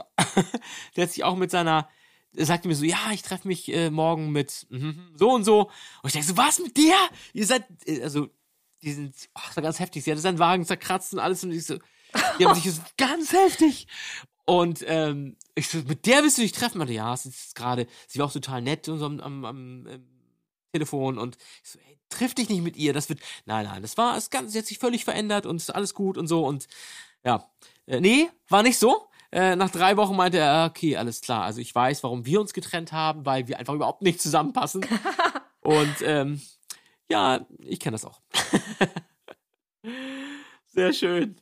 der 0.96 1.05
hat 1.05 1.11
sich 1.11 1.24
auch 1.24 1.36
mit 1.36 1.50
seiner, 1.50 1.88
sagte 2.33 2.68
mir 2.68 2.74
so, 2.74 2.85
ja, 2.85 3.11
ich 3.12 3.22
treffe 3.22 3.49
mich 3.49 3.72
äh, 3.72 3.91
morgen 3.91 4.30
mit 4.30 4.66
mhm, 4.70 5.12
so 5.16 5.30
und 5.30 5.45
so. 5.45 5.70
Und 6.03 6.07
ich 6.07 6.12
denke 6.12 6.28
so, 6.28 6.37
was 6.37 6.59
mit 6.59 6.76
der? 6.76 6.97
Ihr 7.33 7.47
seid, 7.47 7.64
äh, 7.87 8.03
also, 8.03 8.28
die 8.83 8.93
sind, 8.93 9.14
ach, 9.35 9.49
das 9.49 9.57
war 9.57 9.62
ganz 9.62 9.78
heftig. 9.78 10.05
Sie 10.05 10.11
hatte 10.11 10.20
seinen 10.20 10.39
Wagen 10.39 10.64
zerkratzt 10.64 11.12
und 11.12 11.20
alles 11.20 11.45
und 11.45 11.53
ich 11.53 11.66
so, 11.66 11.78
die 12.39 12.47
haben 12.47 12.55
sich 12.55 12.72
so 12.72 12.83
ganz 12.97 13.33
heftig. 13.33 13.87
Und 14.45 14.85
ähm, 14.87 15.37
ich 15.55 15.68
so, 15.68 15.78
mit 15.78 16.07
der 16.07 16.22
willst 16.22 16.39
du 16.39 16.43
dich 16.43 16.53
treffen? 16.53 16.78
Meinte, 16.78 16.93
ja, 16.93 17.14
es 17.14 17.26
ist 17.26 17.55
gerade, 17.55 17.87
sie 18.09 18.18
war 18.18 18.26
auch 18.26 18.33
total 18.33 18.61
nett 18.61 18.89
und 18.89 18.99
so 18.99 19.07
am, 19.07 19.20
am, 19.20 19.45
am 19.45 19.87
ähm, 19.87 20.07
Telefon 20.72 21.18
und 21.18 21.37
ich 21.62 21.70
so, 21.70 21.78
ey, 21.78 21.99
triff 22.09 22.35
dich 22.35 22.49
nicht 22.49 22.62
mit 22.62 22.76
ihr, 22.76 22.93
das 22.93 23.09
wird, 23.09 23.20
nein, 23.45 23.66
nein, 23.66 23.83
das 23.83 23.97
war, 23.97 24.14
das 24.14 24.30
Ganze, 24.30 24.53
sie 24.53 24.59
hat 24.59 24.66
sich 24.66 24.78
völlig 24.78 25.05
verändert 25.05 25.47
und 25.47 25.57
ist 25.57 25.74
alles 25.74 25.95
gut 25.95 26.18
und 26.18 26.26
so 26.26 26.47
und 26.47 26.66
ja, 27.24 27.49
äh, 27.87 28.01
nee, 28.01 28.28
war 28.49 28.62
nicht 28.62 28.78
so. 28.78 29.09
Äh, 29.33 29.57
nach 29.57 29.70
drei 29.70 29.97
Wochen 29.97 30.14
meinte 30.14 30.39
er, 30.39 30.66
okay, 30.70 30.97
alles 30.97 31.22
klar, 31.22 31.45
also 31.45 31.61
ich 31.61 31.74
weiß, 31.74 32.03
warum 32.03 32.26
wir 32.26 32.39
uns 32.39 32.53
getrennt 32.53 32.93
haben, 32.93 33.24
weil 33.24 33.49
wir 33.49 33.59
einfach 33.59 33.72
überhaupt 33.72 34.03
nicht 34.03 34.20
zusammenpassen. 34.20 34.85
und 35.62 35.97
ähm, 36.05 36.43
ja, 37.11 37.41
ich 37.61 37.80
kenne 37.80 37.95
das 37.95 38.05
auch. 38.05 38.20
Sehr 40.66 40.93
schön. 40.93 41.37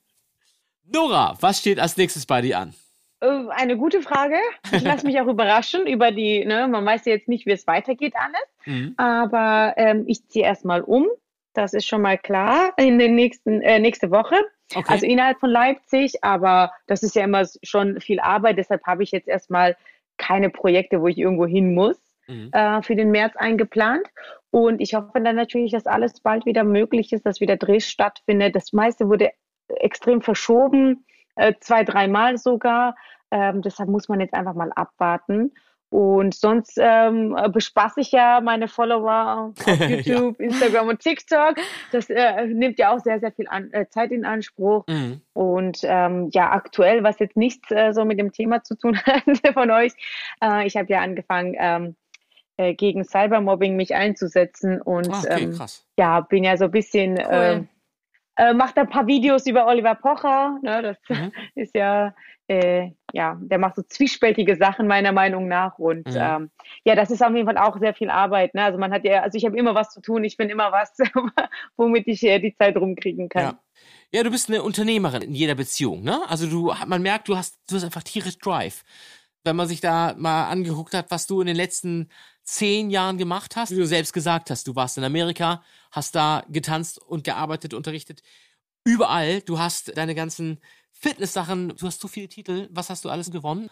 Nora, 0.84 1.36
was 1.41 1.59
steht 1.59 1.80
als 1.80 1.97
nächstes 1.97 2.26
bei 2.26 2.41
dir 2.41 2.61
an? 2.61 2.74
Äh, 3.20 3.49
Eine 3.51 3.76
gute 3.76 4.03
Frage. 4.03 4.36
Ich 4.72 4.82
lasse 4.82 5.07
mich 5.07 5.20
auch 5.20 5.26
überraschen 5.26 5.86
über 5.86 6.12
die, 6.12 6.45
ne, 6.45 6.68
man 6.68 6.84
weiß 6.84 7.05
ja 7.07 7.12
jetzt 7.12 7.28
nicht, 7.28 7.47
wie 7.47 7.53
es 7.53 7.66
weitergeht 7.66 8.14
alles. 8.16 8.66
Mhm. 8.66 8.95
Aber 8.97 9.74
ähm, 9.76 10.05
ich 10.07 10.26
ziehe 10.28 10.45
erstmal 10.45 10.82
um. 10.82 11.07
Das 11.53 11.74
ist 11.74 11.86
schon 11.86 12.03
mal 12.03 12.16
klar 12.16 12.72
in 12.76 12.99
den 12.99 13.16
nächsten, 13.16 13.61
äh, 13.62 13.80
nächste 13.80 14.11
Woche. 14.11 14.36
Okay. 14.74 14.92
Also 14.92 15.06
innerhalb 15.06 15.38
von 15.40 15.50
Leipzig, 15.50 16.22
aber 16.22 16.72
das 16.86 17.02
ist 17.02 17.14
ja 17.16 17.24
immer 17.24 17.44
schon 17.62 18.00
viel 18.00 18.20
Arbeit. 18.20 18.58
Deshalb 18.58 18.84
habe 18.86 19.02
ich 19.02 19.10
jetzt 19.10 19.28
erstmal 19.28 19.76
keine 20.16 20.50
Projekte, 20.50 21.00
wo 21.00 21.08
ich 21.08 21.18
irgendwo 21.18 21.46
hin 21.46 21.74
muss, 21.74 21.98
Mhm. 22.28 22.50
äh, 22.52 22.82
für 22.82 22.94
den 22.94 23.10
März 23.10 23.34
eingeplant. 23.36 24.06
Und 24.50 24.80
ich 24.80 24.94
hoffe 24.94 25.20
dann 25.20 25.36
natürlich, 25.36 25.72
dass 25.72 25.86
alles 25.86 26.20
bald 26.20 26.46
wieder 26.46 26.64
möglich 26.64 27.12
ist, 27.12 27.26
dass 27.26 27.40
wieder 27.40 27.56
Dreh 27.56 27.80
stattfindet. 27.80 28.54
Das 28.54 28.72
meiste 28.72 29.08
wurde 29.08 29.30
extrem 29.68 30.20
verschoben, 30.22 31.04
äh, 31.36 31.54
zwei, 31.60 31.84
dreimal 31.84 32.38
sogar. 32.38 32.94
Ähm, 33.30 33.62
deshalb 33.62 33.88
muss 33.88 34.08
man 34.08 34.20
jetzt 34.20 34.34
einfach 34.34 34.54
mal 34.54 34.72
abwarten. 34.74 35.52
Und 35.91 36.34
sonst 36.34 36.78
ähm, 36.80 37.36
äh, 37.36 37.49
bespaße 37.49 38.01
ich 38.01 38.12
ja 38.12 38.41
meine 38.41 38.68
Follower 38.68 39.53
auf 39.66 39.80
YouTube, 39.80 40.38
Instagram 40.41 40.88
und 40.88 41.01
TikTok. 41.01 41.57
Das 41.91 42.09
äh, 42.09 42.47
nimmt 42.47 42.78
ja 42.78 42.95
auch 42.95 43.01
sehr, 43.01 43.18
sehr 43.18 43.32
viel 43.32 43.49
an, 43.49 43.72
äh, 43.72 43.88
Zeit 43.88 44.12
in 44.12 44.24
Anspruch. 44.24 44.86
Mhm. 44.88 45.20
Und 45.32 45.80
ähm, 45.82 46.28
ja, 46.32 46.53
aktuell, 46.53 47.03
was 47.03 47.18
jetzt 47.18 47.36
nichts 47.36 47.70
äh, 47.72 47.93
so 47.93 48.05
mit 48.05 48.20
dem 48.20 48.30
Thema 48.32 48.62
zu 48.62 48.76
tun 48.76 48.99
hat 49.05 49.24
von 49.53 49.70
euch, 49.72 49.93
äh, 50.43 50.64
ich 50.66 50.76
habe 50.76 50.86
ja 50.93 51.01
angefangen, 51.01 51.57
ähm, 51.59 51.97
äh, 52.57 52.74
gegen 52.74 53.05
Cybermobbing 53.05 53.74
mich 53.74 53.95
einzusetzen 53.95 54.80
und 54.82 55.09
Ah, 55.12 55.22
okay, 55.24 55.43
ähm, 55.45 55.53
krass. 55.57 55.84
ja, 55.99 56.20
bin 56.20 56.45
ja 56.45 56.57
so 56.57 56.66
ein 56.66 56.70
bisschen, 56.70 57.14
Cool. 57.14 57.26
ähm, 57.30 57.68
äh, 58.36 58.55
macht 58.55 58.78
ein 58.78 58.88
paar 58.88 59.07
Videos 59.09 59.47
über 59.47 59.66
Oliver 59.66 59.97
Pocher. 59.97 60.59
Ne, 60.62 60.82
das 60.82 60.99
Mhm. 61.09 61.32
ist 61.57 61.74
ja, 61.74 62.14
äh, 62.51 62.90
ja, 63.12 63.38
der 63.40 63.59
macht 63.59 63.76
so 63.76 63.82
zwiespältige 63.82 64.57
Sachen 64.57 64.88
meiner 64.88 65.12
Meinung 65.12 65.46
nach. 65.46 65.78
Und 65.78 66.09
Mhm. 66.09 66.16
ähm, 66.16 66.51
ja, 66.84 66.96
das 66.96 67.11
ist 67.11 67.22
auf 67.22 67.32
jeden 67.32 67.46
Fall 67.46 67.59
auch 67.59 67.78
sehr 67.78 67.94
viel 67.94 68.11
Arbeit. 68.11 68.55
Ne? 68.55 68.64
Also 68.64 68.78
man 68.78 68.92
hat 68.92 69.05
ja, 69.05 69.22
also 69.22 69.38
ich 69.38 69.44
habe 69.44 69.57
immer 69.57 69.74
was 69.74 69.90
zu 69.90 70.01
tun, 70.01 70.24
ich 70.24 70.34
finde 70.36 70.53
immer 70.53 70.72
was, 70.72 70.92
womit 71.76 72.09
ich 72.09 72.22
äh, 72.24 72.40
die 72.40 72.55
Zeit 72.57 72.76
rumkriegen 72.76 73.28
kann. 73.28 73.42
Ja. 73.42 73.61
Ja, 74.12 74.24
du 74.24 74.30
bist 74.32 74.48
eine 74.48 74.64
Unternehmerin 74.64 75.22
in 75.22 75.34
jeder 75.36 75.55
Beziehung, 75.55 76.03
ne? 76.03 76.20
Also 76.28 76.48
du, 76.48 76.74
man 76.86 77.01
merkt, 77.01 77.28
du 77.28 77.36
hast, 77.36 77.61
du 77.68 77.76
hast 77.76 77.84
einfach 77.84 78.03
tierisch 78.03 78.38
Drive. 78.38 78.82
Wenn 79.44 79.55
man 79.55 79.68
sich 79.68 79.80
da 79.80 80.14
mal 80.18 80.48
angeguckt 80.48 80.94
hat, 80.94 81.12
was 81.12 81.28
du 81.28 81.40
in 81.40 81.46
den 81.46 81.55
letzten 81.55 82.11
zehn 82.42 82.90
Jahren 82.90 83.18
gemacht 83.18 83.55
hast, 83.55 83.70
wie 83.70 83.76
du 83.78 83.86
selbst 83.86 84.12
gesagt 84.12 84.51
hast, 84.51 84.66
du 84.66 84.74
warst 84.74 84.98
in 84.98 85.05
Amerika, 85.05 85.62
hast 85.92 86.16
da 86.16 86.42
getanzt 86.48 87.01
und 87.01 87.22
gearbeitet, 87.22 87.72
unterrichtet. 87.72 88.22
Überall, 88.84 89.42
du 89.42 89.61
hast 89.61 89.96
deine 89.96 90.16
ganzen 90.16 90.59
Fitness-Sachen, 91.01 91.74
du 91.80 91.86
hast 91.86 92.01
so 92.01 92.09
viele 92.09 92.28
Titel. 92.28 92.68
Was 92.70 92.90
hast 92.90 93.07
du 93.07 93.09
alles 93.09 93.30
gewonnen? 93.30 93.70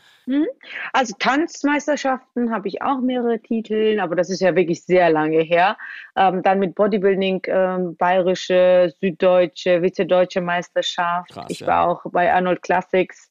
Also 0.95 1.15
Tanzmeisterschaften 1.19 2.51
habe 2.51 2.69
ich 2.69 2.81
auch 2.81 3.01
mehrere 3.01 3.39
Titel, 3.39 4.01
aber 4.01 4.17
das 4.17 4.31
ist 4.31 4.41
ja 4.41 4.57
wirklich 4.57 4.83
sehr 4.83 5.11
lange 5.11 5.41
her. 5.41 5.77
Ähm, 6.17 6.43
dann 6.43 6.59
mit 6.59 6.75
Bodybuilding, 6.75 7.43
ähm, 7.47 7.97
bayerische, 7.97 8.95
süddeutsche, 9.01 9.83
vize-deutsche 9.83 10.41
Meisterschaft. 10.41 11.31
Krass, 11.31 11.47
ich 11.51 11.61
ja. 11.61 11.67
war 11.67 11.89
auch 11.89 12.03
bei 12.11 12.33
Arnold 12.33 12.63
Classics 12.63 13.31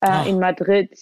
äh, 0.00 0.28
in 0.28 0.40
Madrid. 0.40 0.98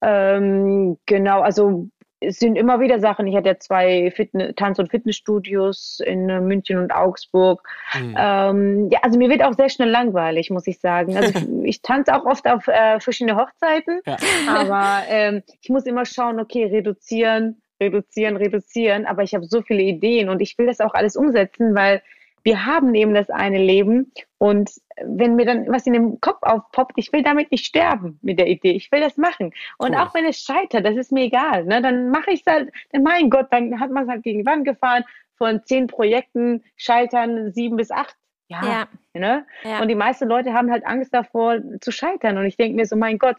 Ähm, 0.00 0.96
genau, 1.04 1.42
also 1.42 1.88
es 2.22 2.38
sind 2.38 2.56
immer 2.56 2.80
wieder 2.80 3.00
Sachen. 3.00 3.26
Ich 3.26 3.36
hatte 3.36 3.48
ja 3.48 3.58
zwei 3.58 4.10
Fitne 4.14 4.54
Tanz- 4.54 4.78
und 4.78 4.90
Fitnessstudios 4.90 6.00
in 6.04 6.28
äh, 6.28 6.40
München 6.40 6.78
und 6.78 6.92
Augsburg. 6.92 7.62
Mhm. 7.94 8.16
Ähm, 8.18 8.88
ja, 8.90 9.00
also 9.02 9.18
mir 9.18 9.28
wird 9.28 9.42
auch 9.42 9.54
sehr 9.54 9.68
schnell 9.68 9.90
langweilig, 9.90 10.50
muss 10.50 10.66
ich 10.66 10.80
sagen. 10.80 11.16
Also 11.16 11.38
ich, 11.38 11.48
ich 11.64 11.82
tanze 11.82 12.14
auch 12.14 12.24
oft 12.24 12.46
auf 12.48 12.66
äh, 12.68 13.00
verschiedene 13.00 13.36
Hochzeiten, 13.36 14.00
Ja. 14.06 14.16
aber 14.48 15.02
ähm, 15.08 15.42
ich 15.60 15.68
muss 15.68 15.86
immer 15.86 16.04
schauen, 16.04 16.40
okay, 16.40 16.64
reduzieren, 16.66 17.60
reduzieren, 17.80 18.36
reduzieren. 18.36 19.06
Aber 19.06 19.22
ich 19.22 19.34
habe 19.34 19.44
so 19.44 19.62
viele 19.62 19.82
Ideen 19.82 20.28
und 20.28 20.40
ich 20.40 20.56
will 20.58 20.66
das 20.66 20.80
auch 20.80 20.94
alles 20.94 21.16
umsetzen, 21.16 21.74
weil 21.74 22.02
wir 22.44 22.66
haben 22.66 22.94
eben 22.94 23.14
das 23.14 23.30
eine 23.30 23.58
Leben 23.58 24.12
und 24.38 24.70
wenn 25.04 25.36
mir 25.36 25.46
dann 25.46 25.68
was 25.68 25.86
in 25.86 25.92
dem 25.92 26.20
Kopf 26.20 26.42
aufpoppt, 26.42 26.92
ich 26.96 27.12
will 27.12 27.22
damit 27.22 27.50
nicht 27.50 27.66
sterben 27.66 28.18
mit 28.22 28.38
der 28.38 28.48
Idee. 28.48 28.72
Ich 28.72 28.90
will 28.92 29.00
das 29.00 29.16
machen. 29.16 29.52
Und 29.78 29.90
Cool. 29.92 29.96
auch 29.96 30.14
wenn 30.14 30.24
es 30.24 30.40
scheitert, 30.40 30.84
das 30.84 30.96
ist 30.96 31.12
mir 31.12 31.24
egal. 31.24 31.64
Ne? 31.64 31.80
Dann 31.80 32.10
mache 32.10 32.32
ich 32.32 32.40
es 32.44 32.52
halt, 32.52 32.70
dann 32.90 33.02
mein 33.02 33.30
Gott, 33.30 33.46
dann 33.50 33.78
hat 33.80 33.90
man 33.90 34.04
es 34.04 34.10
halt 34.10 34.22
gegen 34.22 34.40
die 34.40 34.46
Wand 34.46 34.64
gefahren. 34.64 35.04
Von 35.36 35.64
zehn 35.64 35.86
Projekten 35.86 36.62
scheitern 36.76 37.52
sieben 37.52 37.76
bis 37.76 37.90
acht. 37.90 38.16
Ja. 38.48 38.64
Ja. 38.64 38.88
Ne? 39.14 39.46
Ja. 39.64 39.80
Und 39.80 39.88
die 39.88 39.94
meisten 39.94 40.28
Leute 40.28 40.52
haben 40.52 40.70
halt 40.70 40.84
Angst 40.86 41.14
davor 41.14 41.58
zu 41.80 41.90
scheitern. 41.90 42.36
Und 42.38 42.46
ich 42.46 42.56
denke 42.56 42.76
mir 42.76 42.86
so, 42.86 42.96
mein 42.96 43.18
Gott, 43.18 43.36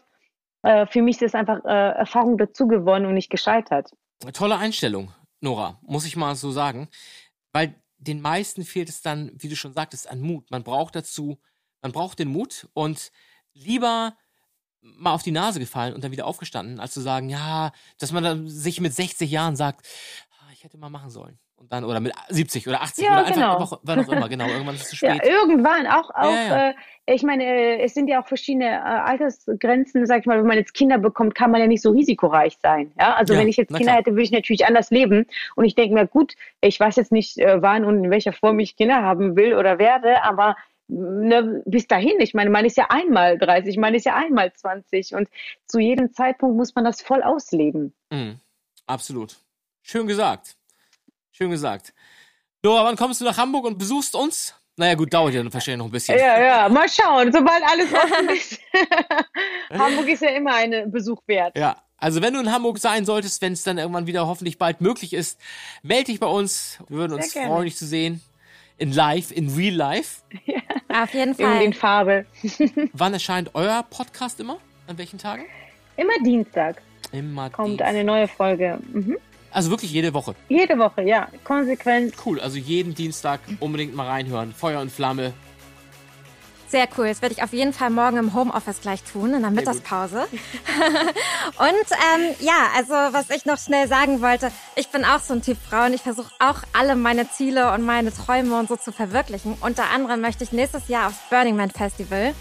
äh, 0.62 0.86
für 0.86 1.02
mich 1.02 1.16
ist 1.16 1.22
das 1.22 1.34
einfach 1.34 1.64
äh, 1.64 1.98
Erfahrung 1.98 2.36
dazu 2.36 2.66
gewonnen 2.66 3.06
und 3.06 3.14
nicht 3.14 3.30
gescheitert. 3.30 3.90
Tolle 4.32 4.56
Einstellung, 4.56 5.12
Nora, 5.40 5.78
muss 5.82 6.06
ich 6.06 6.16
mal 6.16 6.34
so 6.34 6.50
sagen. 6.50 6.88
Weil 7.52 7.74
den 8.06 8.20
meisten 8.20 8.64
fehlt 8.64 8.88
es 8.88 9.00
dann, 9.00 9.32
wie 9.34 9.48
du 9.48 9.56
schon 9.56 9.72
sagtest, 9.72 10.08
an 10.08 10.20
Mut. 10.20 10.50
Man 10.50 10.62
braucht 10.62 10.94
dazu, 10.94 11.40
man 11.82 11.92
braucht 11.92 12.18
den 12.18 12.28
Mut 12.28 12.68
und 12.74 13.10
lieber 13.52 14.16
mal 14.80 15.14
auf 15.14 15.22
die 15.22 15.30
Nase 15.30 15.58
gefallen 15.58 15.94
und 15.94 16.04
dann 16.04 16.12
wieder 16.12 16.26
aufgestanden, 16.26 16.78
als 16.78 16.92
zu 16.92 17.00
sagen, 17.00 17.30
ja, 17.30 17.72
dass 17.98 18.12
man 18.12 18.48
sich 18.48 18.80
mit 18.80 18.94
60 18.94 19.30
Jahren 19.30 19.56
sagt, 19.56 19.86
ah, 20.40 20.52
ich 20.52 20.62
hätte 20.62 20.76
mal 20.76 20.90
machen 20.90 21.10
sollen. 21.10 21.38
Und 21.56 21.72
dann, 21.72 21.84
oder 21.84 22.00
mit 22.00 22.12
70 22.28 22.66
oder 22.68 22.82
80 22.82 23.04
Ja, 23.04 23.12
oder 23.12 23.18
einfach, 23.26 23.34
genau. 23.34 23.52
einfach 23.60 23.78
wann 23.84 24.00
auch 24.00 24.08
immer, 24.12 24.28
genau, 24.28 24.48
irgendwann 24.48 24.74
ist 24.74 24.92
es 24.92 24.98
zu 24.98 25.06
Ja, 25.06 25.14
spät. 25.14 25.28
irgendwann 25.30 25.86
auch, 25.86 26.10
auch 26.10 26.30
Ja, 26.30 26.42
ja. 26.48 26.68
Äh, 26.70 26.74
ich 27.06 27.22
meine, 27.22 27.44
äh, 27.44 27.82
es 27.82 27.94
sind 27.94 28.08
ja 28.08 28.22
auch 28.22 28.26
verschiedene 28.26 28.66
äh, 28.66 28.78
Altersgrenzen, 28.78 30.06
sag 30.06 30.20
ich 30.20 30.26
mal, 30.26 30.38
wenn 30.38 30.46
man 30.46 30.56
jetzt 30.58 30.74
Kinder 30.74 30.98
bekommt, 30.98 31.34
kann 31.34 31.50
man 31.50 31.60
ja 31.60 31.66
nicht 31.66 31.82
so 31.82 31.90
risikoreich 31.90 32.58
sein. 32.62 32.92
Ja, 32.98 33.14
also 33.14 33.34
Ja, 33.34 33.40
wenn 33.40 33.48
ich 33.48 33.56
jetzt 33.56 33.68
Kinder 33.68 33.84
klar. 33.92 33.96
hätte, 33.98 34.10
würde 34.12 34.22
ich 34.22 34.30
natürlich 34.32 34.66
anders 34.66 34.90
leben. 34.90 35.26
Und 35.54 35.64
ich 35.64 35.74
denke 35.74 35.94
mir, 35.94 36.06
gut, 36.06 36.34
ich 36.60 36.78
weiß 36.78 36.96
jetzt 36.96 37.12
nicht, 37.12 37.38
äh, 37.38 37.62
wann 37.62 37.84
und 37.84 38.04
in 38.04 38.10
welcher 38.10 38.32
Form 38.32 38.58
ich 38.58 38.76
Kinder 38.76 39.02
haben 39.02 39.36
will 39.36 39.54
oder 39.54 39.78
werde, 39.78 40.22
aber 40.24 40.56
ne, 40.88 41.62
bis 41.66 41.86
dahin, 41.86 42.18
ich 42.20 42.34
meine, 42.34 42.50
man 42.50 42.64
ist 42.64 42.76
ja 42.76 42.86
einmal 42.90 43.38
30, 43.38 43.76
man 43.78 43.94
ist 43.94 44.04
ja 44.06 44.16
einmal 44.16 44.52
20 44.52 45.14
und 45.14 45.28
zu 45.66 45.78
jedem 45.78 46.12
Zeitpunkt 46.12 46.56
muss 46.56 46.74
man 46.74 46.84
das 46.84 47.00
voll 47.00 47.22
ausleben. 47.22 47.94
Mhm, 48.10 48.38
absolut. 48.86 49.36
Schön 49.82 50.06
gesagt. 50.06 50.56
Schön 51.36 51.50
gesagt. 51.50 51.92
Nora, 52.62 52.84
wann 52.84 52.94
kommst 52.96 53.20
du 53.20 53.24
nach 53.24 53.36
Hamburg 53.36 53.64
und 53.64 53.76
besuchst 53.76 54.14
uns? 54.14 54.54
Naja, 54.76 54.94
gut, 54.94 55.12
dauert 55.12 55.34
ja 55.34 55.42
dann 55.42 55.52
wahrscheinlich 55.52 55.78
noch 55.78 55.86
ein 55.86 55.90
bisschen. 55.90 56.16
Ja, 56.16 56.40
ja, 56.40 56.68
mal 56.68 56.88
schauen, 56.88 57.32
sobald 57.32 57.62
alles 57.64 57.92
offen 57.92 58.28
ist. 58.34 58.60
Hamburg 59.76 60.08
ist 60.08 60.22
ja 60.22 60.30
immer 60.30 60.54
ein 60.54 60.92
Besuch 60.92 61.20
wert. 61.26 61.56
Ja, 61.58 61.82
also 61.98 62.22
wenn 62.22 62.34
du 62.34 62.40
in 62.40 62.52
Hamburg 62.52 62.78
sein 62.78 63.04
solltest, 63.04 63.42
wenn 63.42 63.52
es 63.52 63.64
dann 63.64 63.78
irgendwann 63.78 64.06
wieder 64.06 64.26
hoffentlich 64.28 64.58
bald 64.58 64.80
möglich 64.80 65.12
ist, 65.12 65.40
melde 65.82 66.04
dich 66.12 66.20
bei 66.20 66.26
uns. 66.28 66.78
Wir 66.88 66.98
würden 66.98 67.14
uns 67.14 67.32
freuen, 67.32 67.64
dich 67.64 67.76
zu 67.76 67.86
sehen. 67.86 68.22
In 68.78 68.92
live, 68.92 69.30
in 69.32 69.50
real 69.54 69.74
life. 69.74 70.22
Auf 70.88 71.14
jeden 71.14 71.34
Fall. 71.34 71.62
in 71.62 71.72
Farbe. 71.72 72.26
Wann 72.92 73.12
erscheint 73.12 73.50
euer 73.54 73.82
Podcast 73.88 74.38
immer? 74.38 74.58
An 74.86 74.98
welchen 74.98 75.18
Tagen? 75.18 75.44
Immer 75.96 76.14
Dienstag 76.24 76.82
Immer 77.12 77.50
kommt 77.50 77.68
Dienst- 77.80 77.82
eine 77.82 78.02
neue 78.04 78.26
Folge. 78.28 78.78
Mhm. 78.92 79.16
Also 79.54 79.70
wirklich 79.70 79.92
jede 79.92 80.12
Woche. 80.12 80.34
Jede 80.48 80.76
Woche, 80.78 81.02
ja. 81.02 81.28
Konsequent. 81.44 82.14
Cool, 82.26 82.40
also 82.40 82.58
jeden 82.58 82.94
Dienstag 82.94 83.40
unbedingt 83.60 83.94
mal 83.94 84.08
reinhören. 84.08 84.52
Feuer 84.52 84.80
und 84.80 84.90
Flamme. 84.90 85.32
Sehr 86.66 86.88
cool. 86.98 87.06
Das 87.06 87.22
werde 87.22 87.36
ich 87.36 87.42
auf 87.44 87.52
jeden 87.52 87.72
Fall 87.72 87.90
morgen 87.90 88.16
im 88.16 88.34
Homeoffice 88.34 88.80
gleich 88.80 89.04
tun, 89.04 89.32
in 89.32 89.42
der. 89.42 89.52
Mittagspause. 89.52 90.22
und 91.58 91.60
ähm, 91.60 92.34
ja, 92.40 92.70
also 92.74 92.94
was 92.94 93.30
ich 93.30 93.46
noch 93.46 93.58
schnell 93.58 93.86
sagen 93.86 94.20
wollte, 94.20 94.50
ich 94.74 94.88
bin 94.88 95.04
auch 95.04 95.20
so 95.20 95.34
ein 95.34 95.42
Typ 95.42 95.56
Frau 95.70 95.84
und 95.84 95.94
ich 95.94 96.02
versuche 96.02 96.32
auch 96.40 96.62
alle 96.72 96.96
meine 96.96 97.30
Ziele 97.30 97.72
und 97.72 97.82
meine 97.82 98.12
Träume 98.12 98.58
und 98.58 98.68
so 98.68 98.74
zu 98.74 98.90
verwirklichen. 98.90 99.56
Unter 99.60 99.88
anderem 99.90 100.20
möchte 100.20 100.42
ich 100.42 100.50
nächstes 100.50 100.88
Jahr 100.88 101.06
aufs 101.06 101.18
Burning 101.30 101.54
Man 101.54 101.70
Festival 101.70 102.34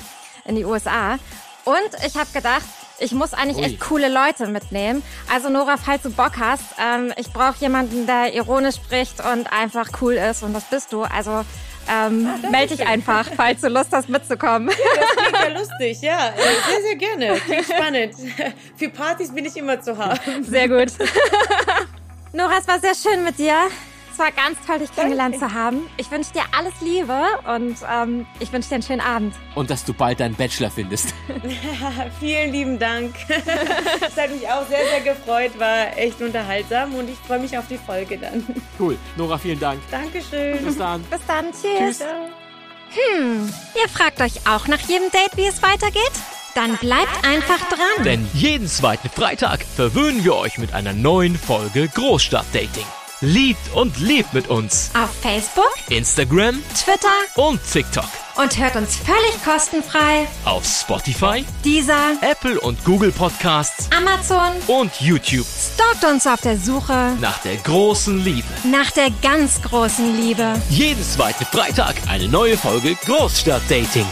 in 0.46 0.56
die 0.56 0.66
USA. 0.66 1.20
Und 1.66 1.92
ich 2.04 2.18
habe 2.18 2.32
gedacht, 2.34 2.64
ich 3.00 3.12
muss 3.12 3.34
eigentlich 3.34 3.58
Ui. 3.58 3.64
echt 3.64 3.80
coole 3.80 4.08
Leute 4.08 4.48
mitnehmen. 4.48 5.04
Also 5.32 5.50
Nora, 5.50 5.78
falls 5.78 6.04
du 6.04 6.12
Bock 6.12 6.34
hast, 6.40 6.64
ähm, 6.80 7.14
ich 7.18 7.32
brauche 7.32 7.56
jemanden, 7.60 8.06
der 8.06 8.34
ironisch 8.34 8.76
spricht 8.76 9.20
und 9.20 9.52
einfach 9.52 9.90
cool 10.02 10.14
ist 10.14 10.44
und 10.44 10.54
das 10.54 10.64
bist 10.66 10.94
du. 10.94 11.04
Also 11.04 11.44
ähm, 11.90 12.30
melde 12.50 12.76
dich 12.78 12.88
einfach, 12.88 13.28
falls 13.36 13.62
du 13.62 13.68
Lust 13.68 13.92
hast 13.92 14.08
mitzukommen. 14.10 14.68
Das 14.70 14.76
klingt 15.18 15.44
ja 15.44 15.60
lustig, 15.60 16.02
ja. 16.02 16.30
Äh, 16.30 16.72
Sehr, 16.72 16.82
sehr 16.82 16.96
gerne. 16.96 17.40
Klingt 17.42 17.66
spannend. 17.66 18.16
Für 18.78 18.90
Partys 18.90 19.34
bin 19.34 19.46
ich 19.46 19.58
immer 19.58 19.82
zu 19.82 19.98
haben. 19.98 20.44
Sehr 20.44 20.70
gut. 20.70 20.94
Nora, 22.34 22.58
es 22.60 22.68
war 22.68 22.80
sehr 22.80 22.96
schön 22.96 23.24
mit 23.24 23.38
dir. 23.38 23.56
Es 24.14 24.20
war 24.20 24.32
ganz 24.32 24.60
toll, 24.68 24.78
dich 24.78 24.94
kennengelernt 24.94 25.40
zu 25.40 25.52
haben. 25.52 25.90
Ich 25.98 26.12
wünsche 26.12 26.32
dir 26.34 26.44
alles 26.56 26.74
Liebe 26.82 27.20
und 27.52 27.76
ähm, 27.92 28.28
ich 28.40 28.54
wünsche 28.54 28.70
dir 28.70 28.76
einen 28.76 28.84
schönen 28.84 29.02
Abend. 29.02 29.34
Und 29.56 29.72
dass 29.72 29.84
du 29.84 29.92
bald 29.92 30.20
deinen 30.20 30.36
Bachelor 30.36 30.70
findest. 30.70 31.16
Vielen 32.20 32.52
lieben 32.52 32.78
Dank. 32.78 33.16
Es 33.28 34.16
hat 34.16 34.30
mich 34.30 34.48
auch 34.48 34.68
sehr, 34.68 34.86
sehr 34.88 35.02
gefreut. 35.02 35.58
War 35.58 35.98
echt 35.98 36.22
unterhaltsam 36.22 36.94
und 36.94 37.10
ich 37.10 37.18
freue 37.26 37.40
mich 37.40 37.58
auf 37.58 37.68
die 37.68 37.78
Folge 37.78 38.20
dann. 38.20 38.46
Cool. 38.80 38.98
Nora, 39.18 39.38
vielen 39.40 39.60
Dank. 39.60 39.82
Dankeschön. 39.90 40.64
Bis 40.64 40.78
dann. 40.78 41.02
Bis 41.04 41.22
dann, 41.26 41.46
tschüss. 41.52 41.98
Ciao. 41.98 42.30
Ihr 43.82 43.90
fragt 43.90 44.22
euch 44.22 44.46
auch 44.48 44.68
nach 44.68 44.82
jedem 44.82 45.10
Date, 45.10 45.36
wie 45.36 45.48
es 45.48 45.64
weitergeht? 45.64 46.12
Dann 46.54 46.78
bleibt 46.78 47.26
einfach 47.26 47.68
dran. 47.68 48.06
Denn 48.06 48.28
jeden 48.34 48.68
zweiten 48.68 49.10
Freitag 49.10 49.64
verwöhnen 49.64 50.24
wir 50.24 50.36
euch 50.36 50.60
mit 50.60 50.74
einer 50.74 50.94
neuen 50.94 51.36
Folge 51.36 51.88
Großstadtdating. 51.88 52.86
Liebt 53.28 53.74
und 53.74 53.98
lebt 54.02 54.34
mit 54.34 54.50
uns. 54.50 54.92
Auf 55.02 55.10
Facebook, 55.22 55.72
Instagram 55.90 56.62
Twitter 56.76 57.08
und 57.36 57.58
TikTok. 57.72 58.04
und 58.36 58.58
hört 58.58 58.76
uns 58.76 58.98
völlig 58.98 59.42
kostenfrei. 59.46 60.28
Auf 60.44 60.66
Spotify, 60.66 61.46
Dieser 61.64 62.18
Apple 62.22 62.60
und 62.60 62.84
Google 62.84 63.14
Podcasts 63.14 63.88
Amazon 63.96 64.52
und 64.68 64.92
YouTube. 65.00 65.46
stalkt 65.48 66.04
uns 66.04 66.28
auf 66.28 66.42
der 66.42 66.58
Suche 66.58 67.16
Nach 67.22 67.38
der 67.44 67.56
großen 67.56 68.18
Liebe. 68.26 68.48
nach 68.66 68.92
der 68.92 69.10
ganz 69.22 69.62
großen 69.62 70.18
Liebe. 70.18 70.62
Jeden 70.70 71.02
zweiten 71.02 71.46
Freitag 71.46 71.96
eine 72.10 72.28
neue 72.28 72.58
Folge 72.58 72.94
Großstadtdating. 73.06 74.06